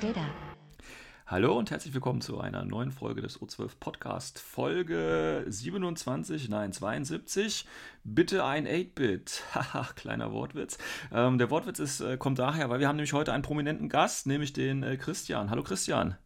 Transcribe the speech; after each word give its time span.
Data. 0.00 0.24
Hallo 1.26 1.58
und 1.58 1.72
herzlich 1.72 1.92
willkommen 1.92 2.20
zu 2.20 2.40
einer 2.40 2.64
neuen 2.64 2.92
Folge 2.92 3.20
des 3.20 3.40
O12 3.40 3.72
Podcast, 3.80 4.38
Folge 4.38 5.44
27, 5.48 6.48
nein 6.48 6.72
72. 6.72 7.66
Bitte 8.04 8.44
ein 8.44 8.68
8-Bit. 8.68 9.42
Haha, 9.54 9.92
kleiner 9.94 10.32
Wortwitz. 10.32 10.78
Ähm, 11.10 11.38
der 11.38 11.50
Wortwitz 11.50 11.80
ist, 11.80 12.00
äh, 12.00 12.16
kommt 12.16 12.38
daher, 12.38 12.70
weil 12.70 12.78
wir 12.78 12.86
haben 12.86 12.96
nämlich 12.96 13.12
heute 13.12 13.32
einen 13.32 13.42
prominenten 13.42 13.88
Gast, 13.88 14.28
nämlich 14.28 14.52
den 14.52 14.84
äh, 14.84 14.96
Christian. 14.96 15.50
Hallo 15.50 15.64
Christian. 15.64 16.16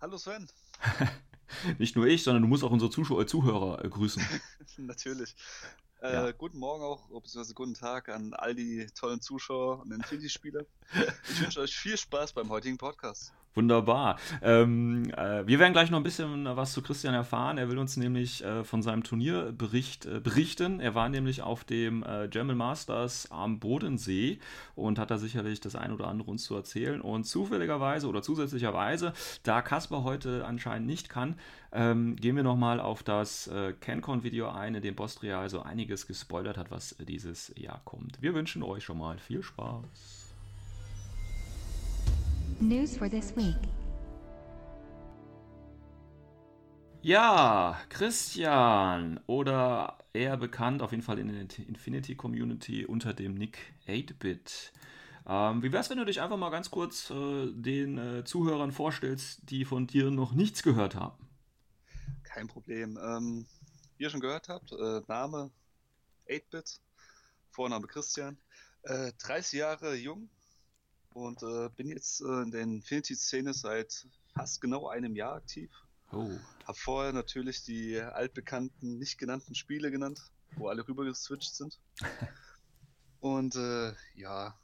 Hallo 0.00 0.16
Sven. 0.16 0.46
Nicht 1.78 1.96
nur 1.96 2.06
ich, 2.06 2.22
sondern 2.22 2.42
du 2.42 2.48
musst 2.48 2.62
auch 2.62 2.70
unsere 2.70 2.92
Zuschauer, 2.92 3.26
Zuhörer 3.26 3.84
äh, 3.84 3.88
grüßen. 3.88 4.22
Natürlich. 4.78 5.34
Äh, 6.00 6.12
Ja. 6.12 6.30
Guten 6.32 6.58
Morgen 6.58 6.82
auch, 6.84 7.08
beziehungsweise 7.08 7.54
guten 7.54 7.74
Tag 7.74 8.08
an 8.08 8.32
all 8.34 8.54
die 8.54 8.86
tollen 8.98 9.20
Zuschauer 9.20 9.80
und 9.80 9.92
Infinity-Spieler. 9.92 10.64
Ich 11.30 11.40
wünsche 11.42 11.60
euch 11.60 11.76
viel 11.76 11.96
Spaß 11.98 12.32
beim 12.32 12.48
heutigen 12.48 12.78
Podcast. 12.78 13.32
Wunderbar. 13.54 14.18
Ähm, 14.40 15.10
äh, 15.16 15.46
wir 15.46 15.58
werden 15.58 15.72
gleich 15.72 15.90
noch 15.90 15.98
ein 15.98 16.04
bisschen 16.04 16.44
was 16.44 16.72
zu 16.72 16.82
Christian 16.82 17.14
erfahren. 17.14 17.58
Er 17.58 17.68
will 17.68 17.78
uns 17.78 17.96
nämlich 17.96 18.44
äh, 18.44 18.62
von 18.62 18.82
seinem 18.82 19.02
Turnierbericht 19.02 20.06
äh, 20.06 20.20
berichten. 20.20 20.80
Er 20.80 20.94
war 20.94 21.08
nämlich 21.08 21.42
auf 21.42 21.64
dem 21.64 22.04
äh, 22.04 22.28
German 22.28 22.56
Masters 22.56 23.30
am 23.32 23.58
Bodensee 23.58 24.38
und 24.76 24.98
hat 24.98 25.10
da 25.10 25.18
sicherlich 25.18 25.60
das 25.60 25.74
ein 25.74 25.92
oder 25.92 26.06
andere 26.06 26.30
uns 26.30 26.44
zu 26.44 26.54
erzählen. 26.54 27.00
Und 27.00 27.24
zufälligerweise 27.24 28.06
oder 28.06 28.22
zusätzlicherweise, 28.22 29.12
da 29.42 29.60
Kasper 29.60 30.04
heute 30.04 30.44
anscheinend 30.44 30.86
nicht 30.86 31.08
kann, 31.08 31.34
ähm, 31.72 32.16
gehen 32.16 32.36
wir 32.36 32.42
nochmal 32.42 32.80
auf 32.80 33.02
das 33.02 33.48
äh, 33.48 33.72
CanCon-Video 33.72 34.48
ein, 34.50 34.74
in 34.74 34.82
dem 34.82 34.94
Bostria 34.94 35.40
also 35.40 35.62
einiges 35.62 36.06
gespoilert 36.06 36.58
hat, 36.58 36.70
was 36.70 36.96
dieses 37.00 37.52
Jahr 37.56 37.80
kommt. 37.84 38.22
Wir 38.22 38.34
wünschen 38.34 38.62
euch 38.62 38.84
schon 38.84 38.98
mal 38.98 39.18
viel 39.18 39.42
Spaß. 39.42 40.17
News 42.60 42.96
for 42.96 43.08
this 43.08 43.36
week. 43.36 43.54
Ja, 47.02 47.78
Christian 47.88 49.20
oder 49.26 49.98
eher 50.12 50.36
bekannt 50.36 50.82
auf 50.82 50.90
jeden 50.90 51.04
Fall 51.04 51.20
in 51.20 51.28
der 51.28 51.66
Infinity 51.68 52.16
Community 52.16 52.84
unter 52.84 53.14
dem 53.14 53.34
Nick 53.34 53.58
8-Bit. 53.86 54.72
Ähm, 55.26 55.62
wie 55.62 55.72
wär's, 55.72 55.88
wenn 55.90 55.98
du 55.98 56.04
dich 56.04 56.20
einfach 56.20 56.36
mal 56.36 56.50
ganz 56.50 56.70
kurz 56.70 57.10
äh, 57.10 57.52
den 57.52 57.98
äh, 57.98 58.24
Zuhörern 58.24 58.72
vorstellst, 58.72 59.48
die 59.50 59.64
von 59.64 59.86
dir 59.86 60.10
noch 60.10 60.32
nichts 60.32 60.64
gehört 60.64 60.96
haben? 60.96 61.28
Kein 62.24 62.48
Problem. 62.48 62.98
Ähm, 63.00 63.46
wie 63.96 64.02
ihr 64.02 64.10
schon 64.10 64.20
gehört 64.20 64.48
habt, 64.48 64.72
äh, 64.72 65.02
Name 65.06 65.52
8-Bit, 66.28 66.80
Vorname 67.52 67.86
Christian, 67.86 68.36
äh, 68.82 69.12
30 69.18 69.60
Jahre 69.60 69.94
jung 69.94 70.28
und 71.12 71.42
äh, 71.42 71.68
bin 71.76 71.88
jetzt 71.88 72.20
äh, 72.20 72.42
in 72.42 72.50
der 72.50 72.62
Infinity-Szene 72.62 73.54
seit 73.54 74.06
fast 74.34 74.60
genau 74.60 74.88
einem 74.88 75.16
Jahr 75.16 75.34
aktiv. 75.34 75.70
Oh, 76.12 76.30
Hab 76.66 76.78
vorher 76.78 77.12
natürlich 77.12 77.64
die 77.64 78.00
altbekannten, 78.00 78.98
nicht 78.98 79.18
genannten 79.18 79.54
Spiele 79.54 79.90
genannt, 79.90 80.20
wo 80.56 80.68
alle 80.68 80.86
rüber 80.86 81.04
geswitcht 81.04 81.54
sind. 81.54 81.78
Und 83.20 83.56
äh, 83.56 83.92
ja, 84.14 84.56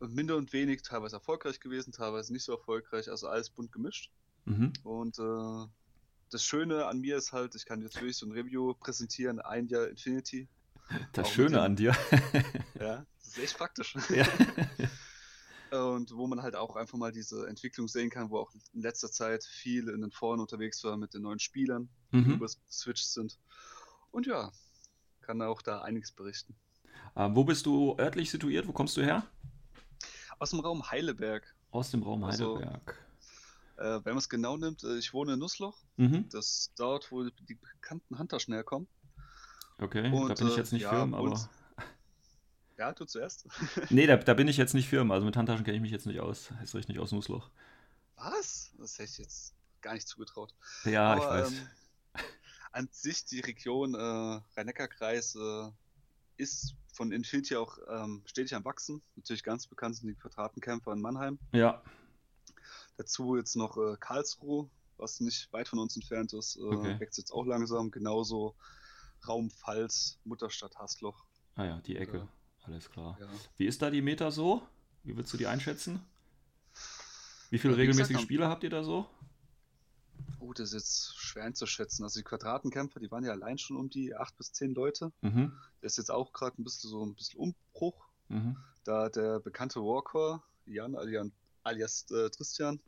minder 0.00 0.36
und 0.36 0.52
wenig, 0.52 0.82
teilweise 0.82 1.16
erfolgreich 1.16 1.60
gewesen, 1.60 1.92
teilweise 1.92 2.32
nicht 2.32 2.42
so 2.42 2.52
erfolgreich, 2.52 3.08
also 3.08 3.28
alles 3.28 3.48
bunt 3.48 3.70
gemischt. 3.72 4.10
mhm. 4.44 4.72
Und 4.82 5.18
äh, 5.18 5.68
das 6.30 6.44
Schöne 6.44 6.86
an 6.86 7.00
mir 7.00 7.16
ist 7.16 7.32
halt, 7.32 7.54
ich 7.54 7.64
kann 7.64 7.80
jetzt 7.80 7.94
wirklich 7.94 8.16
so 8.16 8.26
ein 8.26 8.32
Review 8.32 8.74
präsentieren, 8.74 9.40
ein 9.40 9.68
Jahr 9.68 9.86
Infinity. 9.86 10.48
das 11.12 11.26
Auch 11.26 11.32
Schöne 11.32 11.60
an 11.60 11.76
dir. 11.76 11.96
Ja, 12.78 13.06
das 13.20 13.28
ist 13.28 13.38
echt 13.38 13.56
praktisch. 13.56 13.96
ja. 14.10 14.26
Und 15.70 16.14
wo 16.14 16.26
man 16.26 16.42
halt 16.42 16.54
auch 16.54 16.76
einfach 16.76 16.98
mal 16.98 17.10
diese 17.12 17.48
Entwicklung 17.48 17.88
sehen 17.88 18.10
kann, 18.10 18.30
wo 18.30 18.38
auch 18.38 18.52
in 18.72 18.80
letzter 18.82 19.10
Zeit 19.10 19.44
viel 19.44 19.88
in 19.88 20.02
den 20.02 20.10
Foren 20.12 20.40
unterwegs 20.40 20.82
war 20.84 20.96
mit 20.96 21.14
den 21.14 21.22
neuen 21.22 21.38
Spielern, 21.40 21.88
die 22.12 22.18
mhm. 22.18 22.34
überswitcht 22.34 23.08
sind. 23.10 23.38
Und 24.12 24.26
ja, 24.26 24.52
kann 25.22 25.40
auch 25.42 25.62
da 25.62 25.82
einiges 25.82 26.12
berichten. 26.12 26.54
ähm, 27.16 27.34
wo 27.34 27.44
bist 27.44 27.66
du 27.66 27.96
örtlich 27.98 28.30
situiert? 28.30 28.68
Wo 28.68 28.72
kommst 28.72 28.96
du 28.96 29.02
her? 29.02 29.26
Aus 30.38 30.50
dem 30.50 30.60
Raum 30.60 30.88
Heileberg, 30.90 31.42
Aus 31.70 31.90
dem 31.90 32.02
Raum 32.02 32.22
Also- 32.24 32.56
Heidelberg. 32.56 32.98
äh, 33.78 33.82
wenn 34.04 34.12
man 34.14 34.18
es 34.18 34.28
genau 34.28 34.56
nimmt, 34.56 34.84
äh, 34.84 34.96
ich 34.98 35.12
wohne 35.12 35.32
in 35.34 35.38
Nussloch, 35.40 35.78
Mhm. 35.96 36.28
das 36.30 36.46
ist 36.68 36.72
dort, 36.76 37.10
wo 37.10 37.24
die 37.24 37.54
bekannten 37.54 38.18
Handtaschen 38.18 38.54
herkommen. 38.54 38.86
Okay, 39.78 40.08
da 40.10 40.16
Und, 40.16 40.38
bin 40.38 40.46
ich 40.48 40.54
äh, 40.54 40.56
jetzt 40.58 40.72
nicht 40.72 40.82
ja, 40.82 40.90
firm, 40.90 41.14
und- 41.14 41.32
aber. 41.32 41.48
Ja, 42.76 42.92
du 42.92 43.04
zuerst. 43.04 43.46
Nee, 43.90 44.06
da, 44.06 44.16
da 44.16 44.34
bin 44.34 44.48
ich 44.48 44.56
jetzt 44.56 44.74
nicht 44.74 44.88
firm. 44.88 45.10
Also 45.12 45.24
mit 45.24 45.36
Handtaschen 45.36 45.64
kenne 45.64 45.76
ich 45.76 45.82
mich 45.82 45.92
jetzt 45.92 46.06
nicht 46.06 46.20
aus. 46.20 46.50
Ist 46.62 46.74
richtig 46.74 46.98
aus 46.98 47.12
Nussloch. 47.12 47.50
Was? 48.16 48.72
Das 48.78 48.94
hätte 48.98 49.10
ich 49.12 49.18
jetzt 49.18 49.54
gar 49.80 49.94
nicht 49.94 50.08
zugetraut. 50.08 50.54
Ja, 50.84 51.16
ich 51.16 51.22
Aber, 51.22 51.30
weiß. 51.42 51.48
ähm, 51.52 51.68
an 52.72 52.88
sich 52.90 53.24
die 53.26 53.40
Region 53.40 53.94
äh, 53.94 53.98
Rhein-Neckar-Kreis 54.56 55.36
äh, 55.36 55.70
ist 56.36 56.74
von 56.92 57.12
Infinity 57.12 57.56
auch 57.56 57.78
ähm, 57.88 58.22
stetig 58.26 58.54
am 58.54 58.64
Wachsen. 58.64 59.02
Natürlich 59.16 59.42
ganz 59.44 59.66
bekannt 59.66 59.96
sind 59.96 60.08
die 60.08 60.14
Quadratenkämpfer 60.14 60.92
in 60.92 61.00
Mannheim. 61.00 61.38
Ja, 61.52 61.82
Dazu 62.96 63.36
jetzt 63.36 63.56
noch 63.56 63.76
äh, 63.76 63.96
Karlsruhe, 63.98 64.68
was 64.96 65.20
nicht 65.20 65.52
weit 65.52 65.68
von 65.68 65.78
uns 65.80 65.96
entfernt 65.96 66.32
ist, 66.32 66.56
äh, 66.56 66.60
Okay. 66.60 67.00
wächst 67.00 67.18
jetzt 67.18 67.32
auch 67.32 67.44
langsam. 67.44 67.90
Genauso 67.90 68.54
Raum 69.26 69.50
Pfalz, 69.50 70.18
Mutterstadt 70.24 70.76
Hasloch. 70.78 71.24
ah 71.56 71.64
ja, 71.64 71.80
die 71.80 71.96
Ecke. 71.96 72.18
Ja. 72.18 72.28
Alles 72.64 72.90
klar. 72.90 73.16
Ja. 73.20 73.26
Wie 73.56 73.66
ist 73.66 73.80
da 73.82 73.90
die 73.90 74.02
Meta 74.02 74.30
so? 74.30 74.62
Wie 75.02 75.14
würdest 75.16 75.32
du 75.34 75.36
die 75.38 75.46
einschätzen? 75.46 76.00
Wie 77.50 77.58
viele 77.58 77.74
Ja, 77.74 77.78
wie 77.78 77.86
gesagt, 77.86 77.98
regelmäßige 78.08 78.16
am- 78.16 78.22
Spieler 78.22 78.48
habt 78.48 78.64
ihr 78.64 78.70
da 78.70 78.82
so? 78.82 79.06
Oh, 80.40 80.52
das 80.52 80.68
ist 80.68 80.74
jetzt 80.74 81.16
schwer 81.18 81.44
einzuschätzen. 81.44 82.04
Also 82.04 82.20
die 82.20 82.24
Quadratenkämpfer, 82.24 83.00
die 83.00 83.10
waren 83.10 83.24
ja 83.24 83.32
allein 83.32 83.58
schon 83.58 83.76
um 83.76 83.88
die 83.90 84.14
acht 84.14 84.36
bis 84.36 84.52
zehn 84.52 84.74
Leute. 84.74 85.12
Mhm. 85.20 85.52
Das 85.80 85.92
ist 85.92 85.96
jetzt 85.98 86.10
auch 86.10 86.32
gerade 86.32 86.60
ein 86.60 86.64
bisschen 86.64 86.90
so 86.90 87.04
ein 87.04 87.14
bisschen 87.14 87.40
Umbruch. 87.40 88.08
Mhm. 88.28 88.56
da 88.84 89.10
der 89.10 89.38
bekannte 89.40 89.80
Warcore, 89.80 90.42
Jan 90.64 90.94
alias, 90.96 91.26
alias 91.62 92.10
äh, 92.10 92.30
Christian, 92.30 92.80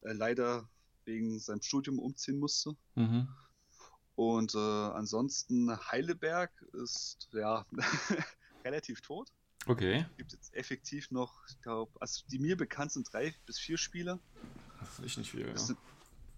äh, 0.00 0.12
leider 0.14 0.66
wegen 1.04 1.38
seinem 1.38 1.60
Studium 1.60 1.98
umziehen 1.98 2.38
musste. 2.38 2.74
Mhm. 2.94 3.28
Und 4.14 4.54
äh, 4.54 4.58
ansonsten 4.58 5.70
Heileberg 5.90 6.50
ist 6.72 7.28
ja 7.32 7.66
relativ 8.64 9.00
tot. 9.00 9.32
Okay. 9.66 10.06
Gibt 10.16 10.32
jetzt 10.32 10.54
effektiv 10.54 11.10
noch, 11.10 11.46
ich 11.48 11.60
glaube, 11.60 11.92
also 12.00 12.24
die 12.30 12.38
mir 12.38 12.56
bekannt 12.56 12.92
sind 12.92 13.12
drei 13.12 13.34
bis 13.46 13.58
vier 13.58 13.78
Spieler. 13.78 14.18
Das 14.80 14.98
ist 14.98 15.18
nicht 15.18 15.30
viel, 15.30 15.46
ja. 15.46 15.52
Das, 15.52 15.68
sind, 15.68 15.78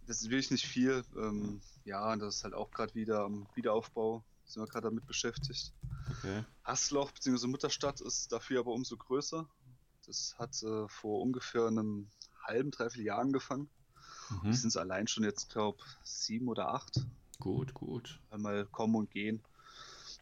das 0.07 0.21
ist 0.21 0.31
wirklich 0.31 0.51
nicht 0.51 0.67
viel. 0.67 1.05
Ähm, 1.17 1.61
ja, 1.84 2.13
und 2.13 2.21
das 2.21 2.37
ist 2.37 2.45
halt 2.45 2.55
auch 2.55 2.71
gerade 2.71 2.95
wieder 2.95 3.25
am 3.25 3.47
Wiederaufbau. 3.55 4.23
Sind 4.45 4.63
wir 4.63 4.67
gerade 4.67 4.89
damit 4.89 5.07
beschäftigt. 5.07 5.72
Okay. 6.19 6.45
Hasloch 6.65 7.13
bzw. 7.13 7.47
Mutterstadt 7.47 8.03
ist 8.03 8.31
dafür 8.31 8.60
aber 8.60 8.72
umso 8.72 8.97
größer. 8.97 9.48
Das 10.07 10.34
hat 10.39 10.63
äh, 10.63 10.87
vor 10.89 11.22
ungefähr 11.22 11.66
einem 11.66 12.09
halben, 12.43 12.71
dreiviertel 12.71 13.07
Jahr 13.07 13.21
angefangen. 13.21 13.71
Mhm. 14.43 14.53
Sind 14.53 14.69
es 14.69 14.77
allein 14.77 15.09
schon 15.09 15.25
jetzt, 15.25 15.51
glaube 15.51 15.83
sieben 16.03 16.48
oder 16.48 16.69
acht. 16.69 17.01
Gut, 17.41 17.72
gut. 17.72 18.21
Einmal 18.31 18.66
kommen 18.66 18.97
und 18.97 19.10
gehen. 19.10 19.43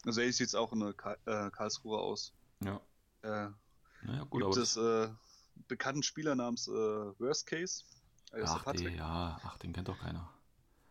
Also 0.07 0.21
ähnlich 0.21 0.37
sieht 0.37 0.49
es 0.49 0.55
auch 0.55 0.73
in 0.73 0.81
der 0.81 0.95
Ka 0.95 1.17
äh, 1.27 1.51
Karlsruhe 1.51 1.99
aus. 1.99 2.33
Ja. 2.61 2.81
Äh, 3.23 3.51
Naja, 4.03 4.25
gut, 4.25 4.43
gibt 4.43 4.57
es 4.57 4.77
äh, 4.77 5.09
bekannten 5.69 6.03
Spieler 6.03 6.35
namens 6.35 6.67
äh, 6.69 6.73
Worst 6.73 7.47
Case. 7.47 7.85
der 8.33 8.45
ach, 8.49 8.73
die, 8.73 8.85
ja, 8.89 9.41
ach, 9.45 9.59
den 9.59 9.73
kennt 9.73 9.89
doch 9.89 9.99
keiner. 9.99 10.29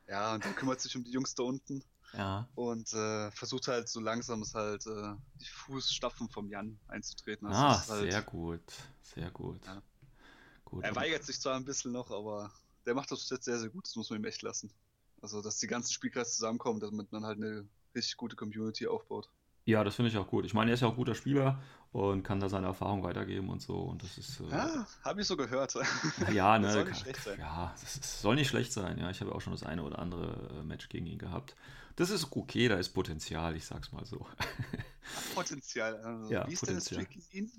Ja, 0.07 0.33
und 0.33 0.43
der 0.43 0.53
kümmert 0.53 0.81
sich 0.81 0.95
um 0.95 1.03
die 1.03 1.11
Jungs 1.11 1.35
da 1.35 1.43
unten 1.43 1.83
Ja. 2.13 2.47
und 2.55 2.91
äh, 2.93 3.31
versucht 3.31 3.67
halt 3.67 3.89
so 3.89 3.99
langsam 3.99 4.41
es 4.41 4.53
halt 4.53 4.85
äh, 4.87 5.15
die 5.39 5.45
Fußstapfen 5.45 6.29
vom 6.29 6.49
Jan 6.49 6.79
einzutreten. 6.87 7.47
Also 7.47 7.59
ah, 7.61 7.87
halt, 7.87 8.11
sehr 8.11 8.21
gut. 8.21 8.63
Sehr 9.01 9.31
gut. 9.31 9.65
Ja. 9.65 9.81
Gut. 10.65 10.83
Er 10.83 10.95
weigert 10.95 11.23
sich 11.23 11.39
zwar 11.39 11.55
ein 11.55 11.65
bisschen 11.65 11.91
noch, 11.91 12.11
aber 12.11 12.51
der 12.85 12.93
macht 12.93 13.11
das 13.11 13.29
jetzt 13.29 13.45
sehr, 13.45 13.59
sehr 13.59 13.69
gut. 13.69 13.85
Das 13.85 13.95
muss 13.95 14.09
man 14.09 14.19
ihm 14.19 14.25
echt 14.25 14.41
lassen. 14.41 14.71
Also, 15.21 15.41
dass 15.41 15.57
die 15.59 15.67
ganzen 15.67 15.91
Spielkreise 15.91 16.31
zusammenkommen, 16.31 16.79
damit 16.79 17.11
man 17.11 17.25
halt 17.25 17.37
eine 17.37 17.67
richtig 17.95 18.17
gute 18.17 18.35
Community 18.35 18.87
aufbaut. 18.87 19.29
Ja, 19.65 19.83
das 19.83 19.95
finde 19.95 20.09
ich 20.09 20.17
auch 20.17 20.27
gut. 20.27 20.45
Ich 20.45 20.53
meine, 20.55 20.71
er 20.71 20.73
ist 20.73 20.79
ja 20.81 20.87
auch 20.87 20.95
guter 20.95 21.13
Spieler 21.13 21.61
und 21.91 22.23
kann 22.23 22.39
da 22.39 22.49
seine 22.49 22.65
Erfahrung 22.67 23.03
weitergeben 23.03 23.49
und 23.49 23.61
so. 23.61 23.75
Und 23.77 24.01
das 24.01 24.17
ist. 24.17 24.39
Äh, 24.39 24.49
Ja, 24.49 24.87
habe 25.05 25.21
ich 25.21 25.27
so 25.27 25.37
gehört. 25.37 25.75
Ja, 26.33 26.57
ne, 26.57 26.65
Das 26.65 26.73
soll 26.73 26.83
kann- 26.83 26.91
nicht 26.93 27.01
schlecht 27.01 27.23
sein. 27.23 27.39
Ja, 27.39 27.75
das 27.79 27.95
ist, 27.95 28.21
soll 28.21 28.35
nicht 28.35 28.47
schlecht 28.49 28.73
sein. 28.73 28.97
Ja, 28.97 29.09
ich 29.11 29.21
habe 29.21 29.33
auch 29.35 29.41
schon 29.41 29.53
das 29.53 29.61
eine 29.63 29.83
oder 29.83 29.99
andere 29.99 30.49
äh, 30.59 30.63
Match 30.63 30.89
gegen 30.89 31.05
ihn 31.05 31.19
gehabt. 31.19 31.55
Das 31.95 32.09
ist 32.09 32.31
okay, 32.31 32.69
da 32.69 32.77
ist 32.77 32.89
Potenzial, 32.89 33.55
ich 33.55 33.65
sag's 33.65 33.91
mal 33.91 34.03
so. 34.05 34.25
Potenzial. 35.35 35.95
Also, 35.97 36.31
Ja, 36.31 36.47
wie 36.47 36.53
ist 36.53 36.67
denn 36.67 36.75
das 36.75 36.89
Potenzial. 36.89 37.05
Trick 37.05 37.33
in? 37.33 37.51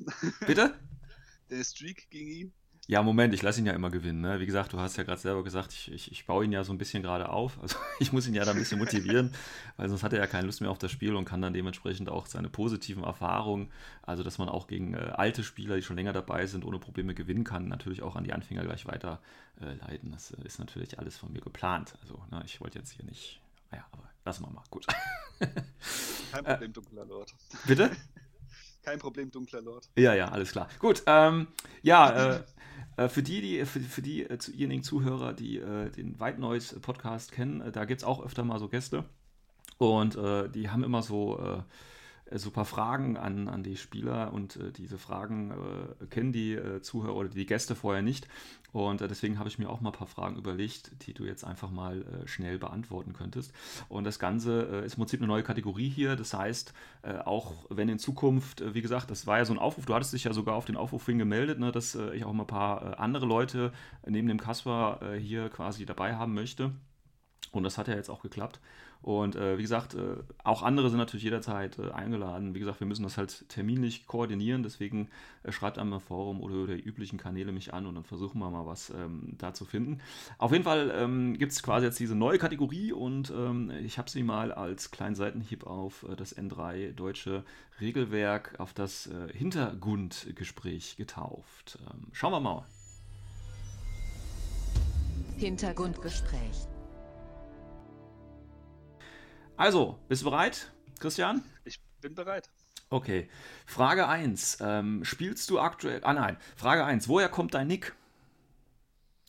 Bitte? 0.47 0.75
der 1.51 1.65
Streak 1.65 2.09
gegen 2.11 2.31
ihn. 2.31 2.53
Ja, 2.89 3.01
Moment, 3.01 3.33
ich 3.33 3.43
lasse 3.43 3.61
ihn 3.61 3.67
ja 3.67 3.75
immer 3.75 3.91
gewinnen. 3.91 4.21
Ne? 4.23 4.41
Wie 4.41 4.47
gesagt, 4.47 4.73
du 4.73 4.81
hast 4.81 4.97
ja 4.97 5.05
gerade 5.05 5.21
selber 5.21 5.45
gesagt, 5.45 5.73
ich, 5.73 5.93
ich, 5.93 6.11
ich 6.11 6.27
baue 6.27 6.45
ihn 6.45 6.51
ja 6.51 6.65
so 6.65 6.73
ein 6.73 6.79
bisschen 6.79 7.01
gerade 7.03 7.29
auf. 7.29 7.61
Also 7.63 7.77
ich 8.01 8.13
muss 8.13 8.27
ihn 8.27 8.35
ja 8.35 8.45
da 8.45 8.51
ein 8.51 8.59
bisschen 8.59 8.81
motivieren, 8.81 9.33
weil 9.77 9.89
sonst 9.89 10.03
hat 10.03 10.13
er 10.13 10.19
ja 10.19 10.27
keine 10.27 10.47
Lust 10.47 10.61
mehr 10.61 10.71
auf 10.71 10.79
das 10.79 10.91
Spiel 10.91 11.15
und 11.15 11.25
kann 11.25 11.41
dann 11.41 11.55
dementsprechend 11.55 12.09
auch 12.09 12.27
seine 12.27 12.49
positiven 12.49 13.05
Erfahrungen, 13.05 13.71
also 14.03 14.25
dass 14.25 14.39
man 14.39 14.49
auch 14.49 14.67
gegen 14.67 14.95
äh, 14.95 15.13
alte 15.15 15.45
Spieler, 15.45 15.77
die 15.77 15.83
schon 15.83 15.97
länger 15.97 16.13
dabei 16.13 16.47
sind, 16.47 16.65
ohne 16.65 16.81
Probleme 16.81 17.15
gewinnen 17.15 17.45
kann, 17.45 17.69
natürlich 17.69 18.03
auch 18.03 18.17
an 18.17 18.25
die 18.25 18.33
Anfänger 18.33 18.65
gleich 18.65 18.85
weiter 18.87 19.21
äh. 19.61 19.99
Das 20.03 20.33
äh, 20.33 20.45
ist 20.45 20.59
natürlich 20.59 20.99
alles 20.99 21.17
von 21.17 21.33
mir 21.33 21.41
geplant. 21.41 21.95
Also 22.03 22.21
ne, 22.33 22.43
ich 22.45 22.61
wollte 22.61 22.81
jetzt 22.81 22.91
hier 22.91 23.05
nicht, 23.05 23.41
naja, 23.71 23.85
aber 23.93 24.11
lassen 24.25 24.45
wir 24.45 24.51
mal, 24.51 24.65
gut. 24.71 24.87
Kein 25.39 26.45
Problem, 26.45 26.73
dunkler 26.73 27.05
Lord. 27.05 27.33
Bitte? 27.65 27.91
Kein 28.83 28.99
Problem, 28.99 29.31
dunkler 29.31 29.63
Lord. 29.63 29.89
Ja, 29.97 30.15
ja, 30.15 30.29
alles 30.29 30.53
klar. 30.53 30.69
Gut, 30.79 31.03
ähm, 31.07 31.47
ja, 31.83 32.11
äh, 32.37 32.43
äh, 32.97 33.09
für 33.09 33.23
die, 33.23 33.41
die, 33.41 33.65
für, 33.65 33.81
für 33.81 34.03
diejenigen 34.03 34.83
Zuhörer, 34.83 35.33
die 35.33 35.59
äh, 35.59 35.91
den 35.91 36.19
White 36.21 36.41
Noise 36.41 36.81
Podcast 36.81 37.33
kennen, 37.33 37.61
äh, 37.61 37.73
da 37.73 37.85
gibt 37.85 38.01
es 38.03 38.05
auch 38.07 38.25
öfter 38.25 38.45
mal 38.45 38.59
so 38.59 38.69
Gäste. 38.69 39.05
Und 39.79 40.17
äh, 40.17 40.49
die 40.49 40.71
haben 40.71 40.85
immer 40.85 41.03
so 41.03 41.39
äh, 41.39 41.63
äh, 42.35 42.51
paar 42.51 42.65
Fragen 42.65 43.17
an, 43.17 43.49
an 43.49 43.63
die 43.63 43.77
Spieler 43.77 44.33
und 44.33 44.57
äh, 44.57 44.73
diese 44.73 44.99
Fragen 44.99 45.51
äh, 45.51 46.07
kennen 46.07 46.33
die 46.33 46.55
äh, 46.55 46.81
Zuhörer 46.81 47.15
oder 47.15 47.29
die 47.29 47.47
Gäste 47.47 47.75
vorher 47.75 48.03
nicht. 48.03 48.29
Und 48.73 49.01
äh, 49.01 49.09
deswegen 49.09 49.39
habe 49.39 49.49
ich 49.49 49.59
mir 49.59 49.69
auch 49.69 49.81
mal 49.81 49.91
ein 49.91 49.97
paar 49.97 50.07
Fragen 50.07 50.37
überlegt, 50.37 51.07
die 51.07 51.15
du 51.15 51.25
jetzt 51.25 51.45
einfach 51.45 51.71
mal 51.71 52.03
äh, 52.03 52.27
schnell 52.27 52.59
beantworten 52.59 53.13
könntest. 53.13 53.53
Und 53.89 54.05
das 54.05 54.19
Ganze 54.19 54.63
ist 54.63 54.95
im 54.95 55.01
Prinzip 55.01 55.21
eine 55.21 55.27
neue 55.27 55.43
Kategorie 55.43 55.89
hier. 55.89 56.17
Das 56.17 56.35
heißt, 56.35 56.73
auch 57.25 57.67
wenn 57.69 57.89
in 57.89 57.99
Zukunft, 57.99 58.63
wie 58.75 58.83
gesagt, 58.83 59.11
das 59.11 59.27
war 59.27 59.39
ja 59.39 59.45
so 59.45 59.53
ein 59.53 59.59
Aufruf, 59.59 59.87
du 59.87 59.95
hattest 59.95 60.13
dich 60.13 60.25
ja 60.25 60.33
sogar 60.33 60.55
auf 60.55 60.65
den 60.65 60.77
Aufruf 60.77 61.05
hin 61.07 61.19
gemeldet, 61.19 61.59
ne, 61.59 61.73
dass 61.73 61.95
ich 61.95 62.25
auch 62.25 62.33
mal 62.33 62.45
ein 62.45 62.47
paar 62.47 62.99
andere 62.99 63.27
Leute 63.27 63.73
neben 64.07 64.29
dem 64.29 64.39
Kasper 64.39 65.17
hier 65.19 65.49
quasi 65.49 65.85
dabei 65.85 66.17
haben 66.17 66.35
möchte. 66.35 66.73
Und 67.51 67.65
das 67.65 67.79
hat 67.79 67.89
ja 67.89 67.95
jetzt 67.95 68.09
auch 68.09 68.23
geklappt. 68.23 68.61
Und 69.03 69.35
äh, 69.35 69.59
wie 69.59 69.63
gesagt, 69.63 69.95
äh, 69.95 70.17
auch 70.45 70.63
andere 70.63 70.89
sind 70.89 70.99
natürlich 70.99 71.25
jederzeit 71.25 71.77
äh, 71.79 71.91
eingeladen. 71.91 72.55
Wie 72.55 72.61
gesagt, 72.61 72.79
wir 72.79 72.87
müssen 72.87 73.03
das 73.03 73.19
halt 73.19 73.49
terminlich 73.49 74.07
koordinieren. 74.07 74.63
Deswegen 74.63 75.09
äh, 75.43 75.51
schreibt 75.51 75.79
einmal 75.79 75.99
im 75.99 76.05
Forum 76.05 76.41
oder 76.41 76.69
die 76.69 76.81
üblichen 76.81 77.19
Kanäle 77.19 77.51
mich 77.51 77.75
an 77.75 77.87
und 77.87 77.97
dann 77.97 78.05
versuchen 78.05 78.39
wir 78.39 78.49
mal 78.49 78.65
was 78.65 78.91
ähm, 78.91 79.35
da 79.39 79.55
zu 79.55 79.65
finden. 79.65 80.01
Auf 80.39 80.53
jeden 80.53 80.63
Fall 80.63 80.93
ähm, 80.95 81.37
gibt 81.37 81.51
es 81.51 81.65
quasi 81.65 81.87
jetzt 81.87 81.99
diese 81.99 82.15
neue 82.15 82.39
Kategorie 82.39 82.93
und 82.93 83.31
ähm, 83.31 83.73
ich 83.85 83.99
habe 83.99 84.09
sie 84.09 84.23
mal 84.23 84.53
als 84.53 84.93
kleinen 84.93 85.17
Seitenhieb 85.17 85.67
auf 85.67 86.05
äh, 86.09 86.15
das 86.15 86.37
N3 86.37 86.93
deutsche 86.93 87.45
Regelwerk, 87.81 88.55
auf 88.59 88.73
das 88.73 89.09
äh, 89.09 89.33
Hintergrundgespräch 89.33 90.97
getauft. 90.97 91.79
Ähm, 91.91 92.07
schauen 92.13 92.33
wir 92.33 92.41
mal. 92.41 92.65
Hintergrundgespräch. 95.39 96.72
Also, 99.57 99.99
bist 100.09 100.23
du 100.23 100.31
bereit, 100.31 100.73
Christian? 100.99 101.45
Ich 101.65 101.81
bin 102.01 102.15
bereit. 102.15 102.51
Okay. 102.91 103.31
Frage 103.67 104.07
1. 104.07 104.59
Ähm, 104.61 105.05
spielst 105.05 105.49
du 105.51 105.59
aktuell. 105.59 106.01
Ah 106.05 106.13
nein. 106.13 106.37
Frage 106.57 106.85
1. 106.85 107.09
Woher 107.09 107.29
kommt 107.29 107.55
dein 107.55 107.67
Nick? 107.67 107.95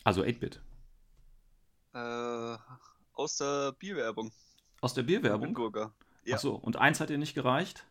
Also 0.04 0.24
8-Bit. 0.24 0.62
Äh, 1.94 2.58
aus 3.14 3.38
der 3.38 3.72
Bierwerbung. 3.74 4.32
Aus 4.82 4.94
der 4.94 5.04
Bierwerbung? 5.04 5.48
Hamburger. 5.48 5.94
Ja. 6.26 6.36
Achso, 6.36 6.56
und 6.56 6.78
eins 6.78 7.00
hat 7.00 7.10
dir 7.10 7.18
nicht 7.18 7.36
gereicht? 7.36 7.86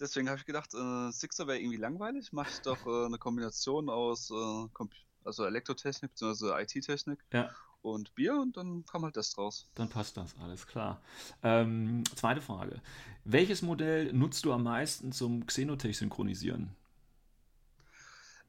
Deswegen 0.00 0.28
habe 0.28 0.38
ich 0.38 0.46
gedacht, 0.46 0.72
äh, 0.74 1.10
Sixer 1.10 1.46
wäre 1.46 1.58
irgendwie 1.58 1.76
langweilig. 1.76 2.32
Mach 2.32 2.48
ich 2.48 2.60
doch 2.60 2.86
äh, 2.86 3.06
eine 3.06 3.18
Kombination 3.18 3.90
aus 3.90 4.30
äh, 4.30 4.84
also 5.24 5.44
Elektrotechnik 5.44 6.12
bzw. 6.12 6.62
IT-Technik 6.62 7.18
Ja, 7.32 7.50
und 7.82 8.14
Bier 8.14 8.34
und 8.40 8.56
dann 8.56 8.84
kam 8.86 9.04
halt 9.04 9.16
das 9.16 9.32
draus. 9.32 9.68
dann 9.74 9.88
passt 9.88 10.16
das, 10.16 10.34
alles 10.38 10.66
klar. 10.66 11.00
Ähm, 11.42 12.04
zweite 12.14 12.40
Frage. 12.42 12.80
Welches 13.24 13.62
Modell 13.62 14.12
nutzt 14.12 14.44
du 14.44 14.52
am 14.52 14.64
meisten 14.64 15.12
zum 15.12 15.46
Xenotech 15.46 15.96
synchronisieren? 15.98 16.74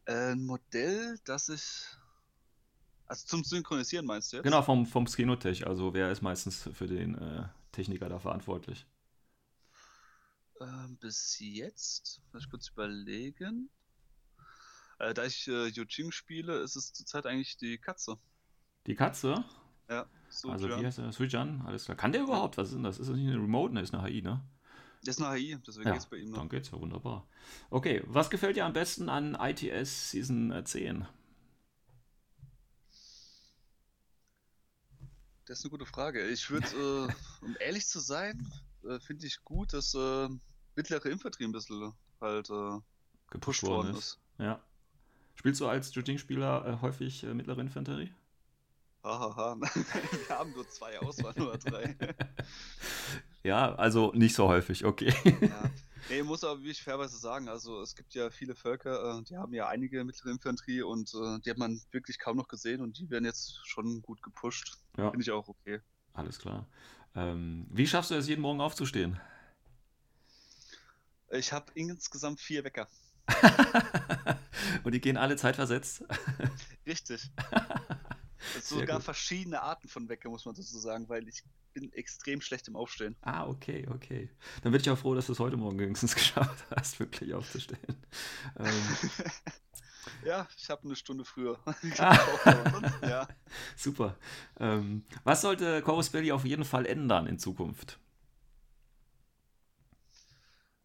Äh, 0.06 0.32
Ein 0.34 0.46
Modell, 0.46 1.20
das 1.26 1.50
ich. 1.50 1.86
Also 3.06 3.26
zum 3.28 3.44
Synchronisieren 3.44 4.06
meinst 4.06 4.32
du 4.34 4.38
jetzt? 4.38 4.44
Genau, 4.44 4.62
vom, 4.62 4.86
vom 4.86 5.06
Xenotech. 5.06 5.66
Also 5.68 5.94
wer 5.94 6.12
ist 6.12 6.22
meistens 6.22 6.70
für 6.74 6.88
den 6.88 7.16
äh, 7.18 7.48
Techniker 7.72 8.08
da 8.10 8.20
verantwortlich? 8.20 8.86
Ähm, 10.62 10.98
bis 10.98 11.38
jetzt, 11.40 12.22
muss 12.32 12.44
ich 12.44 12.50
kurz 12.50 12.70
überlegen. 12.70 13.70
Äh, 15.00 15.14
da 15.14 15.26
ich 15.26 15.48
äh, 15.48 15.68
Yujing 15.68 16.12
spiele, 16.12 16.60
ist 16.60 16.76
es 16.76 16.94
zurzeit 16.94 17.26
eigentlich 17.26 17.58
die 17.58 17.78
Katze. 17.78 18.18
Die 18.90 18.96
Katze? 18.96 19.46
Ja, 19.88 20.08
so 20.30 20.50
also 20.50 20.68
ja. 20.68 20.82
wie 20.82 20.86
heißt 20.88 20.98
der? 20.98 21.12
Suijan? 21.12 21.62
Alles 21.68 21.86
klar. 21.86 21.96
Kann 21.96 22.12
der 22.12 22.24
überhaupt? 22.24 22.58
Was 22.58 22.70
ist 22.70 22.74
denn 22.74 22.82
das? 22.82 22.98
Ist 22.98 23.08
das 23.08 23.18
nicht 23.18 23.28
eine 23.28 23.36
Remote? 23.36 23.72
Ne, 23.72 23.82
ist 23.82 23.94
eine 23.94 24.04
HI, 24.04 24.24
ne? 24.24 24.44
Das 25.04 25.18
ist 25.18 25.22
eine 25.22 25.38
HI, 25.38 25.60
deswegen 25.66 25.88
Ja, 25.88 25.94
geht's 25.94 26.08
bei 26.08 26.18
ihm 26.18 26.32
noch. 26.32 26.40
Dann 26.40 26.50
geht's 26.50 26.72
ja 26.72 26.82
wunderbar. 26.82 27.28
Okay, 27.70 28.02
was 28.08 28.32
gefällt 28.32 28.56
dir 28.56 28.66
am 28.66 28.74
besten 28.74 29.08
an 29.08 29.36
ITS 29.40 30.10
Season 30.10 30.52
äh, 30.52 30.64
10? 30.64 31.06
Das 35.46 35.60
ist 35.60 35.66
eine 35.66 35.70
gute 35.70 35.86
Frage. 35.86 36.28
Ich 36.28 36.50
würde, 36.50 36.68
äh, 36.68 37.14
um 37.46 37.56
ehrlich 37.60 37.86
zu 37.86 38.00
sein, 38.00 38.52
äh, 38.84 39.00
finde 39.00 39.28
ich 39.28 39.44
gut, 39.44 39.74
dass 39.74 39.94
äh, 39.94 40.30
mittlere 40.76 41.10
Infanterie 41.10 41.46
ein 41.46 41.52
bisschen 41.52 41.94
halt 42.20 42.50
äh, 42.50 42.80
Gepusht 43.30 43.62
worden 43.62 43.90
worden 43.90 43.98
ist. 44.00 44.20
Ja. 44.40 44.60
Spielst 45.36 45.62
du 45.62 45.68
als 45.68 45.94
Jujing-Spieler 45.94 46.66
äh, 46.66 46.82
häufig 46.82 47.24
äh, 47.24 47.36
mittlere 47.36 47.62
Infanterie? 47.62 48.12
Hahaha. 49.04 49.58
Wir 50.28 50.38
haben 50.38 50.52
nur 50.54 50.68
zwei 50.70 51.00
Auswahl, 51.00 51.34
nur 51.36 51.58
drei. 51.58 51.96
Ja, 53.42 53.74
also 53.76 54.12
nicht 54.14 54.36
so 54.36 54.50
häufig, 54.50 54.84
okay. 54.84 55.14
ja. 55.42 55.72
Nee, 56.10 56.24
muss 56.24 56.44
aber 56.44 56.60
wirklich 56.60 56.82
fairweise 56.82 57.18
sagen, 57.18 57.48
also 57.50 57.82
es 57.82 57.96
gibt 57.96 58.16
ja 58.16 58.32
viele 58.32 58.56
Völker, 58.56 59.20
äh, 59.20 59.24
die 59.24 59.38
haben 59.38 59.54
ja 59.54 59.68
einige 59.68 60.04
mittlere 60.04 60.32
Infanterie 60.32 60.82
und 60.82 61.14
äh, 61.14 61.40
die 61.40 61.52
hat 61.52 61.58
man 61.58 61.80
wirklich 61.92 62.18
kaum 62.18 62.38
noch 62.38 62.48
gesehen 62.48 62.82
und 62.82 62.98
die 62.98 63.10
werden 63.12 63.26
jetzt 63.26 63.60
schon 63.68 64.02
gut 64.02 64.24
gepusht. 64.24 64.78
Ja, 64.98 65.12
Finde 65.12 65.24
ich 65.24 65.30
auch 65.30 65.48
okay. 65.48 65.82
alles 66.14 66.40
klar. 66.40 66.66
Ähm, 67.16 67.68
wie 67.70 67.86
schaffst 67.86 68.12
du 68.12 68.16
es, 68.16 68.28
jeden 68.28 68.42
Morgen 68.42 68.60
aufzustehen? 68.60 69.20
Ich 71.30 71.54
habe 71.54 71.72
insgesamt 71.76 72.42
vier 72.42 72.64
Wecker. 72.64 72.88
Und 74.84 74.94
die 74.94 75.02
gehen 75.02 75.18
alle 75.18 75.36
zeitversetzt? 75.36 76.04
Richtig. 76.88 77.30
Sogar 78.62 78.98
gut. 78.98 79.06
verschiedene 79.06 79.62
Arten 79.62 79.88
von 79.88 80.08
Wecker, 80.10 80.30
muss 80.30 80.46
man 80.46 80.56
dazu 80.56 80.78
sagen, 80.80 81.08
weil 81.10 81.28
ich 81.28 81.44
bin 81.74 81.92
extrem 81.94 82.42
schlecht 82.42 82.68
im 82.68 82.76
Aufstehen. 82.76 83.16
Ah, 83.22 83.48
okay, 83.48 83.88
okay. 83.92 84.30
Dann 84.64 84.72
bin 84.72 84.82
ich 84.82 84.90
auch 84.90 84.98
froh, 84.98 85.14
dass 85.16 85.28
du 85.28 85.34
es 85.34 85.40
heute 85.40 85.58
Morgen 85.58 85.78
wenigstens 85.80 86.16
geschafft 86.16 86.66
hast, 86.76 87.00
wirklich 87.00 87.34
aufzustehen. 87.34 87.98
Ähm, 88.58 88.74
Ja, 90.26 90.48
ich 90.58 90.70
habe 90.70 90.84
eine 90.84 90.96
Stunde 90.96 91.26
früher. 91.26 91.60
Ah. 92.00 92.18
ja. 93.02 93.28
super. 93.76 94.18
Ähm, 94.60 95.04
was 95.24 95.42
sollte 95.42 95.82
Chorus 95.82 96.10
Belly 96.10 96.32
auf 96.32 96.46
jeden 96.46 96.66
Fall 96.66 96.86
ändern 96.86 97.28
in 97.28 97.38
Zukunft? 97.40 98.00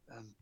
Ähm, 0.08 0.34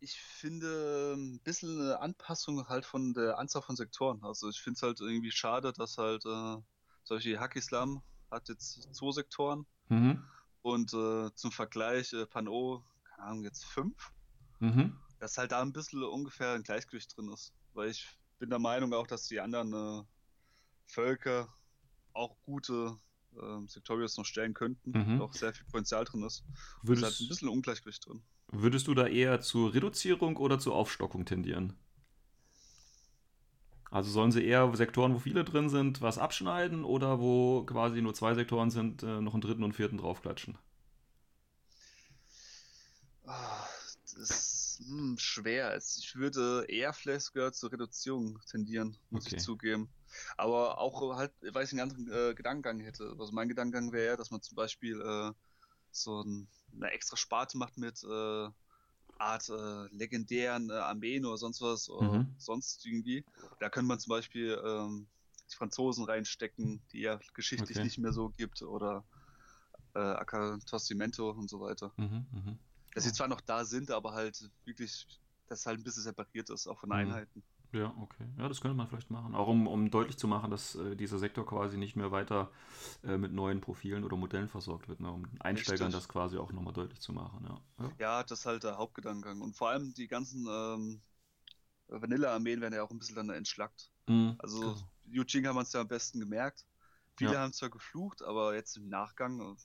ich 0.00 0.20
finde 0.38 1.14
ein 1.16 1.40
bisschen 1.40 1.80
eine 1.80 2.00
Anpassung 2.00 2.68
halt 2.68 2.86
von 2.86 3.14
der 3.14 3.38
Anzahl 3.38 3.62
von 3.62 3.76
Sektoren. 3.76 4.22
Also 4.22 4.48
ich 4.48 4.60
finde 4.60 4.76
es 4.76 4.82
halt 4.82 5.00
irgendwie 5.00 5.30
schade, 5.30 5.72
dass 5.72 5.98
halt 5.98 6.24
äh, 6.24 6.56
solche 7.04 7.38
Hack 7.40 7.56
Islam 7.56 8.02
hat 8.30 8.48
jetzt 8.48 8.94
zwei 8.94 9.12
Sektoren 9.12 9.66
Mhm. 9.90 10.22
und 10.62 10.92
äh, 10.92 11.34
zum 11.34 11.50
Vergleich 11.50 12.12
äh, 12.12 12.26
Pano, 12.26 12.84
keine 13.04 13.22
Ahnung, 13.28 13.44
jetzt 13.44 13.64
fünf. 13.64 14.12
Mhm. 14.60 14.98
Dass 15.18 15.38
halt 15.38 15.52
da 15.52 15.62
ein 15.62 15.72
bisschen 15.72 16.02
ungefähr 16.02 16.52
ein 16.52 16.62
Gleichgewicht 16.62 17.16
drin 17.16 17.32
ist. 17.32 17.54
Weil 17.72 17.88
ich 17.88 18.06
bin 18.38 18.50
der 18.50 18.58
Meinung 18.58 18.92
auch, 18.92 19.06
dass 19.06 19.28
die 19.28 19.40
anderen 19.40 19.72
äh, 19.72 20.04
Völker 20.86 21.48
auch 22.12 22.36
gute 22.42 22.98
äh, 23.36 23.66
Sektorials 23.68 24.16
noch 24.16 24.24
stellen 24.26 24.54
könnten. 24.54 24.98
Mhm. 24.98 25.18
Auch 25.18 25.34
sehr 25.34 25.54
viel 25.54 25.66
Potenzial 25.66 26.04
drin 26.04 26.22
ist. 26.24 26.44
Es 26.86 26.98
ist 26.98 27.02
halt 27.02 27.20
ein 27.20 27.26
Würdest, 27.26 27.28
bisschen 27.28 27.48
Ungleichgewicht 27.48 28.06
drin. 28.06 28.22
würdest 28.52 28.86
du 28.88 28.92
da 28.94 29.06
eher 29.06 29.40
zur 29.40 29.72
Reduzierung 29.72 30.36
oder 30.36 30.58
zur 30.58 30.74
Aufstockung 30.74 31.24
tendieren? 31.24 31.78
Also 33.90 34.10
sollen 34.10 34.32
sie 34.32 34.44
eher 34.46 34.74
Sektoren, 34.74 35.12
wo 35.14 35.18
viele 35.18 35.44
drin 35.44 35.68
sind, 35.68 36.00
was 36.00 36.16
abschneiden 36.18 36.84
oder 36.84 37.20
wo 37.20 37.64
quasi 37.64 38.00
nur 38.00 38.14
zwei 38.14 38.32
Sektoren 38.34 38.70
sind, 38.70 39.02
äh, 39.02 39.20
noch 39.20 39.34
einen 39.34 39.40
dritten 39.42 39.62
und 39.64 39.74
vierten 39.74 39.98
draufklatschen? 39.98 40.56
Ah, 43.24 43.68
das 44.02 44.14
ist 44.14 44.82
hm, 44.86 45.16
schwer. 45.18 45.76
Ich 45.76 46.14
würde 46.16 46.64
eher 46.68 46.92
vielleicht 46.92 47.26
sogar 47.26 47.52
zur 47.52 47.70
Reduzierung 47.72 48.40
tendieren, 48.50 48.96
muss 49.10 49.26
Okay. 49.26 49.36
ich 49.36 49.36
zugeben. 49.36 49.88
Aber 50.36 50.78
auch 50.78 51.16
halt, 51.16 51.32
weil 51.52 51.64
ich 51.64 51.72
einen 51.72 51.80
anderen 51.80 52.08
äh, 52.10 52.34
Gedankengang 52.34 52.80
hätte. 52.80 53.14
Also 53.18 53.32
mein 53.32 53.48
Gedankengang 53.48 53.92
wäre, 53.92 54.16
dass 54.16 54.30
man 54.30 54.42
zum 54.42 54.56
Beispiel 54.56 55.00
äh, 55.00 55.32
so 55.90 56.22
ein, 56.22 56.48
eine 56.74 56.90
extra 56.90 57.16
Sparte 57.16 57.58
macht 57.58 57.76
mit 57.78 58.02
äh, 58.04 58.48
Art 59.18 59.48
äh, 59.48 59.86
legendären 59.94 60.70
äh, 60.70 60.74
Armeen 60.74 61.24
oder 61.26 61.36
sonst 61.36 61.60
was 61.60 61.88
oder 61.90 62.18
Mhm. 62.18 62.34
sonst 62.38 62.86
irgendwie. 62.86 63.24
Da 63.58 63.68
könnte 63.68 63.88
man 63.88 63.98
zum 63.98 64.10
Beispiel 64.10 64.60
ähm, 64.64 65.08
die 65.50 65.56
Franzosen 65.56 66.04
reinstecken, 66.04 66.80
die 66.92 67.00
ja 67.00 67.18
geschichtlich 67.34 67.76
Okay. 67.76 67.84
nicht 67.84 67.98
mehr 67.98 68.12
so 68.12 68.28
gibt 68.30 68.62
oder 68.62 69.04
äh, 69.94 69.98
Acatossimento 70.00 71.30
und 71.30 71.48
so 71.48 71.60
weiter. 71.60 71.92
Mhm, 71.98 72.26
mhm. 72.32 72.58
Dass 72.94 73.04
sie 73.04 73.12
zwar 73.12 73.28
noch 73.28 73.40
da 73.40 73.64
sind, 73.64 73.90
aber 73.90 74.12
halt 74.12 74.50
wirklich, 74.64 75.06
dass 75.48 75.66
halt 75.66 75.78
ein 75.80 75.84
bisschen 75.84 76.02
separiert 76.02 76.50
ist, 76.50 76.66
auch 76.66 76.78
von 76.80 76.90
Mhm. 76.90 76.96
Einheiten. 76.96 77.42
Ja, 77.72 77.92
okay. 78.00 78.24
Ja, 78.38 78.48
das 78.48 78.60
könnte 78.60 78.76
man 78.76 78.88
vielleicht 78.88 79.10
machen. 79.10 79.34
Auch 79.34 79.46
um, 79.48 79.66
um 79.66 79.90
deutlich 79.90 80.16
zu 80.16 80.26
machen, 80.26 80.50
dass 80.50 80.74
äh, 80.74 80.96
dieser 80.96 81.18
Sektor 81.18 81.44
quasi 81.46 81.76
nicht 81.76 81.96
mehr 81.96 82.10
weiter 82.10 82.50
äh, 83.04 83.18
mit 83.18 83.32
neuen 83.32 83.60
Profilen 83.60 84.04
oder 84.04 84.16
Modellen 84.16 84.48
versorgt 84.48 84.88
wird, 84.88 85.00
ne? 85.00 85.10
um 85.12 85.26
Einsteigern 85.40 85.92
Richtig. 85.92 85.92
das 85.92 86.08
quasi 86.08 86.38
auch 86.38 86.52
nochmal 86.52 86.72
deutlich 86.72 87.00
zu 87.00 87.12
machen. 87.12 87.46
Ja. 87.46 87.84
Ja. 87.84 87.92
Ja, 87.98 88.22
das 88.22 88.40
ist 88.40 88.46
halt 88.46 88.64
der 88.64 88.76
Hauptgedankengang. 88.78 89.40
Und 89.40 89.56
vor 89.56 89.70
allem 89.70 89.92
die 89.94 90.08
ganzen 90.08 90.46
ähm, 90.48 91.02
Vanilla-Armeen 91.88 92.60
werden 92.60 92.74
ja 92.74 92.82
auch 92.82 92.90
ein 92.90 92.98
bisschen 92.98 93.16
dann 93.16 93.30
entschlackt. 93.30 93.90
Mhm, 94.08 94.38
Also 94.38 94.60
genau. 94.60 94.88
Eugene 95.12 95.48
haben 95.48 95.58
es 95.58 95.72
ja 95.72 95.80
am 95.80 95.88
besten 95.88 96.20
gemerkt. 96.20 96.66
Viele 97.16 97.32
Ja. 97.32 97.40
haben 97.40 97.52
zwar 97.52 97.70
geflucht, 97.70 98.22
aber 98.22 98.54
jetzt 98.54 98.76
im 98.76 98.88
Nachgang 98.88 99.40
äh, 99.40 99.56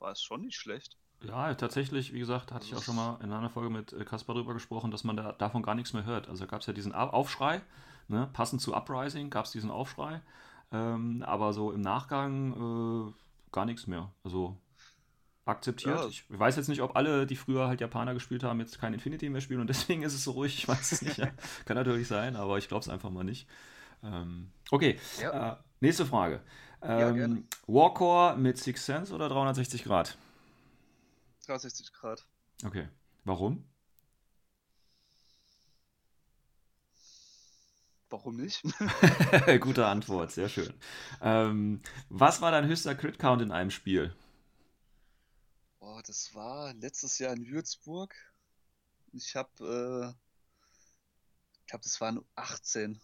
war 0.00 0.12
es 0.12 0.22
schon 0.22 0.42
nicht 0.42 0.56
schlecht. 0.58 0.96
Ja, 1.26 1.54
tatsächlich, 1.54 2.12
wie 2.12 2.18
gesagt, 2.18 2.52
hatte 2.52 2.66
ich 2.66 2.74
auch 2.74 2.82
schon 2.82 2.96
mal 2.96 3.18
in 3.22 3.32
einer 3.32 3.50
Folge 3.50 3.70
mit 3.70 3.92
äh, 3.92 4.04
Kaspar 4.04 4.34
drüber 4.34 4.54
gesprochen, 4.54 4.90
dass 4.90 5.04
man 5.04 5.16
da 5.16 5.32
davon 5.32 5.62
gar 5.62 5.74
nichts 5.74 5.92
mehr 5.92 6.04
hört. 6.04 6.28
Also 6.28 6.46
gab 6.46 6.60
es 6.60 6.66
ja 6.66 6.72
diesen 6.72 6.94
Au- 6.94 7.08
Aufschrei, 7.10 7.60
ne? 8.08 8.28
passend 8.32 8.60
zu 8.60 8.74
Uprising 8.74 9.30
gab 9.30 9.44
es 9.46 9.52
diesen 9.52 9.70
Aufschrei, 9.70 10.20
ähm, 10.72 11.22
aber 11.26 11.52
so 11.52 11.72
im 11.72 11.80
Nachgang 11.80 13.08
äh, 13.08 13.12
gar 13.52 13.64
nichts 13.64 13.86
mehr. 13.86 14.10
Also 14.24 14.56
akzeptiert. 15.46 15.98
Ja. 16.00 16.06
Ich 16.08 16.24
weiß 16.28 16.56
jetzt 16.56 16.68
nicht, 16.68 16.80
ob 16.82 16.96
alle, 16.96 17.26
die 17.26 17.36
früher 17.36 17.68
halt 17.68 17.80
Japaner 17.80 18.14
gespielt 18.14 18.42
haben, 18.42 18.60
jetzt 18.60 18.78
kein 18.80 18.94
Infinity 18.94 19.28
mehr 19.28 19.40
spielen 19.40 19.60
und 19.60 19.66
deswegen 19.70 20.02
ist 20.02 20.14
es 20.14 20.24
so 20.24 20.32
ruhig. 20.32 20.56
Ich 20.58 20.68
weiß 20.68 20.92
es 20.92 21.02
nicht. 21.02 21.18
Ja. 21.18 21.28
Kann 21.66 21.76
natürlich 21.76 22.08
sein, 22.08 22.36
aber 22.36 22.58
ich 22.58 22.68
glaube 22.68 22.82
es 22.82 22.88
einfach 22.88 23.10
mal 23.10 23.24
nicht. 23.24 23.46
Ähm, 24.02 24.50
okay, 24.70 24.98
Ja. 25.20 25.52
äh, 25.52 25.56
nächste 25.80 26.06
Frage. 26.06 26.40
Ähm. 26.82 27.44
Warcore 27.66 28.36
mit 28.36 28.58
Six 28.58 28.84
Sense 28.84 29.14
oder 29.14 29.28
360 29.30 29.84
Grad? 29.84 30.18
360 31.46 31.92
Grad. 31.92 32.26
Okay. 32.64 32.88
Warum? 33.24 33.64
Warum 38.10 38.36
nicht? 38.36 38.62
Gute 39.60 39.86
Antwort, 39.86 40.30
sehr 40.30 40.48
schön. 40.48 40.72
Ähm, 41.20 41.80
was 42.08 42.40
war 42.40 42.52
dein 42.52 42.66
höchster 42.66 42.94
Crit-Count 42.94 43.42
in 43.42 43.50
einem 43.50 43.70
Spiel? 43.70 44.14
Boah, 45.80 46.02
das 46.02 46.34
war 46.34 46.72
letztes 46.74 47.18
Jahr 47.18 47.34
in 47.34 47.46
Würzburg. 47.46 48.14
Ich 49.12 49.36
habe, 49.36 49.50
äh, 49.60 50.14
ich 51.60 51.66
glaube, 51.66 51.82
das 51.82 52.00
waren 52.00 52.24
18. 52.36 53.00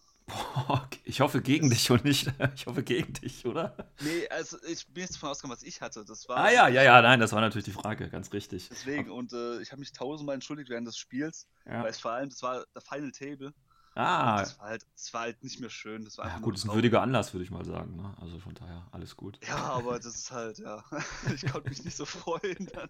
Boah, 0.67 0.87
ich 1.03 1.19
hoffe 1.21 1.41
gegen 1.41 1.69
dich 1.69 1.89
und 1.91 2.03
nicht. 2.05 2.31
Ich 2.55 2.65
hoffe 2.65 2.83
gegen 2.83 3.13
dich, 3.13 3.45
oder? 3.45 3.75
Nee, 4.01 4.27
also 4.29 4.57
ich 4.63 4.87
bin 4.87 5.01
jetzt 5.03 5.15
davon 5.15 5.29
ausgegangen, 5.29 5.55
was 5.57 5.63
ich 5.63 5.81
hatte. 5.81 6.05
Das 6.05 6.27
war 6.29 6.37
Ah 6.37 6.49
ja, 6.51 6.67
ja, 6.67 6.83
ja, 6.83 7.01
nein, 7.01 7.19
das 7.19 7.31
war 7.33 7.41
natürlich 7.41 7.65
die 7.65 7.71
Frage, 7.71 8.09
ganz 8.09 8.31
richtig. 8.33 8.69
deswegen. 8.69 9.09
Und 9.09 9.33
äh, 9.33 9.59
ich 9.61 9.71
habe 9.71 9.79
mich 9.79 9.91
tausendmal 9.91 10.35
entschuldigt 10.35 10.69
während 10.69 10.87
des 10.87 10.97
Spiels, 10.97 11.47
Ja. 11.65 11.83
weil 11.83 11.89
es 11.91 11.99
vor 11.99 12.11
allem, 12.11 12.29
das 12.29 12.41
war 12.43 12.65
der 12.75 12.81
Final 12.81 13.11
Table. 13.11 13.53
Ah, 13.93 14.39
Das 14.39 14.57
war 14.57 14.67
halt, 14.69 14.85
das 14.95 15.13
war 15.13 15.21
halt 15.21 15.43
nicht 15.43 15.59
mehr 15.59 15.69
schön. 15.69 16.05
Das 16.05 16.17
war 16.17 16.25
ja, 16.27 16.35
gut, 16.35 16.45
nur 16.45 16.53
ist 16.55 16.63
ein 16.65 16.73
würdiger 16.73 17.01
Anlass, 17.01 17.33
würde 17.33 17.43
ich 17.43 17.51
mal 17.51 17.65
sagen. 17.65 17.97
Ne? 17.97 18.15
Also 18.21 18.39
von 18.39 18.53
daher, 18.53 18.87
alles 18.91 19.17
gut. 19.17 19.37
Ja, 19.45 19.57
aber 19.57 19.97
das 19.99 20.15
ist 20.15 20.31
halt, 20.31 20.59
ja. 20.59 20.81
Ich 21.35 21.45
konnte 21.51 21.69
mich 21.69 21.83
nicht 21.83 21.97
so 21.97 22.05
freuen 22.05 22.69
dann. 22.73 22.89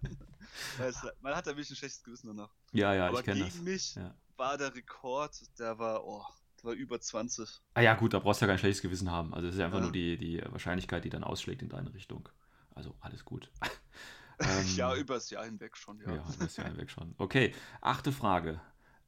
Man 1.20 1.34
hat 1.34 1.46
da 1.46 1.50
wirklich 1.50 1.70
ein 1.70 1.76
schlechtes 1.76 2.04
Gewissen 2.04 2.28
danach. 2.28 2.50
Ja, 2.72 2.94
ja, 2.94 3.08
aber 3.08 3.18
ich 3.18 3.24
kenne 3.24 3.40
gegen 3.40 3.50
das. 3.50 3.60
mich 3.64 3.94
Ja. 3.96 4.14
war 4.36 4.56
der 4.56 4.72
Rekord, 4.74 5.40
der 5.58 5.76
war, 5.78 6.04
oh, 6.06 6.24
war 6.64 6.72
über 6.72 7.00
20. 7.00 7.60
Ah 7.74 7.80
ja, 7.80 7.94
gut, 7.94 8.14
da 8.14 8.18
brauchst 8.18 8.40
du 8.40 8.46
ja 8.46 8.50
kein 8.52 8.58
schlechtes 8.58 8.82
Gewissen 8.82 9.10
haben. 9.10 9.34
Also 9.34 9.48
es 9.48 9.54
ist 9.54 9.58
ja 9.60 9.66
einfach 9.66 9.78
Ja. 9.78 9.84
nur 9.84 9.92
die, 9.92 10.16
die 10.16 10.42
Wahrscheinlichkeit, 10.50 11.04
die 11.04 11.10
dann 11.10 11.24
ausschlägt 11.24 11.62
in 11.62 11.68
deine 11.68 11.92
Richtung. 11.94 12.28
Also 12.74 12.94
alles 13.00 13.24
gut. 13.24 13.50
Ähm, 14.40 14.66
ja, 14.76 14.96
über 14.96 15.14
das 15.14 15.30
Jahr 15.30 15.44
hinweg 15.44 15.76
schon, 15.76 16.00
ja. 16.00 16.14
Ja, 16.16 16.24
das 16.24 16.36
ist 16.38 16.56
ja 16.56 16.76
weg 16.76 16.90
schon. 16.90 17.14
Okay, 17.18 17.54
achte 17.80 18.10
Frage. 18.10 18.60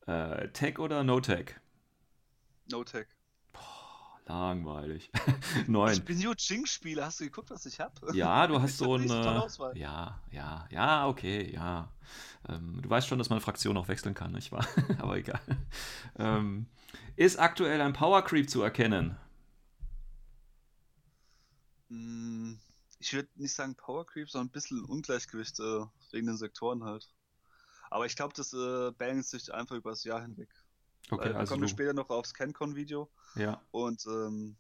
Äh, 0.07 0.49
Tech 0.51 0.79
oder 0.79 1.03
No-Tech? 1.03 1.57
No-Tech. 2.71 3.07
Langweilig. 4.27 5.11
Neun. 5.67 5.93
Ich 5.93 6.05
bin 6.05 6.19
Yu-Jing-Spieler. 6.21 7.07
Hast 7.07 7.21
du 7.21 7.25
geguckt, 7.25 7.51
was 7.51 7.67
ich 7.67 7.81
habe? 7.81 7.93
Ja, 8.15 8.47
du 8.47 8.61
hast 8.61 8.79
so 8.79 8.87
hab 8.95 9.01
ein. 9.01 9.03
nicht 9.03 9.11
so 9.11 9.23
tolle 9.23 9.43
Auswahl. 9.43 9.77
Ja, 9.77 10.21
ja, 10.31 10.67
ja, 10.71 11.07
okay, 11.09 11.53
ja. 11.53 11.93
Ähm, 12.49 12.81
du 12.81 12.89
weißt 12.89 13.07
schon, 13.07 13.19
dass 13.19 13.29
man 13.29 13.41
Fraktion 13.41 13.77
auch 13.77 13.89
wechseln 13.89 14.15
kann, 14.15 14.33
nicht 14.33 14.51
wahr? 14.53 14.67
Aber 14.99 15.17
egal. 15.19 15.41
Ähm, 16.17 16.67
ist 17.17 17.39
aktuell 17.39 17.81
ein 17.81 17.93
Power 17.93 18.23
Creep 18.23 18.49
zu 18.51 18.63
erkennen? 18.63 19.17
Mm, 21.89 22.55
Ich 22.99 23.13
würde 23.13 23.29
nicht 23.37 23.55
sagen 23.55 23.75
Power 23.77 24.07
Creep, 24.07 24.31
sondern 24.31 24.49
ein 24.49 24.53
bisschen 24.53 24.85
Ungleichgewicht 24.85 25.59
äh, 25.61 25.85
wegen 26.13 26.27
den 26.27 26.37
Sektoren 26.37 26.85
halt. 26.85 27.09
Aber 27.91 28.07
ich 28.07 28.17
glaube, 28.17 28.35
das 28.37 28.53
äh, 28.55 28.93
balanciert 28.93 29.43
sich 29.43 29.55
einfach 29.55 29.77
über 29.77 29.91
das 29.91 30.05
Jahr 30.05 30.23
hinweg. 30.23 30.51
Okay, 31.11 31.35
Weil 31.35 31.37
also 31.37 31.55
kommen 31.55 31.63
wir 31.63 31.69
später 31.69 31.95
noch 31.95 32.11
aufs 32.11 32.35
CanCon-Video. 32.35 33.11
ja, 33.35 33.61
Und 33.73 34.07
ähm, 34.07 34.57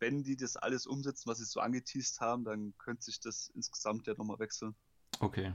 wenn 0.00 0.24
die 0.24 0.36
das 0.36 0.56
alles 0.56 0.86
umsetzen, 0.86 1.28
was 1.30 1.38
sie 1.38 1.44
so 1.46 1.60
angeteased 1.60 2.20
haben, 2.20 2.44
dann 2.44 2.74
könnte 2.78 3.04
sich 3.04 3.20
das 3.20 3.50
insgesamt 3.50 4.06
ja 4.06 4.14
nochmal 4.16 4.38
wechseln. 4.40 4.76
okay. 5.20 5.54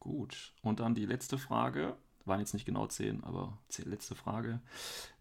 Gut. 0.00 0.54
Und 0.62 0.80
dann 0.80 0.94
die 0.94 1.06
letzte 1.06 1.38
Frage. 1.38 1.98
Waren 2.26 2.40
jetzt 2.40 2.54
nicht 2.54 2.66
genau 2.66 2.86
zehn, 2.88 3.22
aber 3.24 3.56
letzte 3.84 4.14
Frage. 4.14 4.60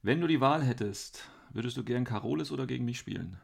Wenn 0.01 0.21
du 0.21 0.27
die 0.27 0.41
Wahl 0.41 0.63
hättest, 0.63 1.29
würdest 1.51 1.77
du 1.77 1.83
gern 1.83 2.03
Carolis 2.03 2.51
oder 2.51 2.65
gegen 2.65 2.85
mich 2.85 2.97
spielen? 2.99 3.39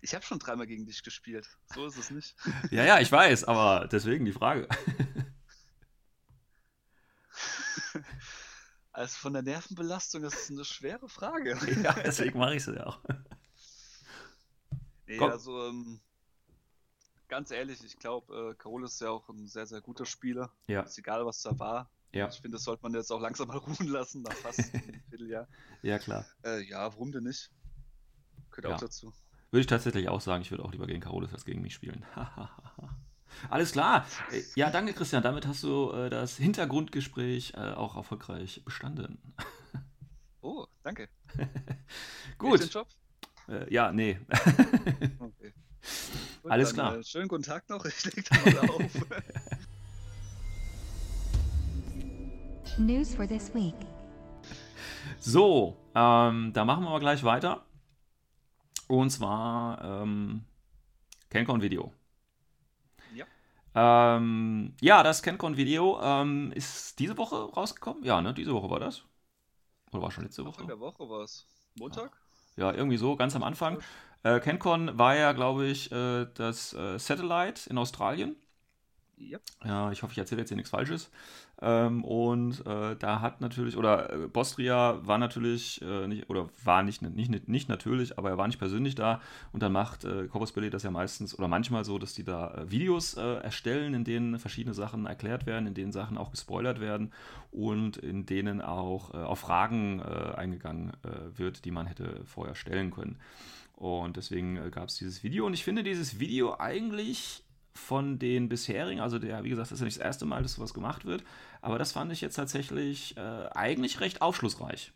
Ich 0.00 0.14
habe 0.14 0.24
schon 0.24 0.38
dreimal 0.38 0.66
gegen 0.66 0.86
dich 0.86 1.02
gespielt. 1.02 1.48
So 1.74 1.86
ist 1.86 1.98
es 1.98 2.10
nicht. 2.10 2.34
Ja, 2.70 2.84
ja, 2.84 3.00
ich 3.00 3.10
weiß, 3.10 3.44
aber 3.44 3.88
deswegen 3.88 4.24
die 4.24 4.32
Frage. 4.32 4.68
Also 8.92 9.16
von 9.18 9.32
der 9.32 9.42
Nervenbelastung, 9.42 10.22
das 10.22 10.34
ist 10.34 10.52
eine 10.52 10.64
schwere 10.64 11.08
Frage. 11.08 11.58
ja, 11.82 11.94
deswegen 11.94 12.38
mache 12.38 12.54
ich 12.54 12.64
es 12.64 12.72
ja 12.72 12.86
auch. 12.86 13.00
Nee, 15.06 15.16
Komm. 15.16 15.30
also 15.32 15.68
ähm, 15.68 16.00
ganz 17.34 17.50
ehrlich, 17.50 17.82
ich 17.84 17.98
glaube, 17.98 18.52
äh, 18.52 18.54
Carol 18.54 18.84
ist 18.84 19.00
ja 19.00 19.10
auch 19.10 19.28
ein 19.28 19.48
sehr, 19.48 19.66
sehr 19.66 19.80
guter 19.80 20.06
Spieler. 20.06 20.52
Ja, 20.68 20.82
Ist 20.82 20.98
egal, 20.98 21.26
was 21.26 21.42
da 21.42 21.58
war. 21.58 21.90
ja, 22.12 22.28
Ich 22.28 22.36
finde, 22.36 22.54
das 22.56 22.62
sollte 22.64 22.84
man 22.84 22.94
jetzt 22.94 23.10
auch 23.10 23.20
langsam 23.20 23.48
mal 23.48 23.56
ruhen 23.66 23.88
lassen, 23.88 24.22
nach 24.22 24.32
fast 24.34 24.72
einem 24.72 25.02
Vierteljahr. 25.10 25.48
ja, 25.82 25.98
klar. 25.98 26.24
Äh, 26.44 26.60
ja, 26.62 26.92
warum 26.92 27.10
denn 27.10 27.24
nicht? 27.24 27.50
Gehört 28.52 28.66
Ja. 28.70 28.76
auch 28.76 28.80
dazu. 28.80 29.12
Würde 29.50 29.62
ich 29.62 29.66
tatsächlich 29.66 30.08
auch 30.08 30.20
sagen, 30.20 30.42
ich 30.42 30.52
würde 30.52 30.64
auch 30.64 30.70
lieber 30.70 30.86
gegen 30.86 31.00
Carolis 31.00 31.32
als 31.32 31.44
gegen 31.44 31.60
mich 31.60 31.74
spielen. 31.74 32.04
Alles 33.50 33.72
klar. 33.72 34.06
Ja, 34.54 34.70
danke 34.70 34.92
Christian. 34.92 35.24
Damit 35.24 35.44
hast 35.48 35.64
du 35.64 35.90
äh, 35.90 36.10
das 36.10 36.36
Hintergrundgespräch 36.36 37.54
äh, 37.54 37.72
auch 37.72 37.96
erfolgreich 37.96 38.62
bestanden. 38.64 39.18
Oh, 40.40 40.66
danke. 40.84 41.08
Gut. 42.38 42.60
Den 42.60 42.68
Job? 42.68 42.86
Äh, 43.48 43.72
ja, 43.74 43.90
nee. 43.90 44.20
Okay. 45.18 45.52
Gut, 46.42 46.50
Alles 46.50 46.68
dann, 46.70 46.74
klar. 46.74 46.96
Äh, 46.98 47.04
schönen 47.04 47.28
guten 47.28 47.42
Tag 47.42 47.68
noch. 47.68 47.84
Ich 47.86 48.04
leg 48.04 48.24
da 48.28 48.50
mal 48.50 48.70
auf. 48.70 48.92
News 52.78 53.14
for 53.14 53.26
this 53.26 53.54
week. 53.54 53.74
So, 55.20 55.76
ähm, 55.94 56.52
da 56.52 56.64
machen 56.64 56.84
wir 56.84 56.90
mal 56.90 56.98
gleich 56.98 57.22
weiter. 57.24 57.64
Und 58.88 59.10
zwar 59.10 59.82
ähm, 60.02 60.44
CanCon-Video. 61.30 61.92
Ja. 63.14 63.26
Ähm, 63.74 64.74
ja, 64.80 65.02
das 65.02 65.22
CanCon-Video 65.22 66.00
ähm, 66.02 66.52
ist 66.52 66.98
diese 66.98 67.16
Woche 67.16 67.36
rausgekommen. 67.36 68.04
Ja, 68.04 68.20
ne? 68.20 68.34
Diese 68.34 68.52
Woche 68.52 68.70
war 68.70 68.80
das. 68.80 69.04
Oder 69.92 70.02
war 70.02 70.10
schon 70.10 70.24
letzte 70.24 70.42
Anfang 70.42 70.64
Woche? 70.64 70.66
der 70.66 70.80
Woche 70.80 71.08
war 71.08 71.22
es. 71.22 71.46
Montag? 71.78 72.12
Ja, 72.56 72.72
irgendwie 72.72 72.96
so, 72.96 73.16
ganz 73.16 73.34
am 73.34 73.42
Anfang. 73.42 73.78
Äh, 74.24 74.40
CanCon 74.40 74.98
war 74.98 75.14
ja, 75.14 75.32
glaube 75.32 75.66
ich, 75.66 75.92
äh, 75.92 76.26
das 76.34 76.72
äh, 76.72 76.98
Satellite 76.98 77.68
in 77.68 77.78
Australien. 77.78 78.36
Ja. 79.16 79.38
Ja, 79.64 79.92
ich 79.92 80.02
hoffe, 80.02 80.12
ich 80.12 80.18
erzähle 80.18 80.40
jetzt 80.40 80.48
hier 80.48 80.56
nichts 80.56 80.70
Falsches. 80.70 81.10
Ähm, 81.62 82.04
und 82.04 82.66
äh, 82.66 82.96
da 82.96 83.20
hat 83.20 83.40
natürlich, 83.40 83.76
oder 83.76 84.12
äh, 84.12 84.26
Bostria 84.26 84.98
war 85.06 85.18
natürlich, 85.18 85.80
äh, 85.82 86.08
nicht, 86.08 86.28
oder 86.28 86.48
war 86.64 86.82
nicht, 86.82 87.02
nicht, 87.02 87.48
nicht 87.48 87.68
natürlich, 87.68 88.18
aber 88.18 88.30
er 88.30 88.38
war 88.38 88.46
nicht 88.46 88.58
persönlich 88.58 88.94
da. 88.94 89.20
Und 89.52 89.62
dann 89.62 89.72
macht 89.72 90.04
äh, 90.04 90.26
Corpus 90.26 90.52
Belli 90.52 90.70
das 90.70 90.82
ja 90.82 90.90
meistens 90.90 91.38
oder 91.38 91.46
manchmal 91.46 91.84
so, 91.84 91.98
dass 91.98 92.14
die 92.14 92.24
da 92.24 92.54
äh, 92.54 92.70
Videos 92.70 93.14
äh, 93.16 93.36
erstellen, 93.36 93.94
in 93.94 94.04
denen 94.04 94.38
verschiedene 94.38 94.74
Sachen 94.74 95.06
erklärt 95.06 95.46
werden, 95.46 95.66
in 95.66 95.74
denen 95.74 95.92
Sachen 95.92 96.18
auch 96.18 96.30
gespoilert 96.30 96.80
werden 96.80 97.12
und 97.52 97.98
in 97.98 98.26
denen 98.26 98.60
auch 98.60 99.14
äh, 99.14 99.18
auf 99.18 99.38
Fragen 99.40 100.02
eingegangen 100.02 100.92
wird, 101.36 101.64
die 101.64 101.70
man 101.70 101.86
hätte 101.86 102.22
vorher 102.24 102.54
stellen 102.54 102.90
können. 102.90 103.18
Und 103.76 104.16
deswegen 104.16 104.56
äh, 104.56 104.70
gab 104.70 104.88
es 104.88 104.96
dieses 104.96 105.22
Video. 105.22 105.46
Und 105.46 105.54
ich 105.54 105.64
finde 105.64 105.82
dieses 105.82 106.18
Video 106.18 106.56
eigentlich 106.58 107.42
von 107.74 108.18
den 108.18 108.48
bisherigen, 108.48 109.00
also 109.00 109.18
der, 109.18 109.42
wie 109.42 109.48
gesagt, 109.48 109.70
das 109.70 109.72
ist 109.72 109.80
ja 109.80 109.84
nicht 109.86 109.98
das 109.98 110.04
erste 110.04 110.26
Mal, 110.26 110.42
dass 110.42 110.54
sowas 110.54 110.74
gemacht 110.74 111.04
wird, 111.04 111.24
aber 111.60 111.78
das 111.78 111.92
fand 111.92 112.12
ich 112.12 112.20
jetzt 112.20 112.36
tatsächlich 112.36 113.16
äh, 113.16 113.20
eigentlich 113.20 114.00
recht 114.00 114.22
aufschlussreich. 114.22 114.92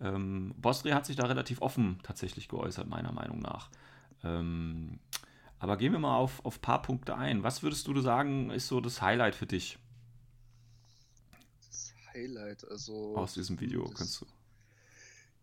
Ähm, 0.00 0.54
Bostri 0.58 0.90
hat 0.90 1.06
sich 1.06 1.16
da 1.16 1.26
relativ 1.26 1.62
offen 1.62 2.00
tatsächlich 2.02 2.48
geäußert, 2.48 2.86
meiner 2.86 3.12
Meinung 3.12 3.38
nach. 3.38 3.70
Ähm, 4.24 4.98
aber 5.58 5.76
gehen 5.76 5.92
wir 5.92 6.00
mal 6.00 6.16
auf, 6.16 6.44
auf 6.44 6.58
ein 6.58 6.60
paar 6.60 6.82
Punkte 6.82 7.16
ein. 7.16 7.44
Was 7.44 7.62
würdest 7.62 7.86
du 7.86 8.00
sagen, 8.00 8.50
ist 8.50 8.68
so 8.68 8.80
das 8.80 9.00
Highlight 9.00 9.34
für 9.34 9.46
dich 9.46 9.78
Das 11.66 11.94
Highlight, 12.12 12.68
also. 12.68 13.16
aus 13.16 13.34
diesem 13.34 13.58
Video? 13.60 13.88
Kannst 13.96 14.20
du. 14.20 14.26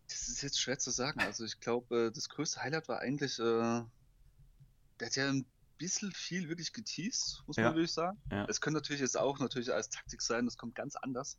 Das 0.09 0.27
ist 0.27 0.41
jetzt 0.41 0.59
schwer 0.59 0.77
zu 0.79 0.91
sagen. 0.91 1.19
Also 1.21 1.45
ich 1.45 1.59
glaube, 1.59 2.07
äh, 2.07 2.11
das 2.11 2.29
größte 2.29 2.61
Highlight 2.61 2.87
war 2.89 2.99
eigentlich, 2.99 3.39
äh, 3.39 3.43
der 3.43 5.05
hat 5.07 5.15
ja 5.15 5.29
ein 5.29 5.45
bisschen 5.77 6.11
viel 6.11 6.49
wirklich 6.49 6.73
geteased, 6.73 7.43
muss 7.47 7.55
Ja. 7.57 7.65
man 7.65 7.75
wirklich 7.75 7.93
sagen. 7.93 8.19
Ja. 8.31 8.45
Es 8.49 8.59
könnte 8.59 8.79
natürlich 8.79 9.01
jetzt 9.01 9.17
auch 9.17 9.39
natürlich 9.39 9.71
als 9.73 9.89
Taktik 9.89 10.21
sein, 10.21 10.45
das 10.45 10.57
kommt 10.57 10.75
ganz 10.75 10.95
anders. 10.97 11.37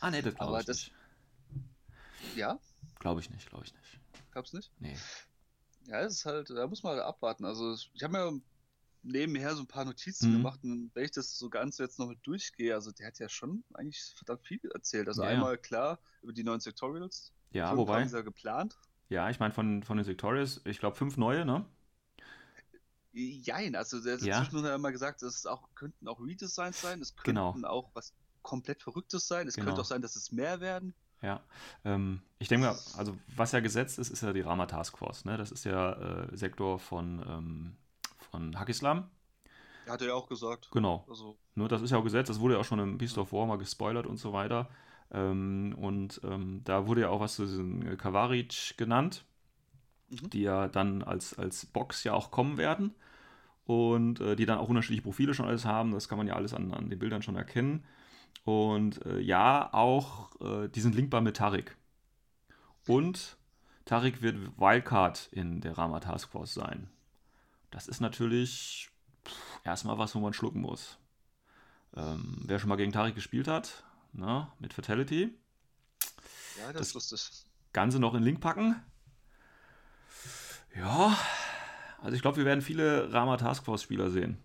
Ah, 0.00 0.10
nee, 0.10 0.20
das 0.20 0.34
glaube 0.34 0.60
ich 0.60 0.66
das- 0.66 0.76
nicht. 0.76 0.92
Ja, 2.36 2.58
Glaube 2.98 3.20
ich 3.20 3.30
nicht, 3.30 3.48
glaube 3.48 3.64
ich 3.64 3.72
nicht. 3.74 4.00
gab's 4.32 4.52
nicht? 4.52 4.70
Nee. 4.80 4.96
Ja, 5.86 6.00
es 6.00 6.14
ist 6.14 6.24
halt, 6.26 6.50
da 6.50 6.66
muss 6.66 6.82
man 6.82 6.94
halt 6.94 7.02
abwarten. 7.04 7.44
Also 7.44 7.74
ich 7.94 8.02
habe 8.02 8.12
mir 8.12 8.40
nebenher 9.02 9.54
so 9.54 9.62
ein 9.62 9.66
paar 9.68 9.84
Notizen 9.84 10.30
Mhm. 10.32 10.36
gemacht 10.38 10.60
und 10.64 10.90
wenn 10.94 11.04
ich 11.04 11.12
das 11.12 11.38
so 11.38 11.48
ganz 11.48 11.78
jetzt 11.78 11.98
noch 11.98 12.08
mit 12.08 12.18
durchgehe, 12.26 12.74
also 12.74 12.90
der 12.90 13.06
hat 13.06 13.18
ja 13.20 13.28
schon 13.28 13.64
eigentlich 13.74 14.12
verdammt 14.16 14.44
viel 14.44 14.60
erzählt. 14.74 15.06
Also 15.08 15.22
ja. 15.22 15.28
einmal 15.28 15.56
klar 15.56 15.98
über 16.22 16.32
die 16.32 16.42
neuen 16.42 16.60
Sectorials. 16.60 17.32
Ja, 17.52 17.76
Fünf 17.76 17.76
wobei, 17.76 17.92
haben 17.92 18.08
sie 18.08 18.16
ja 18.16 18.22
geplant. 18.22 18.76
ja, 19.10 19.30
ich 19.30 19.40
meine 19.40 19.54
von, 19.54 19.82
von 19.84 19.96
den 19.98 20.04
Sectorials, 20.04 20.62
ich 20.66 20.78
glaube 20.80 20.96
fünf 20.96 21.16
neue, 21.18 21.44
ne? 21.46 21.66
Jein, 23.12 23.74
also 23.76 24.00
der 24.02 24.14
hat 24.14 24.20
Ja. 24.20 24.28
zwischendurch 24.32 24.74
immer 24.74 24.92
gesagt, 24.92 25.22
es 25.22 25.44
auch, 25.46 25.68
könnten 25.74 26.08
auch 26.08 26.20
Redesigns 26.20 26.80
sein, 26.80 27.00
es 27.02 27.16
Genau. 27.22 27.50
könnten 27.52 27.64
auch 27.66 27.90
was 27.94 28.14
komplett 28.42 28.82
Verrücktes 28.82 29.26
sein, 29.28 29.46
es 29.48 29.54
Genau. 29.56 29.60
könnte 29.60 29.80
auch 29.82 29.84
sein, 29.84 30.00
dass 30.02 30.16
es 30.16 30.32
mehr 30.32 30.60
werden. 30.60 30.94
Ja, 31.22 31.40
ähm, 31.84 32.22
ich 32.38 32.48
denke 32.48 32.66
mal, 32.66 32.78
also 32.92 33.18
was 33.34 33.50
ja 33.52 33.60
gesetzt 33.60 33.98
ist, 33.98 34.10
ist 34.10 34.22
ja 34.22 34.32
die 34.32 34.40
Rama 34.40 34.66
Task 34.66 34.96
Force. 34.98 35.24
Ne? 35.24 35.36
Das 35.36 35.50
ist 35.50 35.64
ja 35.64 35.92
äh, 36.30 36.36
Sektor 36.36 36.78
von, 36.78 37.24
ähm, 37.28 37.76
von 38.30 38.58
Hakislam. 38.58 39.10
Hat 39.88 40.02
er 40.02 40.06
ja 40.08 40.14
auch 40.14 40.28
gesagt. 40.28 40.70
Genau. 40.70 41.08
Also, 41.08 41.36
Ne, 41.54 41.66
das 41.68 41.82
ist 41.82 41.90
ja 41.90 41.98
auch 41.98 42.04
gesetzt, 42.04 42.30
das 42.30 42.40
wurde 42.40 42.54
ja 42.54 42.60
auch 42.60 42.64
schon 42.64 42.78
im 42.78 42.98
Beast 42.98 43.18
of 43.18 43.32
War 43.32 43.46
mal 43.46 43.58
gespoilert 43.58 44.06
und 44.06 44.18
so 44.18 44.32
weiter. 44.32 44.68
Ähm, 45.12 45.74
und 45.78 46.20
ähm, 46.24 46.62
da 46.64 46.86
wurde 46.86 47.02
ja 47.02 47.08
auch 47.08 47.20
was 47.20 47.36
zu 47.36 47.46
diesen 47.46 47.86
äh, 47.86 47.96
Kavaric 47.96 48.76
genannt, 48.76 49.24
Mhm. 50.10 50.30
die 50.30 50.42
ja 50.42 50.68
dann 50.68 51.02
als, 51.02 51.38
als 51.38 51.66
Box 51.66 52.04
ja 52.04 52.14
auch 52.14 52.30
kommen 52.30 52.56
werden. 52.56 52.94
Und 53.64 54.20
äh, 54.20 54.34
die 54.34 54.46
dann 54.46 54.58
auch 54.58 54.70
unterschiedliche 54.70 55.02
Profile 55.02 55.34
schon 55.34 55.46
alles 55.46 55.66
haben. 55.66 55.92
Das 55.92 56.08
kann 56.08 56.16
man 56.16 56.26
ja 56.26 56.34
alles 56.34 56.54
an, 56.54 56.72
an 56.72 56.88
den 56.88 56.98
Bildern 56.98 57.20
schon 57.20 57.36
erkennen. 57.36 57.84
Und 58.44 59.04
äh, 59.04 59.18
ja, 59.20 59.68
auch 59.74 60.40
äh, 60.40 60.68
die 60.68 60.80
sind 60.80 60.94
linkbar 60.94 61.20
mit 61.20 61.36
Tarik. 61.36 61.76
Und 62.86 63.36
Tarik 63.84 64.22
wird 64.22 64.58
Wildcard 64.58 65.28
in 65.32 65.60
der 65.60 65.76
Rama 65.76 66.00
Task 66.00 66.30
Force 66.30 66.54
sein. 66.54 66.88
Das 67.70 67.88
ist 67.88 68.00
natürlich 68.00 68.88
pff, 69.26 69.60
erstmal 69.64 69.98
was, 69.98 70.14
wo 70.14 70.20
man 70.20 70.32
schlucken 70.32 70.62
muss. 70.62 70.98
Ähm, 71.94 72.38
wer 72.46 72.58
schon 72.58 72.70
mal 72.70 72.76
gegen 72.76 72.92
Tarik 72.92 73.14
gespielt 73.14 73.48
hat, 73.48 73.84
na, 74.12 74.52
mit 74.58 74.72
Fatality, 74.72 75.34
ja, 76.58 76.72
das, 76.72 76.74
Das- 76.74 76.88
ist 76.88 77.10
lustig. 77.10 77.44
Ganze 77.72 77.98
noch 78.00 78.14
in 78.14 78.22
Link 78.22 78.40
packen. 78.40 78.82
Ja, 80.74 81.16
also 82.00 82.14
ich 82.16 82.22
glaube, 82.22 82.38
wir 82.38 82.44
werden 82.44 82.62
viele 82.62 83.12
Rama 83.12 83.36
Task 83.36 83.64
Force 83.64 83.82
Spieler 83.82 84.10
sehen. 84.10 84.38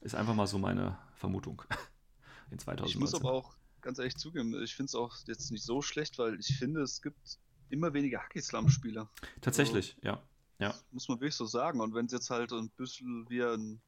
Ist 0.00 0.14
einfach 0.14 0.34
mal 0.34 0.46
so 0.46 0.58
meine 0.58 0.98
Vermutung. 1.14 1.62
In 2.50 2.58
2019. 2.58 2.86
Ich 2.88 3.00
muss 3.00 3.14
aber 3.14 3.32
auch 3.32 3.56
ganz 3.80 3.98
ehrlich 3.98 4.16
zugeben, 4.16 4.60
ich 4.62 4.74
finde 4.76 4.86
es 4.90 4.94
auch 4.94 5.16
jetzt 5.26 5.50
nicht 5.50 5.64
so 5.64 5.82
schlecht, 5.82 6.18
weil 6.18 6.38
ich 6.38 6.56
finde, 6.58 6.80
es 6.82 7.02
gibt 7.02 7.38
immer 7.70 7.92
weniger 7.92 8.20
Hacky-Slam-Spieler. 8.20 9.08
Tatsächlich, 9.40 9.96
ja. 10.02 10.22
Ja. 10.58 10.74
Muss 10.92 11.08
man 11.08 11.18
wirklich 11.20 11.34
so 11.34 11.46
sagen. 11.46 11.80
Und 11.80 11.94
wenn 11.94 12.08
sie 12.08 12.16
jetzt 12.16 12.30
halt 12.30 12.52
ein 12.52 12.70
bisschen 12.70 13.28
wie 13.28 13.42
ein 13.42 13.80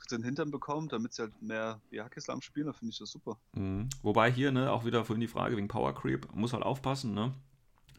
Tritt 0.00 0.12
in 0.12 0.18
den 0.18 0.24
Hintern 0.24 0.50
bekommen, 0.50 0.88
damit 0.88 1.12
sie 1.12 1.22
halt 1.22 1.42
mehr 1.42 1.80
wie 1.90 2.00
Hacky-Slam 2.00 2.40
spielen, 2.40 2.66
dann 2.66 2.74
finde 2.74 2.92
ich 2.92 2.98
das 2.98 3.10
super. 3.10 3.38
Mhm. 3.52 3.88
Wobei 4.02 4.30
hier, 4.30 4.50
ne, 4.50 4.72
auch 4.72 4.84
wieder 4.84 5.04
vorhin 5.04 5.20
die 5.20 5.28
Frage 5.28 5.56
wegen 5.56 5.68
Power 5.68 5.94
Creep, 5.94 6.34
muss 6.34 6.52
halt 6.52 6.62
aufpassen, 6.62 7.14
ne? 7.14 7.34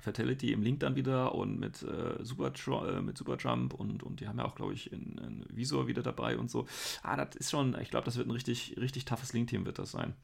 Fatality 0.02 0.52
im 0.52 0.64
Link 0.64 0.80
dann 0.80 0.96
wieder 0.96 1.36
und 1.36 1.60
mit, 1.60 1.84
äh, 1.84 2.24
Super, 2.24 2.52
äh, 2.88 3.02
mit 3.02 3.18
Super 3.18 3.38
Jump 3.38 3.76
und, 3.76 4.02
und 4.02 4.20
die 4.20 4.28
haben 4.28 4.40
ja 4.40 4.46
auch, 4.46 4.56
glaube 4.56 4.74
ich, 4.74 4.92
in, 4.92 5.18
in 5.20 5.46
Visor 5.50 5.86
wieder 5.86 6.02
dabei 6.02 6.38
und 6.38 6.50
so. 6.50 6.66
Ah, 7.04 7.16
das 7.16 7.36
ist 7.36 7.52
schon, 7.52 7.80
ich 7.80 7.92
glaube, 7.92 8.06
das 8.06 8.18
wird 8.18 8.28
ein 8.28 8.32
richtig, 8.32 8.76
richtig 8.78 9.06
toughes 9.06 9.34
Link-Team, 9.34 9.66
wird 9.66 9.78
das 9.78 9.92
sein. 9.92 10.16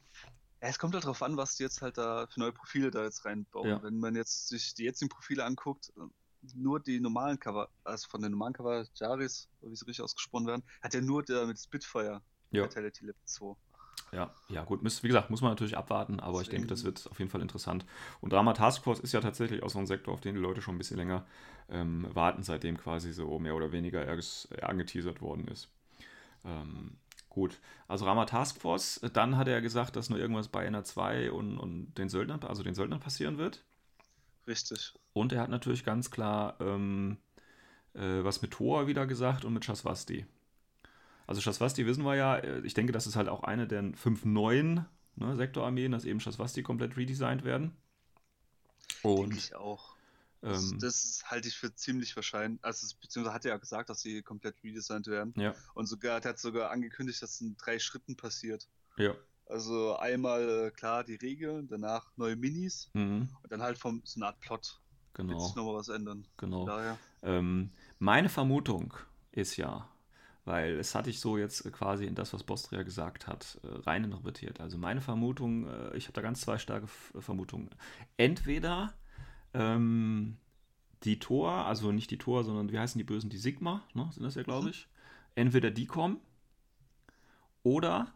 Ja, 0.62 0.70
es 0.70 0.80
kommt 0.80 0.96
halt 0.96 1.06
drauf 1.06 1.22
an, 1.22 1.38
was 1.38 1.56
die 1.56 1.64
jetzt 1.64 1.84
halt 1.84 2.00
da 2.00 2.26
für 2.26 2.40
neue 2.40 2.52
Profile 2.52 2.90
da 2.90 3.04
jetzt 3.04 3.26
reinbauen. 3.26 3.70
Ja. 3.70 3.84
Wenn 3.84 4.00
man 4.00 4.16
jetzt 4.16 4.48
sich 4.48 4.74
die 4.74 4.86
jetzigen 4.86 5.10
Profile 5.10 5.46
anguckt, 5.46 5.94
nur 6.56 6.80
die 6.80 7.00
normalen 7.00 7.40
Cover, 7.40 7.70
also 7.84 8.08
von 8.08 8.22
den 8.22 8.32
normalen 8.32 8.54
Cover, 8.54 8.86
Jaris, 8.96 9.50
wie 9.62 9.76
sie 9.76 9.86
richtig 9.86 10.04
ausgesprochen 10.04 10.48
werden, 10.48 10.64
hat 10.82 10.94
ja 10.94 11.02
nur 11.02 11.24
der 11.24 11.46
mit 11.46 11.60
Spitfire 11.60 12.22
Ja. 12.52 12.64
Fatality 12.64 13.06
Level 13.06 13.22
2. 13.26 13.56
Ja, 14.14 14.34
ja, 14.48 14.64
gut, 14.64 14.84
müsst, 14.84 15.04
wie 15.04 15.08
gesagt, 15.10 15.30
muss 15.30 15.42
man 15.42 15.52
natürlich 15.52 15.76
abwarten, 15.78 16.22
aber 16.22 16.40
ich 16.42 16.48
denke, 16.48 16.68
das 16.68 16.80
Deswegen- 16.80 16.96
wird 16.98 17.12
auf 17.12 17.20
jeden 17.20 17.30
Fall 17.30 17.42
interessant. 17.42 17.86
Und 18.22 18.32
Drama 18.32 18.54
Task 18.54 18.84
Force 18.84 19.00
ist 19.02 19.12
ja 19.12 19.20
tatsächlich 19.20 19.64
auch 19.64 19.70
so 19.70 19.80
ein 19.80 19.86
Sektor, 19.88 20.14
auf 20.14 20.22
den 20.22 20.36
die 20.36 20.42
Leute 20.42 20.62
schon 20.62 20.76
ein 20.76 20.78
bisschen 20.78 20.96
länger 20.98 21.26
ähm, 21.70 22.08
warten, 22.14 22.42
seitdem 22.44 22.78
quasi 22.78 23.12
so 23.12 23.38
mehr 23.40 23.54
oder 23.56 23.74
weniger 23.74 24.08
äh, 24.08 24.22
angeteasert 24.62 25.22
worden 25.22 25.48
ist. 25.50 25.70
Ähm, 26.46 26.96
gut, 27.28 27.60
also 27.90 28.06
Rama 28.06 28.24
Task 28.26 28.62
Force, 28.62 29.02
dann 29.12 29.36
hat 29.36 29.50
er 29.50 29.60
gesagt, 29.60 29.98
dass 29.98 30.10
nur 30.10 30.20
irgendwas 30.20 30.48
bei 30.48 30.66
NR2 30.66 31.30
und, 31.32 31.58
und 31.58 31.94
den 31.98 32.08
Söldnern, 32.08 32.42
also 32.44 32.64
den 32.64 32.76
Söldnern 32.76 33.02
passieren 33.02 33.38
wird. 33.38 33.66
Richtig. 34.48 34.94
Und 35.14 35.34
er 35.34 35.42
hat 35.42 35.50
natürlich 35.50 35.84
ganz 35.84 36.10
klar 36.12 36.58
ähm, 36.62 37.18
äh, 37.94 38.24
was 38.24 38.42
mit 38.42 38.52
Thor 38.52 38.88
wieder 38.88 39.06
gesagt 39.06 39.46
und 39.46 39.54
mit 39.54 39.66
Shaswasti. 39.66 40.26
Also 41.28 41.42
Shaswasti 41.42 41.86
wissen 41.86 42.04
wir 42.06 42.16
ja, 42.16 42.38
äh, 42.38 42.62
ich 42.62 42.74
denke, 42.74 42.94
das 42.94 43.08
ist 43.08 43.16
halt 43.16 43.28
auch 43.30 43.44
eine 43.44 43.68
der 43.68 43.94
fünf 43.96 44.24
neuen 44.26 44.86
ne, 45.16 45.36
Sektorarmeen, 45.36 45.92
dass 45.92 46.06
eben 46.06 46.20
Shaswasti 46.20 46.64
komplett 46.64 46.96
redesigned 46.98 47.44
werden. 47.44 47.76
Denke 49.16 49.24
Und 49.26 49.34
ich 49.38 49.56
auch. 49.56 49.96
Das, 50.42 50.72
ähm, 50.72 50.80
das 50.80 51.24
halte 51.26 51.48
ich 51.48 51.58
für 51.58 51.74
ziemlich 51.74 52.16
wahrscheinlich. 52.16 52.64
Also, 52.64 52.96
beziehungsweise 53.02 53.34
hat 53.34 53.46
er 53.46 53.52
ja 53.52 53.58
gesagt, 53.58 53.90
dass 53.90 54.02
sie 54.02 54.22
komplett 54.22 54.64
redesigned 54.64 55.08
werden. 55.08 55.34
ja, 55.36 55.56
Und 55.74 55.88
sogar, 55.88 56.24
er 56.24 56.30
hat 56.30 56.40
sogar 56.40 56.72
angekündigt, 56.72 57.22
dass 57.22 57.32
es 57.36 57.42
in 57.42 57.58
drei 57.58 57.80
Schritten 57.80 58.16
passiert. 58.16 58.68
ja. 58.98 59.16
Also 59.50 59.96
einmal 59.98 60.68
äh, 60.68 60.72
klar 60.72 61.04
die 61.04 61.16
Regeln, 61.16 61.68
danach 61.68 62.12
neue 62.18 62.36
Minis 62.36 62.92
Mhm, 62.94 63.28
und 63.44 63.52
dann 63.52 63.62
halt 63.62 63.78
vom 63.78 64.02
so 64.04 64.20
eine 64.20 64.28
Art 64.28 64.40
Plot. 64.40 64.80
Wird 65.28 65.28
genau, 65.28 65.48
sich 65.48 65.56
nochmal 65.56 65.76
was 65.76 65.90
ändern. 65.90 66.26
genau. 66.38 66.70
Ähm, 67.24 67.72
meine 68.00 68.30
Vermutung 68.30 68.94
ist 69.32 69.58
ja, 69.58 69.90
weil 70.46 70.80
es 70.80 70.96
hatte 70.96 71.10
ich 71.10 71.20
so 71.20 71.38
jetzt 71.38 71.66
äh, 71.66 71.72
quasi 71.72 72.06
in 72.06 72.16
das, 72.16 72.34
was 72.34 72.44
Bostria 72.44 72.84
gesagt 72.84 73.28
hat, 73.28 73.60
äh, 73.64 73.68
rein 73.90 74.04
interpretiert. 74.04 74.60
Also 74.62 74.78
meine 74.78 75.02
Vermutung, 75.02 75.68
ich 75.96 76.06
habe 76.06 76.14
da 76.14 76.22
ganz 76.22 76.42
zwei 76.42 76.58
starke 76.58 76.88
Vermutungen. 76.88 77.70
Entweder 78.18 78.94
ähm, 79.54 80.38
die 81.04 81.20
Tor, 81.20 81.52
also 81.52 81.92
nicht 81.92 82.12
die 82.12 82.18
Tor, 82.18 82.44
sondern 82.44 82.72
wie 82.72 82.80
heißen 82.80 83.00
die 83.00 83.04
Bösen, 83.06 83.30
die 83.30 83.38
Sigma, 83.38 83.84
ne, 83.94 84.10
sind 84.14 84.24
das 84.24 84.36
ja, 84.36 84.44
glaube 84.44 84.66
Mhm. 84.66 84.72
ich. 84.72 84.88
Entweder 85.36 85.72
die 85.72 85.86
kommen 85.86 86.20
oder, 87.64 88.14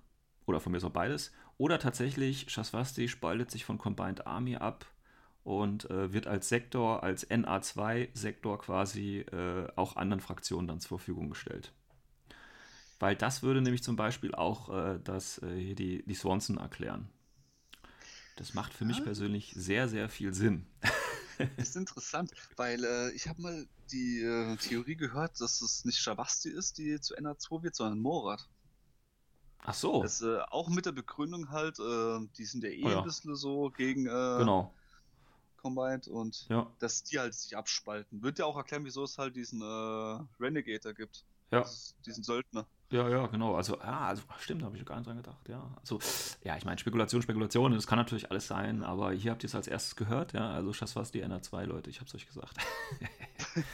oder 0.52 0.60
von 0.60 0.72
mir 0.72 0.84
auch 0.84 0.90
beides, 0.92 1.32
oder 1.58 1.80
tatsächlich 1.80 2.50
Shaswasti 2.50 3.08
spaltet 3.08 3.52
sich 3.52 3.66
von 3.66 3.78
Combined 3.78 4.28
Army 4.28 4.56
ab 4.58 4.86
und 5.44 5.90
äh, 5.90 6.14
wird 6.14 6.28
als 6.28 6.50
Sektor, 6.50 7.04
als 7.04 7.30
NA2-Sektor 7.30 8.60
quasi 8.60 9.20
äh, 9.20 9.68
auch 9.76 9.96
anderen 9.96 10.22
Fraktionen 10.22 10.68
dann 10.68 10.80
zur 10.80 11.00
Verfügung 11.00 11.30
gestellt. 11.30 11.72
Weil 13.00 13.16
das 13.16 13.42
würde 13.42 13.62
nämlich 13.62 13.82
zum 13.82 13.96
Beispiel 13.96 14.36
auch 14.36 14.70
äh, 14.70 15.00
das, 15.04 15.40
äh, 15.42 15.56
hier 15.56 15.76
die, 15.76 16.04
die 16.06 16.14
Swanson 16.14 16.58
erklären. 16.58 17.10
Das 18.36 18.54
macht 18.54 18.74
für 18.74 18.86
mich 18.86 19.00
Ah. 19.00 19.04
persönlich 19.04 19.54
sehr, 19.56 19.88
sehr 19.90 20.10
viel 20.10 20.34
Sinn. 20.34 20.68
Das 21.38 21.48
ist 21.70 21.76
interessant, 21.76 22.32
weil 22.56 22.84
äh, 22.84 23.12
ich 23.12 23.28
habe 23.28 23.42
mal 23.42 23.68
die 23.92 24.22
äh, 24.22 24.56
Theorie 24.58 24.96
gehört, 24.96 25.42
dass 25.42 25.62
es 25.62 25.86
nicht 25.86 25.98
Shavasti 26.00 26.50
ist, 26.50 26.78
die 26.78 27.00
zu 27.02 27.16
NA2 27.16 27.64
wird, 27.64 27.76
sondern 27.76 28.00
Morat. 28.00 28.48
Ach 29.64 29.74
so, 29.74 30.02
Das, 30.04 30.22
äh, 30.22 30.40
auch 30.50 30.70
mit 30.70 30.86
der 30.86 30.92
Begründung 30.92 31.50
halt, 31.52 31.80
äh, 31.80 32.20
die 32.38 32.46
sind 32.46 32.64
ja 32.64 32.70
eh 32.70 32.86
Oh 32.86 32.90
ja. 32.90 32.98
ein 33.00 33.04
bisschen 33.06 33.36
so 33.36 33.70
gegen 33.70 34.08
äh, 34.08 34.40
genau. 34.40 34.74
Combined 35.58 36.08
und 36.08 36.48
Ja, 36.50 36.72
dass 36.80 37.04
die 37.04 37.20
halt 37.20 37.34
sich 37.36 37.56
abspalten. 37.56 38.24
Wird 38.24 38.40
ja 38.40 38.46
auch 38.46 38.58
erklären, 38.58 38.84
wieso 38.84 39.04
es 39.04 39.18
halt 39.18 39.36
diesen 39.36 39.62
äh, 39.62 40.44
Renegator 40.44 40.94
gibt. 40.94 41.26
ja. 41.52 41.60
Das- 41.62 41.96
Diesen 42.06 42.24
Söldner. 42.24 42.68
Ja, 42.92 43.08
ja, 43.08 43.26
genau. 43.28 43.56
Also, 43.56 43.78
ja, 43.78 44.00
also 44.08 44.24
stimmt, 44.40 44.64
da 44.64 44.66
habe 44.66 44.76
ich 44.76 44.84
gar 44.84 44.96
nicht 44.98 45.08
dran 45.08 45.16
gedacht. 45.16 45.48
Ja, 45.48 45.74
also, 45.80 46.00
ja, 46.44 46.58
ich 46.58 46.66
meine, 46.66 46.78
Spekulation, 46.78 47.22
Spekulation, 47.22 47.72
das 47.72 47.88
kann 47.88 47.98
natürlich 47.98 48.30
alles 48.32 48.48
sein, 48.48 48.84
aber 48.84 49.14
hier 49.14 49.32
habt 49.32 49.44
ihr 49.44 49.48
es 49.48 49.56
als 49.56 49.68
erstes 49.68 49.96
gehört, 49.96 50.34
ja. 50.34 50.52
Also, 50.52 50.74
das 50.74 50.96
war 50.98 51.04
die 51.06 51.22
NR2, 51.22 51.64
Leute, 51.66 51.90
ich 51.90 52.00
habe 52.02 52.08
es 52.08 52.16
euch 52.16 52.26
gesagt. 52.28 52.58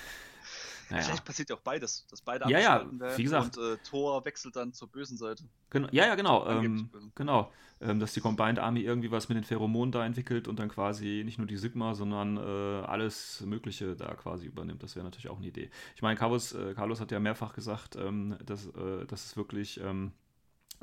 naja. 0.90 1.04
Vielleicht 1.04 1.26
passiert 1.26 1.50
ja 1.50 1.56
auch 1.56 1.62
beides, 1.62 2.06
dass 2.10 2.22
beide 2.22 2.50
Ja, 2.50 2.60
ja, 2.60 2.86
wie 3.18 3.24
gesagt. 3.24 3.58
und 3.58 3.64
äh, 3.64 3.78
Thor 3.78 4.24
wechselt 4.26 4.56
dann 4.56 4.74
zur 4.74 4.88
bösen 4.88 5.18
Seite. 5.18 5.44
Genau, 5.70 5.88
ja, 5.92 6.06
ja, 6.06 6.16
genau. 6.16 6.48
Ähm, 6.48 6.90
genau. 7.16 7.52
Ähm, 7.80 8.00
dass 8.00 8.14
die 8.14 8.22
Combined 8.22 8.58
Army 8.58 8.82
irgendwie 8.82 9.12
was 9.12 9.30
mit 9.30 9.36
den 9.36 9.44
Pheromonen 9.44 9.92
da 9.92 10.04
entwickelt 10.06 10.48
und 10.48 10.58
dann 10.58 10.70
quasi 10.70 11.22
nicht 11.24 11.38
nur 11.38 11.46
die 11.46 11.58
Sigma, 11.58 11.94
sondern 11.94 12.38
äh, 12.38 12.86
alles 12.86 13.42
Mögliche 13.42 13.96
da 13.96 14.16
quasi 14.16 14.48
übernimmt. 14.48 14.82
Das 14.82 14.96
wäre 14.96 15.06
natürlich 15.06 15.30
auch 15.30 15.38
eine 15.38 15.48
Idee. 15.48 15.70
Ich 15.96 16.02
meine, 16.02 16.18
Carlos, 16.18 16.54
äh, 16.54 16.74
Carlos 16.74 17.00
hat 17.00 17.12
ja 17.12 17.20
mehrfach 17.20 17.54
gesagt, 17.54 17.96
ähm, 17.96 18.36
dass, 18.44 18.68
äh, 18.68 19.06
dass 19.06 19.26
es 19.26 19.38
wirklich 19.38 19.80
ähm, 19.80 20.12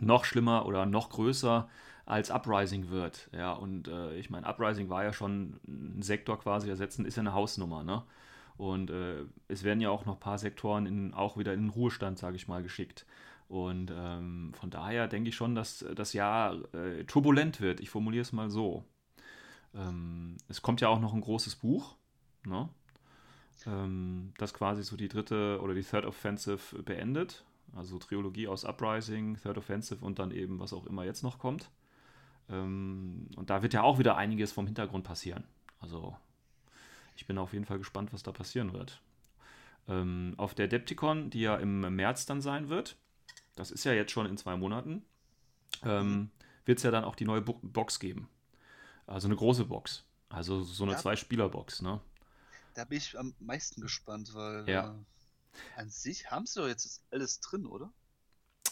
noch 0.00 0.24
schlimmer 0.24 0.66
oder 0.66 0.86
noch 0.86 1.10
größer 1.10 1.68
als 2.06 2.30
Uprising 2.30 2.90
wird. 2.90 3.28
Ja, 3.32 3.52
und 3.52 3.88
äh, 3.88 4.16
ich 4.16 4.30
meine, 4.30 4.46
Uprising 4.46 4.88
war 4.88 5.02
ja 5.04 5.12
schon 5.12 5.58
ein 5.66 6.02
Sektor 6.02 6.38
quasi 6.38 6.68
ersetzen, 6.68 7.06
ist 7.06 7.16
ja 7.16 7.22
eine 7.22 7.32
Hausnummer, 7.32 7.82
ne? 7.82 8.04
Und 8.56 8.90
äh, 8.90 9.24
es 9.48 9.64
werden 9.64 9.80
ja 9.80 9.90
auch 9.90 10.06
noch 10.06 10.14
ein 10.14 10.20
paar 10.20 10.38
Sektoren 10.38 10.86
in, 10.86 11.14
auch 11.14 11.36
wieder 11.36 11.52
in 11.52 11.62
den 11.62 11.70
Ruhestand, 11.70 12.18
sage 12.18 12.36
ich 12.36 12.46
mal, 12.46 12.62
geschickt. 12.62 13.04
Und 13.48 13.92
ähm, 13.94 14.52
von 14.54 14.70
daher 14.70 15.08
denke 15.08 15.28
ich 15.28 15.36
schon, 15.36 15.54
dass 15.54 15.84
das 15.94 16.12
Jahr 16.12 16.56
äh, 16.74 17.04
turbulent 17.04 17.60
wird. 17.60 17.80
Ich 17.80 17.90
formuliere 17.90 18.22
es 18.22 18.32
mal 18.32 18.50
so. 18.50 18.84
Ähm, 19.74 20.36
es 20.48 20.62
kommt 20.62 20.80
ja 20.80 20.88
auch 20.88 21.00
noch 21.00 21.14
ein 21.14 21.20
großes 21.20 21.56
Buch, 21.56 21.96
ne? 22.46 22.68
ähm, 23.66 24.32
das 24.38 24.54
quasi 24.54 24.82
so 24.82 24.96
die 24.96 25.08
dritte 25.08 25.60
oder 25.62 25.74
die 25.74 25.82
Third 25.82 26.06
Offensive 26.06 26.82
beendet. 26.82 27.44
Also 27.74 27.98
Trilogie 27.98 28.46
aus 28.46 28.64
Uprising, 28.64 29.36
Third 29.36 29.58
Offensive 29.58 30.04
und 30.04 30.18
dann 30.18 30.30
eben 30.30 30.60
was 30.60 30.72
auch 30.72 30.86
immer 30.86 31.04
jetzt 31.04 31.22
noch 31.22 31.38
kommt. 31.38 31.70
Ähm, 32.48 33.28
und 33.36 33.50
da 33.50 33.62
wird 33.62 33.74
ja 33.74 33.82
auch 33.82 33.98
wieder 33.98 34.16
einiges 34.16 34.52
vom 34.52 34.66
Hintergrund 34.66 35.04
passieren. 35.04 35.44
Also 35.80 36.16
ich 37.16 37.26
bin 37.26 37.38
auf 37.38 37.52
jeden 37.52 37.64
Fall 37.64 37.78
gespannt, 37.78 38.12
was 38.12 38.22
da 38.22 38.32
passieren 38.32 38.72
wird. 38.72 39.00
Ähm, 39.88 40.34
auf 40.36 40.54
der 40.54 40.68
Depticon, 40.68 41.30
die 41.30 41.40
ja 41.40 41.56
im 41.56 41.80
März 41.94 42.26
dann 42.26 42.40
sein 42.40 42.68
wird, 42.68 42.96
das 43.54 43.70
ist 43.70 43.84
ja 43.84 43.92
jetzt 43.92 44.12
schon 44.12 44.26
in 44.26 44.36
zwei 44.36 44.56
Monaten, 44.56 45.04
ähm, 45.82 46.30
wird 46.64 46.78
es 46.78 46.84
ja 46.84 46.90
dann 46.90 47.04
auch 47.04 47.16
die 47.16 47.24
neue 47.24 47.42
Bo 47.42 47.60
Box 47.62 48.00
geben. 48.00 48.28
Also 49.06 49.28
eine 49.28 49.36
große 49.36 49.66
Box. 49.66 50.04
Also 50.30 50.62
so 50.62 50.84
eine 50.84 50.92
Ja. 50.92 50.98
Zwei-Spieler-Box, 50.98 51.82
ne? 51.82 52.00
Da 52.74 52.84
bin 52.84 52.98
ich 52.98 53.16
am 53.18 53.34
meisten 53.38 53.80
gespannt, 53.80 54.34
weil 54.34 54.68
Ja. 54.68 54.94
äh, 54.98 55.80
an 55.80 55.90
sich 55.90 56.30
haben 56.30 56.46
sie 56.46 56.60
doch 56.60 56.66
jetzt 56.66 57.04
alles 57.10 57.40
drin, 57.40 57.66
oder? 57.66 57.92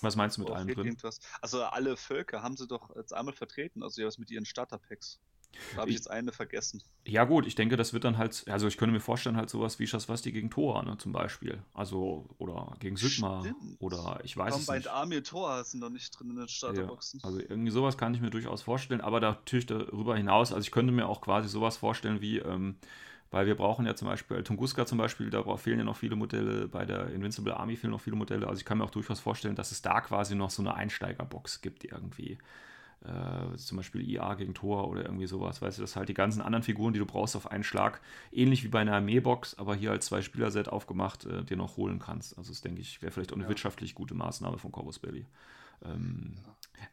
Was 0.00 0.16
meinst 0.16 0.36
du 0.36 0.40
mit 0.40 0.50
Oder 0.50 0.58
allem 0.58 0.68
drin? 0.68 0.86
Irgendwas? 0.86 1.20
Also 1.40 1.62
alle 1.62 1.96
Völker 1.96 2.42
haben 2.42 2.56
sie 2.56 2.66
doch 2.66 2.96
jetzt 2.96 3.12
einmal 3.12 3.34
vertreten, 3.34 3.82
also 3.82 4.00
ja 4.00 4.06
was 4.06 4.18
mit 4.18 4.30
ihren 4.30 4.44
Starter-Packs. 4.44 5.20
Da 5.74 5.82
habe 5.82 5.90
ich 5.90 5.96
jetzt 5.96 6.10
eine 6.10 6.32
vergessen. 6.32 6.82
Ja, 7.04 7.24
gut, 7.24 7.46
ich 7.46 7.54
denke, 7.54 7.76
das 7.76 7.92
wird 7.92 8.04
dann 8.04 8.16
halt, 8.16 8.44
also 8.48 8.68
ich 8.68 8.76
könnte 8.76 8.92
mir 8.92 9.00
vorstellen, 9.00 9.36
halt 9.36 9.50
sowas 9.50 9.78
wie 9.78 9.86
Schaswasti 9.86 10.30
gegen 10.30 10.50
Thor, 10.50 10.82
ne, 10.84 10.96
zum 10.98 11.12
Beispiel. 11.12 11.62
Also, 11.74 12.26
oder 12.38 12.76
gegen 12.78 12.96
Sigma, 12.96 13.44
oder 13.80 14.20
ich 14.22 14.36
weiß 14.36 14.54
es 14.56 14.66
Combined 14.66 14.84
nicht. 14.84 14.94
Army 14.94 15.22
Thor 15.22 15.64
sind 15.64 15.80
noch 15.80 15.90
nicht 15.90 16.18
drin 16.18 16.30
in 16.30 16.36
den 16.36 16.48
Starterboxen. 16.48 17.20
Also 17.22 17.40
irgendwie 17.40 17.70
sowas 17.70 17.98
kann 17.98 18.14
ich 18.14 18.20
mir 18.20 18.30
durchaus 18.30 18.62
vorstellen, 18.62 19.00
aber 19.00 19.20
natürlich 19.20 19.66
darüber 19.66 20.16
hinaus, 20.16 20.52
also 20.52 20.64
ich 20.64 20.70
könnte 20.70 20.92
mir 20.92 21.08
auch 21.08 21.20
quasi 21.20 21.48
sowas 21.48 21.76
vorstellen 21.76 22.20
wie, 22.20 22.38
ähm, 22.38 22.76
weil 23.32 23.46
wir 23.46 23.56
brauchen 23.56 23.84
ja 23.86 23.96
zum 23.96 24.06
Beispiel, 24.06 24.42
Tunguska 24.44 24.86
zum 24.86 24.98
Beispiel, 24.98 25.30
da 25.30 25.42
fehlen 25.56 25.78
ja 25.78 25.84
noch 25.84 25.96
viele 25.96 26.14
Modelle, 26.16 26.68
bei 26.68 26.84
der 26.84 27.10
Invincible 27.10 27.56
Army 27.56 27.76
fehlen 27.76 27.92
noch 27.92 28.00
viele 28.00 28.16
Modelle, 28.16 28.46
also 28.46 28.60
ich 28.60 28.64
kann 28.64 28.78
mir 28.78 28.84
auch 28.84 28.90
durchaus 28.90 29.20
vorstellen, 29.20 29.56
dass 29.56 29.72
es 29.72 29.82
da 29.82 30.00
quasi 30.00 30.34
noch 30.36 30.50
so 30.50 30.62
eine 30.62 30.74
Einsteigerbox 30.74 31.62
gibt 31.62 31.84
irgendwie. 31.84 32.38
Äh, 33.04 33.56
zum 33.56 33.78
Beispiel 33.78 34.08
IA 34.08 34.34
gegen 34.34 34.54
Thor 34.54 34.88
oder 34.88 35.04
irgendwie 35.04 35.26
sowas, 35.26 35.60
weißt 35.60 35.78
du, 35.78 35.82
dass 35.82 35.96
halt 35.96 36.08
die 36.08 36.14
ganzen 36.14 36.40
anderen 36.40 36.62
Figuren, 36.62 36.92
die 36.92 37.00
du 37.00 37.06
brauchst 37.06 37.34
auf 37.34 37.50
einen 37.50 37.64
Schlag, 37.64 38.00
ähnlich 38.30 38.62
wie 38.62 38.68
bei 38.68 38.78
einer 38.80 38.94
Armeebox, 38.94 39.58
aber 39.58 39.74
hier 39.74 39.90
als 39.90 40.06
Zwei-Spieler-Set 40.06 40.68
aufgemacht, 40.68 41.24
äh, 41.26 41.42
dir 41.42 41.56
noch 41.56 41.76
holen 41.76 41.98
kannst. 41.98 42.38
Also 42.38 42.52
das 42.52 42.60
denke 42.60 42.80
ich, 42.80 43.02
wäre 43.02 43.10
vielleicht 43.10 43.32
auch 43.32 43.36
eine 43.36 43.44
Ja. 43.44 43.48
wirtschaftlich 43.48 43.96
gute 43.96 44.14
Maßnahme 44.14 44.58
von 44.58 44.70
Corvus 44.70 45.00
Belly. 45.00 45.26
Ähm, 45.84 46.34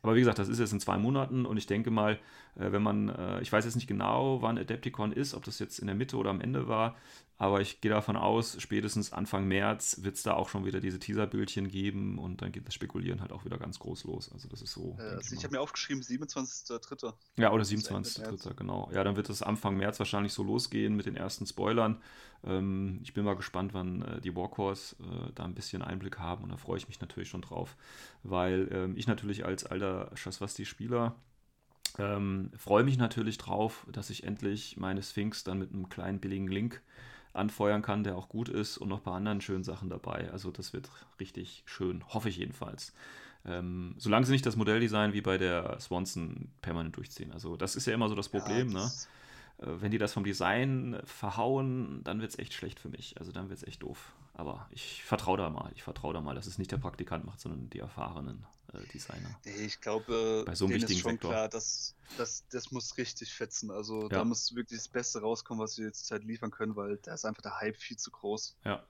aber 0.02 0.16
wie 0.16 0.20
gesagt, 0.20 0.40
das 0.40 0.50
ist 0.50 0.60
jetzt 0.60 0.74
in 0.74 0.80
zwei 0.80 0.98
Monaten 0.98 1.46
und 1.46 1.58
ich 1.58 1.68
denke 1.68 1.92
mal, 1.92 2.18
wenn 2.60 2.84
man, 2.84 3.10
äh, 3.10 3.42
ich 3.42 3.52
weiß 3.52 3.66
jetzt 3.66 3.76
nicht 3.76 3.88
genau, 3.88 4.42
wann 4.42 4.58
Adepticon 4.58 5.12
ist, 5.12 5.34
ob 5.34 5.44
das 5.44 5.60
jetzt 5.60 5.80
in 5.80 5.88
der 5.88 5.96
Mitte 5.96 6.18
oder 6.18 6.30
am 6.30 6.42
Ende 6.42 6.68
war, 6.68 6.96
aber 7.42 7.62
ich 7.62 7.80
gehe 7.80 7.90
davon 7.90 8.18
aus, 8.18 8.58
spätestens 8.60 9.14
Anfang 9.14 9.48
März 9.48 10.00
wird 10.02 10.16
es 10.16 10.24
da 10.24 10.34
auch 10.34 10.50
schon 10.50 10.66
wieder 10.66 10.82
diese 10.82 11.00
Teaserbildchen 11.00 11.70
geben 11.70 12.20
und 12.20 12.42
dann 12.42 12.52
geht 12.52 12.68
das 12.68 12.74
Spekulieren 12.74 13.22
halt 13.22 13.32
auch 13.32 13.46
wieder 13.46 13.58
ganz 13.58 13.80
groß 13.80 14.04
los. 14.04 14.30
Also 14.34 14.50
das 14.50 14.62
ist 14.62 14.74
so. 14.74 14.98
Äh, 15.00 15.04
also 15.04 15.34
ich 15.34 15.46
habe 15.46 15.56
mir 15.56 15.62
aufgeschrieben, 15.62 16.04
27.03. 16.04 17.14
Ja, 17.38 17.52
oder 17.54 17.60
Bis 17.64 17.72
Ende 17.72 18.10
27.3., 18.10 18.56
genau. 18.56 18.92
Ja, 18.94 19.06
dann 19.06 19.16
wird 19.16 19.30
es 19.30 19.42
Anfang 19.42 19.78
März 19.78 20.00
wahrscheinlich 20.00 20.34
so 20.34 20.44
losgehen 20.44 20.98
mit 20.98 21.06
den 21.06 21.16
ersten 21.16 21.46
Spoilern. 21.46 22.02
Ähm, 22.44 23.00
ich 23.04 23.14
bin 23.14 23.24
mal 23.24 23.38
gespannt, 23.38 23.74
wann 23.74 24.02
äh, 24.02 24.20
die 24.20 24.36
Warcores 24.36 24.98
äh, 25.00 25.32
da 25.34 25.46
ein 25.46 25.56
bisschen 25.56 25.82
Einblick 25.82 26.20
haben 26.20 26.44
und 26.44 26.50
da 26.50 26.58
freue 26.58 26.78
ich 26.78 26.90
mich 26.90 27.00
natürlich 27.00 27.30
schon 27.30 27.42
drauf, 27.42 27.78
weil 28.22 28.68
ähm, 28.74 28.98
ich 28.98 29.08
natürlich 29.08 29.46
als 29.46 29.66
alter 29.66 30.12
Shaswasti-Spieler 30.14 31.16
ähm, 32.00 32.52
freue 32.58 32.84
mich 32.84 32.98
natürlich 32.98 33.38
drauf, 33.38 33.86
dass 33.92 34.10
ich 34.10 34.24
endlich 34.24 34.78
meine 34.78 35.04
Sphinx 35.04 35.44
dann 35.44 35.60
mit 35.60 35.72
einem 35.74 35.90
kleinen 35.90 36.20
billigen 36.20 36.48
Link 36.48 36.82
anfeuern 37.34 37.82
kann, 37.82 38.04
der 38.04 38.18
auch 38.18 38.30
gut 38.30 38.50
ist 38.50 38.78
und 38.78 38.90
noch 38.90 38.98
ein 39.00 39.04
paar 39.04 39.16
anderen 39.16 39.42
schönen 39.42 39.64
Sachen 39.64 39.90
dabei. 39.90 40.32
Also 40.32 40.50
das 40.52 40.74
wird 40.74 40.90
richtig 41.20 41.64
schön, 41.66 42.04
hoffe 42.08 42.30
ich 42.30 42.38
jedenfalls. 42.38 42.94
Ähm, 43.46 43.96
solange 43.98 44.26
sie 44.26 44.32
nicht 44.34 44.46
das 44.46 44.56
Modelldesign 44.56 45.14
wie 45.14 45.22
bei 45.22 45.38
der 45.38 45.80
Swanson 45.80 46.50
permanent 46.62 46.98
durchziehen. 46.98 47.32
Also 47.32 47.56
das 47.56 47.76
ist 47.76 47.86
ja 47.86 47.94
immer 47.94 48.10
so 48.10 48.16
das 48.16 48.30
Problem, 48.30 48.68
ja, 48.70 48.74
ne? 48.80 48.80
das- 48.84 49.06
Äh, 49.06 49.10
wenn 49.62 49.92
die 49.92 49.98
das 49.98 50.14
vom 50.14 50.24
Design 50.24 51.00
verhauen, 51.04 52.02
dann 52.04 52.22
wird 52.22 52.32
es 52.32 52.40
echt 52.40 52.54
schlecht 52.54 52.80
für 52.80 52.90
mich. 52.90 53.18
Also 53.20 53.32
dann 53.32 53.50
wird 53.50 53.60
es 53.62 53.68
echt 53.68 53.84
doof. 53.84 54.14
Aber 54.34 54.68
ich 54.72 55.04
vertraue 55.04 55.38
da 55.38 55.50
mal. 55.50 55.72
Ich 55.76 55.84
vertraue 55.84 56.14
da 56.14 56.22
mal, 56.22 56.34
dass 56.36 56.48
es 56.48 56.58
nicht 56.58 56.72
der 56.72 56.78
Praktikant 56.78 57.26
macht, 57.26 57.42
sondern 57.42 57.70
die 57.70 57.80
erfahrenen 57.80 58.46
äh, 58.74 58.78
Designer. 58.94 59.30
Ich 59.44 59.82
glaube, 59.82 60.44
Bei 60.46 60.56
so 60.56 60.66
einem 60.66 60.76
wichtigen 60.76 60.94
ist 60.98 61.02
schon 61.02 61.12
Sektor. 61.12 61.32
klar, 61.32 61.50
dass 61.50 61.94
das, 62.18 62.46
das 62.50 62.72
muss 62.72 62.98
richtig 62.98 63.34
fetzen. 63.34 63.70
Also 63.70 64.04
Ja. 64.04 64.08
da 64.10 64.24
muss 64.24 64.56
wirklich 64.56 64.80
das 64.80 64.88
Beste 64.88 65.20
rauskommen, 65.20 65.62
was 65.62 65.76
sie 65.76 65.84
jetzt 65.84 66.10
halt 66.12 66.24
liefern 66.24 66.52
können, 66.52 66.76
weil 66.78 66.98
da 67.04 67.14
ist 67.14 67.26
einfach 67.26 67.42
der 67.42 67.60
Hype 67.60 67.76
viel 67.76 67.98
zu 67.98 68.12
groß. 68.12 68.56
Ja. 68.64 68.82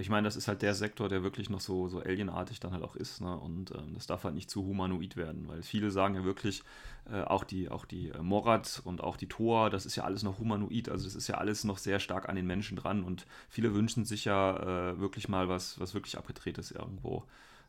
Ich 0.00 0.10
meine, 0.10 0.26
das 0.28 0.36
ist 0.36 0.46
halt 0.46 0.62
der 0.62 0.74
Sektor, 0.74 1.08
der 1.08 1.24
wirklich 1.24 1.50
noch 1.50 1.58
so, 1.60 1.88
so 1.88 1.98
alienartig 2.00 2.60
dann 2.60 2.72
halt 2.72 2.84
auch 2.84 2.94
ist. 2.94 3.20
Ne? 3.20 3.36
Und 3.36 3.72
ähm, 3.72 3.94
das 3.94 4.06
darf 4.06 4.22
halt 4.22 4.36
nicht 4.36 4.48
zu 4.48 4.64
humanoid 4.64 5.16
werden, 5.16 5.48
weil 5.48 5.62
viele 5.64 5.90
sagen 5.90 6.14
ja 6.14 6.22
wirklich, 6.22 6.62
äh, 7.10 7.22
auch 7.22 7.42
die, 7.42 7.68
auch 7.68 7.84
die 7.84 8.10
äh, 8.10 8.22
Morat 8.22 8.80
und 8.84 9.02
auch 9.02 9.16
die 9.16 9.28
Thor, 9.28 9.70
das 9.70 9.86
ist 9.86 9.96
ja 9.96 10.04
alles 10.04 10.22
noch 10.22 10.38
humanoid. 10.38 10.88
Also 10.88 11.04
das 11.04 11.16
ist 11.16 11.26
ja 11.26 11.36
alles 11.38 11.64
noch 11.64 11.78
sehr 11.78 11.98
stark 11.98 12.28
an 12.28 12.36
den 12.36 12.46
Menschen 12.46 12.76
dran. 12.76 13.02
Und 13.02 13.26
viele 13.48 13.74
wünschen 13.74 14.04
sich 14.04 14.24
ja 14.24 14.92
äh, 14.92 15.00
wirklich 15.00 15.28
mal 15.28 15.48
was, 15.48 15.80
was 15.80 15.94
wirklich 15.94 16.16
abgedrehtes 16.16 16.70
irgendwo. 16.70 17.24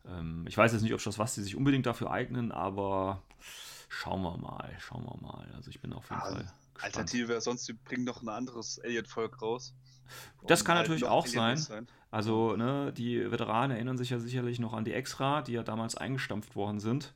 Ähm, 0.07 0.45
ich 0.47 0.55
weiß 0.57 0.71
jetzt 0.73 0.83
nicht, 0.83 0.93
ob 0.93 1.03
das 1.03 1.17
was 1.17 1.33
sie 1.33 1.41
sich 1.43 1.55
unbedingt 1.55 1.87
dafür 1.87 2.11
eignen, 2.11 2.51
aber 2.51 3.23
schauen 3.89 4.21
wir 4.21 4.37
mal, 4.37 4.75
schauen 4.79 5.03
wir 5.03 5.17
mal. 5.19 5.51
Also 5.55 5.71
ich 5.71 5.81
bin 5.81 5.93
auf 5.93 6.11
jeden 6.11 6.21
Ah, 6.21 6.29
Fall 6.29 6.51
gespannt. 6.75 6.85
Alternative 6.85 7.27
wäre 7.27 7.41
sonst, 7.41 7.67
die 7.67 7.73
bringen 7.73 8.03
noch 8.05 8.21
ein 8.21 8.29
anderes 8.29 8.79
Alien-Volk 8.79 9.41
raus. 9.41 9.73
Das 10.47 10.65
kann 10.65 10.77
halt 10.77 10.87
natürlich 10.87 11.03
noch 11.03 11.11
auch 11.11 11.25
alienlos 11.25 11.65
sein. 11.65 11.87
Also, 12.11 12.55
ne, 12.55 12.91
die 12.91 13.31
Veteranen 13.31 13.71
erinnern 13.71 13.97
sich 13.97 14.09
ja 14.09 14.19
sicherlich 14.19 14.59
noch 14.59 14.73
an 14.73 14.83
die 14.83 14.93
Extra, 14.93 15.41
die 15.41 15.53
ja 15.53 15.63
damals 15.63 15.95
eingestampft 15.95 16.55
worden 16.55 16.79
sind. 16.79 17.13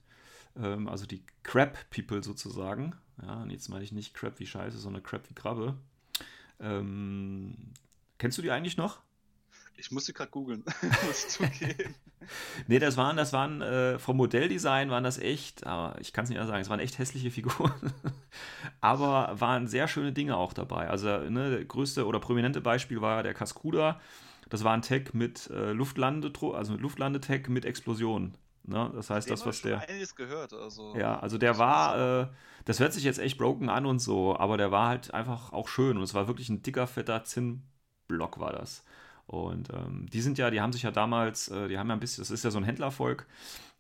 Ähm, 0.56 0.88
also 0.88 1.06
die 1.06 1.23
Crab-People 1.43 2.23
sozusagen. 2.23 2.95
Ja, 3.21 3.41
und 3.41 3.49
jetzt 3.49 3.69
meine 3.69 3.84
ich 3.84 3.91
nicht 3.91 4.13
Crab 4.13 4.39
wie 4.39 4.47
Scheiße, 4.47 4.77
sondern 4.77 5.03
Crab 5.03 5.29
wie 5.29 5.34
Krabbe. 5.34 5.75
Ähm, 6.60 7.56
kennst 8.17 8.38
du 8.38 8.41
die 8.41 8.51
eigentlich 8.51 8.77
noch? 8.77 8.99
Ich 9.75 9.91
muss 9.91 10.06
sie 10.06 10.13
gerade 10.13 10.32
googeln, 10.32 10.63
muss 11.06 11.25
ich 11.25 11.29
zugeben. 11.29 11.95
Nee, 12.67 12.79
das 12.79 12.95
waren, 12.95 13.17
das 13.17 13.34
waren 13.34 13.62
äh, 13.62 13.99
vom 13.99 14.15
Modelldesign 14.15 14.89
waren 14.89 15.03
das 15.03 15.17
echt, 15.17 15.67
aber 15.67 15.99
ich 15.99 16.13
kann 16.13 16.23
es 16.23 16.29
nicht 16.29 16.39
anders 16.39 16.51
sagen, 16.51 16.62
es 16.62 16.69
waren 16.69 16.79
echt 16.79 16.97
hässliche 16.97 17.32
Figuren. 17.32 17.73
aber 18.79 19.38
waren 19.38 19.67
sehr 19.67 19.89
schöne 19.89 20.13
Dinge 20.13 20.38
auch 20.38 20.53
dabei. 20.53 20.89
Also, 20.89 21.10
ne, 21.29 21.58
das 21.58 21.67
größte 21.67 22.06
oder 22.08 22.21
prominente 22.21 22.62
Beispiel 22.62 23.01
war 23.01 23.23
der 23.23 23.34
Cascuda. 23.34 23.99
Das 24.54 24.63
war 24.63 24.74
ein 24.74 24.84
Tech 24.84 25.16
mit 25.16 25.50
äh, 25.50 25.72
Luftlande, 25.72 26.32
also 26.54 26.74
mit 26.74 26.82
Luftlandetech 26.82 27.48
mit 27.48 27.66
Explosion. 27.66 28.36
Ne? 28.66 28.92
Das 28.94 29.10
heißt, 29.10 29.28
das, 29.32 29.48
was 29.48 29.63
der. 29.63 29.80
einiges 29.89 30.16
gehört. 30.16 30.54
Also, 30.54 30.96
Ja, 30.96 31.18
also 31.18 31.39
der 31.39 31.58
war, 31.58 32.22
äh, 32.22 32.28
das 32.66 32.80
hört 32.80 32.94
sich 32.94 33.04
jetzt 33.04 33.18
echt 33.18 33.39
broken 33.39 33.68
an 33.68 33.88
und 33.88 33.98
so, 33.98 34.38
aber 34.38 34.58
der 34.58 34.70
war 34.70 34.89
halt 34.89 35.12
einfach 35.12 35.54
auch 35.54 35.68
schön 35.68 35.98
und 35.98 36.04
es 36.04 36.13
war 36.13 36.28
wirklich 36.28 36.50
ein 36.50 36.62
dicker, 36.62 36.86
fetter 36.86 37.24
Zinnblock 37.24 38.39
war 38.39 38.54
das. 38.54 38.86
Und 39.26 39.74
ähm, 39.74 40.06
die 40.13 40.22
sind 40.22 40.38
ja, 40.38 40.52
die 40.52 40.62
haben 40.62 40.72
sich 40.72 40.84
ja 40.84 40.92
damals, 40.92 41.48
äh, 41.48 41.68
die 41.68 41.80
haben 41.80 41.88
ja 41.88 41.96
ein 41.96 42.00
bisschen, 42.00 42.22
das 42.22 42.30
ist 42.30 42.44
ja 42.44 42.52
so 42.52 42.60
ein 42.60 42.63
Händlervolk 42.63 43.26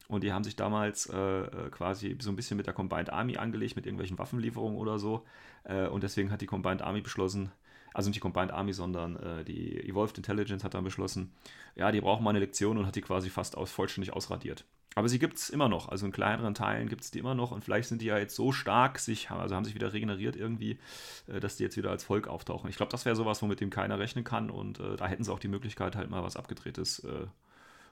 und 0.07 0.23
die 0.23 0.33
haben 0.33 0.43
sich 0.43 0.55
damals 0.55 1.05
äh, 1.05 1.15
äh, 1.15 1.69
quasi 1.69 2.17
so 2.19 2.31
ein 2.31 2.35
bisschen 2.35 2.57
mit 2.57 2.65
der 2.65 2.73
Combined 2.73 3.13
Army 3.13 3.37
angelegt, 3.37 3.75
mit 3.75 3.85
irgendwelchen 3.85 4.17
Waffenlieferungen 4.17 4.79
oder 4.79 4.97
so. 4.97 5.23
Äh, 5.65 5.85
und 5.85 6.01
deswegen 6.01 6.31
hat 6.31 6.41
die 6.41 6.47
Combined 6.47 6.81
Army 6.81 7.01
beschlossen, 7.01 7.51
also 7.93 8.09
nicht 8.09 8.17
die 8.17 8.21
Combined 8.21 8.51
Army, 8.51 8.73
sondern 8.73 9.15
äh, 9.17 9.43
die 9.43 9.79
Evolved 9.87 10.17
Intelligence 10.17 10.63
hat 10.63 10.73
dann 10.73 10.83
beschlossen, 10.83 11.31
ja, 11.75 11.91
die 11.91 12.01
brauchen 12.01 12.23
mal 12.23 12.31
eine 12.31 12.39
Lektion 12.39 12.77
und 12.77 12.85
hat 12.85 12.95
die 12.95 13.01
quasi 13.01 13.29
fast 13.29 13.57
aus, 13.57 13.71
vollständig 13.71 14.13
ausradiert. 14.13 14.65
Aber 14.95 15.09
sie 15.09 15.17
gibt 15.17 15.37
es 15.37 15.49
immer 15.49 15.69
noch, 15.69 15.89
also 15.89 16.05
in 16.05 16.11
kleineren 16.11 16.53
Teilen 16.53 16.87
gibt 16.87 17.01
es 17.01 17.11
die 17.11 17.19
immer 17.19 17.33
noch 17.33 17.51
und 17.51 17.63
vielleicht 17.63 17.89
sind 17.89 18.01
die 18.01 18.05
ja 18.05 18.17
jetzt 18.17 18.35
so 18.35 18.51
stark, 18.51 18.99
sich, 18.99 19.31
also 19.31 19.55
haben 19.55 19.65
sich 19.65 19.73
wieder 19.73 19.91
regeneriert 19.91 20.35
irgendwie, 20.35 20.79
äh, 21.27 21.39
dass 21.39 21.57
die 21.57 21.63
jetzt 21.63 21.77
wieder 21.77 21.89
als 21.89 22.03
Volk 22.03 22.27
auftauchen. 22.27 22.69
Ich 22.69 22.77
glaube, 22.77 22.91
das 22.91 23.05
wäre 23.05 23.15
sowas, 23.15 23.41
womit 23.41 23.59
dem 23.59 23.69
keiner 23.69 23.97
rechnen 23.99 24.23
kann 24.23 24.49
und 24.49 24.79
äh, 24.79 24.95
da 24.95 25.07
hätten 25.07 25.23
sie 25.23 25.31
auch 25.31 25.39
die 25.39 25.47
Möglichkeit, 25.47 25.95
halt 25.95 26.09
mal 26.09 26.23
was 26.23 26.37
Abgedrehtes 26.37 26.99
äh, 26.99 27.27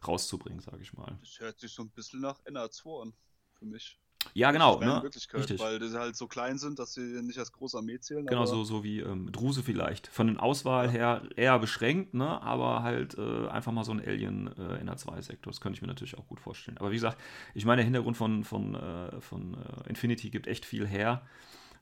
rauszubringen, 0.08 0.62
sage 0.62 0.82
ich 0.82 0.94
mal. 0.94 1.18
Das 1.22 1.40
hört 1.40 1.60
sich 1.60 1.72
so 1.72 1.84
ein 1.84 1.90
bisschen 1.90 2.22
nach 2.22 2.40
NA2 2.46 3.02
an, 3.02 3.14
für 3.54 3.66
mich. 3.66 3.98
Ja, 4.34 4.52
genau. 4.52 4.80
Ne? 4.80 4.98
in 4.98 5.04
Wirklichkeit, 5.04 5.42
Richtig. 5.42 5.60
weil 5.60 5.80
die 5.80 5.92
halt 5.92 6.16
so 6.16 6.28
klein 6.28 6.58
sind, 6.58 6.80
dass 6.80 6.94
sie 6.94 7.02
nicht 7.22 7.38
als 7.38 7.52
große 7.52 7.78
Armee 7.78 8.00
zählen. 8.00 8.26
Genau, 8.26 8.46
so, 8.46 8.64
so 8.64 8.84
wie 8.84 9.00
ähm, 9.00 9.32
Druse 9.32 9.64
vielleicht. 9.64 10.08
Von 10.08 10.28
den 10.28 10.38
Auswahl 10.38 10.90
her 10.90 11.24
eher 11.36 11.60
beschränkt, 11.60 12.14
ne? 12.14 12.42
aber 12.42 12.84
halt 12.84 13.18
äh, 13.18 13.48
einfach 13.48 13.72
mal 13.72 13.84
so 13.84 13.92
ein 13.92 14.00
Alien 14.00 14.48
äh, 14.58 14.84
NR2-Sektor. 14.84 15.52
Das 15.52 15.62
könnte 15.62 15.78
ich 15.78 15.82
mir 15.82 15.88
natürlich 15.88 16.18
auch 16.18 16.28
gut 16.28 16.40
vorstellen. 16.40 16.78
Aber 16.78 16.92
wie 16.92 16.96
gesagt, 16.96 17.18
ich 17.54 17.66
meine, 17.66 17.78
der 17.78 17.86
Hintergrund 17.86 18.18
von, 18.18 18.44
von, 18.44 18.76
äh, 18.76 19.20
von 19.22 19.56
äh, 19.56 19.90
Infinity 19.90 20.30
gibt 20.30 20.48
echt 20.48 20.66
viel 20.66 20.88
her. 20.88 21.22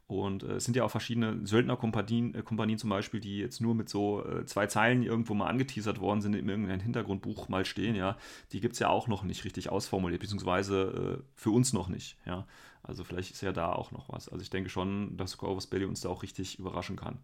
Und 0.10 0.42
äh, 0.42 0.54
es 0.54 0.66
sind 0.66 0.76
ja 0.76 0.84
auch 0.84 0.90
verschiedene 0.90 1.46
Söldnerkompanien 1.46 2.34
äh, 2.34 2.78
zum 2.78 2.90
Beispiel, 2.90 3.20
die 3.20 3.38
jetzt 3.38 3.62
nur 3.62 3.76
mit 3.76 3.90
so 3.90 4.26
äh, 4.26 4.44
zwei 4.44 4.66
Zeilen 4.66 5.04
irgendwo 5.04 5.36
mal 5.36 5.46
angeteasert 5.46 6.00
worden 6.00 6.22
sind, 6.22 6.34
in 6.34 6.50
irgendeinem 6.50 6.80
Hintergrundbuch 6.80 7.48
mal 7.48 7.64
stehen, 7.64 7.94
ja. 7.94 8.18
Die 8.52 8.60
gibt 8.60 8.74
es 8.74 8.80
ja 8.80 8.90
auch 8.90 9.08
noch 9.08 9.24
nicht 9.24 9.46
richtig 9.46 9.70
ausformuliert, 9.70 10.20
beziehungsweise 10.20 11.20
äh, 11.20 11.24
für 11.36 11.52
uns 11.52 11.74
noch 11.74 11.90
nicht, 11.90 12.18
ja. 12.26 12.48
Also 12.82 13.04
vielleicht 13.04 13.30
ist 13.34 13.42
ja 13.42 13.52
da 13.52 13.72
auch 13.72 13.92
noch 13.92 14.10
was. 14.10 14.30
Also 14.30 14.42
ich 14.42 14.50
denke 14.50 14.72
schon, 14.72 15.16
dass 15.16 15.38
Corvus 15.38 15.68
Belli 15.68 15.86
uns 15.86 16.02
da 16.02 16.10
auch 16.10 16.24
richtig 16.24 16.58
überraschen 16.58 16.96
kann. 16.96 17.20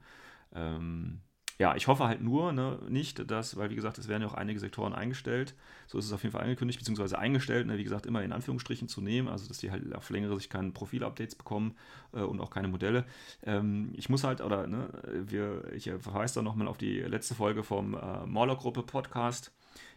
Ähm, 0.54 1.21
ja, 1.58 1.76
ich 1.76 1.88
hoffe 1.88 2.06
halt 2.06 2.22
nur 2.22 2.52
ne, 2.52 2.80
nicht, 2.89 3.32
dass, 3.32 3.56
weil 3.56 3.70
wie 3.70 3.76
gesagt, 3.76 3.98
es 3.98 4.10
werden 4.10 4.22
ja 4.22 4.28
auch 4.28 4.34
einige 4.34 4.60
Sektoren 4.60 4.94
eingestellt. 4.94 5.56
So 5.88 5.98
ist 5.98 6.06
es 6.06 6.12
auf 6.12 6.24
jeden 6.24 6.34
Fall 6.34 6.41
angekündigt, 6.41 6.80
beziehungsweise 6.80 7.18
eingestellt, 7.18 7.68
ne, 7.68 7.78
wie 7.78 7.84
gesagt, 7.84 8.06
immer 8.06 8.24
in 8.24 8.34
Anführungsstrichen 8.34 8.89
zu 8.89 9.02
nehmen, 9.02 9.30
also 9.30 9.48
dass 9.48 9.60
die 9.60 9.72
halt 9.72 9.96
auf 9.96 10.10
längere 10.10 10.36
Sicht 10.36 10.50
keine 10.50 10.72
Profil-Updates 10.72 11.36
bekommen 11.36 11.76
äh, 12.13 12.20
und 12.20 12.41
auch 12.41 12.50
keine 12.50 12.68
Modelle. 12.68 13.06
Ähm, 13.44 13.94
ich 13.96 14.10
muss 14.10 14.26
halt, 14.26 14.41
oder 14.41 14.68
ne, 14.68 14.89
wir, 15.26 15.72
ich 15.74 15.86
verweise 16.00 16.36
da 16.36 16.41
nochmal 16.41 16.68
auf 16.68 16.78
die 16.78 17.00
letzte 17.00 17.36
Folge 17.36 17.63
vom 17.63 17.94
äh, 17.94 18.26
Morlock-Gruppe 18.26 18.84
Podcast, 18.84 19.54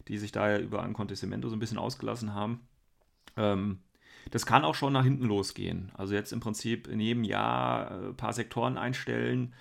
die 0.06 0.18
sich 0.18 0.30
da 0.30 0.50
ja 0.50 0.58
über 0.58 0.82
Ancontessimento 0.84 1.48
so 1.48 1.56
ein 1.56 1.60
bisschen 1.60 1.78
ausgelassen 1.78 2.34
haben. 2.34 2.60
Ähm, 3.36 3.80
das 4.30 4.46
kann 4.46 4.64
auch 4.64 4.74
schon 4.74 4.92
nach 4.92 5.04
hinten 5.04 5.24
losgehen. 5.24 5.90
Also 5.94 6.14
jetzt 6.14 6.32
im 6.32 6.40
Prinzip 6.40 6.86
in 6.86 7.00
jedem 7.00 7.24
Jahr 7.24 7.90
ein 7.90 8.16
paar 8.16 8.32
Sektoren 8.32 8.76
einstellen. 8.76 9.54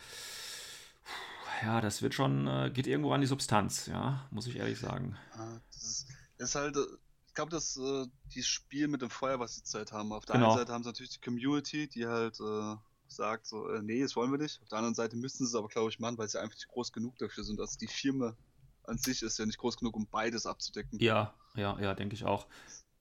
Ja, 1.61 1.81
das 1.81 2.01
wird 2.01 2.13
schon, 2.13 2.47
äh, 2.47 2.71
geht 2.73 2.87
irgendwo 2.87 3.11
an 3.13 3.21
die 3.21 3.27
Substanz, 3.27 3.87
ja, 3.87 4.27
muss 4.31 4.47
ich 4.47 4.57
ehrlich 4.57 4.79
sagen. 4.79 5.17
Ah, 5.33 5.59
das 5.73 6.05
ist, 6.37 6.55
halt, 6.55 6.75
äh, 6.75 6.81
ich 7.27 7.33
glaube, 7.33 7.51
dass 7.51 7.77
äh, 7.77 8.05
die 8.33 8.43
Spiel 8.43 8.87
mit 8.87 9.01
dem 9.01 9.09
Feuer, 9.09 9.39
was 9.39 9.55
sie 9.55 9.63
zurzeit 9.63 9.91
haben. 9.91 10.11
Auf 10.11 10.25
der 10.25 10.35
Genau. 10.35 10.49
einen 10.49 10.57
Seite 10.59 10.73
haben 10.73 10.83
sie 10.83 10.89
natürlich 10.89 11.11
die 11.11 11.21
Community, 11.21 11.87
die 11.87 12.05
halt 12.05 12.39
äh, 12.39 12.75
sagt, 13.07 13.47
so, 13.47 13.69
äh, 13.69 13.81
nee, 13.81 14.01
das 14.01 14.15
wollen 14.15 14.31
wir 14.31 14.37
nicht. 14.37 14.61
Auf 14.61 14.69
der 14.69 14.79
anderen 14.79 14.95
Seite 14.95 15.15
müssten 15.15 15.45
sie 15.45 15.49
es 15.49 15.55
aber, 15.55 15.67
glaube 15.67 15.89
ich, 15.89 15.99
machen, 15.99 16.17
weil 16.17 16.27
sie 16.27 16.39
einfach 16.39 16.55
nicht 16.55 16.67
groß 16.67 16.91
genug 16.91 17.17
dafür 17.17 17.43
sind. 17.43 17.59
Also 17.59 17.77
die 17.77 17.87
Firma 17.87 18.35
an 18.83 18.97
sich 18.97 19.21
ist 19.23 19.37
ja 19.39 19.45
nicht 19.45 19.57
groß 19.57 19.77
genug, 19.77 19.95
um 19.95 20.07
beides 20.07 20.45
abzudecken. 20.45 20.99
Ja, 20.99 21.33
ja, 21.55 21.79
ja, 21.79 21.93
denke 21.93 22.15
ich 22.15 22.25
auch. 22.25 22.47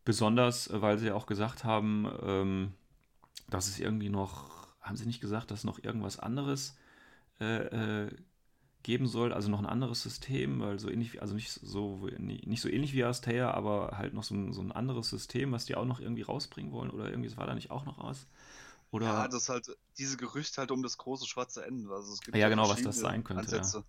Besonders, 0.04 0.68
äh, 0.68 0.80
weil 0.80 0.98
sie 0.98 1.06
ja 1.06 1.14
auch 1.14 1.26
gesagt 1.26 1.64
haben, 1.64 2.08
ähm, 2.22 2.74
dass 3.48 3.68
es 3.68 3.78
irgendwie 3.78 4.08
noch, 4.08 4.68
haben 4.80 4.96
sie 4.96 5.06
nicht 5.06 5.20
gesagt, 5.20 5.50
dass 5.50 5.64
noch 5.64 5.82
irgendwas 5.82 6.18
anderes 6.18 6.76
äh, 7.40 8.04
äh, 8.04 8.16
geben 8.86 9.08
soll, 9.08 9.32
also 9.32 9.50
noch 9.50 9.58
ein 9.58 9.66
anderes 9.66 10.00
System, 10.02 10.60
weil 10.60 10.78
so 10.78 10.88
ähnlich 10.88 11.12
wie, 11.12 11.18
also 11.20 11.34
nicht 11.34 11.50
so, 11.50 12.08
nicht 12.18 12.62
so 12.62 12.68
ähnlich 12.68 12.92
wie 12.92 13.02
Astea, 13.04 13.50
aber 13.50 13.98
halt 13.98 14.14
noch 14.14 14.22
so 14.22 14.34
ein, 14.36 14.52
so 14.52 14.62
ein 14.62 14.70
anderes 14.70 15.10
System, 15.10 15.50
was 15.50 15.66
die 15.66 15.74
auch 15.74 15.84
noch 15.84 15.98
irgendwie 16.00 16.22
rausbringen 16.22 16.70
wollen 16.72 16.90
oder 16.90 17.10
irgendwie, 17.10 17.28
das 17.28 17.36
war 17.36 17.46
da 17.48 17.54
nicht 17.56 17.72
auch 17.72 17.84
noch 17.84 17.98
was? 17.98 18.26
Oder, 18.92 19.06
Ja, 19.08 19.28
das 19.28 19.42
ist 19.42 19.48
halt 19.48 19.66
diese 19.98 20.16
Gerüchte 20.16 20.58
halt 20.60 20.70
um 20.70 20.82
das 20.82 20.96
große 20.98 21.26
schwarze 21.26 21.64
Ende. 21.64 21.90
Also 21.92 22.12
es 22.12 22.20
gibt 22.20 22.36
Ja, 22.36 22.48
genau, 22.48 22.68
was 22.68 22.82
das 22.82 22.96
sein 23.00 23.24
könnte, 23.24 23.56
ja. 23.56 23.82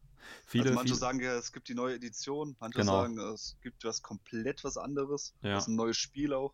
Viele, 0.48 0.72
also 0.72 0.76
manche 0.76 0.94
viele, 0.94 1.00
sagen 1.00 1.20
ja, 1.22 1.36
es 1.36 1.52
gibt 1.54 1.70
die 1.70 1.76
neue 1.76 1.96
Edition, 1.96 2.56
manche 2.60 2.80
Genau. 2.80 3.04
sagen, 3.04 3.18
es 3.20 3.56
gibt 3.62 3.84
was 3.86 4.02
komplett 4.02 4.64
was 4.64 4.78
anderes. 4.78 5.34
Ja. 5.44 5.54
Das 5.54 5.64
ist 5.64 5.68
ein 5.70 5.76
neues 5.76 5.98
Spiel 5.98 6.34
auch. 6.34 6.54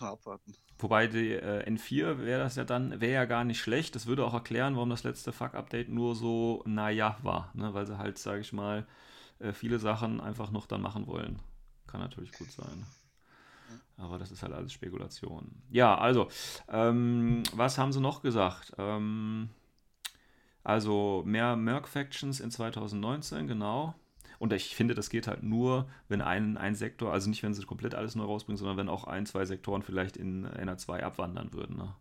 Man 0.00 0.10
abwarten. 0.10 0.54
Wobei 0.78 1.06
die 1.06 1.32
äh, 1.32 1.68
N4 1.68 2.18
wäre 2.24 2.42
das 2.42 2.56
ja 2.56 2.64
dann, 2.64 3.00
wäre 3.00 3.12
ja 3.12 3.24
gar 3.26 3.44
nicht 3.44 3.60
schlecht. 3.60 3.94
Das 3.94 4.06
würde 4.06 4.24
auch 4.24 4.34
erklären, 4.34 4.76
warum 4.76 4.90
das 4.90 5.04
letzte 5.04 5.32
Fuck-Update 5.32 5.88
nur 5.90 6.14
so, 6.14 6.62
naja, 6.66 7.18
war. 7.22 7.50
Ne? 7.54 7.74
Weil 7.74 7.86
sie 7.86 7.98
halt, 7.98 8.18
sage 8.18 8.40
ich 8.40 8.52
mal, 8.52 8.86
äh, 9.40 9.52
viele 9.52 9.78
Sachen 9.78 10.20
einfach 10.20 10.50
noch 10.50 10.66
dann 10.66 10.80
machen 10.80 11.06
wollen. 11.06 11.38
Kann 11.86 12.00
natürlich 12.00 12.32
gut 12.32 12.50
sein. 12.50 12.86
Aber 13.96 14.18
das 14.18 14.30
ist 14.30 14.42
halt 14.42 14.54
alles 14.54 14.72
Spekulation. 14.72 15.62
Ja, 15.70 15.96
also, 15.98 16.28
ähm, 16.68 17.42
was 17.52 17.76
haben 17.76 17.92
sie 17.92 18.00
noch 18.00 18.22
gesagt? 18.22 18.72
Ähm, 18.78 19.50
also, 20.64 21.22
mehr 21.26 21.56
Merc-Factions 21.56 22.40
in 22.40 22.50
2019, 22.50 23.46
genau. 23.46 23.94
Und 24.40 24.54
ich 24.54 24.74
finde, 24.74 24.94
das 24.94 25.10
geht 25.10 25.26
halt 25.26 25.42
nur, 25.42 25.86
wenn 26.08 26.22
ein, 26.22 26.56
ein 26.56 26.74
Sektor, 26.74 27.12
also 27.12 27.28
nicht, 27.28 27.42
wenn 27.42 27.52
sie 27.52 27.62
komplett 27.66 27.94
alles 27.94 28.14
neu 28.14 28.24
rausbringen, 28.24 28.56
sondern 28.56 28.78
wenn 28.78 28.88
auch 28.88 29.04
ein, 29.04 29.26
zwei 29.26 29.44
Sektoren 29.44 29.82
vielleicht 29.82 30.16
in 30.16 30.46
NR2 30.46 31.00
abwandern 31.00 31.52
würden. 31.52 31.76
Ne? 31.76 31.94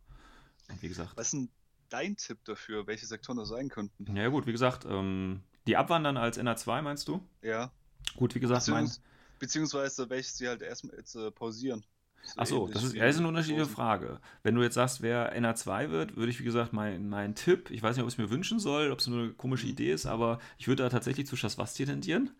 Und 0.69 0.81
wie 0.81 0.87
gesagt, 0.87 1.11
Was 1.17 1.27
ist 1.27 1.33
denn 1.33 1.49
dein 1.89 2.15
Tipp 2.15 2.37
dafür, 2.45 2.87
welche 2.87 3.05
Sektoren 3.05 3.37
das 3.37 3.49
sein 3.49 3.67
könnten? 3.67 4.15
ja 4.15 4.29
gut, 4.29 4.47
wie 4.47 4.53
gesagt, 4.53 4.85
ähm, 4.89 5.41
die 5.67 5.75
abwandern 5.75 6.15
als 6.15 6.39
NR2, 6.39 6.81
meinst 6.81 7.09
du? 7.09 7.21
Ja. 7.41 7.73
Gut, 8.15 8.33
wie 8.35 8.39
gesagt, 8.39 8.69
mein, 8.69 8.85
Beziehungs 8.85 9.01
beziehungsweise 9.39 10.09
welche 10.09 10.31
sie 10.31 10.47
halt 10.47 10.61
erstmal 10.61 10.95
jetzt 10.95 11.15
äh, 11.15 11.31
pausieren. 11.31 11.83
So 12.21 12.41
Achso, 12.41 12.69
das 12.71 12.83
ist, 12.83 12.93
ja, 12.95 13.05
ist 13.05 13.19
eine 13.19 13.27
unterschiedliche. 13.27 13.67
Frage. 13.67 14.19
Wenn 14.43 14.55
du 14.55 14.61
jetzt 14.63 14.75
sagst, 14.75 15.01
wer 15.01 15.33
NR2 15.33 15.89
wird, 15.89 16.15
würde 16.15 16.31
ich, 16.31 16.39
wie 16.39 16.43
gesagt, 16.45 16.73
mein, 16.73 17.09
mein 17.09 17.35
Tipp, 17.35 17.69
ich 17.71 17.83
weiß 17.83 17.95
nicht, 17.95 18.03
ob 18.03 18.07
ich 18.09 18.15
es 18.15 18.17
mir 18.17 18.29
wünschen 18.29 18.59
soll, 18.59 18.91
ob 18.91 18.99
es 18.99 19.07
nur 19.07 19.19
eine 19.23 19.33
komische 19.33 19.67
Mhm. 19.67 19.67
Idee 19.67 19.91
ist, 19.91 20.05
aber 20.05 20.39
ich 20.57 20.67
würde 20.67 20.83
da 20.83 20.89
tatsächlich 20.89 21.27
zu 21.27 21.35
Shaswasti 21.35 21.85
tendieren. 21.85 22.31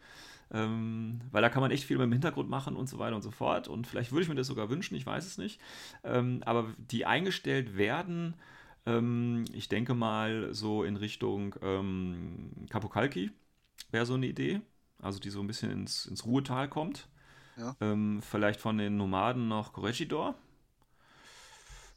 Ähm, 0.51 1.21
weil 1.31 1.41
da 1.41 1.49
kann 1.49 1.61
man 1.61 1.71
echt 1.71 1.85
viel 1.85 1.97
mit 1.97 2.05
dem 2.05 2.13
Hintergrund 2.13 2.49
machen 2.49 2.75
und 2.75 2.89
so 2.89 2.99
weiter 2.99 3.15
und 3.15 3.23
so 3.23 3.31
fort. 3.31 3.67
Und 3.67 3.87
vielleicht 3.87 4.11
würde 4.11 4.23
ich 4.23 4.29
mir 4.29 4.35
das 4.35 4.47
sogar 4.47 4.69
wünschen, 4.69 4.95
ich 4.95 5.05
weiß 5.05 5.25
es 5.25 5.37
nicht. 5.39 5.61
Ähm, 6.03 6.43
aber 6.45 6.67
die 6.77 7.05
eingestellt 7.05 7.77
werden, 7.77 8.35
ähm, 8.85 9.45
ich 9.53 9.69
denke 9.69 9.95
mal 9.95 10.53
so 10.53 10.83
in 10.83 10.97
Richtung 10.97 11.55
ähm, 11.63 12.51
Capokalki 12.69 13.31
wäre 13.91 14.05
so 14.05 14.15
eine 14.15 14.27
Idee. 14.27 14.61
Also 15.01 15.19
die 15.19 15.29
so 15.29 15.39
ein 15.41 15.47
bisschen 15.47 15.71
ins, 15.71 16.05
ins 16.05 16.25
Ruhetal 16.25 16.69
kommt. 16.69 17.07
Ja. 17.59 17.75
Ähm, 17.81 18.21
vielleicht 18.21 18.59
von 18.61 18.77
den 18.77 18.97
Nomaden 18.97 19.47
noch 19.47 19.73
Corregidor. 19.73 20.35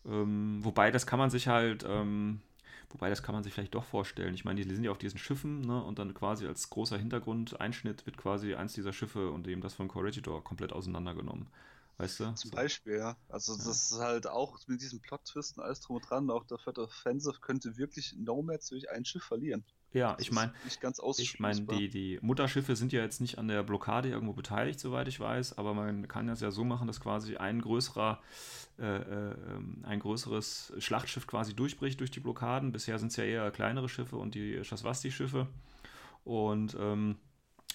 Ähm, 0.05 0.59
wobei, 0.64 0.90
das 0.90 1.07
kann 1.07 1.18
man 1.18 1.31
sich 1.31 1.48
halt, 1.48 1.85
ähm, 1.88 2.40
wobei, 2.90 3.09
das 3.09 3.22
kann 3.22 3.35
man 3.35 3.44
sich 3.44 3.53
vielleicht 3.55 3.75
doch 3.75 3.85
vorstellen. 3.85 4.35
Ich 4.35 4.44
meine, 4.44 4.64
die 4.64 4.75
sind 4.75 4.85
ja 4.85 4.90
auf 4.90 4.98
diesen 4.98 5.18
Schiffen, 5.18 5.61
ne, 5.61 5.83
und 5.83 5.98
dann 5.98 6.14
quasi 6.14 6.46
als 6.46 6.68
großer 6.70 6.98
Hintergrundeinschnitt 6.98 8.05
wird 8.07 8.16
quasi 8.16 8.55
eins 8.55 8.75
dieser 8.75 8.92
Schiffe 8.92 9.31
und 9.31 9.46
eben 9.46 9.61
das 9.61 9.75
von 9.75 9.88
Corregidor 9.88 10.42
komplett 10.42 10.72
auseinandergenommen. 10.72 11.46
Weißt 11.98 12.20
du? 12.20 12.35
Zum. 12.35 12.51
Beispiel, 12.51 12.96
ja. 12.96 13.16
Also 13.29 13.53
Ja. 13.53 13.59
das 13.64 13.92
ist 13.92 13.98
halt 14.01 14.27
auch 14.27 14.59
mit 14.66 14.81
diesen 14.81 15.01
Plot-Twisten, 15.01 15.62
alles 15.62 15.81
drum 15.81 15.96
und 15.96 16.11
dran, 16.11 16.31
auch 16.31 16.44
der 16.44 16.59
Third 16.59 16.79
Offensive 16.79 17.38
könnte 17.40 17.77
wirklich 17.77 18.14
Nomads 18.18 18.68
durch 18.70 18.90
ein 18.90 19.05
Schiff 19.05 19.22
verlieren. 19.25 19.64
Ja, 19.92 20.12
Das 20.12 20.22
ich 20.22 20.33
meine, 20.33 20.52
Ich 21.35 21.40
meine, 21.40 21.61
die, 21.66 21.88
die 21.88 22.18
Mutterschiffe 22.22 22.76
sind 22.76 22.92
ja 22.92 23.02
jetzt 23.02 23.20
nicht 23.20 23.38
an 23.38 23.48
der 23.48 23.62
Blockade 23.62 24.09
irgendwo 24.09 24.33
beteiligt, 24.33 24.81
soweit 24.81 25.09
ich 25.09 25.20
weiß, 25.20 25.59
aber 25.59 25.74
man 25.74 26.09
kann 26.09 26.26
das 26.26 26.40
ja 26.40 26.50
so 26.50 26.64
machen, 26.64 26.87
dass 26.87 27.00
quasi 27.00 27.37
ein 27.37 27.61
größerer, 27.61 28.20
äh, 28.78 28.85
äh, 28.85 29.35
ähm, 29.50 29.85
ein 29.85 30.00
größeres 30.00 30.72
Schlachtschiff 30.78 31.26
quasi 31.26 31.55
durchbricht 31.55 32.00
durch 32.00 32.11
die 32.11 32.20
Blockaden. 32.20 32.72
Bisher 32.72 32.98
sind 32.98 33.09
es 33.09 33.16
ja 33.16 33.24
eher 33.24 33.50
kleinere 33.50 33.88
Schiffe 33.88 34.16
und 34.16 34.35
die 34.35 34.64
Shaswasti-Schiffe. 34.64 35.46
Und 36.24 36.76
ähm, 36.78 37.16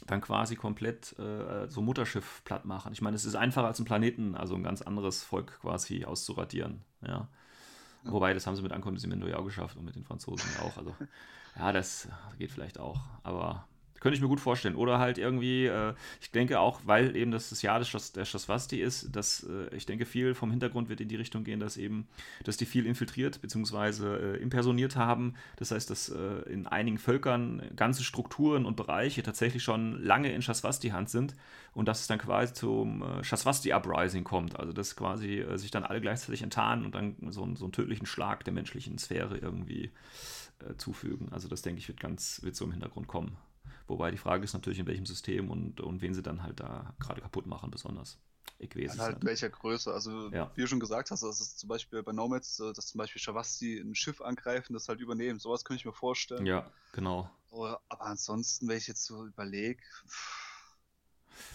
dann 0.05 0.21
quasi 0.21 0.55
komplett 0.55 1.17
äh, 1.17 1.67
so 1.69 1.81
Mutterschiff 1.81 2.43
platt 2.45 2.65
machen. 2.65 2.93
Ich 2.93 3.01
meine, 3.01 3.15
es 3.15 3.25
ist 3.25 3.35
einfacher 3.35 3.67
als 3.67 3.79
ein 3.79 3.85
Planeten, 3.85 4.35
also 4.35 4.55
ein 4.55 4.63
ganz 4.63 4.81
anderes 4.81 5.23
Volk 5.23 5.59
quasi 5.61 6.05
auszuradieren. 6.05 6.83
Ja. 7.05 7.27
Wobei, 8.11 8.33
das 8.33 8.47
haben 8.47 8.55
sie 8.55 8.61
mit 8.61 8.71
Ancondisimento 8.71 9.27
ja 9.27 9.37
auch 9.37 9.45
geschafft 9.45 9.77
und 9.77 9.85
mit 9.85 9.95
den 9.95 10.03
Franzosen 10.03 10.49
auch. 10.61 10.77
Also, 10.77 10.95
ja, 11.57 11.71
das 11.71 12.07
geht 12.37 12.51
vielleicht 12.51 12.79
auch. 12.79 12.99
Aber 13.23 13.67
Könnte 13.99 14.15
ich 14.15 14.21
mir 14.21 14.27
gut 14.27 14.39
vorstellen. 14.39 14.75
Oder 14.75 14.99
halt 14.99 15.17
irgendwie, 15.17 15.65
äh, 15.65 15.93
ich 16.21 16.31
denke 16.31 16.59
auch, 16.59 16.81
weil 16.85 17.15
eben 17.15 17.31
das 17.31 17.49
das 17.49 17.61
Jahr 17.61 17.79
des 17.79 17.89
Schas 17.89 18.11
der 18.11 18.25
Schaswasti 18.25 18.79
ist, 18.81 19.15
dass 19.15 19.43
äh, 19.43 19.75
ich 19.75 19.85
denke, 19.85 20.05
viel 20.05 20.33
vom 20.35 20.51
Hintergrund 20.51 20.89
wird 20.89 21.01
in 21.01 21.07
die 21.07 21.15
Richtung 21.15 21.43
gehen, 21.43 21.59
dass 21.59 21.77
eben, 21.77 22.07
dass 22.43 22.57
die 22.57 22.65
viel 22.65 22.85
infiltriert 22.85 23.41
bzw. 23.41 24.05
Äh, 24.05 24.37
impersoniert 24.37 24.95
haben. 24.95 25.33
Das 25.57 25.71
heißt, 25.71 25.89
dass 25.89 26.09
äh, 26.09 26.49
in 26.49 26.67
einigen 26.67 26.97
Völkern 26.97 27.61
ganze 27.75 28.03
Strukturen 28.03 28.65
und 28.65 28.75
Bereiche 28.75 29.23
tatsächlich 29.23 29.63
schon 29.63 30.01
lange 30.03 30.31
in 30.31 30.41
Schaswasti-Hand 30.41 31.09
sind 31.09 31.35
und 31.73 31.87
dass 31.87 32.01
es 32.01 32.07
dann 32.07 32.19
quasi 32.19 32.53
zum 32.53 33.01
äh, 33.01 33.23
Schaswasti-Uprising 33.23 34.23
kommt. 34.23 34.59
Also 34.59 34.73
dass 34.73 34.95
quasi 34.95 35.39
äh, 35.39 35.57
sich 35.57 35.71
dann 35.71 35.83
alle 35.83 36.01
gleichzeitig 36.01 36.43
enttarnen 36.43 36.85
und 36.85 36.93
dann 36.93 37.15
so, 37.29 37.47
so 37.55 37.65
einen 37.65 37.71
tödlichen 37.71 38.05
Schlag 38.05 38.43
der 38.43 38.53
menschlichen 38.53 38.97
Sphäre 38.97 39.37
irgendwie 39.37 39.91
zufügen. 40.77 41.31
Also 41.31 41.47
das 41.47 41.61
denke 41.61 41.79
ich 41.79 41.87
wird 41.87 41.99
ganz, 41.99 42.41
wird 42.41 42.55
so 42.55 42.65
im 42.65 42.71
Hintergrund 42.71 43.07
kommen. 43.07 43.37
Wobei 43.87 44.11
die 44.11 44.17
Frage 44.17 44.43
ist 44.43 44.53
natürlich, 44.53 44.79
in 44.79 44.87
welchem 44.87 45.05
System 45.05 45.49
und, 45.49 45.79
und 45.79 46.01
wen 46.01 46.13
sie 46.13 46.21
dann 46.21 46.43
halt 46.43 46.59
da 46.59 46.93
gerade 46.99 47.21
kaputt 47.21 47.45
machen, 47.45 47.71
besonders. 47.71 48.17
Ich 48.59 48.75
weiß 48.75 48.93
es 48.93 48.99
halt 48.99 49.17
nicht. 49.17 49.25
welcher 49.25 49.49
Größe. 49.49 49.93
Also, 49.93 50.29
ja. 50.29 50.51
wie 50.55 50.61
du 50.61 50.67
schon 50.67 50.79
gesagt 50.79 51.11
hast, 51.11 51.21
das 51.21 51.39
ist 51.39 51.59
zum 51.59 51.69
Beispiel 51.69 52.01
bei 52.01 52.11
Nomads, 52.11 52.59
äh, 52.59 52.73
dass 52.73 52.87
zum 52.87 52.97
Beispiel 52.97 53.21
Shavasti 53.21 53.77
ein 53.77 53.95
Schiff 53.95 54.21
angreifen, 54.21 54.73
das 54.73 54.89
halt 54.89 54.99
übernehmen. 54.99 55.39
Sowas 55.39 55.63
könnte 55.63 55.79
ich 55.79 55.85
mir 55.85 55.93
vorstellen. 55.93 56.45
Ja, 56.45 56.69
genau. 56.91 57.29
Aber 57.51 57.81
ansonsten, 57.87 58.67
wenn 58.67 58.77
ich 58.77 58.87
jetzt 58.87 59.05
so 59.05 59.25
überlege, 59.25 59.81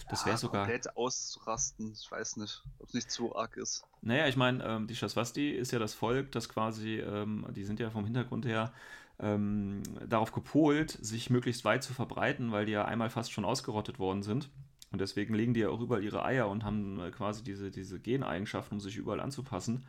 das 0.09 0.25
wäre 0.25 0.35
ja, 0.35 0.37
sogar. 0.37 0.63
Komplett 0.63 0.95
auszurasten, 0.95 1.93
ich 1.93 2.09
weiß 2.09 2.37
nicht, 2.37 2.63
ob 2.79 2.87
es 2.87 2.93
nicht 2.93 3.11
zu 3.11 3.35
arg 3.35 3.57
ist. 3.57 3.85
Naja, 4.01 4.27
ich 4.27 4.37
meine, 4.37 4.63
ähm, 4.63 4.87
die 4.87 4.95
Shaswasti 4.95 5.51
ist 5.51 5.71
ja 5.71 5.79
das 5.79 5.93
Volk, 5.93 6.31
das 6.31 6.49
quasi, 6.49 6.99
ähm, 6.99 7.45
die 7.51 7.63
sind 7.63 7.79
ja 7.79 7.89
vom 7.89 8.05
Hintergrund 8.05 8.45
her 8.45 8.73
ähm, 9.19 9.83
darauf 10.07 10.31
gepolt, 10.31 10.91
sich 10.91 11.29
möglichst 11.29 11.65
weit 11.65 11.83
zu 11.83 11.93
verbreiten, 11.93 12.51
weil 12.51 12.65
die 12.65 12.71
ja 12.71 12.85
einmal 12.85 13.09
fast 13.09 13.31
schon 13.31 13.45
ausgerottet 13.45 13.99
worden 13.99 14.23
sind. 14.23 14.49
Und 14.91 15.01
deswegen 15.01 15.33
legen 15.33 15.53
die 15.53 15.61
ja 15.61 15.69
auch 15.69 15.81
überall 15.81 16.03
ihre 16.03 16.23
Eier 16.23 16.47
und 16.47 16.63
haben 16.63 16.99
äh, 16.99 17.11
quasi 17.11 17.43
diese, 17.43 17.71
diese 17.71 17.99
Geneigenschaften, 17.99 18.75
um 18.75 18.79
sich 18.79 18.95
überall 18.95 19.19
anzupassen. 19.19 19.85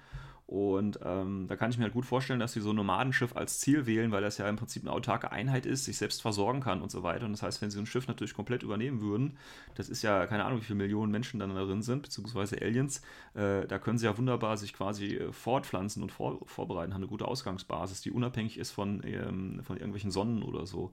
Und 0.46 0.98
ähm, 1.02 1.46
da 1.48 1.56
kann 1.56 1.70
ich 1.70 1.78
mir 1.78 1.84
halt 1.84 1.94
gut 1.94 2.04
vorstellen, 2.04 2.38
dass 2.38 2.52
sie 2.52 2.60
so 2.60 2.70
ein 2.70 2.76
Nomadenschiff 2.76 3.34
als 3.34 3.60
Ziel 3.60 3.86
wählen, 3.86 4.12
weil 4.12 4.20
das 4.20 4.36
ja 4.36 4.46
im 4.46 4.56
Prinzip 4.56 4.82
eine 4.82 4.92
autarke 4.92 5.32
Einheit 5.32 5.64
ist, 5.64 5.86
sich 5.86 5.96
selbst 5.96 6.20
versorgen 6.20 6.60
kann 6.60 6.82
und 6.82 6.90
so 6.90 7.02
weiter. 7.02 7.24
Und 7.24 7.32
das 7.32 7.42
heißt, 7.42 7.62
wenn 7.62 7.70
sie 7.70 7.78
ein 7.78 7.86
Schiff 7.86 8.06
natürlich 8.08 8.34
komplett 8.34 8.62
übernehmen 8.62 9.00
würden, 9.00 9.38
das 9.74 9.88
ist 9.88 10.02
ja 10.02 10.26
keine 10.26 10.44
Ahnung, 10.44 10.60
wie 10.60 10.64
viele 10.64 10.76
Millionen 10.76 11.10
Menschen 11.10 11.40
dann 11.40 11.54
darin 11.54 11.80
sind, 11.80 12.02
beziehungsweise 12.02 12.60
Aliens, 12.60 13.00
äh, 13.32 13.66
da 13.66 13.78
können 13.78 13.96
sie 13.96 14.04
ja 14.04 14.18
wunderbar 14.18 14.58
sich 14.58 14.74
quasi 14.74 15.16
äh, 15.16 15.32
fortpflanzen 15.32 16.02
und 16.02 16.12
vor, 16.12 16.46
vorbereiten, 16.46 16.92
haben 16.92 17.00
eine 17.00 17.08
gute 17.08 17.26
Ausgangsbasis, 17.26 18.02
die 18.02 18.10
unabhängig 18.10 18.58
ist 18.58 18.70
von, 18.70 19.02
ähm, 19.04 19.62
von 19.64 19.76
irgendwelchen 19.76 20.10
Sonnen 20.10 20.42
oder 20.42 20.66
so. 20.66 20.92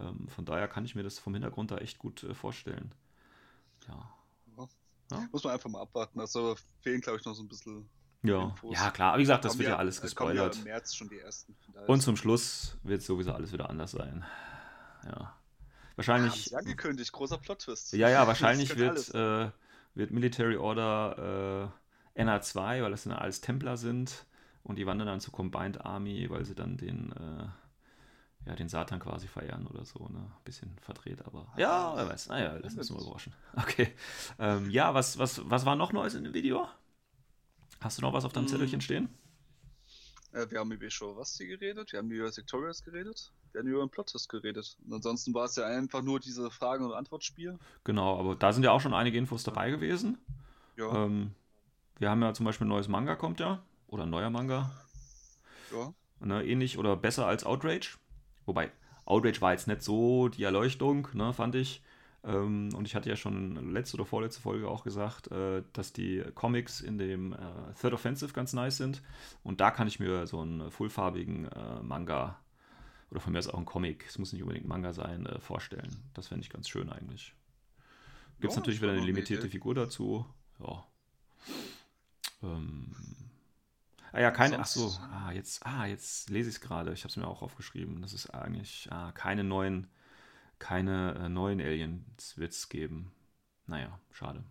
Ähm, 0.00 0.26
von 0.26 0.44
daher 0.44 0.66
kann 0.66 0.84
ich 0.84 0.96
mir 0.96 1.04
das 1.04 1.20
vom 1.20 1.34
Hintergrund 1.34 1.70
da 1.70 1.78
echt 1.78 1.98
gut 1.98 2.24
äh, 2.24 2.34
vorstellen. 2.34 2.92
Ja. 3.86 4.10
ja. 5.12 5.28
Muss 5.30 5.44
man 5.44 5.52
einfach 5.52 5.70
mal 5.70 5.82
abwarten. 5.82 6.18
Also 6.18 6.56
fehlen, 6.80 7.00
glaube 7.00 7.20
ich, 7.20 7.24
noch 7.24 7.34
so 7.34 7.44
ein 7.44 7.48
bisschen 7.48 7.88
ja. 8.22 8.54
Ja, 8.70 8.90
klar. 8.90 9.16
Wie 9.16 9.22
gesagt, 9.22 9.44
das 9.44 9.58
wird 9.58 9.68
ja, 9.68 9.74
ja 9.74 9.78
alles 9.78 10.00
gespoilert. 10.00 10.54
Ja 10.54 10.60
im 10.60 10.64
März 10.64 10.94
schon 10.94 11.08
die 11.08 11.18
ersten. 11.18 11.56
Und 11.86 12.02
zum 12.02 12.16
Schluss 12.16 12.76
wird 12.82 13.02
sowieso 13.02 13.32
alles 13.32 13.52
wieder 13.52 13.70
anders 13.70 13.92
sein. 13.92 14.24
Ja. 15.04 15.34
Wahrscheinlich. 15.96 16.46
Ja, 16.50 16.58
angekündigt, 16.58 17.12
großer 17.12 17.38
Plot-Twist. 17.38 17.92
Ja, 17.92 18.08
ja, 18.08 18.26
wahrscheinlich 18.26 18.76
wird, 18.76 19.14
äh, 19.14 19.50
wird 19.94 20.10
Military 20.10 20.56
Order 20.56 21.72
äh, 22.16 22.22
NA2, 22.22 22.82
weil 22.82 22.90
das 22.90 23.04
dann 23.04 23.14
alles 23.14 23.40
Templer 23.40 23.76
sind. 23.76 24.26
Und 24.62 24.76
die 24.76 24.86
wandern 24.86 25.06
dann 25.06 25.20
zur 25.20 25.32
Combined 25.32 25.84
Army, 25.84 26.28
weil 26.28 26.44
sie 26.44 26.54
dann 26.54 26.76
den, 26.76 27.12
äh, 27.12 28.48
ja, 28.48 28.54
den 28.54 28.68
Satan 28.68 29.00
quasi 29.00 29.26
feiern 29.26 29.66
oder 29.66 29.84
so. 29.84 30.08
Ne? 30.08 30.30
Bisschen 30.44 30.76
verdreht, 30.80 31.24
aber. 31.24 31.52
Ja, 31.56 31.96
wer 31.96 32.08
weiß. 32.08 32.28
Naja, 32.28 32.58
lass 32.60 32.76
uns 32.76 32.90
mal 32.90 33.02
überraschen. 33.02 33.32
Okay. 33.56 33.94
Ähm, 34.38 34.70
ja, 34.70 34.92
was, 34.94 35.18
was, 35.18 35.40
was 35.48 35.64
war 35.64 35.74
noch 35.74 35.92
Neues 35.92 36.14
in 36.14 36.24
dem 36.24 36.34
Video? 36.34 36.68
Hast 37.80 37.98
du 37.98 38.02
noch 38.02 38.12
was 38.12 38.24
auf 38.24 38.32
deinem 38.32 38.44
hm. 38.44 38.48
Zettelchen 38.48 38.80
stehen? 38.80 39.08
Äh, 40.32 40.50
wir 40.50 40.60
haben 40.60 40.70
über 40.72 40.90
Show 40.90 41.12
Rusty 41.12 41.46
geredet, 41.46 41.92
wir 41.92 41.98
haben 41.98 42.10
über 42.10 42.30
Sectorials 42.30 42.82
geredet, 42.82 43.32
wir 43.52 43.60
haben 43.60 43.68
über 43.68 43.80
den 43.80 43.90
Plottest 43.90 44.28
geredet. 44.28 44.76
Und 44.84 44.94
ansonsten 44.94 45.32
war 45.34 45.44
es 45.44 45.56
ja 45.56 45.66
einfach 45.66 46.02
nur 46.02 46.20
diese 46.20 46.50
Fragen- 46.50 46.84
und 46.84 46.92
Antwortspiel. 46.92 47.58
Genau, 47.84 48.18
aber 48.18 48.36
da 48.36 48.52
sind 48.52 48.62
ja 48.62 48.72
auch 48.72 48.80
schon 48.80 48.94
einige 48.94 49.18
Infos 49.18 49.42
dabei 49.42 49.70
gewesen. 49.70 50.18
Ja. 50.76 51.04
Ähm, 51.04 51.32
wir 51.98 52.10
haben 52.10 52.22
ja 52.22 52.34
zum 52.34 52.46
Beispiel 52.46 52.66
ein 52.66 52.70
neues 52.70 52.88
Manga 52.88 53.16
kommt 53.16 53.40
ja. 53.40 53.62
Oder 53.88 54.04
ein 54.04 54.10
neuer 54.10 54.30
Manga. 54.30 54.70
Ja. 55.72 55.92
Ne, 56.20 56.44
ähnlich 56.44 56.78
oder 56.78 56.96
besser 56.96 57.26
als 57.26 57.44
Outrage. 57.44 57.96
Wobei, 58.44 58.70
Outrage 59.06 59.40
war 59.40 59.52
jetzt 59.52 59.66
nicht 59.66 59.82
so 59.82 60.28
die 60.28 60.42
Erleuchtung, 60.42 61.08
ne, 61.14 61.32
fand 61.32 61.54
ich. 61.54 61.82
Ähm, 62.24 62.70
und 62.74 62.86
ich 62.86 62.94
hatte 62.94 63.08
ja 63.08 63.16
schon 63.16 63.72
letzte 63.72 63.96
oder 63.96 64.04
vorletzte 64.04 64.40
Folge 64.40 64.68
auch 64.68 64.84
gesagt, 64.84 65.30
äh, 65.30 65.62
dass 65.72 65.92
die 65.92 66.22
Comics 66.34 66.80
in 66.80 66.98
dem 66.98 67.32
äh, 67.32 67.36
Third 67.80 67.94
Offensive 67.94 68.32
ganz 68.32 68.52
nice 68.52 68.76
sind. 68.76 69.02
Und 69.42 69.60
da 69.60 69.70
kann 69.70 69.88
ich 69.88 70.00
mir 70.00 70.26
so 70.26 70.40
einen 70.40 70.70
fullfarbigen 70.70 71.46
äh, 71.46 71.82
Manga 71.82 72.38
oder 73.10 73.20
von 73.20 73.32
mir 73.32 73.38
aus 73.38 73.48
auch 73.48 73.58
ein 73.58 73.64
Comic, 73.64 74.04
es 74.06 74.18
muss 74.18 74.32
nicht 74.32 74.42
unbedingt 74.42 74.66
Manga 74.66 74.92
sein, 74.92 75.26
äh, 75.26 75.40
vorstellen. 75.40 75.96
Das 76.14 76.28
fände 76.28 76.42
ich 76.42 76.50
ganz 76.50 76.68
schön 76.68 76.90
eigentlich. 76.90 77.34
Gibt 78.40 78.52
es 78.52 78.56
ja, 78.56 78.60
natürlich 78.60 78.82
wieder 78.82 78.92
eine 78.92 79.00
limitierte 79.00 79.46
Idee. 79.46 79.52
Figur 79.52 79.74
dazu. 79.74 80.26
Ja. 80.60 80.84
Ähm. 82.42 82.94
Ah 84.12 84.20
ja, 84.20 84.30
keine. 84.30 84.58
Ach 84.58 84.66
so, 84.66 84.96
ah, 85.10 85.32
jetzt, 85.32 85.64
ah, 85.66 85.86
jetzt 85.86 86.30
lese 86.30 86.48
ich 86.48 86.56
es 86.56 86.60
gerade. 86.60 86.92
Ich 86.92 87.00
habe 87.00 87.08
es 87.08 87.16
mir 87.16 87.26
auch 87.26 87.42
aufgeschrieben. 87.42 88.00
Das 88.00 88.12
ist 88.12 88.30
eigentlich 88.30 88.88
ah, 88.90 89.12
keine 89.12 89.44
neuen 89.44 89.88
keine 90.58 91.14
äh, 91.14 91.28
neuen 91.28 91.60
Aliens 91.60 92.36
wird 92.36 92.52
es 92.52 92.68
geben. 92.68 93.12
Naja, 93.66 93.98
schade. 94.10 94.44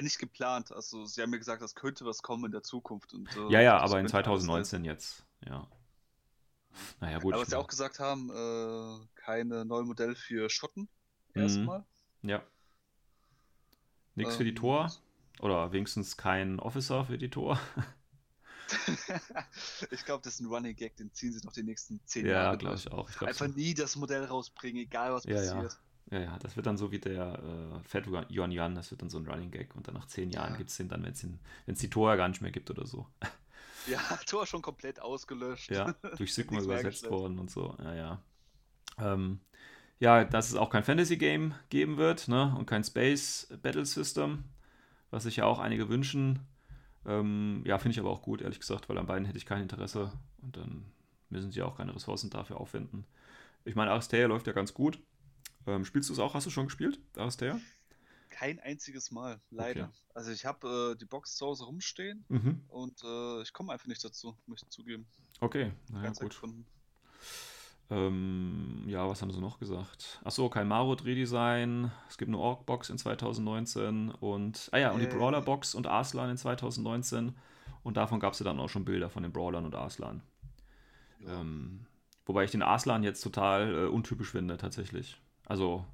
Nicht 0.00 0.18
geplant. 0.18 0.72
Also 0.72 1.04
sie 1.04 1.20
haben 1.20 1.30
mir 1.30 1.38
gesagt, 1.38 1.62
es 1.62 1.74
könnte 1.74 2.06
was 2.06 2.22
kommen 2.22 2.46
in 2.46 2.52
der 2.52 2.62
Zukunft. 2.62 3.12
Und, 3.12 3.28
äh, 3.36 3.52
ja, 3.52 3.60
ja, 3.60 3.78
aber 3.78 4.00
in 4.00 4.08
2019 4.08 4.84
jetzt, 4.84 5.24
ja. 5.46 5.66
Naja, 7.00 7.18
gut. 7.18 7.34
Aber 7.34 7.42
was 7.42 7.50
sie 7.50 7.58
auch 7.58 7.66
gesagt 7.66 7.98
haben, 7.98 8.30
äh, 8.30 9.06
keine 9.14 9.66
neue 9.66 9.84
Modell 9.84 10.14
für 10.14 10.48
Schotten. 10.48 10.88
Mhm. 11.34 11.42
Erstmal. 11.42 11.84
Ja. 12.22 12.42
Nichts 14.14 14.34
ähm, 14.34 14.38
für 14.38 14.44
die 14.44 14.50
ähm, 14.50 14.56
Tor. 14.56 14.92
Oder 15.40 15.72
wenigstens 15.72 16.16
kein 16.16 16.60
Officer 16.60 17.04
für 17.04 17.18
die 17.18 17.30
Tor. 17.30 17.58
ich 19.90 20.04
glaube, 20.04 20.22
das 20.24 20.34
ist 20.34 20.40
ein 20.40 20.46
Running 20.46 20.76
Gag, 20.76 20.96
den 20.96 21.12
ziehen 21.12 21.32
sie 21.32 21.44
noch 21.44 21.52
die 21.52 21.62
nächsten 21.62 22.00
zehn 22.04 22.26
ja, 22.26 22.32
Jahre. 22.32 22.52
Ja, 22.52 22.56
glaube 22.56 22.76
ich 22.76 22.90
auch. 22.90 23.08
Ich 23.10 23.18
glaub 23.18 23.28
Einfach 23.28 23.46
so. 23.46 23.52
nie 23.52 23.74
das 23.74 23.96
Modell 23.96 24.24
rausbringen, 24.24 24.82
egal 24.82 25.12
was 25.12 25.24
ja, 25.24 25.34
passiert. 25.34 25.78
Ja. 26.10 26.18
ja, 26.18 26.24
ja, 26.24 26.38
das 26.38 26.56
wird 26.56 26.66
dann 26.66 26.76
so 26.76 26.90
wie 26.90 26.98
der 26.98 27.38
äh, 27.38 27.88
Fat 27.88 28.06
Yuan 28.06 28.52
Yuan, 28.52 28.74
das 28.74 28.90
wird 28.90 29.02
dann 29.02 29.10
so 29.10 29.18
ein 29.18 29.26
Running 29.26 29.50
Gag 29.50 29.74
und 29.74 29.88
dann 29.88 29.94
nach 29.94 30.06
zehn 30.06 30.30
Jahren 30.30 30.52
ja. 30.52 30.58
gibt 30.58 30.70
es 30.70 30.76
den 30.76 30.88
dann, 30.88 31.02
wenn 31.04 31.12
es 31.12 31.78
die 31.78 31.90
Tor 31.90 32.16
gar 32.16 32.28
nicht 32.28 32.40
mehr 32.40 32.52
gibt 32.52 32.70
oder 32.70 32.86
so. 32.86 33.06
Ja, 33.86 33.98
Tor 34.26 34.46
schon 34.46 34.62
komplett 34.62 35.00
ausgelöscht. 35.00 35.70
Ja, 35.70 35.94
durch 36.16 36.34
Sigma 36.34 36.60
übersetzt 36.60 37.08
worden 37.10 37.38
und 37.38 37.50
so. 37.50 37.76
Ja, 37.82 37.94
ja. 37.94 38.22
Ähm, 38.98 39.40
ja, 39.98 40.24
dass 40.24 40.50
es 40.50 40.56
auch 40.56 40.70
kein 40.70 40.84
Fantasy-Game 40.84 41.54
geben 41.68 41.96
wird 41.96 42.28
ne? 42.28 42.54
und 42.58 42.66
kein 42.66 42.84
Space 42.84 43.48
Battle 43.62 43.86
System, 43.86 44.44
was 45.10 45.24
sich 45.24 45.36
ja 45.36 45.44
auch 45.44 45.58
einige 45.58 45.88
wünschen. 45.88 46.40
Ähm, 47.06 47.62
ja, 47.66 47.78
finde 47.78 47.92
ich 47.92 48.00
aber 48.00 48.10
auch 48.10 48.22
gut, 48.22 48.42
ehrlich 48.42 48.60
gesagt, 48.60 48.88
weil 48.88 48.98
an 48.98 49.06
beiden 49.06 49.24
hätte 49.24 49.38
ich 49.38 49.46
kein 49.46 49.62
Interesse 49.62 50.12
und 50.40 50.56
dann 50.56 50.84
müssen 51.30 51.50
sie 51.50 51.62
auch 51.62 51.76
keine 51.76 51.94
Ressourcen 51.94 52.30
dafür 52.30 52.60
aufwenden. 52.60 53.04
Ich 53.64 53.74
meine, 53.74 53.90
Aristea 53.90 54.26
läuft 54.26 54.46
ja 54.46 54.52
ganz 54.52 54.74
gut. 54.74 55.00
Ähm, 55.66 55.84
spielst 55.84 56.08
du 56.08 56.12
es 56.12 56.18
auch? 56.18 56.34
Hast 56.34 56.46
du 56.46 56.50
schon 56.50 56.66
gespielt, 56.66 56.98
Aristea? 57.16 57.58
Kein 58.30 58.58
einziges 58.60 59.10
Mal, 59.10 59.40
leider. 59.50 59.84
Okay. 59.84 59.92
Also 60.14 60.30
ich 60.30 60.44
habe 60.44 60.92
äh, 60.92 60.98
die 60.98 61.04
Box 61.04 61.36
zu 61.36 61.46
Hause 61.46 61.64
rumstehen 61.64 62.24
mhm. 62.28 62.62
und 62.68 63.02
äh, 63.04 63.42
ich 63.42 63.52
komme 63.52 63.72
einfach 63.72 63.86
nicht 63.86 64.04
dazu, 64.04 64.36
muss 64.46 64.62
ich 64.62 64.68
zugeben. 64.70 65.06
Okay, 65.40 65.72
naja, 65.90 66.10
gut. 66.10 66.30
Gefunden. 66.30 66.66
Ähm, 67.92 68.84
ja, 68.86 69.06
was 69.06 69.20
haben 69.20 69.30
sie 69.32 69.40
noch 69.40 69.58
gesagt? 69.58 70.18
Achso, 70.24 70.48
kein 70.48 70.66
Marut-Redesign. 70.66 71.90
Es 72.08 72.16
gibt 72.16 72.30
eine 72.30 72.38
Org-Box 72.38 72.88
in 72.88 72.96
2019 72.96 74.10
und, 74.10 74.70
ah 74.72 74.78
ja, 74.78 74.92
und 74.92 75.00
die. 75.00 75.06
Brawler-Box 75.06 75.74
und 75.74 75.86
Arslan 75.86 76.30
in 76.30 76.38
2019. 76.38 77.34
Und 77.82 77.96
davon 77.98 78.18
gab 78.18 78.32
es 78.32 78.38
ja 78.38 78.44
dann 78.44 78.60
auch 78.60 78.70
schon 78.70 78.86
Bilder 78.86 79.10
von 79.10 79.22
den 79.22 79.32
Brawlern 79.32 79.66
und 79.66 79.74
Arslan. 79.74 80.22
Ja. 81.20 81.40
Ähm, 81.40 81.84
wobei 82.24 82.44
ich 82.44 82.50
den 82.50 82.62
Arslan 82.62 83.02
jetzt 83.02 83.20
total 83.20 83.74
äh, 83.74 83.86
untypisch 83.88 84.30
finde, 84.30 84.56
tatsächlich. 84.56 85.20
Also, 85.44 85.84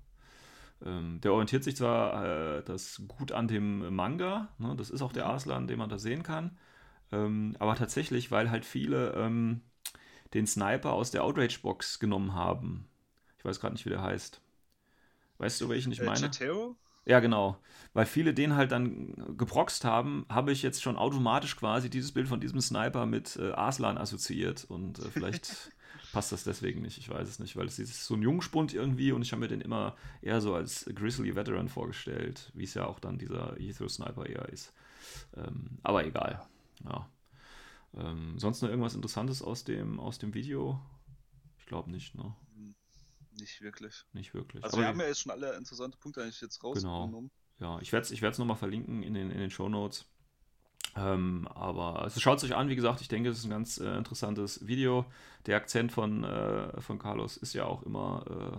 ähm, 0.85 1.21
der 1.23 1.33
orientiert 1.33 1.65
sich 1.65 1.75
zwar 1.75 2.59
äh, 2.59 2.63
das 2.63 3.03
gut 3.09 3.33
an 3.33 3.49
dem 3.49 3.93
Manga, 3.93 4.49
ne? 4.59 4.77
das 4.77 4.91
ist 4.91 5.03
auch 5.03 5.13
der 5.13 5.25
mhm. 5.25 5.31
Arslan, 5.31 5.67
den 5.67 5.79
man 5.79 5.89
da 5.89 5.99
sehen 5.99 6.23
kann. 6.23 6.59
Ähm, 7.11 7.57
aber 7.59 7.75
tatsächlich, 7.75 8.31
weil 8.31 8.51
halt 8.53 8.65
viele 8.65 9.15
ähm, 9.15 9.63
den 10.35 10.47
Sniper 10.47 10.93
aus 10.93 11.11
der 11.11 11.25
Outrage-Box 11.25 11.99
genommen 11.99 12.35
haben. 12.35 12.87
Ich 13.39 13.45
weiß 13.45 13.61
gerade 13.61 13.75
nicht, 13.75 13.87
wie 13.87 13.91
der 13.91 14.03
heißt. 14.03 14.41
Weißt 15.39 15.61
du, 15.61 15.69
welchen 15.69 15.93
ich 15.93 16.01
äh, 16.01 16.05
meine? 16.05 16.21
Chatero? 16.21 16.77
Ja, 17.09 17.21
genau. 17.21 17.57
Weil 17.95 18.05
viele 18.05 18.35
den 18.35 18.55
halt 18.55 18.71
dann 18.71 19.35
geproxt 19.39 19.85
haben, 19.85 20.27
habe 20.29 20.53
ich 20.53 20.63
jetzt 20.63 20.83
schon 20.83 20.99
automatisch 20.99 21.57
quasi 21.57 21.89
dieses 21.89 22.13
Bild 22.13 22.29
von 22.29 22.41
diesem 22.41 22.61
Sniper 22.61 23.07
mit 23.07 23.37
äh, 23.37 23.53
Arslan 23.53 23.97
assoziiert. 23.97 24.67
Und 24.69 24.99
äh, 24.99 25.11
vielleicht 25.11 25.73
passt 26.13 26.33
das 26.33 26.45
deswegen 26.45 26.83
nicht. 26.83 26.99
Ich 26.99 27.09
weiß 27.09 27.27
es 27.27 27.39
nicht, 27.39 27.57
weil 27.57 27.67
es 27.67 27.79
ist 27.79 28.05
so 28.05 28.15
ein 28.15 28.23
Jungspund 28.23 28.75
irgendwie 28.75 29.13
und 29.13 29.23
ich 29.23 29.33
habe 29.33 29.41
mir 29.41 29.49
den 29.49 29.63
immer 29.63 29.97
eher 30.21 30.43
so 30.43 30.55
als 30.55 30.85
Grizzly 30.95 31.35
Veteran 31.35 31.69
vorgestellt, 31.69 32.53
wie 32.55 32.65
es 32.65 32.75
ja 32.75 32.87
auch 32.87 33.01
dann 33.01 33.17
dieser 33.17 33.59
Ether 33.59 33.89
Sniper 33.89 34.27
eher 34.27 34.47
ist. 34.51 34.75
Ähm, 35.35 35.79
aber 35.83 36.05
egal. 36.05 36.43
Ja. 36.85 37.09
Ähm, 37.95 38.39
sonst 38.39 38.63
noch 38.63 38.69
irgendwas 38.69 38.95
Interessantes 38.95 39.43
aus 39.43 39.65
dem, 39.65 39.99
aus 39.99 40.19
dem 40.19 40.35
Video? 40.35 40.81
Ich 41.59 41.67
glaube 41.67 41.91
nicht, 41.91 42.15
ne? 42.15 42.35
Nicht 43.41 43.61
wirklich. 43.63 44.05
Nicht 44.13 44.35
wirklich. 44.35 44.65
Also 44.65 44.77
Aber 44.77 44.85
wir 44.85 44.89
haben 44.89 45.01
ja 45.01 45.07
jetzt 45.07 45.21
schon 45.21 45.33
alle 45.33 45.57
interessante 45.57 45.97
Punkte 45.99 46.23
eigentlich 46.23 46.41
jetzt 46.41 46.63
rausgenommen. 46.63 47.31
Ja, 47.61 47.79
ich 47.81 47.93
werde 47.93 48.05
es 48.05 48.11
ich 48.11 48.23
werd's 48.23 48.39
nochmal 48.39 48.57
verlinken 48.57 49.03
in 49.03 49.15
den, 49.15 49.31
in 49.31 49.39
den 49.39 49.51
Show 49.51 49.69
Notes. 49.69 50.07
Ähm, 50.97 51.49
aber 51.55 52.03
also 52.03 52.21
schaut 52.21 52.39
es 52.39 52.45
euch 52.45 52.55
an, 52.55 52.69
wie 52.69 52.77
gesagt, 52.77 53.01
ich 53.01 53.09
denke, 53.09 53.29
es 53.29 53.39
ist 53.39 53.45
ein 53.45 53.51
ganz 53.51 53.79
äh, 53.79 53.97
interessantes 53.97 54.67
Video. 54.67 55.05
Der 55.47 55.57
Akzent 55.57 55.93
von, 55.93 56.25
äh, 56.25 56.81
von 56.81 56.99
Carlos 56.99 57.37
ist 57.37 57.53
ja 57.53 57.65
auch 57.65 57.83
immer 57.83 58.25
äh, 58.29 58.59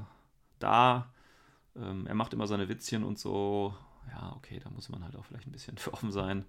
da. 0.60 1.14
Ähm, 1.76 2.08
er 2.08 2.16
macht 2.16 2.34
immer 2.34 2.48
seine 2.48 2.70
Witzchen 2.70 3.04
und 3.04 3.20
so. 3.20 3.74
Ja, 4.12 4.34
okay, 4.36 4.60
da 4.64 4.70
muss 4.70 4.90
man 4.90 5.04
halt 5.04 5.16
auch 5.16 5.26
vielleicht 5.26 5.48
ein 5.48 5.52
bisschen 5.52 5.78
für 5.78 5.94
offen 5.94 6.12
sein. 6.12 6.46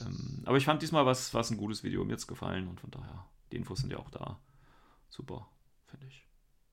Ähm, 0.00 0.42
aber 0.44 0.56
ich 0.56 0.64
fand 0.64 0.82
diesmal 0.82 1.06
was, 1.06 1.32
was 1.34 1.50
ein 1.50 1.56
gutes 1.56 1.82
Video, 1.82 2.04
mir 2.04 2.12
jetzt 2.12 2.26
gefallen 2.26 2.68
und 2.68 2.80
von 2.80 2.90
daher, 2.90 3.26
die 3.52 3.56
Infos 3.56 3.80
sind 3.80 3.90
ja 3.90 3.98
auch 3.98 4.10
da. 4.10 4.38
Super, 5.08 5.48
finde 5.86 6.06
ich. 6.06 6.26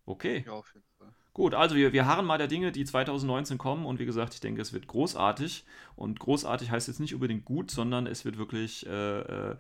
Okay. 0.05 0.43
Ja, 0.45 0.53
auf 0.53 0.74
jeden 0.74 0.86
Fall. 0.97 1.14
Gut, 1.34 1.55
also 1.55 1.76
wir, 1.76 1.93
wir 1.93 2.05
harren 2.05 2.26
mal 2.26 2.38
der 2.38 2.47
Dinge, 2.47 2.72
die 2.72 2.86
2019 2.86 3.57
kommen 3.57 3.86
und 3.86 3.99
wie 3.99 4.05
gesagt, 4.05 4.34
ich 4.34 4.39
denke, 4.39 4.61
es 4.61 4.74
wird 4.74 4.88
großartig 4.88 5.66
und 5.95 6.20
großartig 6.20 6.70
heißt 6.70 6.88
jetzt 6.88 6.99
nicht 6.99 7.14
unbedingt 7.14 7.45
gut, 7.45 7.72
sondern 7.72 8.05
es 8.05 8.24
wird 8.24 8.38
wirklich 8.38 8.86
äh, 8.86 9.20
äh, 9.22 9.57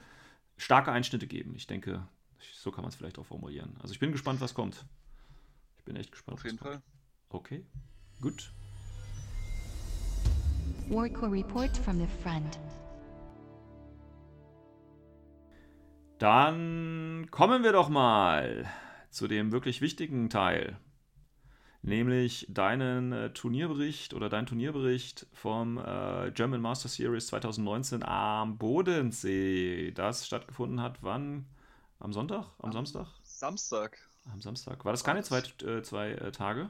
starke 0.57 0.91
Einschnitte 0.91 1.25
geben. 1.25 1.55
Ich 1.55 1.65
denke, 1.65 2.05
so 2.53 2.71
kann 2.71 2.83
man 2.83 2.89
es 2.89 2.95
vielleicht 2.95 3.17
auch 3.17 3.25
formulieren. 3.25 3.75
Also 3.81 3.93
ich 3.93 3.99
bin 3.99 4.11
gespannt, 4.11 4.41
was 4.41 4.53
kommt. 4.53 4.85
Ich 5.77 5.83
bin 5.83 5.95
echt 5.95 6.11
gespannt. 6.11 6.37
Auf 6.37 6.45
jeden 6.45 6.59
Fall. 6.59 6.73
kommt. 6.73 6.83
Okay, 7.29 7.65
gut. 8.21 8.51
Warco 10.89 11.25
report 11.25 11.75
from 11.77 11.97
the 11.99 12.07
front. 12.21 12.59
Dann 16.23 17.27
kommen 17.31 17.63
wir 17.63 17.73
doch 17.73 17.89
mal 17.89 18.65
zu 19.09 19.27
dem 19.27 19.51
wirklich 19.51 19.81
wichtigen 19.81 20.29
Teil, 20.29 20.79
nämlich 21.81 22.47
deinen 22.49 23.11
äh, 23.11 23.33
Turnierbericht 23.33 24.13
oder 24.13 24.29
dein 24.29 24.45
Turnierbericht 24.45 25.27
vom 25.33 25.77
äh, 25.79 26.31
German 26.31 26.61
Master 26.61 26.87
Series 26.87 27.27
2019 27.27 28.03
am 28.03 28.57
Bodensee, 28.57 29.91
das 29.91 30.25
stattgefunden 30.25 30.79
hat. 30.79 30.99
Wann? 31.03 31.45
Am 31.99 32.13
Sonntag? 32.13 32.45
Am, 32.59 32.71
Samstag? 32.71 33.07
Samstag. 33.23 33.99
Am 34.31 34.39
Samstag. 34.39 34.85
War 34.85 34.93
das 34.93 35.03
keine 35.03 35.23
zwei, 35.23 35.39
äh, 35.39 35.81
zwei 35.81 36.11
äh, 36.11 36.31
Tage? 36.31 36.69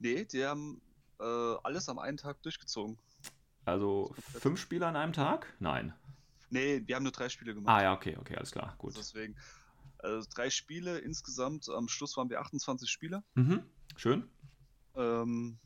Nee, 0.00 0.24
die 0.24 0.44
haben 0.44 0.82
äh, 1.20 1.54
alles 1.62 1.88
am 1.88 2.00
einen 2.00 2.16
Tag 2.16 2.42
durchgezogen. 2.42 2.98
Also 3.64 4.12
fünf 4.16 4.58
Spieler 4.60 4.88
an 4.88 4.96
einem 4.96 5.12
Tag? 5.12 5.54
Nein. 5.60 5.94
Nee, 6.52 6.82
wir 6.84 6.96
haben 6.96 7.02
nur 7.02 7.12
drei 7.12 7.30
Spiele 7.30 7.54
gemacht. 7.54 7.74
Ah 7.74 7.82
ja, 7.82 7.92
okay, 7.94 8.14
okay, 8.20 8.36
alles 8.36 8.50
klar, 8.50 8.74
gut. 8.76 8.94
Deswegen. 8.96 9.34
Also 9.98 10.28
drei 10.34 10.50
Spiele 10.50 10.98
insgesamt. 10.98 11.68
Am 11.70 11.88
Schluss 11.88 12.16
waren 12.18 12.28
wir 12.28 12.40
28 12.40 12.90
Spieler. 12.90 13.24
Mhm. 13.34 13.62
Schön. 13.96 14.28
Ähm, 14.94 15.58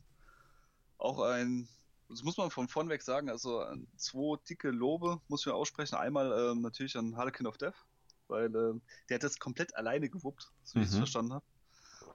auch 0.97 1.19
ein, 1.19 1.67
das 2.07 2.23
muss 2.23 2.37
man 2.37 2.51
von 2.51 2.69
vorn 2.69 2.87
weg 2.87 3.01
sagen, 3.01 3.29
also 3.29 3.65
zwei 3.97 4.37
dicke 4.49 4.69
Lobe 4.71 5.19
muss 5.27 5.45
ich 5.45 5.51
aussprechen. 5.51 5.95
Einmal 5.95 6.31
ähm, 6.51 6.61
natürlich 6.61 6.95
an 6.95 7.17
Harlequin 7.17 7.47
of 7.47 7.57
Death, 7.57 7.75
weil 8.29 8.45
ähm, 8.55 8.81
der 9.09 9.15
hat 9.15 9.23
das 9.23 9.39
komplett 9.39 9.75
alleine 9.75 10.09
gewuppt, 10.09 10.49
so 10.63 10.75
wie 10.79 10.83
ich 10.83 10.87
es 10.89 10.93
Mhm. 10.93 10.99
verstanden 10.99 11.33
habe. 11.33 11.45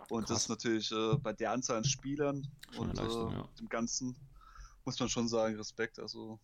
Und 0.09 0.23
Krass. 0.23 0.31
das 0.31 0.43
ist 0.45 0.49
natürlich 0.49 0.91
äh, 0.93 1.17
bei 1.19 1.35
der 1.35 1.51
Anzahl 1.53 1.77
an 1.77 1.85
Spielern 1.85 2.49
Schon 2.71 2.89
und 2.89 2.97
Leistung, 2.97 3.33
äh, 3.33 3.37
ja. 3.37 3.49
dem 3.59 3.69
Ganzen 3.69 4.17
muss 4.87 4.99
man 4.99 5.11
schon 5.11 5.29
sagen, 5.29 5.57
Respekt. 5.57 5.99
Also 5.99 6.41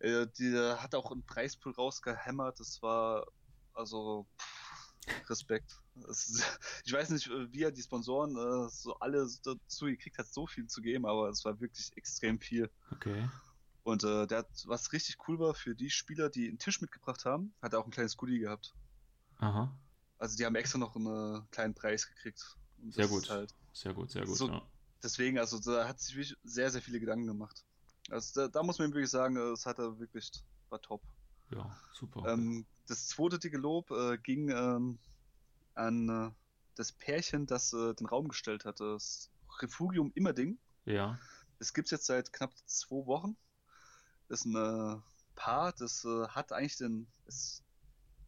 äh, 0.00 0.26
die 0.38 0.56
hat 0.56 0.94
auch 0.94 1.10
einen 1.12 1.24
Preispool 1.24 1.72
rausgehämmert, 1.72 2.60
das 2.60 2.82
war 2.82 3.26
also 3.74 4.26
pff, 4.40 4.94
Respekt. 5.28 5.80
Es, 6.08 6.42
ich 6.84 6.92
weiß 6.92 7.10
nicht, 7.10 7.26
äh, 7.28 7.52
wie 7.52 7.62
er 7.62 7.72
die 7.72 7.82
Sponsoren 7.82 8.36
äh, 8.36 8.68
so 8.70 8.98
alle 8.98 9.28
dazu 9.42 9.86
gekriegt 9.86 10.18
hat, 10.18 10.26
so 10.28 10.46
viel 10.46 10.66
zu 10.66 10.80
geben, 10.80 11.06
aber 11.06 11.28
es 11.28 11.44
war 11.44 11.60
wirklich 11.60 11.90
extrem 11.96 12.40
viel. 12.40 12.70
Okay. 12.92 13.28
Und 13.82 14.04
äh, 14.04 14.26
der 14.26 14.38
hat, 14.38 14.50
was 14.66 14.92
richtig 14.92 15.16
cool 15.28 15.38
war 15.38 15.54
für 15.54 15.74
die 15.74 15.90
Spieler, 15.90 16.28
die 16.28 16.48
einen 16.48 16.58
Tisch 16.58 16.80
mitgebracht 16.80 17.24
haben, 17.24 17.54
hat 17.62 17.72
er 17.72 17.80
auch 17.80 17.86
ein 17.86 17.90
kleines 17.90 18.16
Goodie 18.16 18.38
gehabt. 18.38 18.74
Aha. 19.38 19.72
Also 20.18 20.36
die 20.36 20.44
haben 20.44 20.56
extra 20.56 20.78
noch 20.78 20.94
einen 20.96 21.48
kleinen 21.50 21.74
Preis 21.74 22.06
gekriegt. 22.08 22.56
Sehr 22.90 23.08
gut. 23.08 23.30
Halt, 23.30 23.54
Sehr 23.72 23.94
gut, 23.94 24.10
sehr 24.10 24.26
gut. 24.26 24.36
So- 24.36 24.48
ja. 24.48 24.62
deswegen, 25.02 25.38
also 25.38 25.58
da 25.58 25.88
hat 25.88 26.00
sich 26.00 26.16
wirklich 26.16 26.36
sehr, 26.44 26.70
sehr 26.70 26.82
viele 26.82 27.00
Gedanken 27.00 27.26
gemacht. 27.26 27.64
Also 28.10 28.42
da, 28.42 28.48
da 28.48 28.62
muss 28.62 28.78
man 28.78 28.92
wirklich 28.92 29.10
sagen, 29.10 29.36
äh, 29.36 29.50
das 29.50 29.66
hat 29.66 29.78
er 29.78 29.98
wirklich, 29.98 30.30
war 30.70 30.80
top. 30.80 31.02
ja, 31.50 31.70
super. 31.92 32.24
Ähm, 32.26 32.66
das 32.86 33.08
zweite 33.08 33.38
dicke 33.38 33.58
Lob 33.58 33.90
äh, 33.90 34.18
ging 34.18 34.48
ähm, 34.50 34.98
an 35.74 36.08
äh, 36.08 36.30
das 36.74 36.92
Pärchen, 36.92 37.46
das 37.46 37.72
äh, 37.72 37.94
den 37.94 38.06
Raum 38.06 38.28
gestellt 38.28 38.64
hat. 38.64 38.80
Das 38.80 39.30
Refugium 39.60 40.12
Immerding. 40.14 40.58
ja. 40.84 41.18
Das 41.58 41.74
gibt 41.74 41.86
es 41.86 41.90
jetzt 41.90 42.06
seit 42.06 42.32
knapp 42.32 42.52
zwei 42.66 43.04
Wochen. 43.06 43.36
Das 44.28 44.40
ist 44.40 44.46
ein 44.46 44.54
äh, 44.54 45.00
Paar, 45.34 45.72
das 45.72 46.04
äh, 46.04 46.28
hat 46.28 46.52
eigentlich 46.52 46.76
den, 46.76 47.08
ist, 47.26 47.64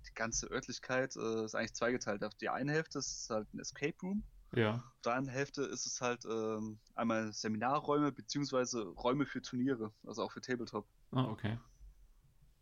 die 0.08 0.14
ganze 0.14 0.48
Örtlichkeit 0.50 1.14
äh, 1.14 1.44
ist 1.44 1.54
eigentlich 1.54 1.74
zweigeteilt. 1.74 2.24
Auf 2.24 2.34
die 2.34 2.48
eine 2.48 2.72
Hälfte 2.72 2.98
ist 2.98 3.30
halt 3.30 3.52
ein 3.54 3.60
Escape 3.60 3.96
Room. 4.02 4.24
Ja. 4.54 4.84
Auf 4.96 5.02
der 5.02 5.14
anderen 5.14 5.34
Hälfte 5.34 5.62
ist 5.62 5.86
es 5.86 6.00
halt 6.00 6.24
ähm, 6.26 6.78
einmal 6.94 7.32
Seminarräume 7.32 8.12
beziehungsweise 8.12 8.82
Räume 8.84 9.26
für 9.26 9.42
Turniere, 9.42 9.92
also 10.06 10.22
auch 10.22 10.32
für 10.32 10.40
Tabletop. 10.42 10.86
Ah, 11.12 11.24
okay. 11.24 11.58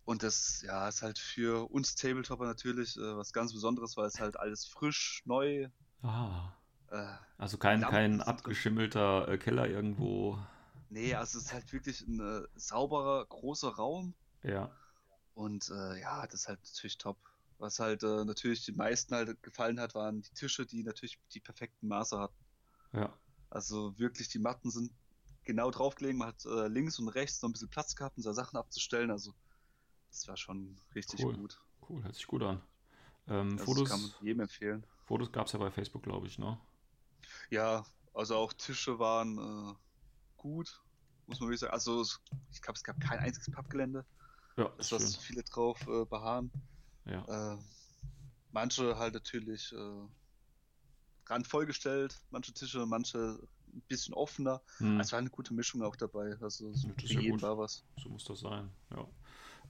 Und 0.05 0.23
das, 0.23 0.63
ja, 0.63 0.89
ist 0.89 1.03
halt 1.03 1.19
für 1.19 1.71
uns 1.71 1.95
Tabletopper 1.95 2.47
natürlich 2.47 2.97
äh, 2.97 3.17
was 3.17 3.33
ganz 3.33 3.53
Besonderes, 3.53 3.97
weil 3.97 4.07
es 4.07 4.19
halt 4.19 4.39
alles 4.39 4.65
frisch, 4.67 5.23
neu. 5.27 5.69
Ah. 6.03 6.53
Äh, 6.91 7.17
Also 7.39 7.59
kein, 7.59 7.81
Lampen 7.81 7.91
kein 7.91 8.23
abgeschimmelter 8.23 9.29
äh, 9.29 9.39
Keller 9.39 9.69
irgendwo. 9.69 10.39
nee, 10.89 11.15
also 11.15 11.39
es 11.39 11.45
ist 11.47 11.53
halt 11.53 11.73
wirklich 11.73 12.01
ein 12.07 12.21
äh, 12.21 12.47
sauberer, 12.57 13.27
großer 13.27 13.71
Raum. 13.71 14.15
Ja. 14.43 14.71
Und 15.35 15.71
äh, 15.71 16.01
ja, 16.01 16.27
das 16.27 16.43
ist 16.43 16.49
halt 16.49 16.61
natürlich 16.65 16.99
top. 16.99 17.19
Was 17.59 17.81
halt 17.81 18.03
äh, 18.05 18.25
natürlich 18.25 18.65
den 18.65 18.77
meisten 18.77 19.15
halt 19.15 19.43
gefallen 19.43 19.81
hat, 19.81 19.95
waren 19.95 20.23
die 20.23 20.31
Tische, 20.31 20.65
die 20.65 20.83
natürlich 20.85 21.19
die 21.35 21.41
perfekten 21.41 21.89
Maße 21.89 22.19
hatten. 22.19 22.45
Ja. 22.93 23.13
Also 23.51 23.99
wirklich, 23.99 24.29
die 24.29 24.39
Matten 24.39 24.71
sind 24.71 24.93
genau 25.45 25.71
draufgelegen. 25.71 26.19
Man 26.19 26.29
hat 26.29 26.45
äh, 26.45 26.69
links 26.69 26.99
und 26.99 27.09
rechts 27.09 27.43
noch 27.43 27.49
ein 27.49 27.53
bisschen 27.53 27.71
Platz 27.71 27.97
gehabt, 27.97 28.17
um 28.17 28.23
seine 28.23 28.35
Sachen 28.35 28.57
abzustellen. 28.57 29.11
Also 29.11 29.35
das 30.11 30.29
war 30.29 30.37
schon 30.37 30.81
richtig 30.95 31.25
Cool. 31.25 31.35
gut. 31.35 31.61
Cool, 31.89 32.03
hört 32.05 32.15
sich 32.15 32.27
gut 32.27 32.43
an. 32.43 32.63
Ähm, 33.27 33.57
Das 33.57 33.65
Fotos 33.65 33.89
kann 33.89 34.01
man 34.03 34.11
jedem 34.21 34.41
empfehlen. 34.41 34.87
Fotos 35.07 35.33
gab 35.33 35.47
es 35.47 35.53
ja 35.53 35.59
bei 35.59 35.71
Facebook, 35.71 36.03
glaube 36.03 36.27
ich, 36.27 36.39
ne? 36.39 36.61
Ja, 37.51 37.85
also 38.15 38.37
auch 38.37 38.53
Tische 38.53 38.99
waren 38.99 39.39
äh, 39.39 39.75
gut, 40.37 40.83
muss 41.27 41.41
man 41.41 41.49
wirklich 41.49 41.61
sagen. 41.61 41.73
Also 41.73 42.05
ich 42.53 42.63
glaube, 42.63 42.77
es 42.77 42.85
gab 42.85 43.01
kein 43.01 43.19
einziges 43.19 43.51
Pappgelände, 43.51 44.05
Ja, 44.57 44.69
dass 44.77 44.93
ist 44.93 44.93
was 44.93 45.17
viele 45.17 45.43
drauf 45.43 45.81
äh, 45.89 46.05
beharren. 46.05 46.53
Ja. 47.07 47.55
Äh, 47.55 47.59
manche 48.53 48.97
halt 48.99 49.15
natürlich 49.15 49.73
äh, 49.73 50.07
randvollgestellt, 51.27 52.19
manche 52.31 52.53
Tische, 52.53 52.87
manche 52.87 53.39
ein 53.73 53.83
bisschen 53.89 54.15
offener. 54.15 54.63
Hm, 54.79 55.01
Es 55.01 55.13
war 55.13 55.19
eine 55.19 55.31
gute 55.31 55.53
Mischung 55.55 55.83
auch 55.83 55.97
dabei. 55.97 56.37
Also 56.41 56.71
das 56.71 56.85
ist 56.85 57.11
für 57.13 57.21
jeden 57.21 57.41
war 57.43 57.59
was. 57.59 57.85
so 58.03 58.09
muss 58.09 58.25
das 58.25 58.41
sein. 58.41 58.71
Ja. 58.91 59.07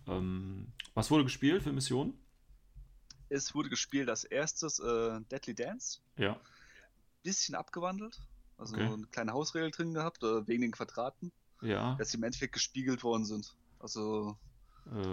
Ähm, 0.06 0.72
was 0.94 1.10
wurde 1.10 1.24
gespielt 1.24 1.62
für 1.62 1.72
Missionen? 1.72 2.14
Es 3.28 3.54
wurde 3.54 3.68
gespielt 3.68 4.08
als 4.08 4.24
erstes 4.24 4.78
äh, 4.78 5.20
Deadly 5.30 5.54
Dance, 5.54 6.00
Ja. 6.16 6.40
bisschen 7.22 7.54
abgewandelt. 7.54 8.20
Also 8.56 8.74
Okay. 8.74 8.86
eine 8.86 9.06
kleine 9.08 9.32
Hausregel 9.32 9.70
drin 9.70 9.92
gehabt, 9.94 10.22
äh, 10.22 10.46
wegen 10.46 10.62
den 10.62 10.72
Quadraten, 10.72 11.30
Ja. 11.60 11.94
dass 11.96 12.10
sie 12.10 12.16
im 12.16 12.22
Endeffekt 12.22 12.54
gespiegelt 12.54 13.02
worden 13.04 13.24
sind. 13.26 13.54
Also 13.80 14.38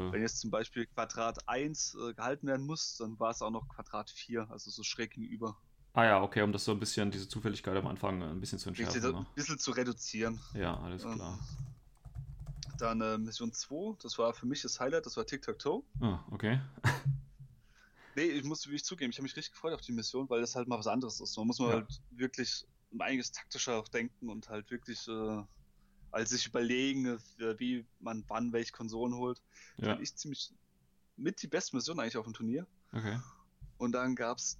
Wenn 0.09 0.21
Äh, 0.21 0.23
jetzt 0.23 0.39
zum 0.39 0.51
Beispiel 0.51 0.87
Quadrat 0.87 1.47
1 1.47 1.95
äh, 1.95 2.13
gehalten 2.15 2.47
werden 2.47 2.65
muss, 2.65 2.97
dann 2.97 3.19
war 3.19 3.31
es 3.31 3.41
auch 3.41 3.51
noch 3.51 3.67
Quadrat 3.67 4.09
4, 4.09 4.49
also 4.49 4.71
so 4.71 4.83
schräg 4.83 5.11
gegenüber. 5.11 5.61
ah 5.93 6.03
ja, 6.05 6.21
okay, 6.21 6.41
um 6.43 6.51
das 6.51 6.65
so 6.65 6.71
ein 6.73 6.79
bisschen, 6.79 7.09
diese 7.11 7.27
Zufälligkeit 7.27 7.75
am 7.77 7.87
Anfang 7.87 8.21
äh, 8.21 8.25
ein 8.25 8.39
bisschen 8.39 8.59
zu 8.59 8.69
Richtig, 8.77 9.03
entschärfen. 9.03 9.03
ein 9.03 9.13
Ne? 9.13 9.25
bisschen 9.33 9.57
zu 9.59 9.71
reduzieren. 9.71 10.39
Ja, 10.53 10.79
alles 10.79 11.03
Ähm, 11.03 11.09
klar. 11.09 11.39
Dann 12.77 13.01
äh, 13.01 13.17
Mission 13.17 13.51
2, 13.51 13.97
das 14.01 14.17
war 14.17 14.33
für 14.33 14.45
mich 14.45 14.61
das 14.61 14.79
Highlight, 14.79 15.05
das 15.05 15.17
war 15.17 15.25
Tic-Tac-Toe. 15.25 15.83
Ah, 16.01 16.19
okay. 16.31 16.59
Nee, 18.15 18.23
ich 18.31 18.43
muss 18.43 18.65
wirklich 18.65 18.85
zugeben, 18.85 19.11
ich 19.11 19.17
habe 19.17 19.23
mich 19.23 19.35
richtig 19.35 19.51
gefreut 19.53 19.73
auf 19.73 19.81
die 19.81 19.91
Mission, 19.91 20.29
weil 20.29 20.39
das 20.41 20.55
halt 20.55 20.67
mal 20.67 20.79
was 20.79 20.87
anderes 20.87 21.19
ist. 21.19 21.37
Man 21.37 21.47
muss 21.47 21.59
mal 21.59 21.69
Ja. 21.69 21.73
halt 21.73 22.01
wirklich 22.09 22.65
um 22.91 23.01
einiges 23.01 23.31
taktischer 23.31 23.75
auch 23.77 23.87
denken 23.89 24.29
und 24.29 24.47
halt 24.49 24.71
wirklich 24.71 25.07
äh, 25.07 25.43
als 26.15 26.29
sich 26.29 26.47
überlegen, 26.47 27.19
äh, 27.39 27.59
wie 27.59 27.85
man 27.99 28.23
wann 28.29 28.53
welche 28.53 28.71
Konsolen 28.71 29.13
holt. 29.15 29.41
Ja, 29.77 29.89
Fand 29.89 30.01
ich 30.01 30.15
ziemlich 30.15 30.49
mit 31.17 31.41
die 31.41 31.47
beste 31.47 31.75
Mission 31.75 31.99
eigentlich 31.99 32.15
auf 32.15 32.23
dem 32.23 32.33
Turnier. 32.33 32.65
okay. 32.93 33.19
Und 33.77 33.91
dann 33.91 34.15
gab 34.15 34.37
es 34.37 34.57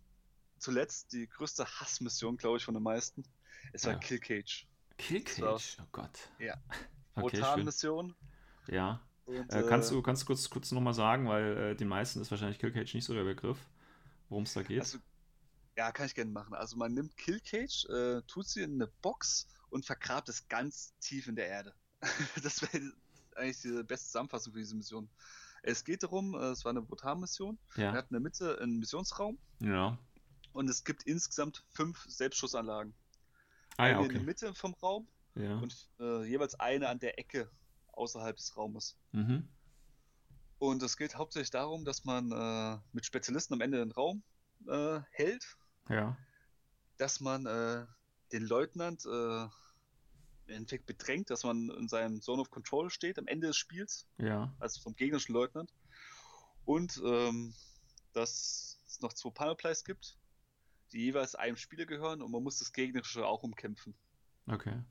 zuletzt 0.60 1.14
die 1.14 1.28
größte 1.28 1.66
Hassmission, 1.66 2.36
glaube 2.36 2.58
ich, 2.58 2.66
von 2.66 2.74
den 2.74 2.84
meisten. 2.84 3.24
Es 3.72 3.86
war 3.86 3.93
Ja. 3.93 3.99
Kill 3.99 4.20
Cage. 4.20 4.68
Killcage, 4.97 5.78
oh 5.82 5.86
Gott. 5.93 6.30
Ja. 6.39 6.56
Okay. 7.16 7.38
Brutal-Mission. 7.38 8.14
Ja. 8.68 9.01
Und, 9.26 9.53
Äh, 9.53 9.64
kannst 9.68 9.91
äh, 9.91 9.95
du 9.95 10.01
kannst 10.01 10.24
du 10.24 10.26
kurz, 10.28 10.49
kurz 10.49 10.72
nochmal 10.74 10.93
sagen, 10.93 11.28
weil 11.30 11.58
äh, 11.58 11.76
den 11.76 11.88
meisten 11.88 12.20
ist 12.20 12.32
wahrscheinlich 12.32 12.60
Killcage 12.60 12.93
nicht 12.93 13.06
so 13.06 13.14
der 13.14 13.24
Begriff, 13.24 13.58
worum 14.28 14.43
es 14.43 14.53
da 14.53 14.62
geht. 14.62 14.82
Also, 14.82 14.97
ja, 15.78 15.91
kann 15.93 16.06
ich 16.06 16.16
gerne 16.16 16.32
machen. 16.32 16.53
Also 16.53 16.76
man 16.76 16.93
nimmt 16.93 17.16
Kill 17.16 17.39
Cage, 17.39 17.86
äh, 17.86 18.22
tut 18.28 18.47
sie 18.47 18.64
in 18.64 18.74
eine 18.74 18.88
Box 19.01 19.47
und 19.76 19.86
vergrabt 19.86 20.30
es 20.30 20.47
ganz 20.47 20.97
tief 20.99 21.28
in 21.28 21.36
der 21.36 21.49
Erde. 21.49 21.73
das 22.43 22.61
wäre 22.61 22.93
eigentlich 23.36 23.61
die 23.61 23.84
beste 23.84 24.07
Zusammenfassung 24.07 24.53
für 24.53 24.59
diese 24.59 24.73
Mission. 24.73 25.09
Es 25.63 25.84
geht 25.84 26.01
darum, 26.01 26.34
äh, 26.34 26.51
es 26.51 26.63
war 26.63 26.69
eine 26.69 26.82
Brutal-Mission. 26.82 27.59
Wir 27.73 27.84
ja. 27.84 27.91
hatten 27.91 28.15
in 28.15 28.21
der 28.21 28.21
Mitte 28.21 28.57
einen 28.61 28.80
Missionsraum 28.80 29.38
Ja. 29.59 29.99
und 30.53 30.69
es 30.69 30.86
gibt 30.86 31.03
insgesamt 31.03 31.65
fünf 31.67 32.05
Selbstschussanlagen. 32.07 32.93
Ah 33.76 33.88
ja, 33.88 33.97
eine 33.97 34.03
in 34.05 34.09
der 34.11 34.17
okay. 34.19 34.26
Mitte 34.26 34.55
vom 34.55 34.73
Raum 34.76 35.09
Ja. 35.36 35.57
und 35.57 35.89
äh, 35.99 36.23
jeweils 36.23 36.57
eine 36.57 36.88
an 36.88 36.99
der 36.99 37.19
Ecke 37.19 37.51
außerhalb 37.91 38.38
des 38.38 38.55
Raumes. 38.55 38.95
Mhm. 39.11 39.45
Und 40.57 40.82
es 40.84 40.95
geht 40.95 41.15
hauptsächlich 41.15 41.51
darum, 41.51 41.84
dass 41.84 42.05
man 42.05 42.32
äh, 42.32 42.80
mit 42.93 43.05
Spezialisten 43.05 43.55
am 43.55 43.59
Ende 43.59 43.80
den 43.80 43.91
Raum 43.91 44.23
äh, 44.69 45.01
hält, 45.11 45.57
Ja. 45.89 46.17
dass 46.95 47.19
man 47.19 47.45
äh, 47.45 47.86
den 48.32 48.43
Leutnant 48.43 49.05
äh, 49.05 49.47
im 50.47 50.55
Endeffekt 50.55 50.85
bedrängt, 50.85 51.29
dass 51.29 51.43
man 51.43 51.69
in 51.71 51.87
seinem 51.87 52.21
Zone 52.21 52.41
of 52.41 52.49
Control 52.51 52.89
steht 52.89 53.17
am 53.17 53.27
Ende 53.27 53.47
des 53.47 53.57
Spiels, 53.57 54.07
Ja. 54.17 54.53
also 54.59 54.81
vom 54.81 54.95
gegnerischen 54.95 55.33
Leutnant. 55.33 55.73
Und 56.65 57.01
ähm, 57.05 57.53
dass 58.13 58.79
es 58.87 58.99
noch 59.01 59.13
zwei 59.13 59.29
Panelplays 59.29 59.83
gibt, 59.83 60.17
die 60.91 60.99
jeweils 61.05 61.35
einem 61.35 61.57
Spieler 61.57 61.85
gehören 61.85 62.21
und 62.21 62.31
man 62.31 62.43
muss 62.43 62.59
das 62.59 62.71
gegnerische 62.71 63.25
auch 63.25 63.43
umkämpfen. 63.43 63.93
Okay. 64.47 64.81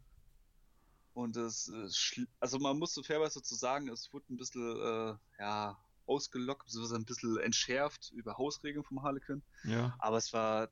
Und 1.14 1.36
es, 1.36 1.70
schl- 1.70 2.26
also 2.40 2.58
man 2.58 2.78
muss 2.78 2.92
so 2.92 3.02
fairerweise 3.02 3.38
dazu 3.38 3.54
sagen, 3.54 3.88
es 3.88 4.12
wurde 4.12 4.26
ein 4.32 4.36
bisschen 4.36 4.76
äh, 4.76 5.14
ja, 5.38 5.78
ausgelockt, 6.06 6.64
beziehungsweise 6.66 6.96
ein 6.96 7.04
bisschen 7.04 7.38
entschärft 7.38 8.10
über 8.10 8.36
Hausregeln 8.36 8.84
vom 8.84 9.02
Harlequin. 9.02 9.42
Ja. 9.62 9.94
Aber 10.00 10.16
es 10.16 10.32
war 10.32 10.70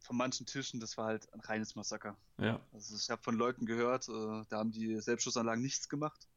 von 0.00 0.16
manchen 0.16 0.46
Tischen, 0.46 0.80
das 0.80 0.96
war 0.96 1.06
halt 1.06 1.32
ein 1.32 1.40
reines 1.40 1.74
Massaker. 1.74 2.16
Ja. 2.38 2.60
Also 2.72 2.96
ich 2.96 3.10
habe 3.10 3.22
von 3.22 3.34
Leuten 3.36 3.66
gehört, 3.66 4.08
äh, 4.08 4.44
da 4.48 4.58
haben 4.58 4.70
die 4.70 5.00
Selbstschussanlagen 5.00 5.62
nichts 5.62 5.88
gemacht. 5.88 6.28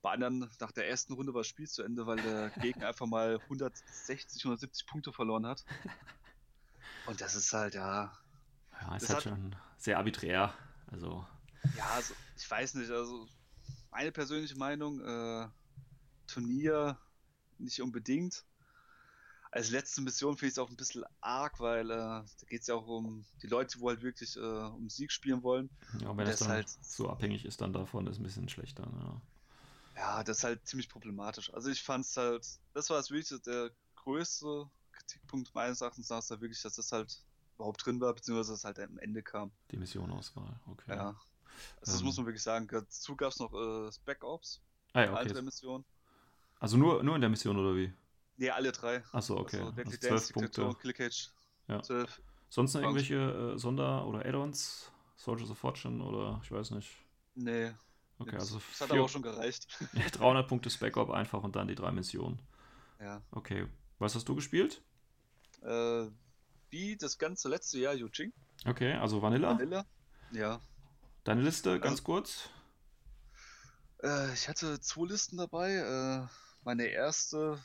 Bei 0.00 0.12
anderen, 0.12 0.48
nach 0.60 0.72
der 0.72 0.88
ersten 0.88 1.14
Runde 1.14 1.34
war 1.34 1.40
das 1.40 1.48
Spiel 1.48 1.68
zu 1.68 1.82
Ende, 1.82 2.06
weil 2.06 2.16
der 2.16 2.50
Gegner 2.60 2.88
einfach 2.88 3.06
mal 3.06 3.40
160, 3.42 4.44
170 4.44 4.86
Punkte 4.86 5.12
verloren 5.12 5.46
hat. 5.46 5.64
Und 7.06 7.20
das 7.20 7.34
ist 7.34 7.52
halt, 7.52 7.74
ja, 7.74 8.12
Ja, 8.80 8.96
ist 8.96 9.08
halt 9.08 9.22
schon 9.22 9.56
sehr 9.78 9.98
arbiträr. 9.98 10.54
Also, 10.86 11.26
ja, 11.76 11.86
also, 11.90 12.14
ich 12.36 12.50
weiß 12.50 12.74
nicht, 12.74 12.90
also 12.90 13.26
meine 13.90 14.12
persönliche 14.12 14.56
Meinung, 14.56 15.00
äh, 15.00 15.48
Turnier 16.26 16.98
nicht 17.58 17.80
unbedingt. 17.82 18.44
Als 19.50 19.70
letzte 19.70 20.02
Mission 20.02 20.36
finde 20.36 20.46
ich 20.48 20.52
es 20.54 20.58
auch 20.58 20.68
ein 20.68 20.76
bisschen 20.76 21.04
arg, 21.20 21.58
weil 21.58 21.90
äh, 21.90 21.94
da 21.96 22.24
geht 22.48 22.60
es 22.60 22.66
ja 22.66 22.74
auch 22.74 22.86
um 22.86 23.24
die 23.42 23.46
Leute, 23.46 23.80
wo 23.80 23.88
halt 23.88 24.02
wirklich 24.02 24.36
äh, 24.36 24.40
um 24.40 24.88
Sieg 24.90 25.10
spielen 25.10 25.42
wollen. 25.42 25.70
ja, 26.00 26.08
wenn 26.16 26.26
Das 26.26 26.38
das 26.38 26.38
dann 26.40 26.48
halt- 26.48 26.68
so 26.82 27.08
abhängig 27.08 27.44
ist 27.44 27.60
dann 27.60 27.72
davon, 27.72 28.06
ist 28.06 28.18
ein 28.18 28.24
bisschen 28.24 28.48
schlechter. 28.48 28.84
Ja. 28.84 29.20
Ja, 29.96 30.22
das 30.24 30.38
ist 30.38 30.44
halt 30.44 30.66
ziemlich 30.66 30.88
problematisch. 30.88 31.52
Also 31.54 31.70
ich 31.70 31.82
fand 31.82 32.04
es 32.04 32.16
halt, 32.16 32.46
das 32.74 32.88
war 32.90 32.98
es 32.98 33.10
wirklich 33.10 33.42
der 33.42 33.70
größte 33.96 34.70
Kritikpunkt 34.92 35.54
meines 35.54 35.80
Erachtens 35.80 36.08
nach, 36.10 36.22
da 36.24 36.40
wirklich, 36.40 36.62
dass 36.62 36.74
das 36.76 36.92
halt 36.92 37.18
überhaupt 37.56 37.84
drin 37.84 38.00
war, 38.00 38.14
beziehungsweise 38.14 38.52
dass 38.52 38.60
es 38.60 38.64
halt 38.64 38.78
am 38.78 38.98
Ende 38.98 39.22
kam. 39.22 39.50
Die 39.72 39.76
Missionauswahl, 39.76 40.60
okay. 40.66 40.94
Ja. 40.94 41.08
Also 41.80 41.92
das 41.92 42.00
Ähm. 42.00 42.06
muss 42.06 42.16
man 42.16 42.26
wirklich 42.26 42.42
sagen. 42.42 42.68
Dazu 42.70 43.16
gab 43.16 43.32
es 43.32 43.38
noch 43.40 43.52
äh, 43.52 43.90
Spec 43.92 44.22
Ops, 44.22 44.60
Ah 44.92 45.02
ja, 45.04 45.12
okay. 45.14 45.32
drei 45.32 45.42
Missionen. 45.42 45.84
Also 46.60 46.76
nur, 46.76 47.02
nur 47.02 47.14
in 47.16 47.20
der 47.20 47.30
Mission 47.30 47.56
oder 47.56 47.74
wie? 47.74 47.92
Nee, 48.38 48.50
alle 48.50 48.72
drei. 48.72 49.02
Achso, 49.12 49.36
okay. 49.36 49.58
Also 49.58 49.68
Also 49.68 49.82
Dance, 49.82 49.98
zwölf 50.00 50.26
Diktator 50.26 50.42
Punkte. 50.42 50.66
und 50.66 50.80
Kill 50.80 50.92
Cage. 50.94 51.30
Ja. 51.68 51.82
12. 51.82 52.22
Sonst 52.48 52.72
noch 52.74 52.80
irgendwelche 52.80 53.14
äh, 53.54 53.58
Sonder- 53.58 54.06
oder 54.06 54.24
Add-ons? 54.24 54.90
Soldiers 55.16 55.50
of 55.50 55.58
Fortune 55.58 56.02
oder 56.02 56.40
ich 56.42 56.50
weiß 56.50 56.70
nicht. 56.70 56.88
Nee. 57.34 57.72
Okay, 58.20 58.36
also 58.36 58.60
das 58.70 58.80
hat 58.80 58.90
aber 58.92 59.02
auch 59.02 59.08
schon 59.08 59.22
gereicht. 59.22 59.66
300 60.12 60.48
Punkte 60.48 60.70
Spec-Op 60.70 61.10
einfach 61.10 61.42
und 61.42 61.54
dann 61.56 61.68
die 61.68 61.74
drei 61.74 61.90
Missionen. 61.92 62.40
ja. 63.00 63.20
Okay. 63.32 63.66
Was 64.00 64.14
hast 64.14 64.28
du 64.28 64.34
gespielt? 64.36 64.80
Äh, 65.62 66.06
wie 66.70 66.96
das 66.96 67.18
ganze 67.18 67.48
letzte 67.48 67.78
Jahr 67.80 67.94
Yujing. 67.94 68.32
Okay, 68.64 68.92
also 68.94 69.20
Vanilla. 69.20 69.50
Vanilla. 69.54 69.84
Ja. 70.30 70.60
Deine 71.24 71.42
Liste, 71.42 71.70
Also- 71.70 71.82
ganz 71.82 72.04
kurz. 72.04 72.48
Äh, 74.02 74.32
ich 74.34 74.48
hatte 74.48 74.80
zwei 74.80 75.06
Listen 75.06 75.36
dabei. 75.36 75.72
Äh, 75.74 76.26
meine 76.64 76.86
erste, 76.86 77.58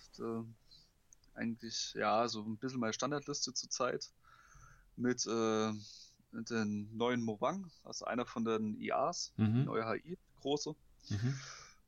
eigentlich, 1.36 1.94
ja, 1.96 2.28
so 2.28 2.42
ein 2.44 2.58
bisschen 2.58 2.80
meine 2.80 2.94
Standardliste 2.94 3.54
zurzeit. 3.54 4.12
Mit 4.96 5.26
äh, 5.26 5.74
den 6.32 6.96
neuen 6.96 7.22
Mowang, 7.22 7.72
also 7.84 8.06
einer 8.06 8.26
von 8.26 8.46
den 8.46 8.80
IAs, 8.80 9.34
Mhm. 9.38 9.66
neue 9.66 9.86
HI, 9.88 10.18
große. 10.42 10.76
Mhm. 11.10 11.34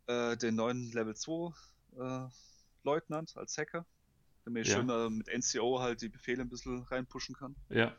Äh, 0.08 0.38
den 0.38 0.56
neuen 0.56 0.91
Level 0.91 1.16
2 1.16 1.54
äh, 1.98 2.28
Leutnant 2.84 3.36
als 3.38 3.58
Hacker, 3.58 3.86
damit 4.46 4.64
ich 4.66 4.70
Ja. 4.72 4.78
schön 4.78 4.89
äh, 4.89 5.10
mit 5.10 5.28
NCO 5.28 5.80
halt 5.80 6.02
die 6.02 6.10
Befehle 6.10 6.41
ein 6.43 6.50
bisschen 6.50 6.84
reinpushen 6.84 7.36
kann. 7.36 7.56
Ja. 7.70 7.96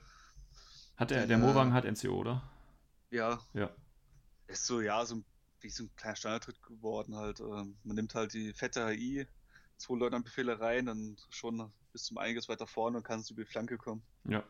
Hat 0.97 1.11
der, 1.11 1.27
der 1.27 1.37
Äh, 1.37 1.41
Mowang 1.41 1.73
hat 1.73 1.85
NCO, 1.85 2.17
oder? 2.17 2.43
Ja, 3.11 3.41
Ja. 3.55 3.71
ist 4.49 4.67
so, 4.67 4.81
ja, 4.81 5.05
so 5.05 5.17
ein, 5.17 5.25
wie 5.61 5.71
so 5.71 5.85
ein 5.85 5.91
kleiner 5.97 6.17
Standardtritt 6.17 6.63
geworden 6.63 7.17
halt. 7.17 7.41
Ähm, 7.41 7.77
man 7.85 7.97
nimmt 7.97 8.15
halt 8.15 8.33
die 8.33 8.53
fette 8.53 8.87
HI, 8.89 9.27
zwei 9.77 9.97
Leutnantbefehle 9.97 10.59
rein 10.61 10.89
und 10.89 11.27
schon 11.31 11.73
bis 11.93 12.05
zum 12.05 12.19
einiges 12.19 12.49
weiter 12.49 12.67
vorne 12.67 12.99
und 12.99 13.03
kannst 13.05 13.31
über 13.31 13.43
die 13.45 13.51
Flanke 13.51 13.77
kommen. 13.79 14.03
Ja. 14.25 14.45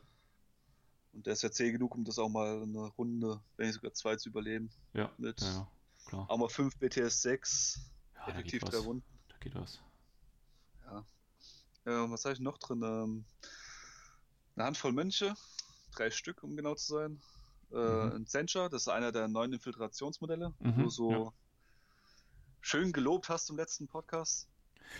Und 1.12 1.27
der 1.27 1.33
ist 1.33 1.43
ja 1.43 1.51
zäh 1.51 1.72
genug, 1.72 1.95
um 1.95 2.05
das 2.05 2.18
auch 2.18 2.29
mal 2.29 2.62
eine 2.62 2.87
Runde, 2.99 3.41
wenn 3.57 3.66
nicht 3.66 3.77
sogar 3.77 3.93
zwei 3.95 4.16
zu 4.16 4.29
überleben. 4.29 4.70
Ja. 4.93 5.11
Mit 5.18 5.41
Ja, 5.41 5.47
ja, 5.53 5.68
klar. 6.07 6.31
auch 6.31 6.37
mal 6.39 6.49
5 6.49 6.77
BTS 6.79 7.22
6, 7.22 7.81
Ja, 8.14 8.29
effektiv 8.29 8.62
drei. 8.64 8.79
Runden. 8.79 9.05
Da 9.29 9.37
geht 9.39 9.55
was. 9.55 9.81
Ja, 11.85 12.11
was 12.11 12.24
habe 12.24 12.35
ich 12.35 12.41
noch 12.41 12.59
drin? 12.59 12.83
Ähm, 12.83 13.24
eine 14.57 14.64
Handvoll 14.66 14.93
Mönche, 14.93 15.35
drei 15.95 16.11
Stück, 16.11 16.43
um 16.43 16.57
genau 16.57 16.74
zu 16.74 16.95
sein. 16.95 17.20
Äh, 17.70 17.77
Mhm. 17.77 18.12
Ein 18.16 18.27
Sencher, 18.27 18.68
das 18.68 18.83
ist 18.83 18.89
einer 18.89 19.12
der 19.12 19.29
neuen 19.29 19.53
Infiltrationsmodelle, 19.53 20.53
wo 20.59 20.68
Mhm, 20.68 20.83
du 20.83 20.91
so 20.91 21.11
ja. 21.12 21.33
schön 22.61 22.93
gelobt 22.93 23.29
hast 23.29 23.51
im 23.51 23.57
letzten 23.57 23.87
Podcast. 23.87 24.49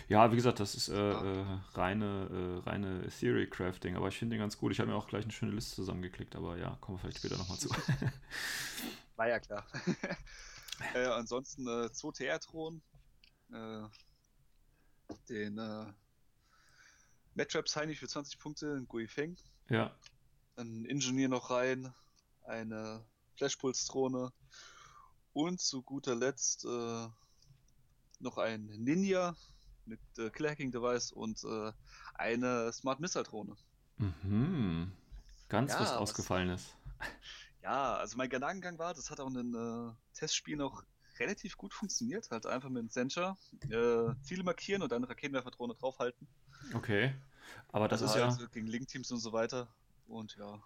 Ja, 0.09 0.31
wie 0.31 0.35
gesagt, 0.35 0.59
das 0.59 0.75
ist 0.75 0.89
äh, 0.89 0.95
Ja. 0.95 1.41
äh, 1.55 1.59
reine, 1.73 2.61
äh, 2.65 2.69
reine 2.69 3.07
Theory 3.09 3.49
Crafting, 3.49 3.95
aber 3.95 4.07
ich 4.07 4.17
finde 4.17 4.35
den 4.35 4.41
ganz 4.41 4.57
gut. 4.57 4.71
Ich 4.71 4.79
habe 4.79 4.89
mir 4.91 4.95
auch 4.95 5.07
gleich 5.07 5.23
eine 5.23 5.33
schöne 5.33 5.51
Liste 5.51 5.75
zusammengeklickt, 5.75 6.35
aber 6.35 6.57
ja, 6.57 6.77
kommen 6.81 6.97
wir 6.97 7.01
vielleicht 7.01 7.17
später 7.17 7.37
nochmal 7.37 7.57
zu. 7.57 7.69
War 9.15 9.27
ja 9.27 9.39
klar. 9.39 9.65
äh, 10.93 11.05
ansonsten 11.05 11.67
äh, 11.67 11.91
zwei 11.91 12.11
TR-Thronen, 12.11 12.81
äh, 13.51 13.83
den 15.29 15.57
äh, 15.57 15.85
Matraps 17.35 17.75
Heini 17.75 17.95
für 17.95 18.07
20 18.07 18.39
Punkte, 18.39 18.73
ein 18.75 18.87
Gui 18.87 19.07
Feng, 19.07 19.37
ja, 19.69 19.95
ein 20.55 20.85
Ingenieur 20.85 21.29
noch 21.29 21.49
rein, 21.49 21.93
eine 22.45 23.05
Flashpulse-Drohne 23.35 24.31
und 25.33 25.61
zu 25.61 25.83
guter 25.83 26.15
Letzt 26.15 26.65
äh, 26.65 27.07
noch 28.19 28.37
ein 28.37 28.65
Ninja 28.65 29.35
mit 29.87 29.99
äh, 30.17 30.29
Killer 30.29 30.51
Hacking 30.51 30.71
Device 30.71 31.11
und 31.11 31.43
äh, 31.43 31.71
eine 32.15 32.71
Smart 32.73 32.99
Missile 32.99 33.23
Drohne. 33.23 33.55
mhm. 33.97 34.91
Ganz 35.49 35.71
Ja, 35.73 35.79
was 35.79 35.89
was- 35.91 35.97
Ausgefallenes. 35.97 36.73
Ja, 37.63 37.95
also 37.95 38.15
mein 38.17 38.29
Gedankengang 38.29 38.79
war, 38.79 38.93
das 38.93 39.11
hat 39.11 39.19
auch 39.19 39.27
in 39.27 39.33
den 39.33 39.53
äh, 39.53 39.91
Testspielen 40.13 40.61
auch 40.61 40.83
relativ 41.19 41.57
gut 41.57 41.73
funktioniert. 41.73 42.29
Halt 42.31 42.45
einfach 42.45 42.69
mit 42.69 42.81
dem 42.81 42.89
Sensor 42.89 43.37
äh, 43.69 44.13
Ziele 44.23 44.43
markieren 44.43 44.81
und 44.83 44.91
dann 44.93 45.03
Raketenwerferdrohne 45.03 45.73
draufhalten. 45.73 46.27
Okay. 46.73 47.13
Aber 47.73 47.89
das 47.89 48.01
also 48.01 48.15
ist 48.15 48.21
halt 48.23 48.39
ja, 48.39 48.47
gegen 48.53 48.67
Link-Teams 48.67 49.11
und 49.11 49.19
so 49.19 49.33
weiter. 49.33 49.67
Und 50.07 50.37
ja. 50.37 50.59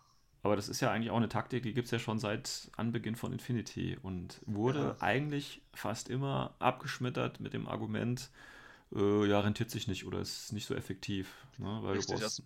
aber 0.43 0.55
das 0.55 0.69
ist 0.69 0.79
ja 0.79 0.91
eigentlich 0.91 1.09
auch 1.09 1.17
eine 1.17 1.29
Taktik, 1.29 1.63
die 1.63 1.73
gibt 1.73 1.85
es 1.85 1.91
ja 1.91 1.97
schon 1.97 2.19
seit 2.19 2.69
Anbeginn 2.77 3.15
von 3.15 3.31
Infinity 3.31 3.97
und 4.03 4.39
wurde 4.45 4.95
Ja. 4.99 5.01
eigentlich 5.01 5.63
fast 5.73 6.07
immer 6.07 6.53
abgeschmettert 6.59 7.39
mit 7.39 7.53
dem 7.53 7.67
Argument, 7.67 8.29
äh, 8.93 9.25
ja, 9.27 9.39
rentiert 9.39 9.71
sich 9.71 9.87
nicht 9.87 10.05
oder 10.05 10.19
ist 10.19 10.51
nicht 10.53 10.65
so 10.65 10.75
effektiv. 10.75 11.33
Ne? 11.57 11.79
Weil 11.81 11.97
Richtig, 11.97 12.15
du 12.15 12.21
brauchst, 12.21 12.43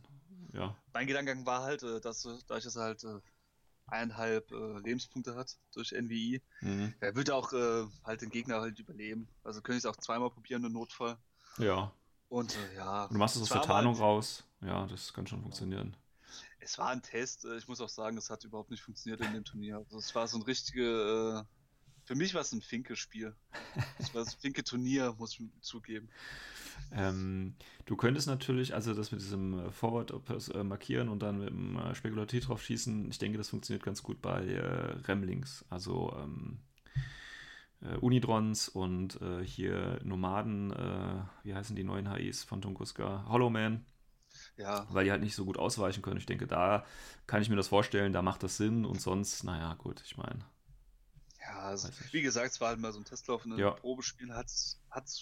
ja, 0.54 0.76
Mein 0.94 1.08
Gedankengang 1.08 1.46
war 1.46 1.64
halt, 1.64 1.84
äh, 1.84 2.00
dass 2.00 2.26
äh, 2.26 2.38
dadurch, 2.48 2.64
dass 2.64 2.76
er 2.76 2.84
halt 2.84 3.04
äh, 3.04 3.20
eineinhalb 3.88 4.52
äh, 4.52 4.80
Lebenspunkte 4.80 5.36
hat 5.36 5.58
durch 5.74 5.92
NVI, 5.92 6.42
mhm. 6.62 6.94
er 7.00 7.16
würde 7.16 7.36
auch 7.36 7.52
äh, 7.54 7.86
halt 8.04 8.22
den 8.22 8.30
Gegner 8.30 8.62
halt 8.62 8.80
überleben. 8.80 9.28
Also 9.44 9.62
könnte 9.62 9.78
ich 9.78 9.84
es 9.84 9.86
auch 9.86 9.98
zweimal 9.98 10.30
probieren 10.30 10.64
im 10.64 10.74
Notfall. 10.74 11.18
ja. 11.58 11.92
Und 12.28 12.58
ja. 12.76 13.04
Und 13.04 13.14
du 13.14 13.18
machst 13.20 13.36
es 13.36 13.44
aus 13.44 13.50
der 13.50 13.62
Tarnung 13.62 13.96
raus. 13.96 14.44
Ja, 14.62 14.88
das 14.88 15.14
kann 15.14 15.28
schon 15.28 15.42
funktionieren. 15.42 15.96
Es 16.60 16.78
war 16.80 16.90
ein 16.90 17.04
Test. 17.04 17.46
Ich 17.46 17.68
muss 17.68 17.80
auch 17.80 17.90
sagen, 17.90 18.18
es 18.18 18.32
hat 18.32 18.44
überhaupt 18.44 18.72
nicht 18.72 18.82
funktioniert 18.82 19.22
in 19.22 19.34
dem 19.34 19.46
Turnier. 19.46 19.78
Also 19.78 20.00
es 20.00 20.14
war 20.16 20.28
so 20.28 20.38
ein 20.38 20.42
richtige. 20.42 21.46
Für 22.06 22.16
mich 22.16 22.34
war 22.34 22.42
es 22.42 22.52
ein 22.52 22.62
Finke-Spiel. 22.62 23.36
Es 24.00 24.14
war 24.14 24.24
das 24.24 24.36
Finke-Turnier, 24.36 25.16
muss 25.18 25.40
ich 25.40 25.42
zugeben. 25.62 26.10
Ähm, 26.92 27.56
du 27.86 27.96
könntest 27.96 28.28
natürlich, 28.28 28.74
also 28.74 28.94
das 28.94 29.12
mit 29.12 29.22
diesem 29.22 29.60
äh, 29.60 29.72
Forward 29.72 30.14
äh, 30.54 30.64
markieren 30.64 31.10
und 31.10 31.20
dann 31.24 31.40
mit 31.40 31.50
dem 31.50 31.78
äh, 31.78 31.96
Spekulativ 31.96 32.46
drauf 32.46 32.62
schießen, 32.62 33.10
ich 33.10 33.18
denke, 33.18 33.38
das 33.38 33.50
funktioniert 33.50 33.84
ganz 33.84 34.04
gut 34.04 34.22
bei 34.22 34.46
äh, 34.46 34.92
Remlings, 35.08 35.66
also 35.70 36.16
ähm, 36.22 36.60
äh, 37.82 37.96
Unidrons 37.98 38.70
und 38.70 39.20
äh, 39.22 39.44
hier 39.44 40.00
Nomaden, 40.04 40.72
wie 41.44 41.56
heißen 41.56 41.76
die 41.76 41.84
neuen 41.84 42.12
HIs 42.14 42.44
von 42.44 42.62
Tunguska? 42.62 43.26
Hollow 43.28 43.50
Man, 43.50 43.86
Ja, 44.58 44.86
weil 44.90 45.06
die 45.06 45.12
halt 45.12 45.22
nicht 45.22 45.36
so 45.36 45.46
gut 45.46 45.58
ausweichen 45.58 46.02
können. 46.02 46.18
Ich 46.18 46.26
denke, 46.26 46.48
da 46.48 46.86
kann 47.28 47.42
ich 47.42 47.50
mir 47.50 47.56
das 47.56 47.68
vorstellen, 47.70 48.14
da 48.14 48.22
macht 48.22 48.44
das 48.44 48.58
Sinn 48.58 48.86
und 48.86 49.02
sonst, 49.02 49.44
naja, 49.44 49.74
gut, 49.76 50.02
ich 50.06 50.18
meine, 50.18 50.40
ja 51.48 51.60
also, 51.60 51.90
wie 52.12 52.22
gesagt, 52.22 52.52
es 52.52 52.62
war 52.62 52.70
halt 52.70 52.80
mal 52.80 52.92
so 52.92 53.00
ein 53.00 53.06
Testlauf, 53.06 53.46
ein 53.46 53.58
Ja. 53.58 53.72
Probespiel, 53.72 54.34
hat 54.34 54.48
es 54.48 54.80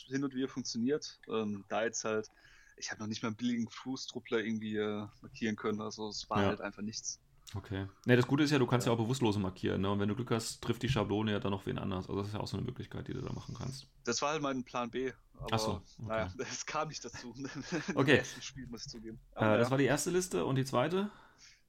hin 0.08 0.24
und 0.24 0.34
wieder 0.34 0.48
funktioniert. 0.48 1.20
Ähm, 1.28 1.66
da 1.70 1.84
jetzt 1.84 2.04
halt, 2.04 2.30
ich 2.78 2.92
habe 2.92 3.02
noch 3.02 3.08
nicht 3.08 3.22
mal 3.24 3.28
einen 3.30 3.36
billigen 3.38 3.70
Fußtruppler 3.70 4.40
irgendwie 4.40 4.78
äh, 4.78 5.08
markieren 5.22 5.56
können, 5.56 5.82
also 5.82 6.10
es 6.10 6.30
war 6.30 6.42
Ja. 6.44 6.48
halt 6.50 6.62
einfach 6.62 6.82
nichts. 6.82 7.20
okay. 7.56 7.88
Ne, 8.06 8.16
das 8.16 8.26
Gute 8.28 8.44
ist 8.44 8.52
ja, 8.52 8.58
du 8.60 8.66
kannst 8.66 8.88
ja, 8.88 8.92
Ja. 8.94 8.98
auch 8.98 9.02
Bewusstlose 9.04 9.40
markieren, 9.40 9.82
ne? 9.82 9.92
Und 9.92 10.00
wenn 10.00 10.10
du 10.10 10.16
Glück 10.16 10.32
hast, 10.32 10.62
trifft 10.62 10.82
die 10.82 10.90
Schablone 10.90 11.32
ja 11.34 11.40
dann 11.40 11.52
noch 11.52 11.66
wen 11.66 11.78
anders. 11.78 12.08
Also 12.10 12.20
das 12.20 12.28
ist 12.30 12.34
ja 12.34 12.40
auch 12.40 12.48
so 12.48 12.58
eine 12.58 12.66
Möglichkeit, 12.66 13.08
die 13.08 13.14
du 13.14 13.22
da 13.22 13.32
machen 13.32 13.54
kannst. 13.56 13.88
Das 14.06 14.22
war 14.22 14.32
halt 14.32 14.42
mein 14.42 14.64
Plan 14.64 14.90
B, 14.90 15.12
aber 15.36 15.48
Ach 15.52 15.60
so, 15.60 15.72
okay. 15.74 15.84
naja, 16.08 16.34
es 16.40 16.66
kam 16.66 16.88
nicht 16.88 17.04
dazu. 17.06 17.34
Im 17.90 17.98
Okay. 17.98 18.18
ersten 18.18 18.42
Spiel, 18.42 18.66
muss 18.68 18.86
ich 18.86 18.92
zugeben. 18.92 19.20
Äh, 19.36 19.40
Aber 19.40 19.58
Das 19.58 19.68
ja. 19.68 19.72
war 19.72 19.78
die 19.78 19.86
erste 19.86 20.10
Liste 20.10 20.46
und 20.46 20.56
die 20.56 20.66
zweite? 20.66 21.12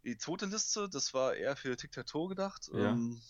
Die 0.04 0.16
zweite 0.16 0.46
Liste, 0.46 0.88
das 0.88 1.12
war 1.14 1.34
eher 1.34 1.56
für 1.56 1.76
Tic-Tac-Toe 1.76 2.28
gedacht. 2.28 2.70
Ja. 2.72 2.90
Ähm, 2.92 3.20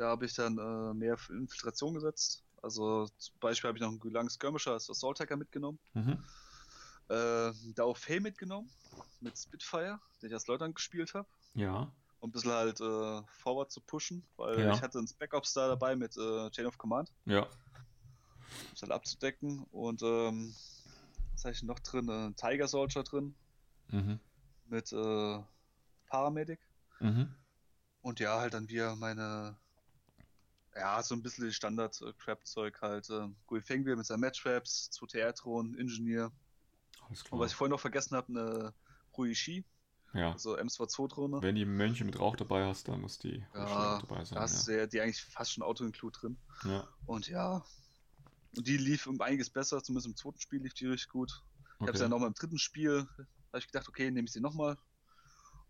da 0.00 0.08
habe 0.08 0.24
ich 0.24 0.32
dann 0.34 0.56
äh, 0.58 0.94
mehr 0.94 1.18
für 1.18 1.34
Infiltration 1.34 1.92
gesetzt. 1.94 2.42
Also 2.62 3.06
zum 3.18 3.34
Beispiel 3.38 3.68
habe 3.68 3.78
ich 3.78 3.82
noch 3.82 3.90
einen 3.90 4.00
Gulang 4.00 4.30
Skirmisher 4.30 4.72
als 4.72 4.88
Assault 4.88 5.20
Hacker 5.20 5.36
mitgenommen. 5.36 5.78
Mhm. 5.92 6.24
Äh, 7.08 7.52
Dao 7.74 7.92
Fei 7.94 8.18
mitgenommen 8.20 8.70
mit 9.20 9.36
Spitfire, 9.36 10.00
den 10.22 10.28
ich 10.28 10.34
als 10.34 10.46
Leutnant 10.46 10.74
gespielt 10.74 11.12
habe. 11.12 11.28
Ja. 11.54 11.92
Um 12.20 12.28
ein 12.28 12.32
bisschen 12.32 12.50
halt 12.52 12.80
äh, 12.80 13.22
forward 13.42 13.70
zu 13.70 13.80
pushen, 13.82 14.26
weil 14.36 14.60
Ja. 14.60 14.72
ich 14.74 14.80
hatte 14.82 14.98
einen 14.98 15.08
Backup-Star 15.18 15.68
dabei 15.68 15.96
mit 15.96 16.16
äh, 16.16 16.50
Chain 16.50 16.66
of 16.66 16.78
Command, 16.78 17.10
Ja. 17.26 17.42
um 17.42 17.48
es 18.72 18.80
halt 18.82 18.92
abzudecken. 18.92 19.64
Und 19.70 20.02
ähm, 20.02 20.54
was 21.34 21.44
habe 21.44 21.52
ich 21.54 21.62
noch 21.62 21.78
drin? 21.80 22.08
Äh, 22.08 22.26
Ein 22.28 22.36
Tiger 22.36 22.68
Soldier 22.68 23.02
drin 23.02 23.34
Mhm. 23.88 24.18
mit 24.66 24.92
äh, 24.92 25.38
Paramedic. 26.06 26.60
Mhm. 27.00 27.34
Und 28.02 28.20
ja, 28.20 28.38
halt 28.40 28.54
dann 28.54 28.68
wieder 28.68 28.96
meine, 28.96 29.56
ja, 30.74 31.02
so 31.02 31.14
ein 31.14 31.22
bisschen 31.22 31.52
Standard-Crap-Zeug 31.52 32.80
halt. 32.80 33.10
Äh, 33.10 33.28
Gui 33.46 33.60
Fengwe 33.60 33.96
mit 33.96 34.06
seinen 34.06 34.20
Match-Traps, 34.20 34.90
2 34.90 35.06
TR-Thron, 35.06 35.74
Ingenieur. 35.74 36.32
Alles 37.06 37.24
Und 37.24 37.28
klar. 37.28 37.40
was 37.40 37.50
ich 37.50 37.56
vorhin 37.56 37.70
noch 37.70 37.80
vergessen 37.80 38.16
habe, 38.16 38.28
eine 38.28 38.74
Ruishi, 39.16 39.64
Ja. 40.14 40.32
also 40.32 40.56
M2-2-Drohne. 40.56 41.40
Wenn 41.42 41.54
die 41.54 41.64
Mönche 41.64 42.04
mit 42.04 42.18
Rauch 42.18 42.36
dabei 42.36 42.66
hast, 42.66 42.88
dann 42.88 43.00
muss 43.00 43.18
die 43.18 43.44
Ja, 43.54 43.96
auch 43.96 44.02
dabei 44.02 44.24
sein. 44.24 44.36
Da 44.36 44.42
hast 44.42 44.68
Ja. 44.68 44.74
ja 44.74 44.86
die 44.86 45.00
eigentlich 45.00 45.22
fast 45.22 45.52
schon 45.52 45.64
Auto-Include 45.64 46.18
drin. 46.18 46.38
Ja. 46.64 46.88
Und 47.06 47.28
ja, 47.28 47.64
und 48.56 48.66
die 48.66 48.76
lief 48.76 49.06
um 49.06 49.20
einiges 49.20 49.50
besser, 49.50 49.82
zumindest 49.82 50.08
im 50.08 50.16
zweiten 50.16 50.40
Spiel 50.40 50.62
lief 50.62 50.74
die 50.74 50.86
richtig 50.86 51.08
gut. 51.08 51.30
Ich 51.30 51.70
habe 51.80 51.90
Okay. 51.90 51.98
sie 51.98 52.04
dann 52.04 52.10
nochmal 52.10 52.28
im 52.28 52.34
dritten 52.34 52.58
Spiel, 52.58 53.08
habe 53.16 53.58
ich 53.58 53.66
gedacht, 53.66 53.88
okay, 53.88 54.10
nehme 54.10 54.26
ich 54.26 54.32
sie 54.32 54.40
nochmal. 54.40 54.76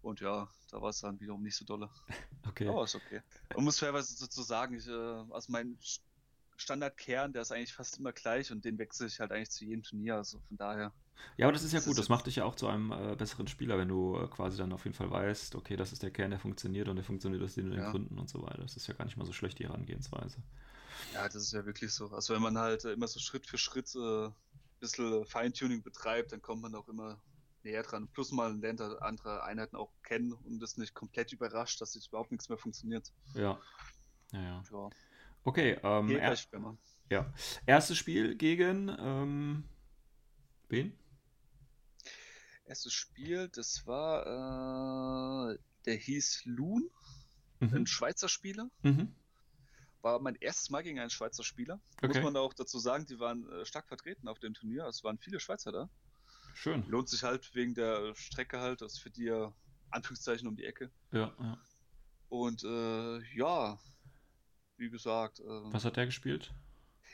Und 0.03 0.21
ja, 0.21 0.49
da 0.71 0.81
war 0.81 0.91
es 0.91 1.01
dann 1.01 1.21
wiederum 1.21 1.43
nicht 1.43 1.57
so 1.57 1.65
dolle. 1.65 1.91
okay. 2.49 2.69
Aber 2.69 2.85
ist 2.85 2.95
okay. 2.95 3.23
Und 3.55 3.65
muss 3.65 3.79
fairerweise 3.79 4.19
dazu 4.19 4.43
sagen, 4.43 4.75
ich, 4.77 4.87
äh, 4.89 4.93
also 4.93 5.51
mein 5.53 5.79
St- 5.81 6.03
Standardkern, 6.57 7.33
der 7.33 7.43
ist 7.43 7.53
eigentlich 7.53 7.73
fast 7.75 7.99
immer 7.99 8.13
gleich 8.13 8.53
und 8.53 8.65
den 8.65 8.79
wechsle 8.79 9.07
ich 9.07 9.19
halt 9.21 9.33
eigentlich 9.33 9.51
zu 9.51 9.65
jedem 9.65 9.83
Turnier. 9.83 10.17
Also 10.17 10.41
von 10.41 10.57
daher. 10.57 10.95
Ja, 11.37 11.47
aber 11.47 11.53
das 11.53 11.63
ist 11.65 11.73
ja 11.73 11.79
Das 11.79 11.85
gut. 11.85 11.97
ist 11.97 11.99
Das 11.99 12.09
macht 12.09 12.27
dich 12.27 12.37
ja 12.37 12.45
auch 12.45 12.55
zu 12.55 12.67
einem 12.69 12.93
äh, 12.93 13.17
besseren 13.17 13.47
Spieler, 13.49 13.79
wenn 13.79 13.89
du 13.89 14.17
äh, 14.17 14.29
quasi 14.29 14.57
dann 14.59 14.73
auf 14.73 14.85
jeden 14.85 14.95
Fall 14.97 15.11
weißt, 15.11 15.55
okay, 15.57 15.77
das 15.77 15.93
ist 15.93 16.03
der 16.03 16.11
Kern, 16.13 16.31
der 16.31 16.39
funktioniert 16.41 16.89
und 16.89 16.97
der 16.97 17.05
funktioniert 17.05 17.43
aus 17.43 17.55
den 17.55 17.73
Ja. 17.73 17.91
Gründen 17.91 18.19
und 18.19 18.29
so 18.29 18.43
weiter. 18.43 18.63
Das 18.63 18.77
ist 18.77 18.87
ja 18.87 18.95
gar 18.95 19.05
nicht 19.05 19.17
mal 19.17 19.27
so 19.27 19.33
schlecht, 19.33 19.59
die 19.59 19.65
Herangehensweise. 19.67 20.43
Ja, 21.13 21.25
das 21.29 21.37
ist 21.43 21.53
ja 21.53 21.65
wirklich 21.67 21.93
so. 21.93 22.09
Also 22.11 22.35
wenn 22.35 22.43
man 22.43 22.59
halt 22.59 22.85
äh, 22.85 22.93
immer 22.93 23.09
so 23.09 23.19
Schritt 23.21 23.47
für 23.47 23.59
Schritt 23.59 23.95
äh, 23.95 24.27
ein 24.29 24.35
bisschen 24.81 25.25
Feintuning 25.27 25.83
betreibt, 25.83 26.33
dann 26.33 26.43
kommt 26.43 26.63
man 26.63 26.75
auch 26.75 26.89
immer 26.89 27.21
näher 27.65 27.83
dran. 27.83 28.09
Plus 28.09 28.33
man 28.33 28.61
lernt 28.61 28.81
andere 28.81 29.43
Einheiten 29.45 29.77
auch 29.77 29.93
kennen 30.03 30.33
und 30.33 30.63
ist 30.63 30.79
nicht 30.79 30.95
komplett 30.95 31.33
überrascht, 31.33 31.81
dass 31.81 31.95
jetzt 31.95 32.09
überhaupt 32.09 32.31
nichts 32.31 32.49
mehr 32.49 32.59
funktioniert. 32.59 33.13
Ja. 33.35 33.59
Ja, 34.33 34.41
ja. 34.43 34.63
Ja, 34.71 34.91
Okay, 35.43 35.79
ähm, 35.83 36.07
geht 36.09 36.19
er, 36.19 36.35
gleich 36.35 36.49
ja. 37.11 37.33
erstes 37.67 37.97
Spiel 37.99 38.37
gegen 38.37 38.89
ähm, 38.99 39.65
wen? 40.69 40.97
Erstes 42.65 42.93
Spiel, 42.93 43.49
das 43.49 43.87
war, 43.87 45.51
äh, 45.55 45.59
der 45.87 45.97
hieß 45.97 46.43
Loon, 46.45 46.89
ein 47.61 47.71
Mhm. 47.71 47.87
Schweizer 47.87 48.29
Spieler. 48.29 48.71
Mhm. 48.83 49.15
War 50.03 50.19
mein 50.21 50.37
erstes 50.37 50.71
Mal 50.71 50.83
gegen 50.83 50.99
einen 50.99 51.11
Schweizer 51.11 51.43
Spieler. 51.43 51.81
Muss 52.01 52.11
Okay. 52.11 52.23
man 52.23 52.37
auch 52.37 52.55
dazu 52.55 52.79
sagen, 52.79 53.07
die 53.07 53.19
waren 53.19 53.51
äh, 53.51 53.67
stark 53.67 53.87
vertreten 53.89 54.29
auf 54.29 54.39
dem 54.39 54.55
Turnier. 54.55 54.87
Es 54.87 55.03
waren 55.05 55.19
viele 55.19 55.41
Schweizer 55.41 55.73
da. 55.73 55.91
Schön. 56.55 56.85
Lohnt 56.89 57.09
sich 57.09 57.23
halt 57.23 57.55
wegen 57.55 57.75
der 57.75 58.15
Strecke 58.15 58.61
halt, 58.61 58.81
das 58.81 58.95
ist 58.95 58.99
für 59.01 59.11
ja 59.17 59.53
Anführungszeichen 59.91 60.47
um 60.49 60.57
die 60.57 60.65
Ecke. 60.65 60.91
Ja, 61.13 61.33
ja. 61.39 61.59
Und 62.29 62.63
äh, 62.65 63.19
ja, 63.37 63.79
wie 64.77 64.91
gesagt, 64.91 65.41
äh, 65.41 65.45
Was 65.73 65.85
hat 65.85 65.97
der 65.97 66.07
gespielt? 66.07 66.53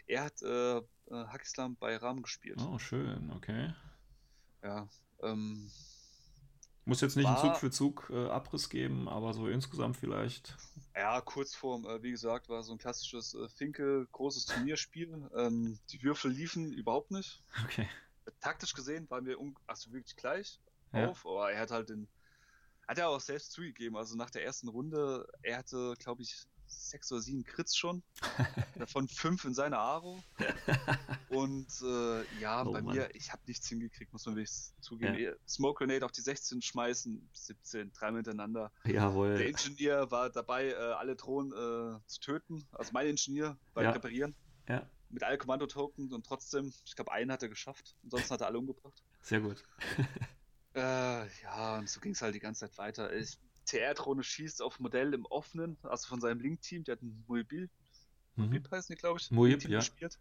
er 0.07 0.25
hat 0.25 0.43
äh, 0.43 0.77
äh, 0.79 0.83
Hakislam 1.11 1.77
bei 1.77 1.97
Ram 1.97 2.23
gespielt. 2.23 2.61
Oh, 2.61 2.79
schön, 2.79 3.31
okay. 3.33 3.73
Ja, 4.63 4.89
ähm, 5.23 5.71
Muss 6.85 7.01
jetzt 7.01 7.17
nicht 7.17 7.27
einen 7.27 7.37
War- 7.37 7.43
Zug 7.55 7.57
für 7.57 7.71
Zug 7.71 8.11
äh, 8.11 8.29
Abriss 8.29 8.69
geben, 8.69 9.09
aber 9.09 9.33
so 9.33 9.49
insgesamt 9.49 9.97
vielleicht. 9.97 10.57
ja, 10.95 11.21
Kurzform, 11.21 11.87
äh, 11.87 12.03
wie 12.03 12.11
gesagt, 12.11 12.49
war 12.49 12.63
so 12.63 12.73
ein 12.73 12.79
klassisches 12.79 13.35
äh, 13.35 13.49
Finke, 13.49 14.07
großes 14.13 14.47
Turnierspiel. 14.47 15.29
Ähm, 15.37 15.79
die 15.91 16.03
Würfel 16.03 16.31
liefen 16.31 16.73
überhaupt 16.73 17.11
nicht. 17.11 17.43
Okay. 17.65 17.89
Taktisch 18.41 18.75
gesehen 18.75 19.09
waren 19.11 19.27
wir 19.27 19.39
also 19.67 19.93
wirklich 19.93 20.17
gleich 20.17 20.61
Ja. 20.93 21.09
auf, 21.09 21.25
aber 21.27 21.53
er 21.53 21.61
hat 21.61 21.71
halt 21.71 21.89
den, 21.91 22.09
hat 22.87 22.99
er 22.99 23.09
auch 23.09 23.21
selbst 23.21 23.53
zugegeben, 23.53 23.97
also 23.97 24.17
nach 24.17 24.31
der 24.31 24.45
ersten 24.45 24.69
Runde, 24.69 25.27
er 25.43 25.59
hatte, 25.59 25.95
glaube 25.99 26.23
ich, 26.23 26.45
sechs 26.69 27.11
oder 27.13 27.21
sieben 27.23 27.45
Crits 27.45 27.77
schon, 27.77 28.03
davon 28.79 29.09
fünf 29.09 29.45
in 29.45 29.55
seiner 29.55 29.79
Aro. 29.79 30.23
Und 31.29 31.67
äh, 31.83 32.41
ja, 32.41 32.65
Oh 32.65 32.73
bei 32.73 32.83
Mann. 32.83 32.95
mir, 32.95 33.15
ich 33.15 33.33
habe 33.33 33.43
nichts 33.47 33.69
hingekriegt, 33.69 34.13
muss 34.13 34.27
man 34.27 34.37
wirklich 34.37 34.73
zugeben. 34.81 35.19
Ja. 35.19 35.33
Smoke 35.47 35.79
Grenade 35.85 36.05
auf 36.05 36.13
die 36.13 36.21
16 36.21 36.63
schmeißen, 36.63 37.29
17, 37.33 37.93
dreimal 37.93 38.19
hintereinander. 38.19 38.73
Der 38.85 38.93
Jawohl. 38.95 39.41
Ingenieur 39.41 40.11
war 40.11 40.31
dabei, 40.31 40.69
äh, 40.69 40.75
alle 40.75 41.17
Drohnen 41.17 41.53
äh, 41.53 42.01
zu 42.07 42.21
töten, 42.21 42.67
also 42.73 42.93
mein 42.93 43.09
Ingenieur 43.09 43.59
beim 43.75 43.85
Ja. 43.85 43.91
Reparieren. 43.93 44.35
Ja, 44.69 44.89
Mit 45.11 45.23
allen 45.23 45.39
Kommando-Token 45.39 46.13
und 46.13 46.27
trotzdem, 46.27 46.73
ich 46.85 46.97
glaube, 46.97 47.13
einen 47.13 47.31
hat 47.31 47.43
er 47.43 47.49
geschafft. 47.49 47.95
Ansonsten 48.03 48.35
hat 48.35 48.41
er 48.41 48.49
alle 48.49 48.59
umgebracht. 48.59 49.03
sehr 49.23 49.41
gut. 49.41 49.63
Äh, 50.75 51.27
ja, 51.43 51.79
und 51.79 51.89
so 51.89 52.01
ging 52.01 52.13
es 52.13 52.21
halt 52.21 52.35
die 52.35 52.39
ganze 52.39 52.69
Zeit 52.69 52.77
weiter. 52.77 53.11
Ich, 53.11 53.39
TR-Drohne 53.65 54.23
schießt 54.23 54.61
auf 54.61 54.79
Modell 54.79 55.15
im 55.15 55.25
Offenen, 55.25 55.79
also 55.83 56.07
von 56.07 56.21
seinem 56.21 56.39
Link-Team, 56.39 56.85
der 56.85 56.97
hat 56.97 57.03
ein 57.03 57.25
Mobil, 57.27 57.71
Mhm. 58.37 58.63
Heißen 58.71 58.95
die, 58.95 59.01
glaube 59.01 59.19
ich, 59.19 59.31
Link-Team 59.31 59.71
ja. 59.71 59.79
gespielt. 59.79 60.19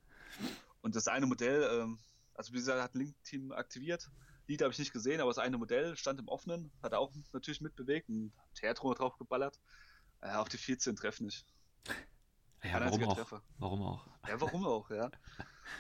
Und 0.82 0.96
das 0.96 1.08
eine 1.08 1.26
Modell, 1.26 1.68
ähm, 1.72 2.00
also 2.34 2.54
wie 2.54 2.58
gesagt, 2.58 2.82
hat 2.82 2.96
ein 2.96 3.00
Link-Team 3.00 3.52
aktiviert. 3.52 4.10
Lied 4.48 4.62
habe 4.62 4.72
ich 4.72 4.80
nicht 4.80 4.94
gesehen, 4.94 5.22
aber 5.22 5.30
das 5.30 5.40
eine 5.40 5.58
Modell 5.58 5.98
stand 5.98 6.20
im 6.20 6.28
Offenen, 6.28 6.72
hat 6.82 6.94
auch 6.94 7.12
natürlich 7.34 7.62
mitbewegt 7.62 8.10
und 8.10 8.32
TR-Drohne 8.56 8.96
drauf 8.96 9.18
geballert. 9.18 9.60
Äh, 10.22 10.34
auf 10.34 10.50
die 10.50 10.58
14 10.58 10.96
treffen 10.96 11.26
nicht. 11.26 11.46
Ja, 12.72 12.80
warum 12.80 13.04
auch? 13.04 13.16
Treffer. 13.16 13.42
Warum 13.60 13.82
auch? 13.84 14.06
Ja, 14.28 14.40
warum 14.42 14.66
auch, 14.66 14.90
ja. 14.90 15.10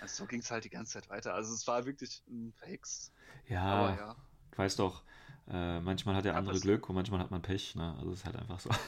Also 0.01 0.23
so 0.23 0.25
ging 0.25 0.39
es 0.41 0.49
halt 0.49 0.63
die 0.65 0.69
ganze 0.69 0.93
Zeit 0.93 1.09
weiter. 1.09 1.33
Also 1.35 1.53
es 1.53 1.67
war 1.67 1.85
wirklich 1.85 2.23
ein 2.27 2.53
Verhext. 2.53 3.13
Ja, 3.47 3.61
Aber 3.63 3.95
ja. 3.95 4.15
du 4.51 4.57
weißt 4.57 4.79
doch, 4.79 5.03
äh, 5.47 5.79
manchmal 5.79 6.15
hat 6.15 6.25
der 6.25 6.33
Kann 6.33 6.39
andere 6.39 6.55
passieren. 6.55 6.77
Glück 6.79 6.89
und 6.89 6.95
manchmal 6.95 7.19
hat 7.19 7.29
man 7.31 7.41
Pech. 7.41 7.75
Ne? 7.75 7.95
Also 7.99 8.11
es 8.11 8.19
ist 8.19 8.25
halt 8.25 8.35
einfach 8.35 8.59
so. 8.59 8.69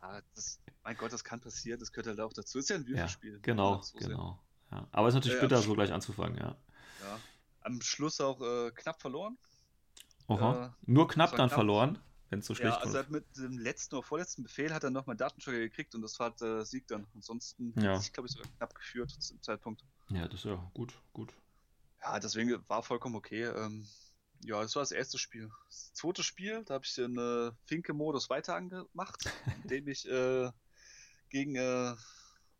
Ah, 0.00 0.22
das, 0.34 0.60
mein 0.82 0.96
Gott, 0.96 1.12
das 1.12 1.22
kann 1.24 1.40
passieren, 1.40 1.78
das 1.78 1.92
gehört 1.92 2.06
halt 2.06 2.20
auch 2.20 2.32
dazu. 2.32 2.58
Ist 2.58 2.70
ja 2.70 2.76
ein 2.76 2.82
Ja, 2.84 2.88
Würfelspiel. 2.88 3.38
genau, 3.42 3.76
Ja, 3.76 3.82
so 3.82 3.98
sehen. 3.98 4.08
genau. 4.08 4.42
Ja. 4.70 4.88
Aber 4.92 5.08
es 5.08 5.14
ist 5.14 5.16
natürlich 5.16 5.40
bitter, 5.40 5.60
so 5.60 5.74
gleich 5.74 5.92
anzufangen, 5.92 6.38
ja. 6.38 6.56
Ja. 7.00 7.18
Am 7.60 7.80
Schluss 7.82 8.20
auch 8.20 8.40
äh, 8.40 8.70
knapp 8.72 9.00
verloren. 9.00 9.36
Oha. 10.28 10.66
Äh, 10.66 10.70
Nur 10.86 11.06
knapp 11.08 11.30
dann 11.32 11.48
knapp. 11.48 11.52
verloren, 11.52 11.98
wenn 12.30 12.38
es 12.38 12.46
so 12.46 12.54
Ja, 12.54 12.60
schlecht 12.60 12.78
also 12.78 12.92
er 12.92 12.94
war. 12.94 13.04
hat 13.04 13.10
mit 13.10 13.36
dem 13.36 13.58
letzten 13.58 13.96
oder 13.96 14.02
vorletzten 14.04 14.42
Befehl 14.42 14.72
hat 14.72 14.84
er 14.84 14.90
nochmal 14.90 15.14
einen 15.14 15.18
Datentracker 15.18 15.58
gekriegt 15.58 15.94
und 15.94 16.02
das 16.02 16.18
war 16.18 16.30
der 16.36 16.64
Sieg 16.64 16.86
dann. 16.88 17.06
Ansonsten 17.14 17.74
Ja. 17.80 17.94
hat 17.94 18.02
sich, 18.02 18.12
glaube 18.12 18.26
ich, 18.28 18.32
sogar 18.32 18.48
knapp 18.56 18.74
geführt 18.74 19.10
zum 19.10 19.42
Zeitpunkt. 19.42 19.84
Ja, 20.08 20.26
das 20.26 20.40
ist 20.40 20.44
ja 20.46 20.70
gut, 20.72 20.94
gut. 21.12 21.34
Ja, 22.02 22.18
deswegen 22.18 22.66
war 22.68 22.82
vollkommen 22.82 23.16
okay. 23.16 23.44
Ähm, 23.44 23.86
Ja, 24.42 24.62
das 24.62 24.74
war 24.74 24.82
das 24.82 24.92
erste 24.92 25.18
Spiel. 25.18 25.50
Das 25.68 25.92
zweite 25.92 26.22
Spiel, 26.22 26.64
da 26.64 26.74
habe 26.74 26.84
ich 26.86 26.94
den 26.94 27.18
äh, 27.18 27.52
Finke-Modus 27.66 28.30
weiter 28.30 28.54
angemacht, 28.54 29.22
indem 29.64 29.86
ich 29.88 30.08
äh, 30.08 30.50
gegen 31.28 31.56
äh, 31.56 31.94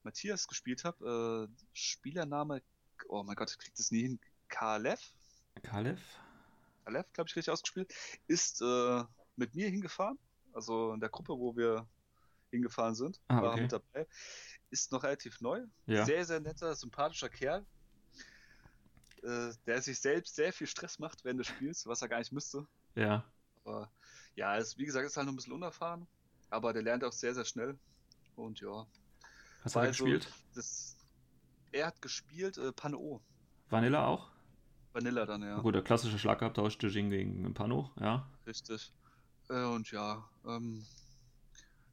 Matthias 0.03 0.47
gespielt 0.47 0.85
habe. 0.85 1.49
Äh, 1.51 1.67
Spielername, 1.73 2.63
oh 3.09 3.23
mein 3.23 3.35
Gott, 3.37 3.51
ich 3.51 3.59
krieg 3.59 3.75
das 3.77 3.91
nie 3.93 4.03
hin. 4.03 4.21
Kalev, 4.49 5.01
Kalef? 5.63 6.01
Kalev, 6.85 7.07
glaube 7.15 7.29
ich, 7.29 7.37
richtig 7.37 7.51
ausgespielt, 7.53 7.95
ist 8.27 8.61
äh, 8.61 9.05
mit 9.41 9.55
mir 9.55 9.69
hingefahren. 9.69 10.19
Also 10.53 10.93
in 10.93 11.01
der 11.01 11.09
Gruppe, 11.09 11.33
wo 11.37 11.57
wir 11.57 11.89
hingefahren 12.51 12.95
sind, 12.95 13.21
Ah, 13.29 13.43
war 13.43 13.53
okay. 13.53 13.63
mit 13.63 13.73
dabei. 13.73 14.07
Ist 14.71 14.93
noch 14.93 15.03
relativ 15.03 15.41
neu. 15.41 15.65
Ja. 15.87 16.05
Sehr, 16.05 16.25
sehr 16.25 16.41
netter, 16.41 16.75
sympathischer 16.75 17.29
Kerl. 17.29 17.67
Äh, 19.23 19.53
der 19.67 19.83
sich 19.83 20.01
selbst 20.01 20.35
sehr 20.35 20.53
viel 20.53 20.67
Stress 20.67 20.99
macht 20.99 21.25
während 21.25 21.41
des 21.41 21.49
Spiels, 21.49 21.87
was 21.87 22.01
er 22.03 22.09
gar 22.09 22.19
nicht 22.19 22.33
müsste. 22.33 22.67
Ja. 22.95 23.25
Aber 23.65 23.91
ja, 24.35 24.57
ist, 24.57 24.79
wie 24.79 24.85
gesagt, 24.85 25.07
ist 25.07 25.17
halt 25.17 25.27
noch 25.27 25.33
ein 25.33 25.37
bisschen 25.37 25.53
unerfahren. 25.53 26.07
Aber 26.49 26.73
der 26.73 26.83
lernt 26.83 27.05
auch 27.05 27.13
sehr, 27.13 27.35
sehr 27.35 27.45
schnell. 27.45 27.79
Und 28.37 28.61
ja. 28.61 28.87
Hast 29.63 29.75
du 29.75 29.81
also 29.81 30.05
gespielt? 30.05 30.33
Das, 30.55 30.97
er 31.73 31.89
hat 31.89 32.01
gespielt 32.01 32.57
äh, 32.59 32.73
Pano. 32.73 33.21
Vanilla 33.69 34.07
auch? 34.07 34.31
Vanilla 34.93 35.27
dann, 35.27 35.43
ja. 35.43 35.61
Gut, 35.61 35.75
der 35.75 35.83
klassische 35.83 36.19
Schlagabtausch 36.19 36.79
Dejing 36.79 37.11
gegen 37.11 37.55
Pano, 37.55 37.93
ja. 38.01 38.29
Richtig. 38.47 38.93
Äh, 39.51 39.65
und 39.65 39.91
ja, 39.91 40.25
ähm, 40.47 40.87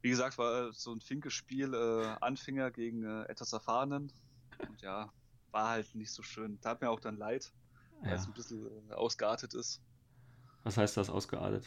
wie 0.00 0.10
gesagt, 0.10 0.38
war 0.38 0.68
äh, 0.68 0.72
so 0.72 0.92
ein 0.92 1.00
Finke-Spiel, 1.00 1.74
äh, 1.74 2.16
Anfänger 2.20 2.70
gegen 2.70 3.04
äh, 3.04 3.24
etwas 3.24 3.52
Erfahrenen. 3.52 4.12
Und 4.68 4.80
ja, 4.80 5.12
war 5.50 5.70
halt 5.70 5.94
nicht 5.94 6.12
so 6.12 6.22
schön. 6.22 6.60
Tat 6.60 6.80
mir 6.80 6.90
auch 6.90 7.00
dann 7.00 7.16
leid, 7.16 7.52
weil 8.00 8.12
es 8.12 8.22
ja. 8.22 8.28
ein 8.28 8.34
bisschen 8.34 8.90
äh, 8.90 8.94
ausgeartet 8.94 9.54
ist. 9.54 9.80
Was 10.62 10.76
heißt 10.76 10.96
das 10.96 11.10
ausgeartet? 11.10 11.66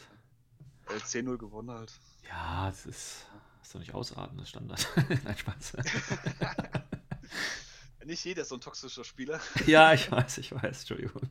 Äh, 0.88 0.96
10-0 0.96 1.36
gewonnen 1.36 1.70
halt. 1.70 1.92
Ja, 2.28 2.68
das 2.68 2.86
ist, 2.86 3.26
das 3.58 3.68
ist 3.68 3.74
doch 3.74 3.80
nicht 3.80 3.94
ausarten, 3.94 4.38
das 4.38 4.48
Standard. 4.48 4.86
Nein, 5.24 5.36
Spaß. 5.36 5.76
Nicht 8.04 8.24
jeder 8.24 8.42
ist 8.42 8.48
so 8.48 8.56
ein 8.56 8.60
toxischer 8.60 9.04
Spieler. 9.04 9.40
ja, 9.66 9.92
ich 9.92 10.10
weiß, 10.10 10.38
ich 10.38 10.52
weiß, 10.52 10.80
Entschuldigung. 10.80 11.22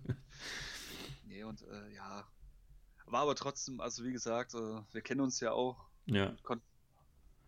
Nee, 1.25 1.43
und 1.43 1.61
äh, 1.63 1.93
ja. 1.93 2.25
War 3.11 3.21
aber 3.23 3.35
trotzdem, 3.35 3.81
also 3.81 4.03
wie 4.05 4.13
gesagt, 4.13 4.53
äh, 4.53 4.81
wir 4.91 5.01
kennen 5.01 5.21
uns 5.21 5.39
ja 5.41 5.51
auch. 5.51 5.89
Ja, 6.05 6.35
Konnten 6.43 6.65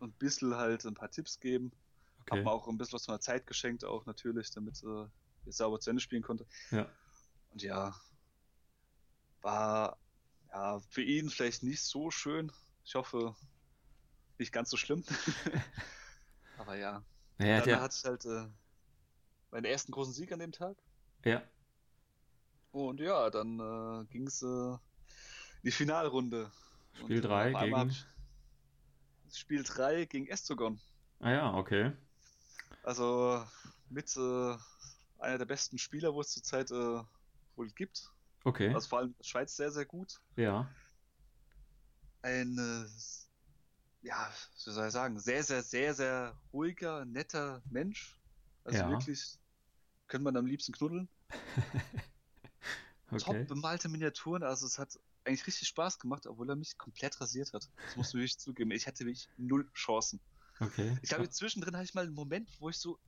ein 0.01 0.11
bisschen 0.13 0.55
halt 0.55 0.85
ein 0.85 0.93
paar 0.93 1.09
Tipps 1.09 1.39
geben. 1.39 1.71
okay. 2.21 2.37
Hab 2.39 2.43
mir 2.45 2.51
auch 2.51 2.67
ein 2.67 2.77
bisschen 2.77 2.93
was 2.93 3.05
von 3.05 3.13
der 3.13 3.21
Zeit 3.21 3.47
geschenkt, 3.47 3.85
auch 3.85 4.05
natürlich, 4.05 4.51
damit 4.51 4.83
äh, 4.83 5.07
ich 5.45 5.55
sauber 5.55 5.79
zu 5.79 5.89
Ende 5.89 6.01
spielen 6.01 6.21
konnte. 6.21 6.45
Ja. 6.71 6.87
Und 7.51 7.61
ja, 7.63 7.95
war 9.41 9.97
ja 10.51 10.79
für 10.89 11.01
ihn 11.03 11.29
vielleicht 11.29 11.63
nicht 11.63 11.81
so 11.83 12.11
schön. 12.11 12.51
Ich 12.83 12.95
hoffe, 12.95 13.35
nicht 14.37 14.51
ganz 14.51 14.69
so 14.69 14.77
schlimm. 14.77 15.03
aber 16.57 16.75
ja, 16.75 17.05
Naja, 17.37 17.61
dann 17.61 17.63
der, 17.63 17.81
hatte 17.81 17.95
ich 17.97 18.03
halt 18.05 18.25
äh, 18.25 18.49
meinen 19.51 19.65
ersten 19.65 19.91
großen 19.93 20.13
Sieg 20.13 20.31
an 20.33 20.39
dem 20.39 20.51
Tag. 20.51 20.77
ja, 21.23 21.41
Und 22.71 22.99
ja, 22.99 23.29
dann 23.29 23.59
äh, 23.59 24.05
ging 24.07 24.27
es 24.27 24.41
äh, 24.41 24.77
die 25.63 25.71
Finalrunde. 25.71 26.51
Spiel 26.93 27.05
Und, 27.05 27.11
äh, 27.11 27.21
drei 27.21 27.49
auf 27.55 27.61
einmal 27.61 27.87
gegen- 27.87 27.95
hab 27.95 28.07
ich- 29.27 29.35
Spiel 29.35 29.63
3 29.63 30.05
gegen 30.05 30.27
Estogon. 30.27 30.79
ah 31.19 31.31
ja, 31.31 31.53
okay. 31.55 31.91
Also 32.83 33.43
mit 33.89 34.15
äh, 34.15 34.57
einer 35.19 35.37
der 35.37 35.45
besten 35.45 35.77
Spieler, 35.77 36.13
wo 36.13 36.21
es 36.21 36.29
zurzeit 36.31 36.69
äh, 36.71 37.01
wohl 37.55 37.69
gibt. 37.71 38.11
Okay, 38.43 38.73
Also 38.73 38.89
vor 38.89 38.99
allem 38.99 39.09
in 39.09 39.15
der 39.17 39.23
Schweiz 39.23 39.55
sehr, 39.55 39.71
sehr 39.71 39.85
gut. 39.85 40.19
ja, 40.35 40.69
Ein, 42.21 42.57
äh, 42.57 44.05
ja, 44.05 44.31
wie 44.65 44.71
soll 44.71 44.85
ich 44.87 44.93
sagen, 44.93 45.17
sehr, 45.19 45.43
sehr, 45.43 45.63
sehr, 45.63 45.93
sehr 45.93 46.37
ruhiger, 46.51 47.05
netter 47.05 47.61
Mensch. 47.69 48.19
Also 48.65 48.79
Ja. 48.79 48.89
wirklich, 48.89 49.39
könnte 50.07 50.25
man 50.25 50.35
am 50.37 50.45
liebsten 50.45 50.73
knuddeln. 50.73 51.09
okay. 53.11 53.17
Top 53.19 53.47
bemalte 53.47 53.89
Miniaturen, 53.89 54.43
also 54.43 54.65
es 54.67 54.77
hat 54.77 54.99
eigentlich 55.25 55.47
richtig 55.47 55.67
Spaß 55.67 55.99
gemacht, 55.99 56.27
obwohl 56.27 56.49
er 56.49 56.55
mich 56.55 56.77
komplett 56.77 57.19
rasiert 57.21 57.53
hat. 57.53 57.69
Das 57.85 57.95
musst 57.95 58.13
du 58.13 58.17
wirklich 58.17 58.37
zugeben. 58.37 58.71
Ich 58.71 58.87
hatte 58.87 59.05
wirklich 59.05 59.29
null 59.37 59.69
Chancen. 59.73 60.19
Okay. 60.59 60.97
Ich 61.01 61.09
glaube, 61.09 61.29
zwischendrin 61.29 61.75
hatte 61.75 61.85
ich 61.85 61.93
mal 61.93 62.05
einen 62.05 62.13
Moment, 62.13 62.49
wo 62.59 62.69
ich 62.69 62.77
so 62.77 62.99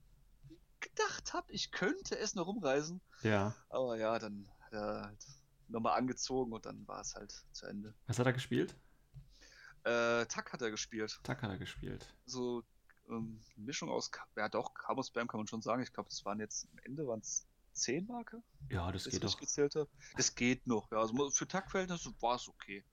gedacht 0.79 1.33
habe, 1.33 1.51
ich 1.51 1.71
könnte 1.71 2.17
es 2.17 2.35
noch 2.35 2.47
rumreisen. 2.47 3.01
Ja. 3.23 3.55
Aber 3.69 3.97
ja, 3.97 4.19
dann 4.19 4.47
hat 4.61 4.73
er 4.73 5.01
halt 5.03 5.25
nochmal 5.67 5.97
angezogen 5.97 6.53
und 6.53 6.65
dann 6.65 6.87
war 6.87 7.01
es 7.01 7.15
halt 7.15 7.33
zu 7.51 7.65
Ende. 7.65 7.93
Was 8.07 8.19
hat 8.19 8.25
er 8.25 8.33
gespielt? 8.33 8.75
Äh, 9.83 10.25
Tack 10.25 10.53
hat 10.53 10.61
er 10.61 10.71
gespielt. 10.71 11.19
Tack 11.23 11.41
hat 11.43 11.49
er 11.49 11.57
gespielt. 11.57 12.05
So 12.25 12.63
ähm, 13.09 13.39
Mischung 13.55 13.89
aus, 13.89 14.11
ja 14.35 14.49
doch, 14.49 14.73
Camo 14.73 15.03
Spam 15.03 15.27
kann 15.27 15.39
man 15.39 15.47
schon 15.47 15.61
sagen. 15.61 15.81
Ich 15.81 15.93
glaube, 15.93 16.09
das 16.09 16.25
waren 16.25 16.39
jetzt 16.39 16.67
am 16.71 16.79
Ende 16.79 17.07
waren 17.07 17.19
es 17.19 17.47
10 17.75 18.05
Marke, 18.07 18.41
Ja, 18.69 18.91
das 18.91 19.03
das 19.03 19.11
geht 19.11 19.23
ich 19.23 19.33
doch. 19.33 19.39
gezählt 19.39 19.75
habe. 19.75 19.89
Das 20.15 20.33
geht 20.35 20.65
noch, 20.67 20.89
ja. 20.91 20.99
Also 20.99 21.29
für 21.31 21.47
Tack-Verhältnisse 21.47 22.13
war 22.21 22.35
es 22.35 22.47
okay. 22.47 22.83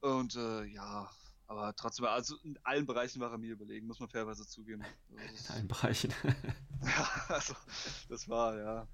Und 0.00 0.36
äh, 0.36 0.64
ja, 0.64 1.10
aber 1.48 1.74
trotzdem, 1.76 2.06
also 2.06 2.36
in 2.42 2.58
allen 2.64 2.86
Bereichen 2.86 3.20
war 3.20 3.30
er 3.30 3.38
mir 3.38 3.52
überlegen, 3.52 3.86
muss 3.86 4.00
man 4.00 4.08
fairerweise 4.08 4.46
zugeben. 4.46 4.84
Also, 5.16 5.34
In 5.48 5.54
allen 5.54 5.68
Bereichen. 5.68 6.12
ja, 6.82 7.08
also 7.28 7.54
das 8.08 8.28
war 8.28 8.56
ja 8.58 8.88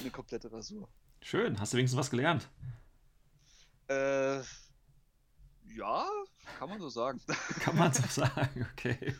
eine 0.00 0.10
komplette 0.10 0.50
Rasur. 0.52 0.88
Schön, 1.22 1.58
hast 1.60 1.72
du 1.72 1.76
wenigstens 1.78 1.98
was 1.98 2.10
gelernt? 2.10 2.48
Äh, 3.88 4.38
ja, 5.74 6.06
kann 6.58 6.68
man 6.68 6.80
so 6.80 6.88
sagen. 6.88 7.20
Kann 7.60 7.76
man 7.76 7.92
so 7.92 8.02
sagen, 8.08 8.66
okay. 8.72 9.14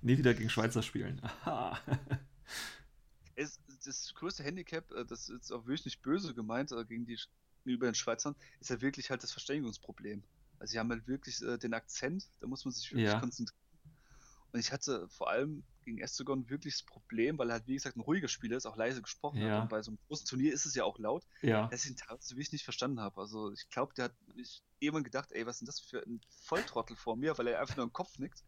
Nie 0.00 0.16
wieder 0.16 0.32
gegen 0.34 0.48
Schweizer 0.48 0.82
spielen. 0.82 1.20
Aha. 1.44 1.78
es, 3.34 3.60
das 3.86 4.14
größte 4.14 4.42
Handicap, 4.44 4.90
äh, 4.92 5.04
das 5.04 5.28
ist 5.28 5.52
auch 5.52 5.66
wirklich 5.66 5.84
nicht 5.86 6.02
böse 6.02 6.34
gemeint 6.34 6.72
äh, 6.72 6.84
gegen 6.84 7.06
die 7.06 7.18
gegenüber 7.64 7.86
den 7.86 7.94
Schweizern, 7.94 8.34
ist 8.60 8.70
ja 8.70 8.80
wirklich 8.80 9.10
halt 9.10 9.22
das 9.22 9.30
Verständigungsproblem. 9.32 10.24
Also 10.58 10.72
sie 10.72 10.78
haben 10.80 10.90
halt 10.90 11.06
wirklich 11.06 11.40
äh, 11.42 11.58
den 11.58 11.74
Akzent, 11.74 12.32
da 12.40 12.46
muss 12.48 12.64
man 12.64 12.72
sich 12.72 12.90
wirklich 12.92 13.04
Ja. 13.04 13.20
konzentrieren. 13.20 13.56
Und 14.52 14.60
ich 14.60 14.72
hatte 14.72 15.08
vor 15.08 15.30
allem 15.30 15.64
gegen 15.84 15.98
Estegon 15.98 16.48
wirklich 16.50 16.74
das 16.74 16.82
Problem, 16.84 17.38
weil 17.38 17.50
er 17.50 17.54
halt 17.54 17.66
wie 17.66 17.74
gesagt 17.74 17.96
ein 17.96 18.00
ruhiger 18.00 18.28
Spieler 18.28 18.56
ist, 18.56 18.66
auch 18.66 18.76
leise 18.76 19.02
gesprochen 19.02 19.40
Ja. 19.40 19.56
hat. 19.56 19.62
Und 19.62 19.68
bei 19.68 19.82
so 19.82 19.90
einem 19.90 19.98
großen 20.08 20.26
Turnier 20.26 20.52
ist 20.52 20.66
es 20.66 20.74
ja 20.74 20.84
auch 20.84 20.98
laut, 20.98 21.26
Ja, 21.42 21.68
dass 21.70 21.84
ich 21.84 21.90
ihn 21.92 21.96
teilweise 21.96 22.34
wirklich 22.34 22.52
nicht 22.52 22.64
verstanden 22.64 23.00
habe. 23.00 23.20
Also 23.20 23.52
ich 23.52 23.68
glaube, 23.70 23.94
der 23.94 24.06
hat 24.06 24.16
ich 24.36 24.62
irgendwann 24.78 25.04
gedacht, 25.04 25.32
ey, 25.32 25.46
was 25.46 25.56
ist 25.56 25.60
denn 25.60 25.66
das 25.66 25.80
für 25.80 26.02
ein 26.02 26.20
Volltrottel 26.28 26.96
vor 26.96 27.16
mir, 27.16 27.36
weil 27.38 27.46
er 27.48 27.60
einfach 27.60 27.76
nur 27.76 27.86
im 27.86 27.92
Kopf 27.92 28.18
nickt. 28.18 28.44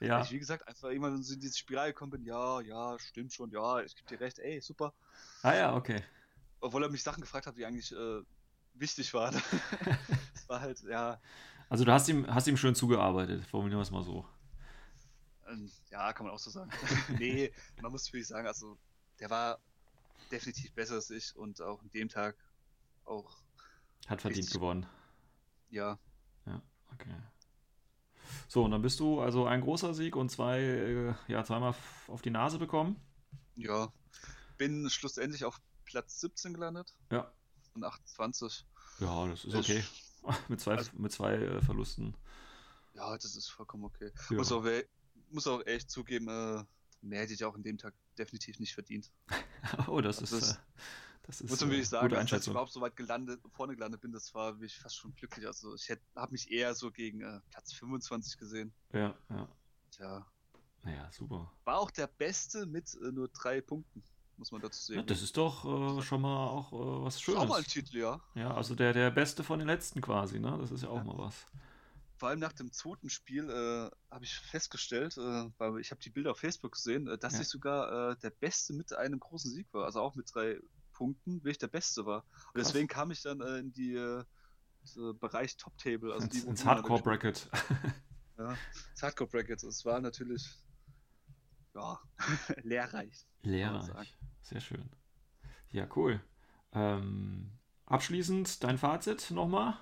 Ja. 0.00 0.22
Ich, 0.22 0.30
wie 0.30 0.38
gesagt, 0.38 0.66
einfach 0.68 0.88
irgendwann 0.88 1.22
so 1.22 1.34
in 1.34 1.40
diese 1.40 1.56
Spirale 1.56 1.92
gekommen 1.92 2.10
bin, 2.12 2.24
ja, 2.24 2.60
ja, 2.60 2.98
stimmt 2.98 3.32
schon, 3.32 3.50
ja, 3.50 3.80
ich 3.82 3.94
gebe 3.96 4.06
dir 4.06 4.20
recht, 4.20 4.38
ey, 4.38 4.60
super. 4.60 4.94
Ah 5.42 5.54
ja, 5.54 5.74
okay. 5.74 6.02
Obwohl 6.60 6.82
er 6.82 6.90
mich 6.90 7.02
Sachen 7.02 7.20
gefragt 7.20 7.46
hat, 7.46 7.56
die 7.56 7.64
eigentlich 7.66 7.92
äh, 7.92 8.22
wichtig 8.74 9.12
waren. 9.14 9.34
Es 10.34 10.48
war 10.48 10.60
halt, 10.60 10.80
ja, 10.82 11.20
Also 11.68 11.84
du 11.84 11.92
hast 11.92 12.08
ihm, 12.08 12.26
hast 12.28 12.46
ihm 12.46 12.56
schön 12.56 12.74
zugearbeitet, 12.74 13.44
formulieren 13.46 13.78
wir 13.78 13.82
es 13.82 13.90
mal 13.90 14.02
so. 14.02 14.24
ähm, 15.48 15.70
ja, 15.90 16.12
kann 16.12 16.26
man 16.26 16.34
auch 16.34 16.38
so 16.38 16.50
sagen. 16.50 16.70
nee, 17.18 17.52
man 17.80 17.92
muss 17.92 18.06
wirklich 18.12 18.28
sagen, 18.28 18.46
also 18.46 18.78
der 19.20 19.30
war 19.30 19.60
definitiv 20.30 20.72
besser 20.74 20.94
als 20.96 21.10
ich 21.10 21.36
und 21.36 21.60
auch 21.62 21.82
an 21.82 21.90
dem 21.90 22.08
Tag 22.08 22.36
auch, 23.04 23.42
Hat 24.08 24.20
verdient 24.22 24.50
gewonnen. 24.50 24.86
ja, 25.70 25.98
Ja, 26.46 26.60
okay. 26.92 27.14
So, 28.48 28.64
und 28.64 28.70
dann 28.70 28.80
bist 28.82 28.98
du 28.98 29.20
also 29.20 29.44
ein 29.46 29.60
großer 29.60 29.92
Sieg 29.94 30.16
und 30.16 30.30
zwei, 30.30 30.58
äh, 30.60 31.14
ja, 31.28 31.44
zweimal 31.44 31.74
auf 32.08 32.22
die 32.22 32.30
Nase 32.30 32.58
bekommen. 32.58 32.96
ja. 33.56 33.92
Bin 34.56 34.90
schlussendlich 34.90 35.44
auf 35.44 35.60
Platz 35.84 36.18
17 36.18 36.52
gelandet 36.52 36.92
Ja. 37.12 37.30
und 37.74 37.84
28. 37.84 38.66
Ja, 38.98 39.24
das 39.28 39.44
ist 39.44 39.54
Ist- 39.54 39.70
okay. 39.70 39.84
mit 40.48 40.60
zwei, 40.60 40.76
also- 40.76 40.90
mit 40.94 41.12
zwei 41.12 41.34
äh, 41.34 41.62
Verlusten. 41.62 42.16
Ja, 42.94 43.14
das 43.14 43.36
ist 43.36 43.48
vollkommen 43.50 43.84
okay. 43.84 44.10
Ja. 44.30 44.36
Muss, 44.38 44.50
auch, 44.50 44.64
muss 45.30 45.46
auch 45.46 45.64
echt 45.64 45.88
zugeben, 45.92 46.26
äh, 46.28 46.64
mehr 47.02 47.20
hätte 47.20 47.34
ich 47.34 47.44
auch 47.44 47.54
an 47.54 47.62
dem 47.62 47.78
Tag 47.78 47.94
definitiv 48.18 48.58
nicht 48.58 48.74
verdient. 48.74 49.12
Oh, 49.86 50.00
das 50.00 50.20
ist, 50.22 50.32
Also 50.32 50.46
das- 50.46 50.56
äh, 50.56 50.60
das 51.28 51.42
ist 51.42 51.50
Muss 51.50 51.60
man 51.60 51.70
wirklich 51.70 51.90
sagen, 51.90 52.08
dass 52.08 52.32
ich 52.32 52.48
überhaupt 52.48 52.72
so 52.72 52.80
weit 52.80 52.96
gelandet, 52.96 53.42
vorne 53.52 53.74
gelandet 53.74 54.00
bin, 54.00 54.12
das 54.12 54.32
war 54.32 54.54
wirklich 54.54 54.78
fast 54.78 54.96
schon 54.96 55.14
glücklich. 55.14 55.46
Also 55.46 55.74
ich 55.74 55.90
habe 56.16 56.32
mich 56.32 56.50
eher 56.50 56.74
so 56.74 56.90
gegen 56.90 57.20
äh, 57.20 57.40
Platz 57.50 57.74
25 57.74 58.38
gesehen. 58.38 58.72
Ja, 58.94 59.14
ja. 59.28 59.46
Tja, 59.90 60.26
Naja, 60.84 61.06
super. 61.12 61.52
war 61.64 61.78
auch 61.80 61.90
der 61.90 62.06
Beste 62.06 62.64
mit 62.64 62.94
äh, 62.94 63.12
nur 63.12 63.28
drei 63.28 63.60
Punkten, 63.60 64.02
muss 64.38 64.52
man 64.52 64.62
dazu 64.62 64.90
Ja, 64.94 65.00
sehen. 65.00 65.06
das 65.06 65.20
ist 65.20 65.36
doch 65.36 65.98
äh, 65.98 66.02
schon 66.02 66.22
mal 66.22 66.46
auch 66.48 66.72
äh, 66.72 67.04
was 67.04 67.16
Ist 67.16 67.28
auch 67.28 67.46
mal 67.46 67.58
ein 67.58 67.64
Schönes. 67.64 67.66
Titel, 67.66 67.98
ja. 67.98 68.20
Ja, 68.34 68.54
also 68.54 68.74
der, 68.74 68.94
der 68.94 69.10
Beste 69.10 69.44
von 69.44 69.58
den 69.58 69.68
letzten 69.68 70.00
quasi, 70.00 70.38
ne? 70.40 70.56
Das 70.58 70.70
ist 70.70 70.82
ja 70.82 70.88
auch 70.88 70.96
Ja. 70.96 71.04
mal 71.04 71.18
was. 71.18 71.44
Vor 72.16 72.30
allem 72.30 72.40
nach 72.40 72.54
dem 72.54 72.72
zweiten 72.72 73.10
Spiel 73.10 73.50
äh, 73.50 73.90
habe 74.10 74.24
ich 74.24 74.34
festgestellt, 74.34 75.18
äh, 75.18 75.50
weil 75.58 75.78
ich 75.78 75.90
habe 75.90 76.00
die 76.00 76.10
Bilder 76.10 76.30
auf 76.30 76.38
Facebook 76.38 76.72
gesehen, 76.72 77.04
dass 77.20 77.34
Ja. 77.34 77.40
ich 77.42 77.48
sogar 77.48 78.16
der 78.16 78.30
Beste 78.30 78.72
mit 78.72 78.94
einem 78.94 79.20
großen 79.20 79.50
Sieg 79.52 79.68
war, 79.72 79.84
also 79.84 80.00
auch 80.00 80.14
mit 80.14 80.34
drei 80.34 80.58
Punkten 80.98 81.36
wirklich 81.44 81.58
der 81.58 81.68
Beste 81.68 82.04
war. 82.04 82.24
Und 82.24 82.54
Krass. 82.54 82.68
deswegen 82.68 82.88
kam 82.88 83.12
ich 83.12 83.22
dann 83.22 83.40
äh, 83.40 83.58
in 83.58 83.72
die 83.72 83.94
äh, 83.94 84.24
Bereich 85.20 85.56
Top 85.56 85.76
Table, 85.78 86.12
also 86.12 86.26
die 86.26 86.38
ins, 86.38 86.46
ins 86.46 86.64
Hardcore 86.64 87.02
Bracket. 87.02 87.48
Ja, 88.36 88.56
das 88.92 89.02
Hardcore 89.02 89.28
Bracket. 89.28 89.64
Es 89.64 89.84
war 89.84 90.00
natürlich 90.00 90.62
ja, 91.74 91.98
lehrreich. 92.62 93.26
Lehrreich. 93.42 94.14
Sehr 94.42 94.60
schön. 94.60 94.88
Ja, 95.70 95.88
cool. 95.96 96.20
Ähm, 96.70 97.50
abschließend 97.86 98.62
dein 98.62 98.78
Fazit 98.78 99.32
nochmal. 99.32 99.76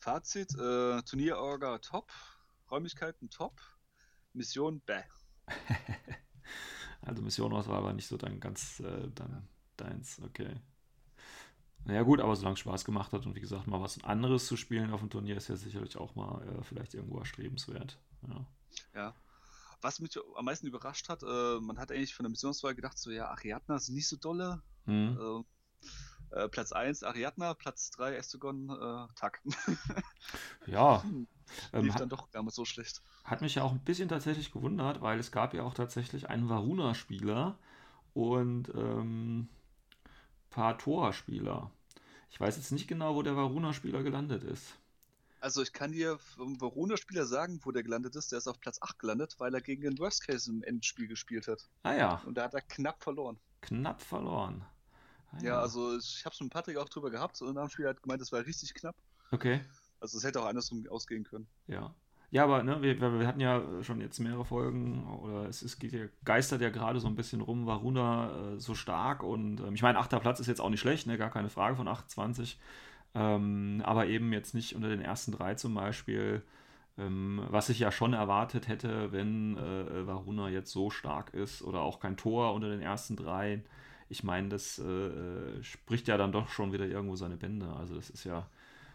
Fazit: 0.00 0.52
äh, 0.56 1.00
Turnierorga 1.02 1.78
top, 1.78 2.10
Räumlichkeiten 2.72 3.30
top, 3.30 3.60
Mission 4.32 4.80
bäh. 4.80 5.04
Also 7.04 7.20
Missionauswahl 7.20 7.82
war 7.82 7.92
nicht 7.92 8.06
so 8.06 8.16
dein 8.16 8.38
ganz 8.38 8.78
äh, 8.80 9.10
dein, 9.14 9.48
deins, 9.76 10.20
okay. 10.22 10.56
Naja 11.84 12.02
gut, 12.02 12.20
aber 12.20 12.36
solange 12.36 12.54
es 12.54 12.60
Spaß 12.60 12.84
gemacht 12.84 13.12
hat 13.12 13.26
und 13.26 13.34
wie 13.34 13.40
gesagt, 13.40 13.66
mal 13.66 13.80
was 13.80 14.02
anderes 14.04 14.46
zu 14.46 14.56
spielen 14.56 14.92
auf 14.92 15.00
dem 15.00 15.10
Turnier 15.10 15.36
ist 15.36 15.48
ja 15.48 15.56
sicherlich 15.56 15.96
auch 15.96 16.14
mal 16.14 16.40
äh, 16.46 16.62
vielleicht 16.62 16.94
irgendwo 16.94 17.18
erstrebenswert. 17.18 17.98
Ja. 18.28 18.46
Ja. 18.94 19.14
Was 19.80 19.98
mich 19.98 20.16
am 20.36 20.44
meisten 20.44 20.68
überrascht 20.68 21.08
hat, 21.08 21.24
äh, 21.24 21.58
man 21.60 21.78
hat 21.78 21.90
eigentlich 21.90 22.14
von 22.14 22.22
der 22.22 22.30
Missionswahl 22.30 22.76
gedacht, 22.76 22.96
so 22.98 23.10
ja, 23.10 23.28
Ariadna 23.30 23.74
ist 23.76 23.88
nicht 23.88 24.06
so 24.08 24.16
dolle. 24.16 24.62
Hm. 24.84 25.18
Äh, 26.30 26.44
äh, 26.44 26.48
Platz 26.48 26.70
1 26.70 27.02
Ariadna, 27.02 27.54
Platz 27.54 27.90
3 27.90 28.14
Estegon, 28.14 28.70
äh, 28.70 29.08
Tak. 29.16 29.42
Ja, 30.66 31.02
Hm, 31.02 31.26
ähm, 31.72 31.84
Lief 31.84 31.94
hat, 31.94 32.00
dann 32.02 32.08
doch 32.08 32.28
damals 32.30 32.54
so 32.54 32.64
schlecht. 32.64 33.02
hat 33.24 33.40
mich 33.42 33.56
ja 33.56 33.64
auch 33.64 33.72
ein 33.72 33.80
bisschen 33.84 34.08
tatsächlich 34.08 34.52
gewundert, 34.52 35.00
weil 35.02 35.18
es 35.18 35.32
gab 35.32 35.52
ja 35.52 35.64
auch 35.64 35.74
tatsächlich 35.74 36.30
einen 36.30 36.48
Varuna-Spieler 36.48 37.58
und 38.14 38.68
ähm, 38.74 39.48
paar 40.52 40.78
Tora-Spieler. 40.78 41.70
Ich 42.30 42.40
weiß 42.40 42.56
jetzt 42.56 42.70
nicht 42.72 42.86
genau, 42.88 43.14
wo 43.16 43.22
der 43.22 43.36
Varuna-Spieler 43.36 44.02
gelandet 44.02 44.42
ist. 44.44 44.74
Also 45.40 45.60
ich 45.60 45.72
kann 45.72 45.90
dir 45.92 46.18
vom 46.18 46.60
Verona-Spieler 46.60 47.26
sagen, 47.26 47.60
wo 47.64 47.72
der 47.72 47.82
gelandet 47.82 48.14
ist. 48.14 48.30
Der 48.30 48.38
ist 48.38 48.46
auf 48.46 48.60
Platz 48.60 48.78
8 48.80 48.98
gelandet, 49.00 49.34
weil 49.38 49.52
er 49.52 49.60
gegen 49.60 49.82
den 49.82 49.98
Worst 49.98 50.24
Case 50.26 50.48
im 50.50 50.62
Endspiel 50.62 51.08
gespielt 51.08 51.48
hat. 51.48 51.68
Ah 51.82 51.94
ja, 51.94 52.22
Und 52.24 52.36
da 52.36 52.44
hat 52.44 52.54
er 52.54 52.60
knapp 52.60 53.02
verloren. 53.02 53.38
knapp 53.60 54.00
verloren. 54.00 54.64
Ah, 55.32 55.38
Ja, 55.42 55.60
also 55.60 55.96
ich 55.98 56.24
habe 56.24 56.32
es 56.34 56.40
mit 56.40 56.52
Patrick 56.52 56.76
auch 56.76 56.88
drüber 56.88 57.10
gehabt 57.10 57.42
und 57.42 57.54
nach 57.54 57.62
dem 57.64 57.70
Spiel 57.70 57.88
hat 57.88 58.00
gemeint, 58.02 58.22
es 58.22 58.30
war 58.30 58.46
richtig 58.46 58.72
knapp. 58.74 58.94
Okay, 59.32 59.60
Also 60.00 60.16
es 60.18 60.24
hätte 60.24 60.40
auch 60.40 60.46
andersrum 60.46 60.86
ausgehen 60.88 61.24
können. 61.24 61.48
ja. 61.66 61.92
Ja, 62.32 62.44
aber 62.44 62.64
ne, 62.64 62.82
wir, 62.82 62.98
wir 63.00 63.26
hatten 63.28 63.40
ja 63.40 63.62
schon 63.82 64.00
jetzt 64.00 64.18
mehrere 64.20 64.46
Folgen, 64.46 65.06
oder 65.22 65.48
es, 65.48 65.62
es 65.62 65.78
geht 65.78 65.92
ja, 65.92 66.06
geistert 66.24 66.62
ja 66.62 66.70
gerade 66.70 67.00
so 67.00 67.08
ein 67.08 67.16
bisschen 67.16 67.42
rum, 67.42 67.66
Varuna 67.66 68.54
äh, 68.54 68.58
so 68.60 68.74
stark 68.74 69.22
und 69.22 69.60
ähm, 69.60 69.74
ich 69.74 69.82
meine, 69.82 69.98
achter 69.98 70.20
Platz 70.20 70.40
ist 70.40 70.46
jetzt 70.48 70.60
auch 70.60 70.70
nicht 70.70 70.80
schlecht, 70.80 71.06
ne, 71.06 71.18
gar 71.18 71.30
keine 71.30 71.50
Frage 71.50 71.76
von 71.76 71.88
28, 71.88 72.58
ähm, 73.14 73.82
aber 73.84 74.06
eben 74.06 74.32
jetzt 74.32 74.54
nicht 74.54 74.74
unter 74.74 74.88
den 74.88 75.02
ersten 75.02 75.32
drei 75.32 75.56
zum 75.56 75.74
Beispiel, 75.74 76.42
ähm, 76.98 77.42
was 77.50 77.68
ich 77.70 77.78
ja 77.80 77.92
schon 77.92 78.14
erwartet 78.14 78.68
hätte, 78.68 79.12
wenn 79.12 79.58
äh, 79.58 80.06
Varuna 80.06 80.48
jetzt 80.50 80.72
so 80.72 80.90
stark 80.90 81.34
ist 81.34 81.62
oder 81.62 81.82
auch 81.82 82.00
kein 82.00 82.16
Tor 82.16 82.54
unter 82.54 82.68
den 82.70 82.82
ersten 82.82 83.16
drei. 83.16 83.62
Ich 84.10 84.24
meine, 84.24 84.48
das 84.50 84.78
äh, 84.78 84.84
äh, 84.84 85.62
spricht 85.64 86.08
ja 86.08 86.18
dann 86.18 86.32
doch 86.32 86.48
schon 86.48 86.72
wieder 86.72 86.86
irgendwo 86.86 87.16
seine 87.16 87.36
Bände. 87.38 87.72
Also 87.78 87.94
das 87.94 88.10
ist 88.10 88.24
ja, 88.24 88.46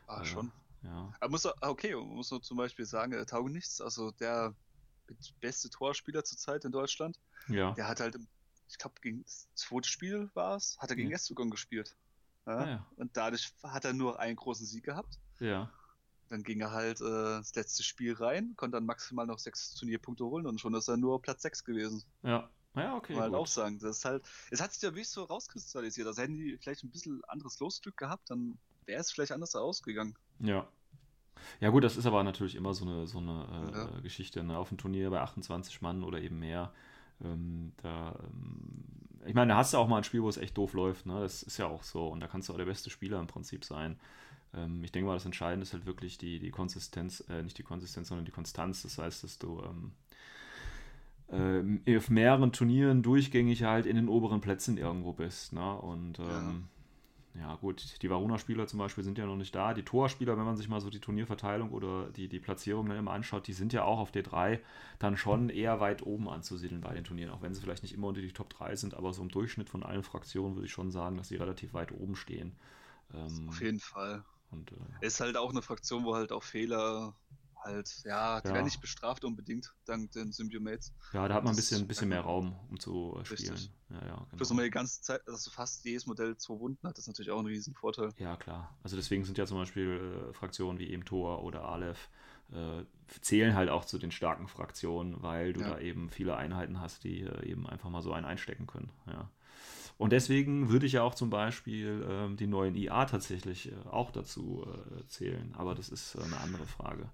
Ah, 0.08 0.24
schon. 0.24 0.52
Ja, 0.84 1.12
Aber 1.20 1.32
muss 1.32 1.46
ah, 1.46 1.54
okay, 1.62 1.96
muss 1.96 2.32
man 2.32 2.42
zum 2.44 2.58
Beispiel 2.58 2.86
sagen, 2.86 3.14
er 3.14 3.26
taugt 3.26 3.52
nichts. 3.52 3.82
Also 3.82 4.12
der 4.12 4.56
beste 5.40 5.70
Torspieler 5.70 6.24
zurzeit 6.24 6.66
in 6.66 6.72
Deutschland, 6.72 7.18
ja. 7.48 7.72
der 7.74 7.88
hat 7.88 8.00
halt, 8.00 8.16
im- 8.16 8.28
ich 8.70 8.78
glaube, 8.78 8.96
gegen 9.02 9.24
das 9.24 9.48
zweite 9.56 9.88
Spiel 9.88 10.30
war 10.34 10.56
es, 10.58 10.78
hat 10.80 10.90
er 10.90 10.96
gegen 10.96 11.10
Ja. 11.10 11.16
Estegon 11.16 11.50
gespielt. 11.50 11.96
Ja? 12.46 12.58
Ah, 12.58 12.70
ja. 12.70 12.88
Und 12.98 13.16
dadurch 13.16 13.54
hat 13.64 13.86
er 13.86 13.94
nur 13.94 14.20
einen 14.20 14.36
großen 14.36 14.66
Sieg 14.66 14.84
gehabt. 14.84 15.20
Ja. 15.40 15.72
Dann 16.30 16.44
ging 16.44 16.60
er 16.60 16.72
halt 16.72 17.00
äh, 17.00 17.04
das 17.06 17.56
letzte 17.56 17.84
Spiel 17.84 18.14
rein, 18.14 18.54
konnte 18.58 18.76
dann 18.78 18.86
maximal 18.86 19.26
noch 19.26 19.40
sechs 19.40 19.74
Turnierpunkte 19.76 20.26
holen 20.26 20.46
und 20.46 20.60
schon 20.60 20.74
ist 20.74 20.90
er 20.90 20.98
nur 20.98 21.22
Platz 21.22 21.42
6 21.44 21.64
gewesen. 21.64 22.04
Ja, 22.24 22.50
ja, 22.76 22.96
okay. 22.96 23.14
Mal 23.14 23.24
halt 23.24 23.34
auch 23.34 23.48
sagen. 23.48 23.80
Das 23.80 23.98
ist 24.00 24.06
halt, 24.06 24.26
es 24.52 24.60
hat 24.62 24.74
sich 24.74 24.82
ja 24.82 24.90
wirklich 24.90 25.10
so 25.10 25.24
rauskristallisiert. 25.24 26.06
Also 26.06 26.22
hätten 26.22 26.36
die 26.36 26.58
vielleicht 26.58 26.84
ein 26.84 26.92
bisschen 26.92 27.24
anderes 27.26 27.60
Losglück 27.60 27.96
gehabt, 27.96 28.30
dann 28.30 28.60
wäre 28.86 29.00
es 29.00 29.12
vielleicht 29.12 29.32
anders 29.32 29.56
ausgegangen. 29.56 30.18
Ja. 30.40 30.68
Ja, 31.60 31.70
gut, 31.70 31.84
das 31.84 31.98
ist 31.98 32.06
aber 32.06 32.24
natürlich 32.24 32.56
immer 32.56 32.74
so 32.74 32.86
eine, 32.86 33.08
so 33.08 33.20
eine 33.20 33.72
äh, 33.74 33.78
Ja. 33.78 34.00
Geschichte. 34.02 34.44
Ne? 34.44 34.58
Auf 34.58 34.70
dem 34.70 34.78
Turnier 34.78 35.10
bei 35.10 35.22
28 35.22 35.82
Mann 35.82 36.04
oder 36.04 36.22
eben 36.22 36.40
mehr. 36.40 36.72
Ähm, 37.24 37.72
da, 37.82 38.16
ähm, 38.24 38.84
ich 39.26 39.34
meine, 39.34 39.54
da 39.54 39.58
hast 39.58 39.74
du 39.74 39.78
auch 39.78 39.88
mal 39.88 39.98
ein 39.98 40.04
Spiel, 40.04 40.22
wo 40.22 40.30
es 40.30 40.38
echt 40.38 40.58
doof 40.58 40.74
läuft. 40.74 41.06
Ne? 41.06 41.20
Das 41.20 41.44
ist 41.44 41.58
ja 41.58 41.68
auch 41.68 41.84
so. 41.84 42.08
Und 42.08 42.20
da 42.20 42.28
kannst 42.28 42.50
du 42.50 42.54
auch 42.54 42.58
der 42.58 42.66
beste 42.66 42.90
Spieler 42.90 43.20
im 43.20 43.28
Prinzip 43.28 43.64
sein. 43.66 44.00
Ähm, 44.54 44.84
ich 44.84 44.92
denke 44.92 45.08
mal, 45.08 45.14
das 45.16 45.26
Entscheidende 45.26 45.64
ist 45.64 45.74
halt 45.74 45.86
wirklich 45.86 46.18
die, 46.18 46.40
die 46.40 46.52
Konsistenz, 46.52 47.24
äh, 47.30 47.44
nicht 47.44 47.58
die 47.58 47.64
Konsistenz, 47.64 48.10
sondern 48.10 48.26
die 48.26 48.32
Konstanz. 48.32 48.84
Das 48.84 48.98
heißt, 48.98 49.24
dass 49.24 49.40
du 49.40 49.62
ähm, 49.64 49.92
ähm, 51.30 51.82
auf 51.98 52.10
mehreren 52.10 52.52
Turnieren 52.52 53.04
durchgängig 53.04 53.64
halt 53.64 53.86
in 53.86 53.96
den 53.96 54.08
oberen 54.10 54.42
Plätzen 54.42 54.78
irgendwo 54.78 55.14
bist. 55.14 55.54
Ne? 55.54 55.76
Und 55.78 56.20
ähm, 56.20 56.68
ja, 57.36 57.56
gut, 57.56 58.02
die 58.02 58.10
Varuna-Spieler 58.10 58.68
zum 58.68 58.80
Beispiel 58.80 59.04
sind 59.04 59.18
ja 59.18 59.26
noch 59.26 59.36
nicht 59.36 59.54
da. 59.54 59.74
Die 59.74 59.84
Torspieler, 59.84 60.38
wenn 60.38 60.46
man 60.46 60.58
sich 60.58 60.70
mal 60.70 60.82
so 60.82 60.90
die 60.90 61.00
Turnierverteilung 61.00 61.72
oder 61.72 62.10
die, 62.10 62.28
die 62.28 62.40
Platzierung 62.40 62.88
dann 62.88 62.98
immer 62.98 63.12
anschaut, 63.12 63.48
die 63.48 63.54
sind 63.54 63.74
ja 63.74 63.84
auch 63.84 64.00
auf 64.00 64.12
D3 64.12 64.60
dann 64.98 65.18
schon 65.18 65.50
eher 65.50 65.80
weit 65.80 66.04
oben 66.04 66.30
anzusiedeln 66.30 66.82
bei 66.82 66.94
den 66.94 67.04
Turnieren, 67.04 67.32
auch 67.32 67.42
wenn 67.42 67.54
sie 67.54 67.62
vielleicht 67.62 67.84
nicht 67.84 67.94
immer 67.94 68.08
unter 68.08 68.22
die 68.22 68.34
Top 68.34 68.50
3 68.50 68.76
sind, 68.76 68.96
aber 68.96 69.14
so 69.14 69.22
im 69.22 69.30
Durchschnitt 69.30 69.70
von 69.70 69.84
allen 69.84 70.04
Fraktionen 70.04 70.56
würde 70.56 70.66
ich 70.66 70.72
schon 70.72 70.90
sagen, 70.90 71.18
dass 71.18 71.28
sie 71.28 71.36
relativ 71.36 71.74
weit 71.74 71.92
oben 71.92 72.16
stehen. 72.16 72.56
Ähm, 73.14 73.50
Auf 73.50 73.62
jeden 73.62 73.80
Fall. 73.80 74.24
und, 74.50 74.72
äh, 74.72 75.06
Ist 75.06 75.20
halt 75.20 75.38
auch 75.38 75.52
eine 75.52 75.62
Fraktion, 75.62 76.06
wo 76.06 76.16
halt 76.16 76.32
auch 76.32 76.44
Fehler 76.44 77.14
halt, 77.68 78.02
ja, 78.06 78.42
die 78.42 78.48
Ja. 78.48 78.54
werden 78.56 78.66
nicht 78.66 78.82
bestraft 78.82 79.24
unbedingt, 79.24 79.74
dank 79.86 80.12
den 80.12 80.32
Symbiomates. 80.32 80.94
ja, 81.14 81.28
da 81.28 81.34
hat 81.36 81.44
man 81.44 81.54
ein 81.54 81.56
bisschen, 81.56 81.88
bisschen 81.88 82.10
mehr 82.10 82.22
Raum, 82.22 82.56
um 82.70 82.80
zu 82.80 83.20
spielen. 83.24 83.50
Richtig. 83.50 83.72
Ja, 83.90 84.06
ja, 84.06 84.28
Plus 84.36 84.50
genau. 84.50 84.52
immer 84.52 84.64
die 84.64 84.70
ganze 84.70 85.02
Zeit, 85.02 85.28
also 85.28 85.50
fast 85.52 85.84
jedes 85.86 86.06
Modell 86.06 86.36
zwei 86.38 86.60
Wunden 86.60 86.88
hat, 86.88 86.98
das 86.98 87.04
ist 87.04 87.08
natürlich 87.08 87.32
auch 87.32 87.40
ein 87.40 87.46
Riesenvorteil. 87.46 88.14
Ja, 88.20 88.36
klar. 88.36 88.76
Also 88.84 88.96
deswegen 88.96 89.24
sind 89.26 89.38
ja 89.38 89.46
zum 89.46 89.58
Beispiel 89.58 90.30
äh, 90.30 90.34
Fraktionen 90.34 90.80
wie 90.80 90.90
eben 90.90 91.06
Tor 91.06 91.44
oder 91.44 91.64
Aleph 91.66 92.10
äh, 92.52 92.84
zählen 93.22 93.56
halt 93.56 93.70
auch 93.70 93.86
zu 93.86 93.98
den 93.98 94.12
starken 94.12 94.48
Fraktionen, 94.48 95.22
weil 95.22 95.54
du 95.54 95.62
Ja. 95.62 95.72
da 95.72 95.80
eben 95.80 96.10
viele 96.10 96.36
Einheiten 96.38 96.80
hast, 96.80 97.04
die 97.04 97.22
äh, 97.22 97.46
eben 97.46 97.68
einfach 97.68 97.90
mal 97.90 98.02
so 98.02 98.14
einen 98.14 98.26
einstecken 98.26 98.68
können. 98.68 98.90
Ja. 99.08 99.30
Und 99.98 100.12
deswegen 100.14 100.70
würde 100.70 100.86
ich 100.86 100.94
ja 100.94 101.04
auch 101.04 101.16
zum 101.16 101.30
Beispiel 101.30 102.06
ähm, 102.08 102.38
die 102.38 102.48
neuen 102.48 102.76
IA 102.76 103.06
tatsächlich 103.06 103.72
äh, 103.72 103.76
auch 103.90 104.12
dazu 104.12 104.66
äh, 104.68 105.08
zählen. 105.08 105.54
Aber 105.56 105.76
das 105.76 105.90
ist 105.90 106.16
äh, 106.16 106.22
eine 106.24 106.40
andere 106.40 106.68
Frage. 106.68 107.10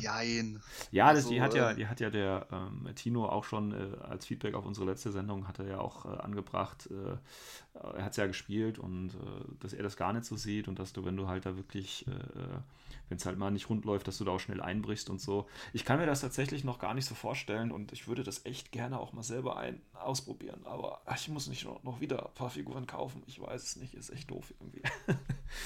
Jein. 0.00 0.62
Ja, 0.90 1.08
das, 1.08 1.24
Also, 1.24 1.30
die, 1.30 1.40
hat 1.42 1.54
ja, 1.54 1.70
äh, 1.70 1.74
die 1.74 1.86
hat 1.86 2.00
ja 2.00 2.10
der 2.10 2.46
ähm, 2.50 2.88
Tino 2.94 3.26
auch 3.26 3.44
schon 3.44 3.72
äh, 3.72 3.96
als 4.02 4.26
Feedback 4.26 4.54
auf 4.54 4.64
unsere 4.64 4.86
letzte 4.86 5.12
Sendung, 5.12 5.46
hat 5.46 5.58
er 5.58 5.66
ja 5.66 5.78
auch 5.78 6.06
äh, 6.06 6.18
angebracht, 6.18 6.88
äh, 6.90 7.16
er 7.74 8.04
hat 8.04 8.12
es 8.12 8.16
ja 8.16 8.26
gespielt 8.26 8.78
und 8.78 9.10
äh, 9.10 9.16
dass 9.60 9.72
er 9.72 9.82
das 9.82 9.96
gar 9.96 10.12
nicht 10.12 10.24
so 10.24 10.36
sieht 10.36 10.68
und 10.68 10.78
dass 10.78 10.92
du, 10.92 11.04
wenn 11.04 11.16
du 11.16 11.28
halt 11.28 11.46
da 11.46 11.56
wirklich, 11.56 12.06
äh, 12.06 12.10
wenn 13.08 13.16
es 13.16 13.26
halt 13.26 13.38
mal 13.38 13.50
nicht 13.50 13.68
rund 13.68 13.84
läuft, 13.84 14.08
dass 14.08 14.18
du 14.18 14.24
da 14.24 14.32
auch 14.32 14.40
schnell 14.40 14.60
einbrichst 14.60 15.10
und 15.10 15.20
so. 15.20 15.46
Ich 15.72 15.84
kann 15.84 15.98
mir 15.98 16.06
das 16.06 16.20
tatsächlich 16.20 16.64
noch 16.64 16.78
gar 16.78 16.94
nicht 16.94 17.06
so 17.06 17.14
vorstellen 17.14 17.70
und 17.70 17.92
ich 17.92 18.08
würde 18.08 18.24
das 18.24 18.44
echt 18.44 18.72
gerne 18.72 18.98
auch 18.98 19.12
mal 19.12 19.22
selber 19.22 19.56
ein 19.56 19.80
ausprobieren, 19.94 20.60
aber 20.64 21.02
ach, 21.04 21.16
ich 21.16 21.28
muss 21.28 21.46
nicht 21.46 21.64
noch, 21.64 21.82
noch 21.82 22.00
wieder 22.00 22.26
ein 22.26 22.34
paar 22.34 22.50
Figuren 22.50 22.86
kaufen. 22.86 23.22
Ich 23.26 23.40
weiß 23.40 23.62
es 23.62 23.76
nicht, 23.76 23.94
ist 23.94 24.10
echt 24.10 24.30
doof 24.30 24.52
irgendwie. 24.58 24.82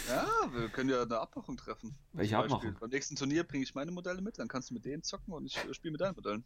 Ja, 0.09 0.26
wir 0.53 0.68
können 0.70 0.90
ja 0.90 1.03
eine 1.03 1.18
Abmachung 1.18 1.57
treffen. 1.57 1.95
Welche. 2.12 2.38
Abmachung? 2.38 2.74
Beim 2.80 2.90
nächsten 2.90 3.16
Turnier 3.16 3.45
bringe 3.45 3.64
ich 3.64 3.74
meine 3.74 3.84
Modelle 3.93 4.20
mit, 4.22 4.39
dann 4.39 4.49
kannst 4.49 4.70
du 4.70 4.74
mit 4.74 4.85
denen 4.85 5.03
zocken 5.03 5.32
und 5.32 5.47
ich 5.47 5.57
äh, 5.57 5.74
spiele 5.74 5.93
mit 5.93 6.01
deinen 6.01 6.14
Modellen. 6.14 6.45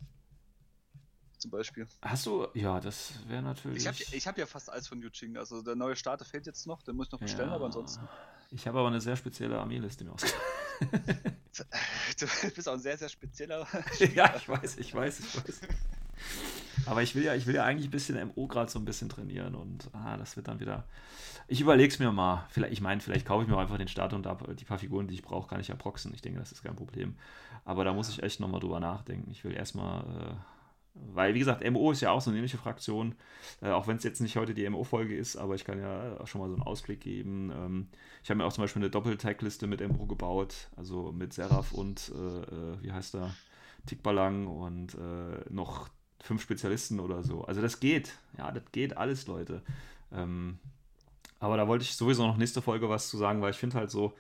Zum 1.39 1.53
Beispiel. 1.53 1.87
Hast 2.03 2.27
du, 2.27 2.49
ja, 2.55 2.81
das 2.81 3.13
wäre 3.29 3.43
natürlich. 3.43 3.79
Ich 3.79 3.87
habe 3.87 3.97
ich 3.97 4.27
hab 4.27 4.37
ja 4.39 4.47
fast 4.47 4.71
alles 4.71 4.89
von 4.89 5.01
Yuching. 5.01 5.37
Also 5.37 5.63
der 5.63 5.77
neue 5.77 5.95
Starter 5.95 6.25
fehlt 6.25 6.47
jetzt 6.47 6.67
noch, 6.67 6.83
den 6.83 6.97
muss 6.97 7.07
ich 7.07 7.13
noch 7.13 7.21
bestellen, 7.21 7.51
Ja. 7.51 7.55
aber 7.55 7.67
ansonsten. 7.67 8.09
Ich 8.51 8.67
habe 8.67 8.79
aber 8.79 8.89
eine 8.89 9.01
sehr 9.01 9.15
spezielle 9.17 9.59
Armeeliste 9.59 10.05
mir 10.05 10.13
ausgedacht. 10.13 10.41
Du 12.21 12.27
bist 12.55 12.69
auch 12.69 12.75
ein 12.75 12.81
sehr, 12.81 12.97
sehr 12.97 13.09
spezieller. 13.09 13.67
ja, 14.15 14.35
ich 14.37 14.49
weiß, 14.49 14.79
ich 14.79 14.95
weiß, 14.95 15.21
ich 15.21 15.37
weiß. 15.37 15.61
Aber 16.87 17.03
ich 17.03 17.15
will 17.15 17.25
ja, 17.25 17.35
ich 17.35 17.47
will 17.47 17.57
ja 17.57 17.65
eigentlich 17.65 17.89
ein 17.89 17.91
bisschen 17.91 18.29
MO 18.29 18.47
gerade 18.47 18.71
so 18.71 18.79
ein 18.79 18.85
bisschen 18.85 19.09
trainieren 19.09 19.55
und 19.57 19.91
ah, 19.93 20.17
das 20.17 20.37
wird 20.37 20.47
dann 20.49 20.61
wieder. 20.61 20.85
Ich 21.51 21.63
überlege 21.63 21.91
es 21.91 21.99
mir 21.99 22.13
mal. 22.13 22.47
Vielleicht, 22.51 22.75
ich 22.75 22.83
meine, 22.83 23.01
vielleicht 23.01 23.27
kaufe 23.27 23.43
ich 23.43 23.49
mir 23.49 23.57
auch 23.57 23.61
einfach 23.61 23.79
den 23.79 23.89
Starter 23.89 24.17
und 24.17 24.27
da 24.27 24.35
die 24.35 24.67
paar 24.67 24.79
Figuren, 24.79 25.09
die 25.09 25.15
ich 25.15 25.23
brauche, 25.23 25.49
kann 25.49 25.61
ich 25.61 25.69
ja 25.69 25.77
proxen. 25.77 26.13
Ich 26.15 26.21
denke, 26.21 26.39
das 26.39 26.53
ist 26.53 26.63
kein 26.63 26.77
Problem. 26.77 27.17
Aber 27.65 27.85
da 27.85 27.95
muss 27.95 28.11
ich 28.11 28.23
echt 28.23 28.39
nochmal 28.39 28.61
drüber 28.61 28.81
nachdenken. 28.81 29.31
Ich 29.31 29.45
will 29.45 29.55
erstmal, 29.55 30.03
äh, 30.03 30.35
weil, 31.15 31.33
wie 31.33 31.39
gesagt, 31.39 31.69
MO 31.71 31.91
ist 31.91 32.03
ja 32.03 32.11
auch 32.11 32.21
so 32.21 32.29
eine 32.29 32.39
ähnliche 32.39 32.59
Fraktion, 32.59 33.15
äh, 33.63 33.71
auch 33.71 33.87
wenn 33.87 33.97
es 33.97 34.05
jetzt 34.05 34.21
nicht 34.21 34.37
heute 34.37 34.53
die 34.53 34.69
MO-Folge 34.69 35.17
ist, 35.17 35.37
aber 35.37 35.55
ich 35.55 35.65
kann 35.65 35.79
ja 35.79 36.27
schon 36.27 36.43
mal 36.43 36.49
so 36.49 36.55
einen 36.55 36.63
Ausblick 36.63 37.01
geben. 37.01 37.51
Ähm, 37.51 37.89
ich 38.23 38.29
habe 38.29 38.37
mir 38.37 38.45
auch 38.45 38.53
zum 38.53 38.65
Beispiel 38.65 38.83
eine 38.83 38.91
Doppel-Tag-Liste 38.91 39.67
mit 39.67 39.81
MO 39.89 40.05
gebaut, 40.05 40.69
also 40.77 41.13
mit 41.13 41.33
Seraph 41.33 41.73
und, 41.73 42.13
äh, 42.15 42.43
äh, 42.43 42.83
wie 42.83 42.93
heißt 42.93 43.15
er, 43.15 43.35
Tikbalang 43.87 44.49
und 44.49 44.95
äh, 44.97 45.45
noch 45.49 45.89
fünf 46.21 46.43
Spezialisten 46.43 47.01
oder 47.01 47.23
so. 47.23 47.45
Also 47.45 47.63
das 47.63 47.81
geht, 47.81 48.13
ja, 48.37 48.53
das 48.53 48.65
geht 48.71 48.99
alles, 48.99 49.27
Leute. 49.27 49.63
Ähm, 50.13 50.59
Aber 51.41 51.57
da 51.57 51.69
wollte 51.69 51.85
ich 51.85 51.95
sowieso 51.95 52.27
noch 52.27 52.37
nächste 52.37 52.63
Folge 52.63 52.89
was 52.89 53.09
zu 53.09 53.17
sagen, 53.17 53.41
weil 53.43 53.51
ich 53.51 53.57
finde 53.57 53.77
halt 53.77 53.91
so, 53.91 54.15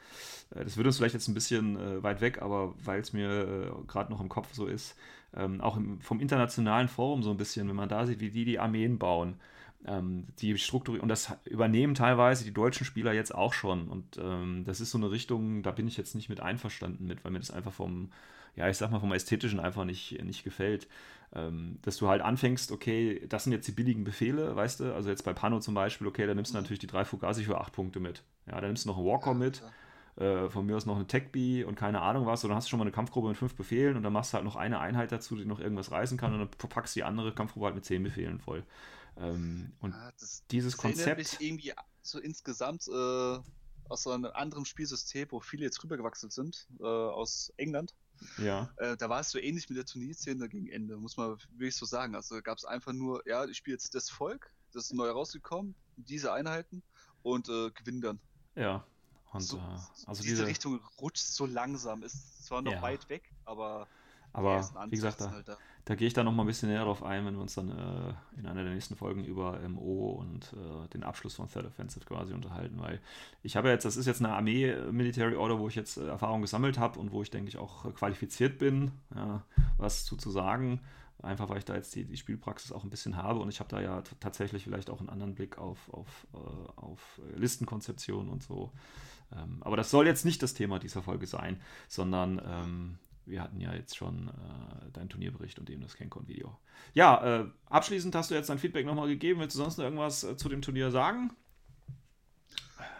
äh, 0.54 0.64
das 0.64 0.76
wird 0.76 0.86
uns 0.86 0.96
vielleicht 0.96 1.14
jetzt 1.14 1.28
ein 1.28 1.34
bisschen 1.34 1.76
äh, 1.76 2.02
weit 2.02 2.20
weg, 2.20 2.42
aber 2.42 2.74
weil 2.84 3.00
es 3.00 3.12
mir 3.12 3.28
äh, 3.30 3.86
gerade 3.86 4.12
noch 4.12 4.20
im 4.20 4.28
Kopf 4.28 4.48
so 4.52 4.66
ist, 4.66 4.96
ähm, 5.36 5.60
auch 5.60 5.76
im, 5.76 6.00
vom 6.00 6.20
internationalen 6.20 6.88
Forum 6.88 7.22
so 7.22 7.30
ein 7.30 7.36
bisschen, 7.36 7.68
wenn 7.68 7.76
man 7.76 7.88
da 7.88 8.06
sieht, 8.06 8.20
wie 8.20 8.30
die 8.30 8.44
die 8.44 8.58
Armeen 8.58 8.98
bauen, 8.98 9.36
ähm, 9.86 10.26
die 10.38 10.56
Struktur 10.58 11.00
und 11.02 11.08
das 11.08 11.32
übernehmen 11.44 11.94
teilweise 11.94 12.44
die 12.44 12.52
deutschen 12.54 12.84
Spieler 12.84 13.12
jetzt 13.12 13.34
auch 13.34 13.52
schon 13.52 13.88
und 13.88 14.18
ähm, 14.18 14.64
das 14.64 14.80
ist 14.80 14.90
so 14.90 14.98
eine 14.98 15.10
Richtung, 15.10 15.62
da 15.62 15.70
bin 15.70 15.86
ich 15.88 15.96
jetzt 15.96 16.14
nicht 16.14 16.28
mit 16.28 16.40
einverstanden 16.40 17.06
mit, 17.06 17.24
weil 17.24 17.32
mir 17.32 17.38
das 17.40 17.50
einfach 17.50 17.72
vom, 17.72 18.10
ja 18.56 18.68
ich 18.68 18.76
sag 18.76 18.90
mal 18.90 19.00
vom 19.00 19.12
Ästhetischen 19.12 19.60
einfach 19.60 19.84
nicht, 19.84 20.22
nicht 20.24 20.44
gefällt. 20.44 20.88
Ähm, 21.34 21.78
dass 21.82 21.98
du 21.98 22.08
halt 22.08 22.22
anfängst, 22.22 22.72
okay, 22.72 23.26
das 23.28 23.44
sind 23.44 23.52
jetzt 23.52 23.68
die 23.68 23.72
billigen 23.72 24.02
Befehle, 24.02 24.56
weißt 24.56 24.80
du, 24.80 24.94
also 24.94 25.10
jetzt 25.10 25.24
bei 25.24 25.34
Pano 25.34 25.60
zum 25.60 25.74
Beispiel, 25.74 26.06
okay, 26.06 26.26
da 26.26 26.34
nimmst 26.34 26.52
du 26.52 26.56
natürlich 26.56 26.78
die 26.78 26.86
drei 26.86 27.04
Fugazi 27.04 27.44
für 27.44 27.60
acht 27.60 27.72
Punkte 27.74 28.00
mit. 28.00 28.22
Ja, 28.46 28.58
da 28.60 28.66
nimmst 28.66 28.86
du 28.86 28.88
noch 28.88 28.96
einen 28.96 29.06
Walker 29.06 29.34
mit, 29.34 29.62
äh, 30.16 30.48
von 30.48 30.64
mir 30.64 30.76
aus 30.76 30.86
noch 30.86 30.96
eine 30.96 31.06
Tech-Bee 31.06 31.64
und 31.64 31.74
keine 31.74 32.00
Ahnung 32.00 32.24
was, 32.24 32.44
und 32.44 32.48
dann 32.48 32.56
hast 32.56 32.66
du 32.66 32.70
schon 32.70 32.78
mal 32.78 32.84
eine 32.84 32.92
Kampfgruppe 32.92 33.28
mit 33.28 33.36
fünf 33.36 33.54
Befehlen 33.54 33.96
und 33.96 34.02
dann 34.04 34.12
machst 34.12 34.32
du 34.32 34.36
halt 34.36 34.44
noch 34.44 34.56
eine 34.56 34.80
Einheit 34.80 35.12
dazu, 35.12 35.36
die 35.36 35.44
noch 35.44 35.60
irgendwas 35.60 35.90
reißen 35.90 36.16
kann 36.16 36.32
und 36.32 36.38
dann 36.38 36.68
packst 36.70 36.96
du 36.96 37.00
die 37.00 37.04
andere 37.04 37.34
Kampfgruppe 37.34 37.66
halt 37.66 37.74
mit 37.74 37.84
zehn 37.84 38.02
Befehlen 38.02 38.40
voll. 38.40 38.64
Ähm, 39.18 39.72
und 39.80 39.92
Ja, 39.92 40.10
das, 40.18 40.44
dieses 40.50 40.72
das 40.72 40.80
Konzept, 40.80 41.18
mich 41.18 41.40
irgendwie 41.40 41.72
so 42.02 42.18
insgesamt 42.18 42.88
äh, 42.88 43.38
aus 43.88 44.02
so 44.02 44.10
einem 44.10 44.26
anderen 44.32 44.64
Spielsystem, 44.64 45.28
wo 45.30 45.40
viele 45.40 45.64
jetzt 45.64 45.82
rübergewachsen 45.82 46.30
sind, 46.30 46.66
äh, 46.80 46.84
aus 46.84 47.52
England. 47.56 47.94
Ja, 48.36 48.68
Äh, 48.76 48.96
da 48.96 49.08
war 49.08 49.20
es 49.20 49.30
so 49.30 49.38
ähnlich 49.38 49.68
mit 49.68 49.78
der 49.78 49.84
Turnierszene 49.84 50.48
gegen 50.48 50.68
Ende, 50.68 50.96
muss 50.96 51.16
man 51.16 51.36
wirklich 51.50 51.76
so 51.76 51.86
sagen. 51.86 52.14
Also 52.14 52.40
gab 52.42 52.58
es 52.58 52.64
einfach 52.64 52.92
nur, 52.92 53.22
ja, 53.26 53.44
ich 53.44 53.56
spiele 53.56 53.74
jetzt 53.74 53.94
das 53.94 54.08
Volk, 54.08 54.52
das 54.72 54.84
ist 54.84 54.92
neu 54.94 55.10
rausgekommen, 55.10 55.74
diese 55.96 56.32
Einheiten 56.32 56.82
und 57.22 57.48
äh, 57.48 57.70
gewinnen 57.72 58.00
dann. 58.00 58.20
ja. 58.54 58.86
Und 59.32 59.42
so, 59.42 59.58
äh, 59.58 59.60
also 60.06 60.22
diese, 60.22 60.36
diese, 60.36 60.46
Richtung 60.46 60.80
rutscht 61.00 61.26
so 61.26 61.44
langsam, 61.46 62.02
ist 62.02 62.44
zwar 62.46 62.62
noch 62.62 62.72
Ja. 62.72 62.82
weit 62.82 63.08
weg, 63.08 63.30
aber 63.44 63.88
aber 64.32 64.56
ersten 64.56 64.78
wie 64.90 64.96
gesagt, 64.96 65.20
da, 65.20 65.30
halt 65.30 65.48
da. 65.48 65.56
Da 65.88 65.94
gehe 65.94 66.06
ich 66.06 66.12
dann 66.12 66.26
noch 66.26 66.32
mal 66.32 66.42
ein 66.42 66.46
bisschen 66.46 66.68
näher 66.68 66.84
drauf 66.84 67.02
ein, 67.02 67.24
wenn 67.24 67.34
wir 67.34 67.40
uns 67.40 67.54
dann 67.54 67.70
äh, 67.70 68.38
in 68.38 68.46
einer 68.46 68.62
der 68.62 68.74
nächsten 68.74 68.94
Folgen 68.94 69.24
über 69.24 69.58
MO 69.70 70.10
und 70.20 70.52
äh, 70.52 70.86
den 70.88 71.02
Abschluss 71.02 71.36
von 71.36 71.48
Third 71.50 71.64
Offensive 71.64 72.04
quasi 72.04 72.34
unterhalten, 72.34 72.78
weil 72.78 73.00
ich 73.42 73.56
habe 73.56 73.70
jetzt, 73.70 73.86
das 73.86 73.96
ist 73.96 74.04
jetzt 74.04 74.20
eine 74.20 74.34
Armee 74.34 74.66
äh, 74.66 74.92
Military 74.92 75.34
Order, 75.34 75.58
wo 75.58 75.66
ich 75.66 75.74
jetzt 75.76 75.96
äh, 75.96 76.06
Erfahrung 76.06 76.42
gesammelt 76.42 76.78
habe 76.78 76.98
und 76.98 77.10
wo 77.10 77.22
ich 77.22 77.30
denke 77.30 77.48
ich 77.48 77.56
auch 77.56 77.86
äh, 77.86 77.92
qualifiziert 77.92 78.58
bin, 78.58 78.90
ja, 79.14 79.42
was 79.78 80.04
zu, 80.04 80.16
zu 80.16 80.30
sagen. 80.30 80.82
Einfach 81.22 81.48
weil 81.48 81.56
ich 81.56 81.64
da 81.64 81.74
jetzt 81.74 81.94
die, 81.94 82.04
die 82.04 82.18
Spielpraxis 82.18 82.70
auch 82.70 82.84
ein 82.84 82.90
bisschen 82.90 83.16
habe 83.16 83.40
und 83.40 83.48
ich 83.48 83.58
habe 83.58 83.70
da 83.70 83.80
ja 83.80 84.02
tatsächlich 84.20 84.64
vielleicht 84.64 84.90
auch 84.90 85.00
einen 85.00 85.08
anderen 85.08 85.34
Blick 85.34 85.56
auf, 85.56 85.88
auf, 85.90 86.26
äh, 86.34 86.36
auf 86.76 87.18
Listenkonzeption 87.34 88.28
und 88.28 88.42
so. 88.42 88.72
Ähm, 89.34 89.56
aber 89.62 89.78
das 89.78 89.90
soll 89.90 90.06
jetzt 90.06 90.26
nicht 90.26 90.42
das 90.42 90.52
Thema 90.52 90.78
dieser 90.78 91.02
Folge 91.02 91.26
sein, 91.26 91.62
sondern 91.88 92.42
ähm, 92.44 92.98
wir 93.28 93.42
hatten 93.42 93.60
ja 93.60 93.74
jetzt 93.74 93.96
schon 93.96 94.28
äh, 94.28 94.90
deinen 94.92 95.08
Turnierbericht 95.08 95.58
und 95.58 95.68
eben 95.70 95.82
das 95.82 95.94
CanCon-Video. 95.94 96.58
Ja, 96.94 97.40
äh, 97.40 97.46
abschließend 97.66 98.14
hast 98.14 98.30
du 98.30 98.34
jetzt 98.34 98.48
dein 98.48 98.58
Feedback 98.58 98.86
nochmal 98.86 99.08
gegeben. 99.08 99.40
Willst 99.40 99.56
du 99.56 99.60
sonst 99.60 99.76
noch 99.78 99.84
irgendwas 99.84 100.24
äh, 100.24 100.36
zu 100.36 100.48
dem 100.48 100.62
Turnier 100.62 100.90
sagen? 100.90 101.30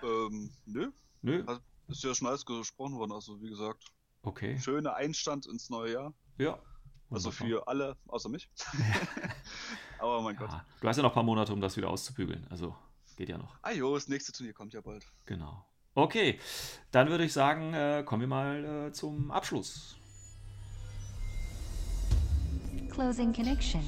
Ähm, 0.02 0.50
nö, 0.66 0.90
Nö? 1.22 1.44
ist 1.88 2.04
ja 2.04 2.14
schon 2.14 2.28
alles 2.28 2.44
gesprochen 2.46 2.96
worden, 2.96 3.12
also 3.12 3.40
wie 3.40 3.48
gesagt, 3.48 3.84
Okay. 4.22 4.58
schöner 4.58 4.94
Einstand 4.94 5.46
ins 5.46 5.70
neue 5.70 5.92
Jahr. 5.92 6.14
Ja. 6.38 6.58
Also 7.10 7.30
für 7.30 7.66
alle, 7.66 7.96
außer 8.06 8.28
mich. 8.28 8.50
Aber 9.98 10.20
mein 10.20 10.36
Gott. 10.36 10.50
Ja, 10.50 10.64
du 10.80 10.88
hast 10.88 10.98
ja 10.98 11.02
noch 11.02 11.10
ein 11.10 11.14
paar 11.14 11.22
Monate, 11.22 11.52
um 11.52 11.60
das 11.60 11.76
wieder 11.76 11.88
auszubügeln. 11.88 12.46
Also 12.50 12.76
geht 13.16 13.28
ja 13.30 13.38
noch. 13.38 13.56
Ah 13.62 13.72
jo, 13.72 13.94
das 13.94 14.08
nächste 14.08 14.32
Turnier 14.32 14.52
kommt 14.52 14.74
ja 14.74 14.80
bald. 14.82 15.06
Genau. 15.24 15.64
Okay, 15.94 16.38
dann 16.90 17.08
würde 17.08 17.24
ich 17.24 17.32
sagen, 17.32 17.72
äh, 17.72 18.02
kommen 18.04 18.20
wir 18.20 18.28
mal 18.28 18.88
äh, 18.88 18.92
zum 18.92 19.30
Abschluss. 19.30 19.96
Closing 22.98 23.32
connection. 23.32 23.80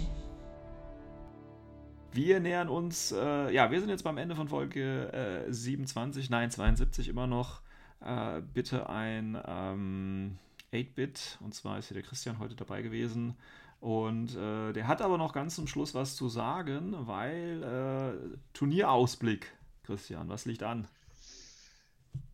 Wir 2.12 2.38
nähern 2.38 2.68
uns, 2.68 3.10
äh, 3.10 3.52
ja, 3.52 3.68
wir 3.72 3.80
sind 3.80 3.88
jetzt 3.88 4.04
beim 4.04 4.18
Ende 4.18 4.36
von 4.36 4.46
Folge 4.46 5.12
äh, 5.48 5.52
27, 5.52 6.30
nein, 6.30 6.48
72 6.48 7.08
immer 7.08 7.26
noch. 7.26 7.60
Äh, 8.00 8.40
bitte 8.40 8.88
ein 8.88 9.36
ähm, 9.44 10.38
8-Bit, 10.72 11.38
und 11.40 11.56
zwar 11.56 11.80
ist 11.80 11.88
hier 11.88 11.96
der 11.96 12.04
Christian 12.04 12.38
heute 12.38 12.54
dabei 12.54 12.82
gewesen. 12.82 13.34
Und 13.80 14.36
äh, 14.36 14.72
der 14.72 14.86
hat 14.86 15.02
aber 15.02 15.18
noch 15.18 15.32
ganz 15.32 15.56
zum 15.56 15.66
Schluss 15.66 15.92
was 15.92 16.14
zu 16.14 16.28
sagen, 16.28 16.94
weil 17.08 17.64
äh, 17.64 18.38
Turnierausblick, 18.52 19.52
Christian, 19.82 20.28
was 20.28 20.44
liegt 20.44 20.62
an? 20.62 20.86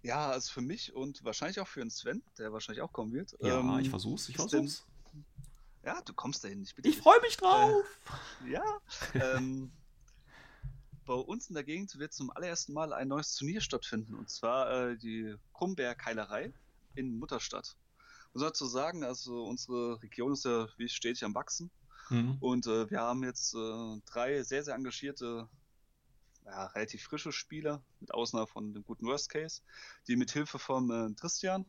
Ja, 0.03 0.29
also 0.29 0.53
für 0.53 0.61
mich 0.61 0.95
und 0.95 1.25
wahrscheinlich 1.25 1.59
auch 1.59 1.69
für 1.69 1.81
den 1.81 1.89
Sven, 1.89 2.23
der 2.37 2.53
wahrscheinlich 2.53 2.83
auch 2.83 2.93
kommen 2.93 3.15
wird. 3.15 3.35
Ja, 3.41 3.61
ähm, 3.61 3.79
ich 3.79 3.89
versuch's, 3.89 4.29
ich 4.29 4.37
versuch's. 4.37 4.85
Ja, 5.87 6.03
du 6.03 6.13
kommst 6.13 6.43
dahin, 6.43 6.63
ich 6.63 6.75
bitte 6.75 6.89
Ich 6.89 6.99
freue 6.99 7.21
mich 7.21 7.37
drauf! 7.37 7.85
Ja. 8.47 8.81
ähm, 9.15 9.71
bei 11.05 11.15
uns 11.15 11.49
in 11.49 11.55
der 11.55 11.63
Gegend 11.63 11.97
wird 11.97 12.13
zum 12.13 12.31
allerersten 12.33 12.73
Mal 12.73 12.93
ein 12.93 13.07
neues 13.07 13.37
Turnier 13.37 13.61
stattfinden. 13.61 14.17
Und 14.17 14.29
zwar 14.29 14.69
äh, 14.69 14.99
die 14.99 15.37
Krumberg-Keilerei 15.55 16.53
in 16.97 17.17
Mutterstadt. 17.17 17.77
Muss 18.33 18.43
dazu 18.43 18.67
sagen, 18.67 19.05
also 19.05 19.45
unsere 19.45 20.03
Region 20.03 20.33
ist 20.33 20.45
ja 20.45 20.67
wie 20.77 20.89
stetig 20.89 21.23
am 21.23 21.37
Wachsen. 21.37 21.71
Mhm. 22.11 22.39
Und 22.41 22.67
äh, 22.67 22.91
wir 22.91 23.01
haben 23.01 23.23
jetzt 23.23 23.55
äh, 23.55 24.01
drei 24.07 24.43
sehr, 24.43 24.65
sehr 24.65 24.75
engagierte, 24.75 25.49
ja, 26.45 26.67
relativ 26.67 27.05
frische 27.05 27.31
Spieler, 27.31 27.85
mit 28.01 28.13
Ausnahme 28.13 28.49
von 28.49 28.75
dem 28.75 28.83
guten 28.83 29.07
Worst 29.07 29.31
Case, 29.31 29.63
die 30.09 30.17
mit 30.17 30.33
Hilfe 30.33 30.59
von 30.59 30.91
äh, 30.91 31.15
Christian 31.15 31.65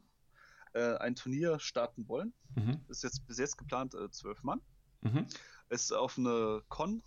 äh, 0.73 0.95
ein 0.97 1.15
Turnier 1.15 1.59
starten 1.59 2.07
wollen. 2.07 2.33
Mhm. 2.55 2.81
Ist 2.89 3.03
jetzt 3.03 3.25
bis 3.27 3.37
jetzt 3.37 3.57
geplant 3.57 3.93
äh, 3.95 4.09
zwölf 4.11 4.43
Mann. 4.43 4.61
Mhm. 5.01 5.27
Ist 5.69 5.91
auf 5.91 6.17
eine 6.17 6.61
Con, 6.69 7.01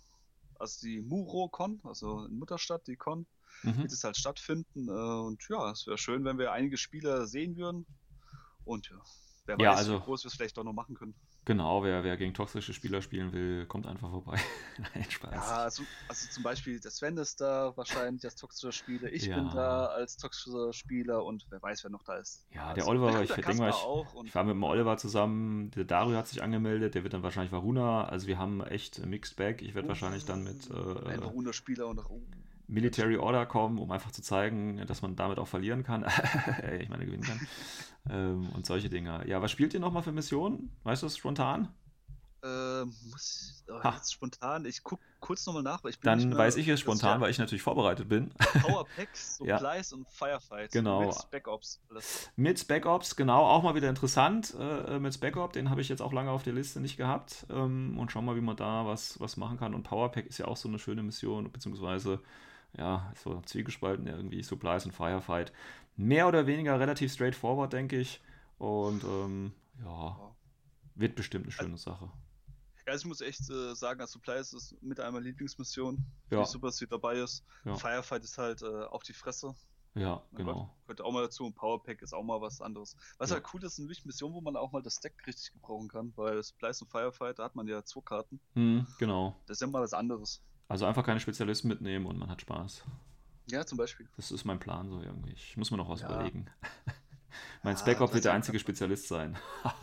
also 0.59 0.85
die 0.85 1.01
Muro-Con, 1.01 1.81
also 1.83 2.25
in 2.25 2.37
Mutterstadt, 2.39 2.85
die 2.87 2.95
Con, 2.95 3.25
Mhm. 3.63 3.77
wird 3.83 3.91
es 3.91 4.03
halt 4.03 4.17
stattfinden. 4.17 4.87
Äh, 4.87 4.91
und 4.91 5.45
ja, 5.49 5.71
es 5.71 5.85
wäre 5.85 5.97
schön, 5.97 6.23
wenn 6.25 6.37
wir 6.39 6.51
einige 6.51 6.77
Spieler 6.77 7.27
sehen 7.27 7.57
würden. 7.57 7.85
Und 8.63 8.89
ja, 8.89 9.01
wer 9.45 9.59
Ja, 9.59 9.71
weiß, 9.71 9.77
also- 9.79 9.95
wie 9.97 10.03
groß 10.03 10.23
wir 10.23 10.27
es 10.29 10.35
vielleicht 10.35 10.57
doch 10.57 10.63
noch 10.63 10.73
machen 10.73 10.95
können. 10.95 11.15
Genau, 11.43 11.83
wer, 11.83 12.03
wer 12.03 12.17
gegen 12.17 12.35
toxische 12.35 12.71
Spieler 12.71 13.01
spielen 13.01 13.33
will, 13.33 13.65
kommt 13.65 13.87
einfach 13.87 14.11
vorbei. 14.11 14.39
Nein, 14.93 15.09
Spaß. 15.09 15.33
Ja, 15.33 15.63
also, 15.63 15.83
also 16.07 16.27
zum 16.29 16.43
Beispiel 16.43 16.79
der 16.79 16.91
Sven 16.91 17.17
ist 17.17 17.41
da 17.41 17.75
wahrscheinlich 17.75 18.23
als 18.23 18.35
toxischer 18.35 18.71
Spieler, 18.71 19.11
ich 19.11 19.25
Ja. 19.25 19.37
bin 19.37 19.49
da 19.49 19.87
als 19.87 20.17
toxischer 20.17 20.71
Spieler 20.71 21.25
und 21.25 21.47
wer 21.49 21.59
weiß, 21.59 21.83
wer 21.83 21.89
noch 21.89 22.03
da 22.03 22.17
ist. 22.17 22.45
Ja, 22.53 22.73
der 22.75 22.83
Also, 22.83 22.91
Oliver, 22.91 23.11
der 23.11 23.23
ich 23.23 23.31
denke 23.33 23.55
mal, 23.55 23.69
ich, 23.71 24.27
ich 24.27 24.35
war 24.35 24.43
mit 24.43 24.53
dem 24.53 24.63
Oliver 24.63 24.97
zusammen, 24.97 25.71
der 25.71 25.85
Dario 25.85 26.15
hat 26.15 26.27
sich 26.27 26.43
angemeldet, 26.43 26.93
der 26.93 27.01
wird 27.03 27.13
dann 27.13 27.23
wahrscheinlich 27.23 27.51
Varuna, 27.51 28.05
also 28.05 28.27
wir 28.27 28.37
haben 28.37 28.61
echt 28.61 29.03
Mixed 29.03 29.35
Bag. 29.35 29.63
Ich 29.63 29.73
werde 29.73 29.87
wahrscheinlich 29.87 30.25
dann 30.25 30.43
mit 30.43 30.69
ein 30.69 31.21
äh, 31.21 31.25
Runde-Spieler 31.25 31.87
und 31.87 31.99
auch, 31.99 32.11
Military 32.71 33.17
Order 33.17 33.45
kommen, 33.45 33.77
um 33.77 33.91
einfach 33.91 34.11
zu 34.11 34.21
zeigen, 34.21 34.85
dass 34.87 35.01
man 35.01 35.15
damit 35.15 35.37
auch 35.39 35.47
verlieren 35.47 35.83
kann. 35.83 36.03
ich 36.79 36.89
meine, 36.89 37.05
gewinnen 37.05 37.23
kann. 37.23 37.47
ähm, 38.09 38.49
und 38.55 38.65
solche 38.65 38.89
Dinge. 38.89 39.27
Ja, 39.27 39.41
was 39.41 39.51
spielt 39.51 39.73
ihr 39.73 39.79
nochmal 39.79 40.03
für 40.03 40.11
Missionen? 40.11 40.75
Weißt 40.83 41.03
du 41.03 41.05
das 41.07 41.17
spontan? 41.17 41.67
äh, 42.43 42.85
muss 43.11 43.63
oh, 43.69 43.83
Ha. 43.83 43.93
jetzt 43.97 44.13
spontan, 44.13 44.65
ich 44.65 44.83
guck 44.83 44.99
kurz 45.19 45.45
nochmal 45.45 45.61
nach, 45.61 45.83
weil 45.83 45.91
ich 45.91 45.99
bin 45.99 46.07
Dann 46.09 46.29
mehr- 46.29 46.37
weiß 46.39 46.55
ich 46.57 46.67
es 46.67 46.79
spontan, 46.79 47.17
ist 47.17 47.21
weil 47.21 47.29
ich 47.29 47.37
natürlich 47.37 47.61
vorbereitet 47.61 48.09
bin. 48.09 48.31
ja 48.39 48.61
Power 48.61 48.85
Packs, 48.95 49.39
Ja. 49.45 49.59
Supplies 49.59 49.93
und 49.93 50.09
Firefight. 50.09 50.71
Genau. 50.71 51.01
Mit 51.05 51.13
Spec 51.13 51.47
Ops, 51.47 51.79
alles. 51.91 52.31
Mit 52.35 52.57
Spec 52.57 52.87
Ops, 52.87 53.15
genau, 53.15 53.45
auch 53.45 53.61
mal 53.61 53.75
wieder 53.75 53.89
interessant. 53.89 54.55
Äh, 54.59 54.97
mit 54.97 55.13
Spec 55.13 55.37
Ops, 55.37 55.53
den 55.53 55.69
habe 55.69 55.81
ich 55.81 55.89
jetzt 55.89 56.01
auch 56.01 56.13
lange 56.13 56.31
auf 56.31 56.41
der 56.41 56.53
Liste 56.53 56.79
nicht 56.81 56.97
gehabt. 56.97 57.45
Ähm, 57.51 57.99
und 57.99 58.11
schauen 58.11 58.25
mal, 58.25 58.35
wie 58.35 58.41
man 58.41 58.55
da 58.55 58.87
was, 58.87 59.19
was 59.19 59.37
machen 59.37 59.59
kann. 59.59 59.75
Und 59.75 59.83
Powerpack 59.83 60.25
ist 60.25 60.39
ja 60.39 60.47
auch 60.47 60.57
so 60.57 60.67
eine 60.67 60.79
schöne 60.79 61.03
Mission, 61.03 61.51
beziehungsweise, 61.51 62.21
ja, 62.77 63.11
so 63.21 63.41
zwiegespalten 63.41 64.07
irgendwie, 64.07 64.43
Supplies 64.43 64.85
und 64.85 64.91
Firefight. 64.91 65.51
Mehr 65.97 66.27
oder 66.27 66.47
weniger 66.47 66.79
relativ 66.79 67.11
straightforward, 67.13 67.73
denke 67.73 67.97
ich. 67.99 68.21
Und 68.57 69.03
ähm, 69.03 69.53
ja, 69.83 70.17
wird 70.95 71.15
bestimmt 71.15 71.45
eine 71.45 71.51
schöne 71.51 71.77
Sache. 71.77 72.11
Ja, 72.87 72.95
ich 72.95 73.05
muss 73.05 73.21
echt 73.21 73.49
äh, 73.49 73.75
sagen, 73.75 74.01
als 74.01 74.11
Supplies 74.11 74.53
ist 74.53 74.81
mit 74.81 74.99
einer 74.99 75.11
meiner 75.11 75.25
Lieblingsmissionen. 75.25 75.99
Ja. 75.99 76.29
Finde 76.29 76.43
ich 76.43 76.49
super, 76.49 76.67
dass 76.67 76.77
sie 76.77 76.87
dabei 76.87 77.15
ist. 77.15 77.43
Ja. 77.65 77.75
Firefight 77.75 78.23
ist 78.23 78.37
halt 78.37 78.61
äh, 78.63 78.65
auf 78.85 79.03
die 79.03 79.13
Fresse. 79.13 79.53
Ja, 79.93 80.21
Mein 80.31 80.45
genau. 80.45 80.53
Gott, 80.53 80.69
gehört 80.87 81.01
auch 81.01 81.11
mal 81.11 81.21
dazu. 81.23 81.45
Und 81.45 81.53
Powerpack 81.55 82.01
ist 82.01 82.13
auch 82.13 82.23
mal 82.23 82.39
was 82.41 82.61
anderes. 82.61 82.95
Was 83.17 83.29
Ja. 83.29 83.35
halt 83.35 83.45
cool 83.53 83.63
ist, 83.63 83.75
sind 83.75 83.85
wirklich 83.87 84.05
Missionen, 84.05 84.33
wo 84.33 84.41
man 84.41 84.55
auch 84.55 84.71
mal 84.71 84.81
das 84.81 84.99
Deck 84.99 85.13
richtig 85.27 85.51
gebrauchen 85.53 85.89
kann, 85.89 86.13
weil 86.15 86.41
Supplies 86.41 86.81
und 86.81 86.89
Firefight, 86.89 87.39
da 87.39 87.43
hat 87.43 87.55
man 87.55 87.67
ja 87.67 87.83
zwei 87.83 88.01
Karten. 88.01 88.39
Hm, 88.53 88.87
genau. 88.99 89.35
Das 89.47 89.57
ist 89.57 89.61
ja 89.61 89.67
mal 89.67 89.81
was 89.81 89.93
anderes. 89.93 90.41
Also 90.71 90.85
einfach 90.85 91.03
keine 91.03 91.19
Spezialisten 91.19 91.67
mitnehmen 91.67 92.05
und 92.05 92.17
man 92.17 92.29
hat 92.29 92.39
Spaß. 92.39 92.85
Ja, 93.47 93.65
zum 93.65 93.77
Beispiel. 93.77 94.07
Das 94.15 94.31
ist 94.31 94.45
mein 94.45 94.57
Plan 94.57 94.89
so 94.89 95.01
irgendwie. 95.01 95.33
Ich 95.33 95.57
muss 95.57 95.69
mir 95.69 95.75
noch 95.75 95.89
was 95.89 95.99
Ja. 95.99 96.05
überlegen. 96.09 96.45
mein 97.63 97.75
Ja, 97.75 97.81
Op 97.81 97.99
das 97.99 98.13
wird 98.13 98.23
der 98.23 98.31
einzige 98.33 98.57
Spezialist 98.57 99.07
sein. 99.07 99.37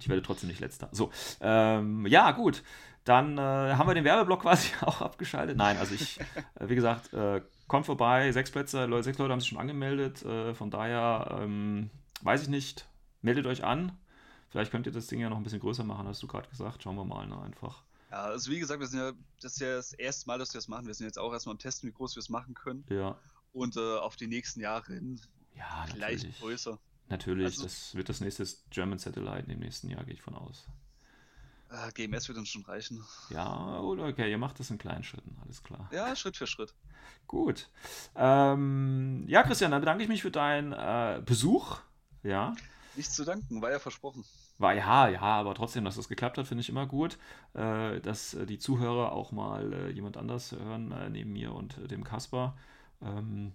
Ich 0.00 0.08
werde 0.08 0.20
trotzdem 0.22 0.48
nicht 0.48 0.60
letzter. 0.60 0.88
So, 0.92 1.10
ähm, 1.40 2.06
ja, 2.06 2.32
gut. 2.32 2.62
Dann 3.04 3.38
äh, 3.38 3.40
haben 3.40 3.88
wir 3.88 3.94
den 3.94 4.04
Werbeblock 4.04 4.42
quasi 4.42 4.70
auch 4.82 5.00
abgeschaltet. 5.00 5.56
Nein, 5.56 5.78
also 5.78 5.94
ich, 5.94 6.20
äh, 6.20 6.68
wie 6.68 6.74
gesagt, 6.74 7.12
äh, 7.14 7.40
kommt 7.68 7.86
vorbei, 7.86 8.30
sechs 8.32 8.50
Plätze, 8.50 8.84
Leute, 8.86 9.04
sechs 9.04 9.18
Leute 9.18 9.32
haben 9.32 9.40
sich 9.40 9.48
schon 9.48 9.58
angemeldet. 9.58 10.22
Äh, 10.24 10.54
von 10.54 10.70
daher, 10.70 11.38
ähm, 11.40 11.88
weiß 12.22 12.42
ich 12.42 12.48
nicht, 12.48 12.86
meldet 13.22 13.46
euch 13.46 13.64
an. 13.64 13.92
Vielleicht 14.50 14.70
könnt 14.72 14.86
ihr 14.86 14.92
das 14.92 15.06
Ding 15.06 15.20
ja 15.20 15.30
noch 15.30 15.36
ein 15.38 15.42
bisschen 15.42 15.60
größer 15.60 15.84
machen, 15.84 16.06
hast 16.06 16.22
du 16.22 16.26
gerade 16.26 16.48
gesagt. 16.48 16.82
Schauen 16.82 16.96
wir 16.96 17.04
mal 17.04 17.26
ne, 17.26 17.40
einfach. 17.40 17.82
Ja, 18.14 18.22
also 18.26 18.48
wie 18.52 18.60
gesagt, 18.60 18.78
wir 18.78 18.86
sind 18.86 19.00
ja, 19.00 19.10
das 19.42 19.54
ist 19.54 19.60
ja 19.60 19.74
das 19.74 19.92
erste 19.92 20.28
Mal, 20.28 20.38
dass 20.38 20.54
wir 20.54 20.58
das 20.58 20.68
machen. 20.68 20.86
Wir 20.86 20.94
sind 20.94 21.06
jetzt 21.06 21.18
auch 21.18 21.32
erstmal 21.32 21.54
am 21.54 21.58
Testen, 21.58 21.88
wie 21.88 21.92
groß 21.92 22.14
wir 22.14 22.20
es 22.20 22.28
machen 22.28 22.54
können. 22.54 22.84
Ja. 22.88 23.18
Und 23.52 23.76
äh, 23.76 23.80
auf 23.98 24.14
die 24.14 24.28
nächsten 24.28 24.60
Jahre 24.60 24.92
hin 24.92 25.20
Ja, 25.56 25.84
vielleicht 25.90 26.18
natürlich. 26.22 26.38
größer. 26.40 26.78
Natürlich, 27.08 27.46
Also- 27.46 27.64
das 27.64 27.92
wird 27.96 28.08
das 28.08 28.20
nächste 28.20 28.46
German 28.70 29.00
Satellite 29.00 29.50
im 29.50 29.58
nächsten 29.58 29.90
Jahr, 29.90 30.04
gehe 30.04 30.14
ich 30.14 30.22
von 30.22 30.36
aus. 30.36 30.68
Äh, 31.70 31.90
GMS 31.92 32.28
wird 32.28 32.38
uns 32.38 32.50
schon 32.50 32.62
reichen. 32.62 33.04
Ja, 33.30 33.80
oder 33.80 34.04
okay, 34.04 34.30
ihr 34.30 34.38
macht 34.38 34.60
das 34.60 34.70
in 34.70 34.78
kleinen 34.78 35.02
Schritten, 35.02 35.36
alles 35.42 35.64
klar. 35.64 35.88
Ja, 35.92 36.14
Schritt 36.14 36.36
für 36.36 36.46
Schritt. 36.46 36.72
Gut. 37.26 37.68
Ähm, 38.14 39.24
ja, 39.26 39.42
Christian, 39.42 39.72
dann 39.72 39.80
bedanke 39.80 40.04
ich 40.04 40.08
mich 40.08 40.22
für 40.22 40.30
deinen 40.30 40.72
äh, 40.72 41.20
Besuch. 41.26 41.78
Ja. 42.22 42.54
Nichts 42.94 43.14
zu 43.16 43.24
danken, 43.24 43.60
war 43.60 43.72
ja 43.72 43.80
versprochen. 43.80 44.24
War 44.58 44.72
ja, 44.74 45.08
ja, 45.08 45.20
aber 45.20 45.54
trotzdem, 45.54 45.84
dass 45.84 45.96
das 45.96 46.08
geklappt 46.08 46.38
hat, 46.38 46.46
finde 46.46 46.62
ich 46.62 46.68
immer 46.68 46.86
gut. 46.86 47.18
Äh, 47.54 48.00
dass 48.00 48.34
äh, 48.34 48.46
die 48.46 48.58
Zuhörer 48.58 49.12
auch 49.12 49.32
mal 49.32 49.72
äh, 49.72 49.90
jemand 49.90 50.16
anders 50.16 50.52
hören, 50.52 50.92
äh, 50.92 51.10
neben 51.10 51.32
mir 51.32 51.52
und 51.52 51.78
äh, 51.78 51.88
dem 51.88 52.04
Kasper. 52.04 52.56
Ähm, 53.02 53.52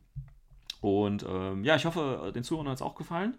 und 0.81 1.25
ähm, 1.27 1.63
ja, 1.63 1.75
ich 1.75 1.85
hoffe, 1.85 2.31
den 2.35 2.43
Zuhörern 2.43 2.67
hat 2.67 2.75
es 2.75 2.81
auch 2.81 2.95
gefallen. 2.95 3.37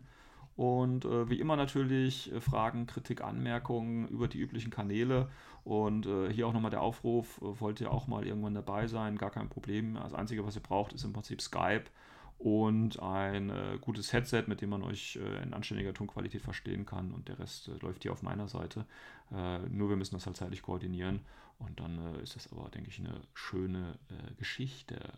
Und 0.57 1.05
äh, 1.05 1.29
wie 1.29 1.39
immer 1.41 1.57
natürlich 1.57 2.33
Fragen, 2.41 2.87
Kritik, 2.87 3.23
Anmerkungen 3.23 4.09
über 4.09 4.29
die 4.29 4.41
üblichen 4.41 4.71
Kanäle. 4.71 5.29
Und 5.63 6.09
hier 6.33 6.49
auch 6.49 6.55
nochmal 6.55 6.71
der 6.71 6.81
Aufruf, 6.81 7.39
wollt 7.41 7.83
ihr 7.83 7.93
auch 7.93 8.07
mal 8.07 8.27
irgendwann 8.27 8.55
dabei 8.55 8.87
sein, 8.87 9.19
gar 9.19 9.31
kein 9.31 9.51
Problem. 9.51 9.95
Das 9.95 10.15
Einzige, 10.15 10.45
was 10.47 10.57
ihr 10.57 10.63
braucht, 10.63 10.95
ist 10.95 11.05
im 11.05 11.13
Prinzip 11.13 11.43
Skype 11.43 11.85
und 12.41 12.99
ein 13.03 13.51
äh, 13.51 13.79
gutes 13.83 14.15
Headset, 14.15 14.45
mit 14.47 14.63
dem 14.63 14.71
man 14.71 14.83
euch 14.83 15.17
äh, 15.17 15.43
in 15.43 15.53
anständiger 15.53 15.93
Tonqualität 15.93 16.41
verstehen 16.41 16.87
kann. 16.87 17.13
Und 17.13 17.29
der 17.29 17.39
Rest 17.39 17.69
äh, 17.69 17.77
läuft 17.83 18.03
hier 18.03 18.13
auf 18.13 18.23
meiner 18.23 18.49
Seite. 18.49 18.87
Äh, 19.31 19.59
nur 19.69 19.91
wir 19.91 19.97
müssen 19.97 20.15
das 20.15 20.25
halt 20.25 20.39
zeitlich 20.39 20.63
koordinieren. 20.63 21.21
Und 21.59 21.81
dann 21.81 21.99
äh, 21.99 22.23
ist 22.23 22.37
das 22.37 22.51
aber, 22.51 22.71
denke 22.71 22.89
ich, 22.89 22.99
eine 22.99 23.21
schöne 23.35 23.99
äh, 24.09 24.35
Geschichte. 24.37 25.13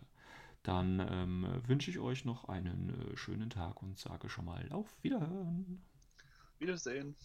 Dann 0.63 0.99
ähm, 0.99 1.47
wünsche 1.65 1.91
ich 1.91 1.99
euch 1.99 2.25
noch 2.25 2.49
einen 2.49 2.93
schönen 3.15 3.49
Tag 3.49 3.81
und 3.81 3.97
sage 3.97 4.27
schon 4.27 4.43
mal 4.43 4.69
auf 4.71 4.93
Wiederhören. 5.01 5.81
Wiedersehen. 6.59 7.15